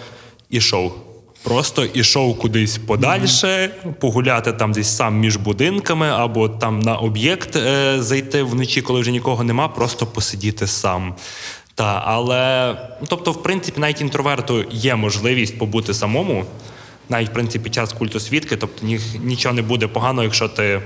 ішов. 0.49 0.95
Просто 1.43 1.85
ішов 1.85 2.37
кудись 2.37 2.77
подальше, 2.77 3.69
погуляти 3.99 4.53
там 4.53 4.71
десь 4.71 4.95
сам 4.95 5.19
між 5.19 5.35
будинками, 5.35 6.09
або 6.09 6.49
там 6.49 6.79
на 6.79 6.95
об'єкт 6.95 7.55
е, 7.55 7.97
зайти 7.99 8.43
вночі, 8.43 8.81
коли 8.81 9.01
вже 9.01 9.11
нікого 9.11 9.43
нема, 9.43 9.67
просто 9.67 10.05
посидіти 10.05 10.67
сам. 10.67 11.15
Та, 11.75 12.03
але, 12.05 12.73
ну, 13.01 13.07
тобто, 13.09 13.31
в 13.31 13.43
принципі, 13.43 13.79
навіть 13.79 14.01
інтроверту 14.01 14.65
є 14.71 14.95
можливість 14.95 15.57
побути 15.57 15.93
самому, 15.93 16.45
навіть 17.09 17.29
в 17.29 17.33
принципі 17.33 17.63
під 17.63 17.73
час 17.73 17.93
культу 17.93 18.19
свідки, 18.19 18.57
тобто 18.57 18.85
ні, 18.85 18.99
нічого 19.23 19.55
не 19.55 19.61
буде 19.61 19.87
погано, 19.87 20.23
якщо 20.23 20.49
ти 20.49 20.81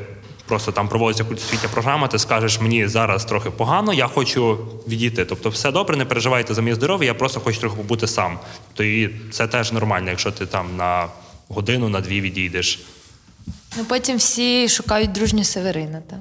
просто 0.49 0.71
там 0.71 0.87
проводиться 0.87 1.23
культосвітня 1.23 1.69
програма, 1.69 2.07
ти 2.07 2.19
скажеш, 2.19 2.61
мені 2.61 2.87
зараз 2.87 3.25
трохи 3.25 3.49
погано, 3.49 3.93
я 3.93 4.07
хочу 4.07 4.57
відійти. 4.87 5.25
Тобто, 5.25 5.49
все 5.49 5.71
добре, 5.71 5.97
не 5.97 6.05
переживайте 6.05 6.53
за 6.53 6.61
моє 6.61 6.75
здоров'я, 6.75 7.07
я 7.07 7.13
просто 7.13 7.39
хочу 7.39 7.59
трохи 7.59 7.75
побути 7.75 8.07
сам. 8.07 8.39
Тобто, 8.67 8.83
і 8.83 9.09
це 9.31 9.47
теж 9.47 9.71
нормально, 9.71 10.09
якщо 10.09 10.31
ти 10.31 10.45
там 10.45 10.75
на 10.77 11.07
годину, 11.47 11.89
на 11.89 12.01
дві 12.01 12.21
відійдеш. 12.21 12.79
Ну 13.77 13.85
потім 13.85 14.17
всі 14.17 14.69
шукають 14.69 15.11
дружню 15.11 15.43
Северина. 15.43 16.01
Та? 16.09 16.19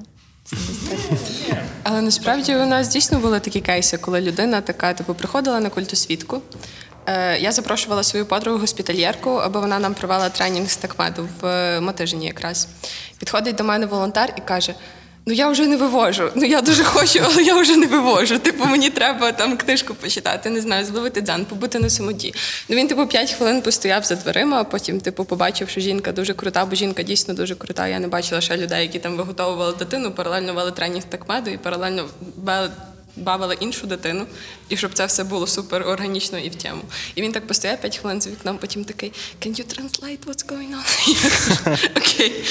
Але 1.83 2.01
насправді 2.01 2.55
у 2.55 2.65
нас 2.65 2.87
дійсно 2.87 3.19
були 3.19 3.39
такі 3.39 3.61
кейси, 3.61 3.97
коли 3.97 4.21
людина 4.21 4.61
така, 4.61 4.93
типу, 4.93 5.13
приходила 5.13 5.59
на 5.59 5.69
культосвідку. 5.69 6.41
Е, 7.09 7.37
Я 7.39 7.51
запрошувала 7.51 8.03
свою 8.03 8.25
подругу 8.25 8.57
госпітальєрку, 8.57 9.29
аби 9.29 9.59
вона 9.59 9.79
нам 9.79 9.93
провела 9.93 10.29
тренінг 10.29 10.69
з 10.69 10.77
такмеду 10.77 11.29
в 11.41 11.45
е, 11.45 11.79
Мотижині 11.81 12.25
якраз. 12.25 12.67
Підходить 13.19 13.55
до 13.55 13.63
мене 13.63 13.85
волонтер 13.85 14.33
і 14.37 14.41
каже: 14.41 14.73
Ну 15.25 15.33
я 15.33 15.49
вже 15.49 15.67
не 15.67 15.77
вивожу. 15.77 16.31
Ну 16.35 16.45
я 16.45 16.61
дуже 16.61 16.83
хочу, 16.83 17.19
але 17.25 17.43
я 17.43 17.61
вже 17.61 17.75
не 17.75 17.87
вивожу. 17.87 18.39
Типу, 18.39 18.65
мені 18.65 18.89
треба 18.89 19.31
там 19.31 19.57
книжку 19.57 19.93
почитати, 19.95 20.49
не 20.49 20.61
знаю, 20.61 20.85
зловити 20.85 21.21
дзен, 21.21 21.45
побути 21.45 21.79
на 21.79 21.89
самоті. 21.89 22.33
Ну 22.69 22.75
він, 22.75 22.87
типу, 22.87 23.07
5 23.07 23.31
хвилин 23.31 23.61
постояв 23.61 24.03
за 24.03 24.15
дверима, 24.15 24.61
а 24.61 24.63
потім, 24.63 24.99
типу, 25.01 25.25
побачив, 25.25 25.69
що 25.69 25.81
жінка 25.81 26.11
дуже 26.11 26.33
крута, 26.33 26.65
бо 26.65 26.75
жінка 26.75 27.03
дійсно 27.03 27.33
дуже 27.33 27.55
крута. 27.55 27.87
Я 27.87 27.99
не 27.99 28.07
бачила 28.07 28.41
ще 28.41 28.57
людей, 28.57 28.81
які 28.81 28.99
там 28.99 29.17
виготовували 29.17 29.73
дитину, 29.79 30.11
паралельно 30.11 30.53
вели 30.53 30.71
тренінг 30.71 31.03
такмеду 31.03 31.49
і 31.49 31.57
паралельно 31.57 32.05
вели- 32.45 32.69
бавили 33.19 33.57
іншу 33.59 33.87
дитину, 33.87 34.25
і 34.69 34.77
щоб 34.77 34.93
це 34.93 35.05
все 35.05 35.23
було 35.23 35.47
супер 35.47 35.87
органічно 35.87 36.39
і 36.39 36.49
в 36.49 36.55
тему. 36.55 36.81
І 37.15 37.21
він 37.21 37.31
так 37.31 37.47
постояв 37.47 37.81
5 37.81 37.97
хвилин 37.97 38.21
за 38.21 38.29
вікном, 38.29 38.57
потім 38.57 38.85
такий 38.85 39.13
Can 39.45 39.59
you 39.59 39.79
translate 39.79 40.25
what's 40.25 40.45
going 40.45 40.69
on? 40.75 41.87
Окей. 41.97 42.43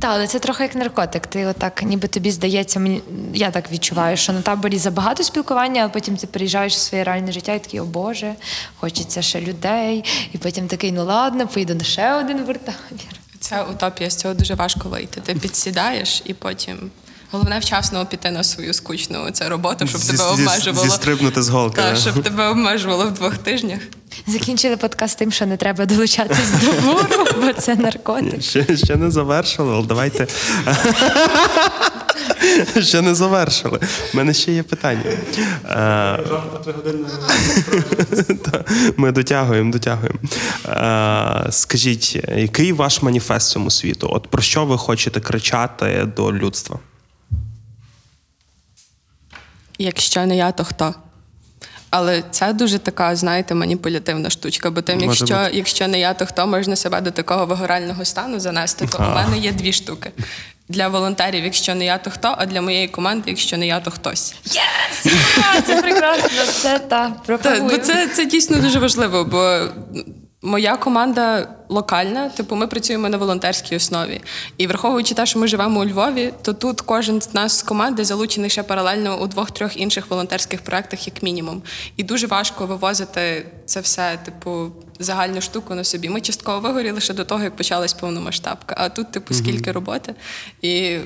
Та, 0.00 0.08
але 0.08 0.26
це 0.26 0.38
трохи 0.38 0.62
як 0.62 0.74
наркотик. 0.74 1.26
Ти 1.26 1.46
отак, 1.46 1.82
ніби 1.82 2.08
тобі 2.08 2.30
здається, 2.30 2.80
мені 2.80 3.02
я 3.34 3.50
так 3.50 3.72
відчуваю, 3.72 4.16
що 4.16 4.32
на 4.32 4.42
таборі 4.42 4.78
забагато 4.78 5.24
спілкування, 5.24 5.80
але 5.80 5.90
потім 5.90 6.16
ти 6.16 6.26
приїжджаєш 6.26 6.74
в 6.74 6.78
своє 6.78 7.04
реальне 7.04 7.32
життя 7.32 7.54
і 7.54 7.62
такий, 7.62 7.80
о 7.80 7.84
Боже, 7.84 8.34
хочеться 8.76 9.22
ще 9.22 9.40
людей. 9.40 10.04
І 10.32 10.38
потім 10.38 10.66
такий, 10.66 10.92
ну 10.92 11.04
ладно, 11.04 11.48
поїду 11.48 11.74
на 11.74 11.84
ще 11.84 12.14
один 12.14 12.44
вертабір. 12.44 13.20
Це 13.40 13.62
утопія, 13.62 14.10
з 14.10 14.16
цього 14.16 14.34
дуже 14.34 14.54
важко 14.54 14.88
вийти. 14.88 15.20
Ти 15.20 15.34
підсідаєш 15.34 16.22
і 16.24 16.34
потім. 16.34 16.90
Головне 17.32 17.58
вчасно 17.58 18.06
піти 18.06 18.30
на 18.30 18.44
свою 18.44 18.74
скучну 18.74 19.30
це 19.32 19.48
роботу, 19.48 19.86
щоб 19.86 20.00
Зі- 20.00 20.12
тебе 20.12 20.24
обмежувало. 20.30 20.86
зістрибнути 20.88 21.42
з 21.42 21.48
голки, 21.48 21.76
Так, 21.76 21.94
да. 21.94 22.00
щоб 22.00 22.22
тебе 22.22 22.46
обмежувало 22.48 23.04
в 23.06 23.10
двох 23.10 23.38
тижнях. 23.38 23.80
Закінчили 24.26 24.76
подкаст 24.76 25.18
тим, 25.18 25.32
що 25.32 25.46
не 25.46 25.56
треба 25.56 25.86
долучатись 25.86 26.50
до 26.64 26.72
буру, 26.72 27.24
бо 27.40 27.52
це 27.52 27.74
наркотик. 27.76 28.42
Ще, 28.42 28.76
ще 28.76 28.96
не 28.96 29.10
завершили, 29.10 29.74
але 29.74 29.86
давайте. 29.86 30.26
ще 32.82 33.02
не 33.02 33.14
завершили. 33.14 33.78
У 34.14 34.16
мене 34.16 34.34
ще 34.34 34.52
є 34.52 34.62
питання. 34.62 35.02
Е, 35.70 36.18
Ми 38.96 39.12
дотягуємо, 39.12 39.72
дотягуємо. 39.72 40.18
Е, 40.66 41.46
Скажіть, 41.50 42.16
який 42.36 42.72
ваш 42.72 43.02
маніфест 43.02 43.48
цьому 43.50 43.70
світу? 43.70 44.08
От 44.12 44.28
про 44.28 44.42
що 44.42 44.64
ви 44.64 44.78
хочете 44.78 45.20
кричати 45.20 46.08
до 46.16 46.32
людства? 46.32 46.78
Якщо 49.82 50.26
не 50.26 50.36
я, 50.36 50.52
то 50.52 50.64
хто? 50.64 50.94
Але 51.90 52.22
це 52.30 52.52
дуже 52.52 52.78
така, 52.78 53.16
знаєте, 53.16 53.54
маніпулятивна 53.54 54.30
штучка. 54.30 54.70
Бо 54.70 54.82
тим, 54.82 55.00
якщо, 55.00 55.24
бути. 55.24 55.50
якщо 55.52 55.88
не 55.88 56.00
я, 56.00 56.14
то 56.14 56.26
хто 56.26 56.46
можна 56.46 56.76
себе 56.76 57.00
до 57.00 57.10
такого 57.10 57.46
вигорального 57.46 58.04
стану 58.04 58.40
занести, 58.40 58.86
то 58.86 58.98
у 58.98 59.14
мене 59.14 59.38
є 59.38 59.52
дві 59.52 59.72
штуки. 59.72 60.12
Для 60.68 60.88
волонтерів, 60.88 61.44
якщо 61.44 61.74
не 61.74 61.84
я, 61.84 61.98
то 61.98 62.10
хто, 62.10 62.34
а 62.38 62.46
для 62.46 62.62
моєї 62.62 62.88
команди, 62.88 63.24
якщо 63.26 63.56
не 63.56 63.66
я, 63.66 63.80
то 63.80 63.90
хтось. 63.90 64.34
Це 65.66 65.82
прекрасно, 65.82 66.28
це 66.52 66.78
та 66.78 67.08
Так, 67.08 67.22
пропагую. 67.22 67.62
бо 67.62 67.78
це, 67.78 68.08
це 68.08 68.24
дійсно 68.26 68.56
дуже 68.56 68.78
важливо, 68.78 69.24
бо 69.24 69.60
моя 70.42 70.76
команда 70.76 71.48
локальна, 71.68 72.28
типу, 72.28 72.56
ми 72.56 72.66
працюємо 72.66 73.08
на 73.08 73.16
волонтерській 73.16 73.76
основі. 73.76 74.20
І 74.56 74.66
враховуючи 74.66 75.14
те, 75.14 75.26
що 75.26 75.38
ми 75.38 75.48
живемо 75.48 75.80
у 75.80 75.84
Львові, 75.84 76.32
то 76.42 76.52
тут 76.52 76.80
кожен 76.80 77.22
з 77.22 77.34
нас 77.34 77.58
з 77.58 77.62
команди 77.62 78.04
залучений 78.04 78.50
ще 78.50 78.62
паралельно 78.62 79.20
у 79.20 79.26
двох-трьох 79.26 79.76
інших 79.76 80.10
волонтерських 80.10 80.60
проєктах, 80.62 81.06
як 81.06 81.22
мінімум. 81.22 81.62
І 81.96 82.02
дуже 82.02 82.26
важко 82.26 82.66
вивозити 82.66 83.46
це 83.66 83.80
все, 83.80 84.18
типу, 84.24 84.72
загальну 84.98 85.40
штуку 85.40 85.74
на 85.74 85.84
собі. 85.84 86.08
Ми 86.08 86.20
частково 86.20 86.60
вигоріли 86.60 87.00
ще 87.00 87.14
до 87.14 87.24
того, 87.24 87.44
як 87.44 87.56
почалась 87.56 87.92
повномасштабка. 87.92 88.74
А 88.78 88.88
тут, 88.88 89.12
типу, 89.12 89.34
скільки 89.34 89.72
роботи. 89.72 90.14
І 90.62 90.98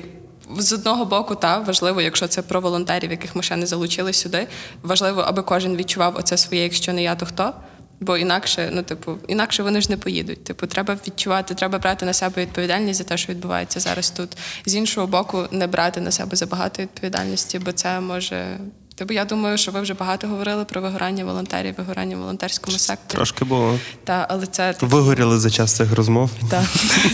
з 0.57 0.73
одного 0.73 1.05
боку, 1.05 1.35
та 1.35 1.59
важливо, 1.59 2.01
якщо 2.01 2.27
це 2.27 2.41
про 2.41 2.61
волонтерів, 2.61 3.11
яких 3.11 3.35
ми 3.35 3.43
ще 3.43 3.55
не 3.55 3.65
залучили 3.65 4.13
сюди. 4.13 4.47
Важливо, 4.83 5.21
аби 5.21 5.41
кожен 5.41 5.75
відчував 5.75 6.15
оце 6.17 6.37
своє, 6.37 6.63
якщо 6.63 6.93
не 6.93 7.03
я, 7.03 7.15
то 7.15 7.25
хто. 7.25 7.53
Бо 7.99 8.17
інакше, 8.17 8.69
ну 8.73 8.83
типу, 8.83 9.17
інакше 9.27 9.63
вони 9.63 9.81
ж 9.81 9.89
не 9.89 9.97
поїдуть. 9.97 10.43
Типу, 10.43 10.67
треба 10.67 10.97
відчувати, 11.07 11.53
треба 11.53 11.77
брати 11.77 12.05
на 12.05 12.13
себе 12.13 12.41
відповідальність 12.41 12.97
за 12.97 13.03
те, 13.03 13.17
що 13.17 13.33
відбувається 13.33 13.79
зараз 13.79 14.09
тут. 14.09 14.37
З 14.65 14.75
іншого 14.75 15.07
боку, 15.07 15.43
не 15.51 15.67
брати 15.67 16.01
на 16.01 16.11
себе 16.11 16.35
забагато 16.35 16.81
відповідальності, 16.81 17.59
бо 17.59 17.71
це 17.71 17.99
може. 17.99 18.57
Типу, 18.95 19.13
я 19.13 19.25
думаю, 19.25 19.57
що 19.57 19.71
ви 19.71 19.81
вже 19.81 19.93
багато 19.93 20.27
говорили 20.27 20.65
про 20.65 20.81
вигорання 20.81 21.25
волонтерів, 21.25 21.75
вигорання 21.77 22.15
в 22.15 22.19
волонтерському 22.19 22.77
секторі. 22.77 23.15
Трошки 23.15 23.45
було. 23.45 23.79
Та, 24.03 24.25
але 24.29 24.45
це 24.45 24.75
Вигоріли 24.81 25.39
за 25.39 25.49
час 25.49 25.75
цих 25.75 25.93
розмов. 25.93 26.31
так. 26.49 26.63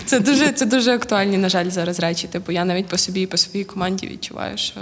Це 0.06 0.20
дуже, 0.20 0.52
це 0.52 0.66
дуже 0.66 0.94
актуальні, 0.94 1.38
на 1.38 1.50
жаль, 1.50 1.70
зараз 1.70 2.00
речі. 2.00 2.28
Типу, 2.28 2.52
я 2.52 2.66
навіть 2.66 2.88
по 2.88 2.98
собі 2.98 3.22
і 3.22 3.26
по 3.26 3.38
своїй 3.38 3.66
команді 3.66 4.08
відчуваю, 4.08 4.58
що 4.58 4.76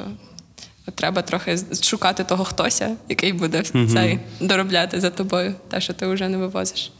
треба 0.95 1.21
трохи 1.21 1.57
шукати 1.81 2.23
того 2.23 2.43
хтося, 2.43 2.95
який 3.09 3.33
буде 3.33 3.63
цей 3.93 4.19
доробляти 4.39 5.01
за 5.01 5.09
тобою, 5.09 5.55
те, 5.69 5.81
що 5.81 5.93
ти 5.93 6.07
вже 6.07 6.29
не 6.29 6.37
вивозиш. 6.37 6.91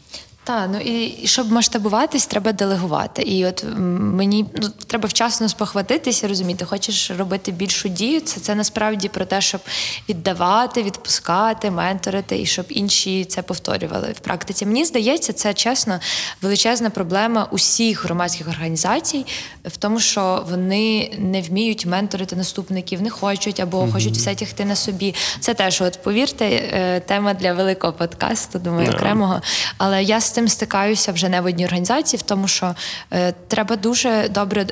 Так, 0.44 0.70
ну 0.72 0.78
і 0.78 1.26
щоб 1.26 1.52
масштабуватись, 1.52 2.26
треба 2.26 2.52
делегувати. 2.52 3.22
І 3.22 3.46
от 3.46 3.64
мені 3.76 4.46
ну, 4.62 4.68
треба 4.86 5.08
вчасно 5.08 5.48
спохватитися, 5.48 6.28
розуміти, 6.28 6.64
хочеш 6.64 7.10
робити 7.10 7.52
більшу 7.52 7.88
дію. 7.88 8.20
Це, 8.20 8.40
це 8.40 8.54
насправді 8.54 9.08
про 9.08 9.24
те, 9.24 9.40
щоб 9.40 9.60
віддавати, 10.08 10.82
відпускати, 10.82 11.70
менторити 11.70 12.40
і 12.40 12.46
щоб 12.46 12.64
інші 12.68 13.24
це 13.24 13.42
повторювали 13.42 14.12
в 14.16 14.18
практиці. 14.20 14.66
Мені 14.66 14.84
здається, 14.84 15.32
це 15.32 15.54
чесно 15.54 16.00
величезна 16.42 16.90
проблема 16.90 17.48
усіх 17.50 18.04
громадських 18.04 18.48
організацій 18.48 19.26
в 19.64 19.76
тому, 19.76 20.00
що 20.00 20.44
вони 20.50 21.12
не 21.18 21.42
вміють 21.42 21.86
менторити 21.86 22.36
наступників, 22.36 23.02
не 23.02 23.10
хочуть 23.10 23.60
або 23.60 23.88
хочуть 23.92 24.16
все 24.16 24.34
тягти 24.34 24.64
на 24.64 24.76
собі. 24.76 25.14
Це 25.40 25.54
теж, 25.54 25.80
от 25.80 26.02
повірте, 26.02 26.46
е, 26.46 27.00
тема 27.00 27.34
для 27.34 27.52
великого 27.52 27.92
подкасту, 27.92 28.58
думаю, 28.58 28.90
окремого. 28.90 29.40
Але 29.78 30.02
я 30.02 30.20
з 30.30 30.32
цим 30.32 30.48
стикаюся 30.48 31.12
вже 31.12 31.28
не 31.28 31.40
в 31.40 31.44
одній 31.44 31.64
організації, 31.64 32.18
в 32.18 32.22
тому, 32.22 32.48
що 32.48 32.74
е, 33.12 33.34
треба 33.48 33.76
дуже 33.76 34.28
добре 34.28 34.66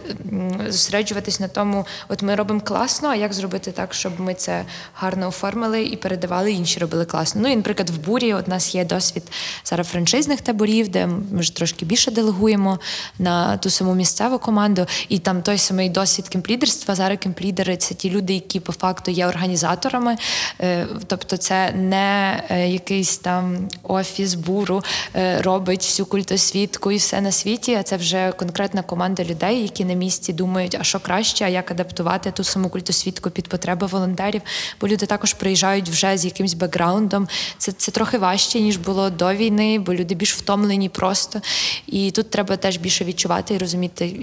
зосереджуватись 0.69 1.41
на 1.41 1.49
тому, 1.49 1.87
от 2.09 2.23
ми 2.23 2.35
робимо 2.35 2.61
класно, 2.61 3.09
а 3.09 3.15
як 3.15 3.33
зробити 3.33 3.73
так, 3.73 3.95
щоб 3.95 4.21
ми 4.21 4.35
це 4.35 4.65
гарно 4.95 5.29
оформили 5.29 5.83
і 5.83 5.97
передавали, 5.97 6.53
інші 6.53 6.81
робили 6.81 7.05
класно. 7.05 7.41
Ну 7.45 7.53
і, 7.53 7.57
наприклад, 7.57 7.91
в 7.91 7.99
бурі 7.99 8.35
у 8.35 8.43
нас 8.47 8.75
є 8.75 8.85
досвід 8.85 9.23
зараз 9.65 9.89
франшизних 9.89 10.41
таборів, 10.41 10.89
де 10.89 11.07
ми 11.07 11.43
ж 11.43 11.57
трошки 11.57 11.85
більше 11.85 12.11
делегуємо 12.11 12.79
на 13.19 13.57
ту 13.57 13.71
саму 13.71 13.95
місцеву 13.95 14.39
команду. 14.39 14.87
І 15.09 15.19
там 15.19 15.43
той 15.43 15.59
самий 15.59 15.89
досвід 15.89 16.29
кемплідерства. 16.29 16.95
Зараз 16.95 17.19
кемплідери 17.19 17.77
це 17.77 17.95
ті 17.95 18.11
люди, 18.11 18.35
які 18.35 18.61
по 18.61 18.73
факту 18.73 19.11
є 19.11 19.27
організаторами. 19.27 20.17
Е, 20.61 20.87
Тобто, 21.07 21.37
це 21.37 21.73
не 21.73 22.43
е, 22.49 22.69
якийсь 22.69 23.19
там 23.19 23.69
офіс 23.83 24.35
буру 24.35 24.83
е, 25.15 25.43
робить 25.49 25.83
всю 25.83 26.07
культосвітку 26.07 26.93
і 26.93 26.97
все 26.97 27.21
на 27.21 27.33
світі, 27.33 27.75
а 27.75 27.83
це 27.83 27.97
вже 27.97 28.33
конкретна 28.33 28.83
команда 28.83 29.25
людей, 29.25 29.63
які 29.63 29.85
на 29.85 29.95
місці 29.95 30.33
думають, 30.33 30.77
а 30.81 30.85
що 30.85 31.01
краще, 31.01 31.45
а 31.45 31.49
як 31.49 31.71
адаптувати 31.71 32.31
ту 32.31 32.45
саму 32.45 32.69
культосвітку 32.69 33.31
під 33.31 33.49
потреби 33.49 33.87
волонтерів. 33.87 34.43
Бо 34.81 34.89
люди 34.89 35.07
також 35.07 35.35
приїжджають 35.35 35.89
вже 35.89 36.19
з 36.19 36.25
якимсь 36.25 36.55
бекграундом. 36.55 37.29
Це, 37.59 37.73
це 37.73 37.91
трохи 37.91 38.19
важче, 38.19 38.61
ніж 38.61 38.77
було 38.77 39.11
до 39.11 39.35
війни, 39.35 39.79
бо 39.79 39.95
люди 39.95 40.15
більш 40.15 40.35
втомлені 40.35 40.89
просто. 40.89 41.41
І 41.87 42.11
тут 42.11 42.31
треба 42.31 42.57
теж 42.57 42.77
більше 42.77 43.05
відчувати 43.05 43.55
і 43.55 43.59
розуміти, 43.59 44.17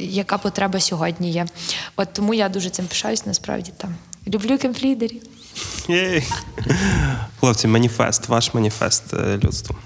яка 0.00 0.38
потреба 0.38 0.80
сьогодні 0.80 1.30
є. 1.30 1.46
От 1.96 2.08
тому 2.12 2.34
я 2.34 2.48
дуже 2.48 2.70
цим 2.70 2.86
пишаюсь, 2.86 3.26
насправді 3.26 3.72
там. 3.76 3.94
Люблю 4.34 4.58
кемплідерів. 4.58 5.22
Хлопці, 7.40 7.68
маніфест, 7.68 8.28
ваш 8.28 8.54
маніфест 8.54 9.14
е, 9.14 9.38
людству. 9.44 9.76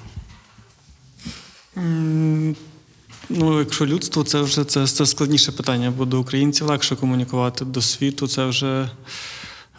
Ну, 1.76 3.59
якщо 3.59 3.86
людство, 3.86 4.24
це 4.24 4.40
вже 4.40 4.64
це, 4.64 4.86
це 4.86 5.06
складніше 5.06 5.52
питання, 5.52 5.92
бо 5.98 6.05
до 6.05 6.20
українців 6.20 6.66
легше 6.66 6.97
комунікувати, 6.97 7.64
до 7.64 7.82
світу 7.82 8.28
це 8.28 8.47
вже. 8.47 8.88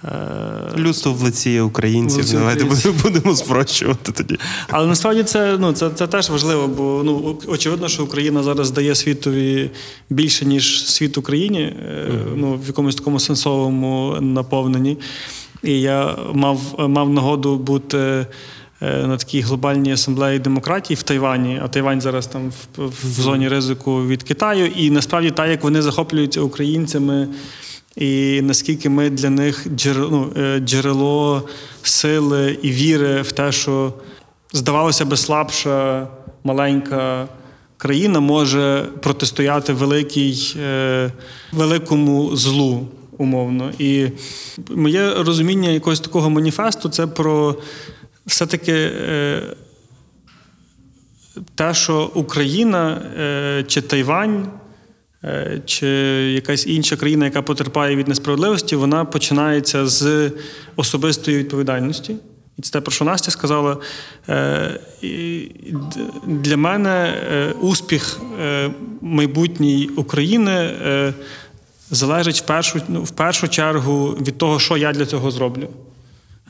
Е... 0.04 0.74
Людство 0.78 1.14
в 1.14 1.22
лиці 1.22 1.60
українців. 1.60 2.18
Лиці 2.18 2.36
Давайте 2.36 2.64
українців. 2.64 2.94
будемо- 3.04 3.36
спрощувати 3.36 4.12
тоді. 4.12 4.38
Але 4.70 4.88
насправді 4.88 5.24
це, 5.24 5.58
ну, 5.58 5.74
це, 5.74 5.90
це 5.90 6.08
теж 6.08 6.30
важливо, 6.30 6.68
бо 6.68 7.02
ну, 7.06 7.40
очевидно, 7.48 7.88
що 7.88 8.04
Україна 8.04 8.44
зараз 8.44 8.72
дає 8.72 8.96
світові 8.96 9.72
більше, 10.10 10.46
ніж 10.46 10.90
світ 10.90 11.18
Україні, 11.18 11.62
е, 11.62 12.10
ну, 12.36 12.60
в 12.64 12.68
якомусь 12.68 12.96
такому 12.96 13.20
сенсовому 13.20 14.18
наповненні. 14.22 14.98
І 15.64 15.82
я 15.82 16.18
мав, 16.34 16.60
мав 16.78 17.10
нагоду 17.10 17.58
бути 17.58 18.26
на 18.82 19.18
такій 19.18 19.42
глобальній 19.42 19.94
асамблеї 19.94 20.40
демократії 20.40 20.98
в 20.98 21.04
Тайвані, 21.04 21.60
а 21.64 21.68
Тайвань 21.68 22.02
зараз 22.02 22.28
там 22.28 22.52
в, 22.78 22.88
в 22.88 23.22
зоні 23.22 23.48
ризику 23.48 24.06
від 24.06 24.24
Китаю. 24.24 24.66
І 24.66 24.92
насправді 24.92 25.32
так, 25.32 25.50
як 25.50 25.64
вони 25.64 25.82
захоплюються 25.82 26.42
українцями. 26.42 27.28
І 27.96 28.42
наскільки 28.42 28.90
ми 28.90 29.10
для 29.10 29.30
них 29.30 29.68
джерело, 29.76 30.10
ну, 30.12 30.44
е, 30.44 30.60
джерело 30.60 31.48
сили 31.84 32.58
і 32.62 32.72
віри 32.72 33.22
в 33.22 33.32
те, 33.32 33.52
що 33.52 33.94
здавалося 34.54 35.06
би 35.06 35.18
слабша, 35.18 36.08
маленька 36.44 37.28
країна 37.78 38.20
може 38.20 38.86
протистояти 39.02 39.74
великій, 39.74 40.56
е, 40.60 41.12
великому 41.52 42.36
злу. 42.36 42.88
Умовно. 43.18 43.72
І 43.80 44.08
моє 44.70 45.14
розуміння 45.14 45.70
якогось 45.70 46.00
такого 46.00 46.30
маніфесту 46.30 46.90
це 46.90 47.08
про 47.08 47.56
все-таки 48.32 48.92
те, 51.56 51.74
що 51.74 52.12
Україна 52.14 53.02
е, 53.20 53.64
чи 53.68 53.82
Тайвань, 53.82 54.48
е, 55.24 55.62
чи 55.66 55.88
якась 56.34 56.68
інша 56.68 56.96
країна, 56.96 57.26
яка 57.26 57.42
потерпає 57.42 57.96
від 57.96 58.08
несправедливості, 58.08 58.76
вона 58.76 59.06
починається 59.06 59.88
з 59.88 60.32
особистої 60.76 61.38
відповідальності. 61.38 62.16
І 62.58 62.62
це 62.62 62.72
те, 62.72 62.82
про 62.82 62.92
що 62.92 63.06
Настя 63.06 63.32
сказала. 63.32 63.78
Е, 64.30 64.80
Для 66.26 66.58
мене 66.58 67.14
успіх 67.62 68.22
майбутній 69.02 69.90
України 69.96 70.74
залежить 71.92 72.42
в 72.42 72.46
першу, 72.46 72.82
ну, 72.88 73.04
в 73.04 73.12
першу 73.12 73.48
чергу 73.48 74.08
від 74.08 74.38
того, 74.38 74.60
що 74.60 74.78
я 74.78 74.92
для 74.92 75.06
цього 75.06 75.32
зроблю. 75.32 75.68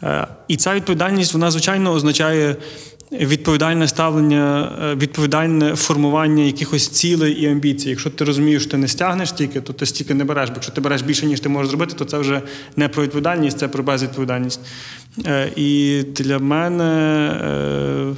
Е, 0.03 0.28
І 0.48 0.57
ця 0.57 0.76
відповідальність, 0.76 1.34
вона, 1.34 1.52
звичайно, 1.52 1.94
означає 1.94 2.56
відповідальне 3.11 3.88
ставлення, 3.88 4.72
е, 4.84 4.95
відповідальне 4.95 5.76
формування 5.76 6.44
якихось 6.44 6.88
цілей 6.88 7.34
і 7.34 7.48
амбіцій. 7.48 7.90
Якщо 7.90 8.10
ти 8.10 8.26
розумієш, 8.26 8.61
що 8.61 8.72
ти 8.72 8.78
не 8.78 8.88
стягнеш 8.88 9.30
стільки, 9.30 9.61
то 9.61 9.73
ти 9.73 9.86
стільки 9.86 10.14
не 10.14 10.23
береш. 10.23 10.49
Бо 10.49 10.56
якщо 10.56 10.72
ти 10.72 10.82
береш 10.82 11.02
більше, 11.02 11.26
ніж 11.26 11.40
ти 11.40 11.49
можеш 11.49 11.69
зробити, 11.69 11.94
то 11.98 12.06
це 12.06 12.18
вже 12.18 12.41
не 12.76 12.90
про 12.90 13.03
відповідальність, 13.03 13.60
це 13.60 13.68
про 13.68 13.84
безвідповідальність. 13.84 14.60
Е, 15.26 15.52
І 15.56 16.02
для 16.03 16.40
мене. 16.40 18.15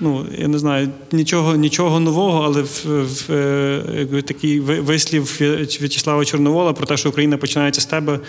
Е, 0.00 0.04
е, 0.04 0.06
Ну, 0.08 0.26
я 0.38 0.48
не 0.48 0.58
знаю, 0.58 0.88
нічого, 1.12 1.56
нічого 1.56 2.00
нового, 2.00 2.42
але 2.44 2.62
в, 2.62 2.84
в, 2.86 3.32
е, 3.32 3.82
якби 3.98 4.22
такий 4.22 4.60
вислів 4.60 5.36
В'ячеслава 5.80 6.24
Чорновола 6.24 6.72
про 6.72 6.86
те, 6.86 6.96
що 6.96 7.08
Україна 7.08 7.36
починається 7.36 7.80
з 7.80 7.86
тебе, 7.86 8.20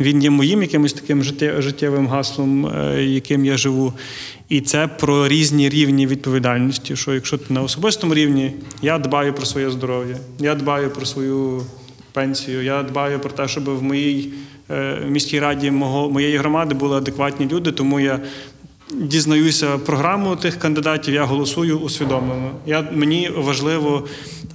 він 0.00 0.22
є 0.22 0.30
моїм 0.30 0.62
якимось 0.62 0.92
таким 0.92 1.22
життє- 1.22 1.62
життєвим 1.62 2.06
гаслом, 2.06 2.66
е, 2.66 3.04
яким 3.04 3.44
я 3.44 3.56
живу. 3.56 3.92
І 4.48 4.60
це 4.60 4.88
про 4.88 5.28
різні 5.28 5.68
рівні 5.68 6.06
відповідальності. 6.06 6.96
Що 6.96 7.14
якщо 7.14 7.38
ти 7.38 7.54
на 7.54 7.62
особистому 7.62 8.14
рівні, 8.14 8.52
я 8.82 8.98
дбаю 8.98 9.34
про 9.34 9.46
своє 9.46 9.70
здоров'я, 9.70 10.16
я 10.38 10.54
дбаю 10.54 10.90
про 10.90 11.06
свою 11.06 11.62
пенсію, 12.12 12.62
я 12.62 12.82
дбаю 12.82 13.20
про 13.20 13.30
те, 13.30 13.48
щоб 13.48 13.64
в 13.64 13.82
моїй 13.82 14.32
е, 14.70 14.98
міській 15.08 15.40
раді 15.40 15.70
мого, 15.70 16.10
моєї 16.10 16.36
громади 16.36 16.74
були 16.74 16.96
адекватні 16.96 17.48
люди, 17.52 17.72
тому 17.72 18.00
я 18.00 18.20
дізнаюся 18.90 19.78
програму 19.78 20.36
тих 20.36 20.58
кандидатів, 20.58 21.14
я 21.14 21.24
голосую 21.24 21.78
усвідомлено. 21.78 22.50
Я, 22.66 22.88
мені 22.92 23.30
важливо, 23.36 24.06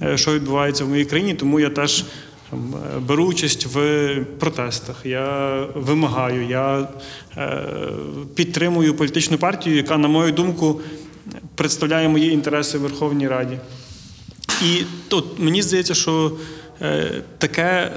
е, 0.02 0.16
що 0.16 0.34
відбувається 0.34 0.84
в 0.84 0.88
моїй 0.88 1.04
країні, 1.04 1.34
тому 1.34 1.60
я 1.60 1.70
теж 1.70 2.04
там, 2.50 2.74
е, 2.74 2.98
беру 2.98 3.24
участь 3.24 3.66
в 3.66 4.16
протестах. 4.38 4.96
Я 5.04 5.58
вимагаю, 5.74 6.46
я 6.48 6.88
е, 7.36 7.62
підтримую 8.34 8.94
політичну 8.94 9.38
партію, 9.38 9.76
яка, 9.76 9.98
на 9.98 10.08
мою 10.08 10.32
думку, 10.32 10.80
представляє 11.54 12.08
мої 12.08 12.32
інтереси 12.32 12.78
в 12.78 12.80
Верховній 12.80 13.28
Раді. 13.28 13.58
І 14.64 14.82
тут 15.08 15.24
мені 15.38 15.62
здається, 15.62 15.94
що 15.94 16.32
е, 16.82 17.22
таке 17.38 17.92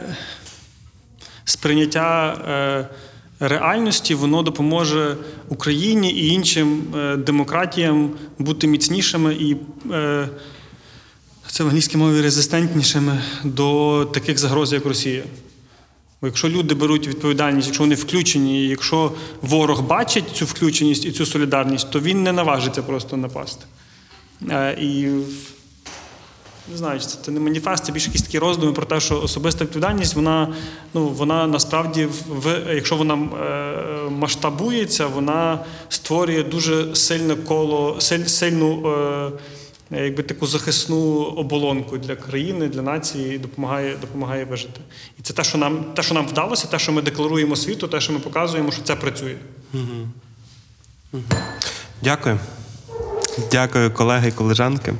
сприйняття 1.45 2.33
е, 2.33 2.95
реальності 3.39 4.15
воно 4.15 4.41
допоможе 4.41 5.17
Україні 5.49 6.11
і 6.11 6.27
іншим 6.27 6.83
е, 6.95 7.17
демократіям 7.17 8.11
бути 8.39 8.67
міцнішими 8.67 9.33
і 9.33 9.55
е, 9.91 10.29
це 11.51 11.63
в 11.63 11.67
англійській 11.67 11.97
мові 11.97 12.21
резистентнішими 12.21 13.21
до 13.43 14.05
таких 14.13 14.37
загроз, 14.37 14.73
як 14.73 14.85
Росія. 14.85 15.23
Бо 16.21 16.27
якщо 16.27 16.49
люди 16.49 16.75
беруть 16.75 17.07
відповідальність, 17.07 17.67
якщо 17.67 17.83
вони 17.83 17.95
включені, 17.95 18.65
і 18.65 18.67
якщо 18.67 19.11
ворог 19.41 19.81
бачить 19.81 20.29
цю 20.33 20.45
включеність 20.45 21.05
і 21.05 21.11
цю 21.11 21.25
солідарність, 21.25 21.91
то 21.91 21.99
він 21.99 22.23
не 22.23 22.31
наважиться 22.31 22.83
просто 22.83 23.17
напасти. 23.17 23.65
Е, 24.49 24.77
І 24.81 25.09
не 26.71 26.77
знаю, 26.77 26.99
чи 26.99 27.05
це, 27.05 27.31
не 27.31 27.39
маніфест, 27.39 27.85
це 27.85 27.91
більше 27.91 28.07
якісь 28.07 28.21
такі 28.21 28.39
роздуми 28.39 28.73
про 28.73 28.85
те, 28.85 28.99
що 28.99 29.21
особиста 29.21 29.63
відповідальність, 29.63 30.15
вона, 30.15 30.53
ну, 30.93 31.07
вона 31.07 31.47
насправді, 31.47 32.07
в, 32.29 32.61
якщо 32.75 32.95
вона 32.95 33.13
е, 33.13 34.09
масштабується, 34.09 35.07
вона 35.07 35.59
створює 35.89 36.43
дуже 36.43 36.95
сильне 36.95 37.35
коло, 37.35 37.95
силь, 37.99 38.25
сильну 38.25 38.87
е, 38.87 39.31
якби 39.91 40.23
таку 40.23 40.47
захисну 40.47 41.23
оболонку 41.23 41.97
для 41.97 42.15
країни, 42.15 42.67
для 42.67 42.81
нації 42.81 43.35
і 43.35 43.37
допомагає, 43.37 43.97
допомагає 44.01 44.45
вижити. 44.45 44.79
І 45.19 45.21
це 45.21 45.33
те, 45.33 45.43
що 45.43 45.57
нам, 45.57 45.83
те, 45.83 46.03
що 46.03 46.13
нам 46.13 46.27
вдалося, 46.27 46.67
те, 46.67 46.79
що 46.79 46.91
ми 46.91 47.01
декларуємо 47.01 47.55
світу, 47.55 47.87
те, 47.87 48.01
що 48.01 48.13
ми 48.13 48.19
показуємо, 48.19 48.71
що 48.71 48.81
це 48.81 48.95
працює. 48.95 49.35
Дякую. 52.01 52.39
Дякую, 53.51 53.91
колеги 53.91 54.29
і 54.29 54.31
колежанки. 54.31 54.93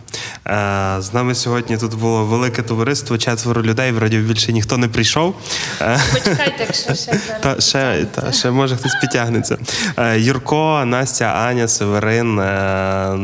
Е, 0.49 0.95
З 0.99 1.13
нами 1.13 1.35
сьогодні 1.35 1.77
тут 1.77 1.93
було 1.93 2.25
велике 2.25 2.61
товариство, 2.61 3.17
четверо 3.17 3.63
людей. 3.63 3.91
Вроді 3.91 4.17
більше 4.17 4.53
ніхто 4.53 4.77
не 4.77 4.87
прийшов. 4.87 5.35
Е, 5.81 5.99
Почекайте, 6.13 6.55
якщо 6.59 6.95
ще 6.95 7.19
Та 7.41 7.61
ще, 7.61 8.05
та 8.11 8.31
ще 8.31 8.51
може 8.51 8.75
хтось 8.75 8.95
підтягнеться. 9.01 9.57
Е, 9.97 10.19
Юрко, 10.19 10.83
Настя, 10.85 11.25
Аня, 11.25 11.67
Северин, 11.67 12.35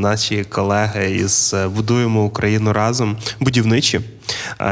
наші 0.02 0.44
колеги 0.44 1.12
із 1.12 1.56
Будуємо 1.76 2.24
Україну 2.24 2.74
разом, 2.74 3.18
будівничі. 3.40 4.02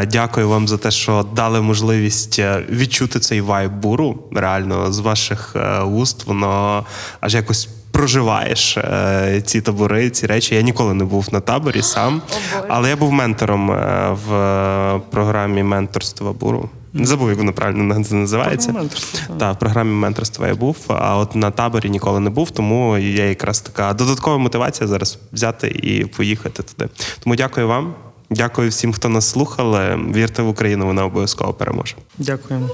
Дякую 0.08 0.50
вам 0.50 0.68
за 0.68 0.78
те, 0.78 0.92
що 0.92 1.26
дали 1.36 1.62
можливість 1.62 2.42
відчути 2.70 3.20
цей 3.20 3.42
вайб 3.42 3.72
буру. 3.72 4.24
Реально, 4.36 4.92
з 4.92 5.00
ваших 5.00 5.56
уст 5.86 6.26
воно 6.26 6.86
аж 7.20 7.36
якось. 7.36 7.70
Проживаєш 8.00 8.78
е, 8.78 9.42
ці 9.46 9.62
табори, 9.62 10.10
ці 10.10 10.28
речі. 10.28 10.56
Я 10.56 10.62
ніколи 10.62 10.94
не 10.94 11.04
був 11.04 11.28
на 11.32 11.40
таборі 11.40 11.82
сам, 11.82 12.22
але 12.68 12.90
я 12.90 12.96
був 12.96 13.12
ментором 13.12 13.72
е, 13.72 14.10
в 14.28 14.34
е, 14.34 15.02
програмі 15.12 15.64
менторства 15.64 16.34
буру. 16.34 16.70
Не 16.94 17.06
забув, 17.06 17.30
як 17.30 17.38
воно 17.38 17.54
правильно 17.54 18.00
називається. 18.12 18.74
Так. 18.74 19.38
Так, 19.38 19.56
в 19.56 19.60
програмі 19.60 19.92
менторства 19.92 20.48
я 20.48 20.56
був, 20.56 20.78
а 20.88 21.18
от 21.18 21.36
на 21.36 21.52
таборі 21.52 21.90
ніколи 21.90 22.20
не 22.20 22.30
був, 22.30 22.52
тому 22.52 22.98
є 22.98 23.30
якраз 23.30 23.60
така 23.60 23.94
додаткова 23.94 24.38
мотивація 24.38 24.88
зараз 24.88 25.20
взяти 25.34 25.68
і 25.68 26.06
поїхати 26.06 26.64
туди. 26.64 26.90
Тому 27.20 27.36
дякую 27.36 27.68
вам. 27.68 27.94
Дякую 28.30 28.70
всім, 28.70 28.94
хто 28.94 29.10
нас 29.10 29.30
слухали. 29.30 30.00
Вірте 30.16 30.42
в 30.42 30.50
Україну, 30.50 30.86
вона 30.86 31.06
обов'язково 31.06 31.54
переможе. 31.54 31.96
Дякуємо. 32.18 32.70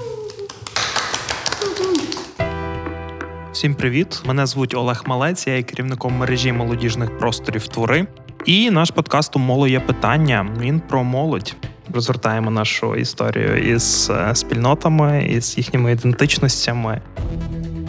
Всім 3.56 3.74
привіт! 3.74 4.22
Мене 4.26 4.46
звуть 4.46 4.74
Олег 4.74 5.02
Малець, 5.06 5.46
я 5.46 5.56
є 5.56 5.62
керівником 5.62 6.16
мережі 6.16 6.52
молодіжних 6.52 7.18
просторів 7.18 7.66
твори. 7.66 8.06
І 8.44 8.70
наш 8.70 8.90
подкаст 8.90 9.36
у 9.36 9.38
моло 9.38 9.68
є 9.68 9.80
питання. 9.80 10.48
Він 10.60 10.80
про 10.80 11.04
молодь. 11.04 11.56
Розгортаємо 11.94 12.50
нашу 12.50 12.96
історію 12.96 13.74
із 13.74 14.10
е, 14.10 14.34
спільнотами, 14.34 15.26
із 15.30 15.58
їхніми 15.58 15.92
ідентичностями, 15.92 17.00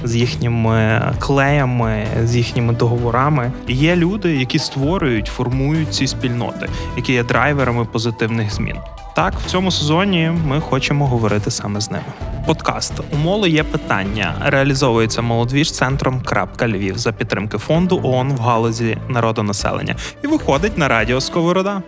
з 0.04 0.16
їхніми 0.16 1.02
клеями, 1.20 2.08
з 2.24 2.36
їхніми 2.36 2.74
договорами. 2.74 3.52
І 3.68 3.74
є 3.74 3.96
люди, 3.96 4.36
які 4.36 4.60
створюють, 4.60 5.28
формують 5.28 5.94
ці 5.94 6.08
спільноти, 6.08 6.70
які 6.98 7.14
є 7.14 7.24
драйверами 7.24 7.86
позитивних 7.86 8.54
змін. 8.54 8.76
Так, 9.16 9.34
в 9.34 9.46
цьому 9.46 9.72
сезоні 9.72 10.32
ми 10.46 10.62
хочемо 10.62 11.08
говорити 11.08 11.52
саме 11.52 11.82
з 11.82 11.92
ними. 11.92 12.06
Подкаст 12.46 12.94
у 13.14 13.48
є 13.48 13.64
питання. 13.64 14.36
Реалізовується 14.46 15.22
молодвіж 15.22 15.72
центром 15.72 16.22
Крапка 16.22 16.68
Львів 16.68 16.98
за 16.98 17.12
підтримки 17.12 17.58
фонду 17.58 18.02
ООН 18.04 18.32
в 18.32 18.40
галузі 18.40 18.98
народонаселення 19.10 19.96
і 20.24 20.28
виходить 20.28 20.78
на 20.78 20.88
радіо 20.88 21.22
Сковорода. 21.22 21.82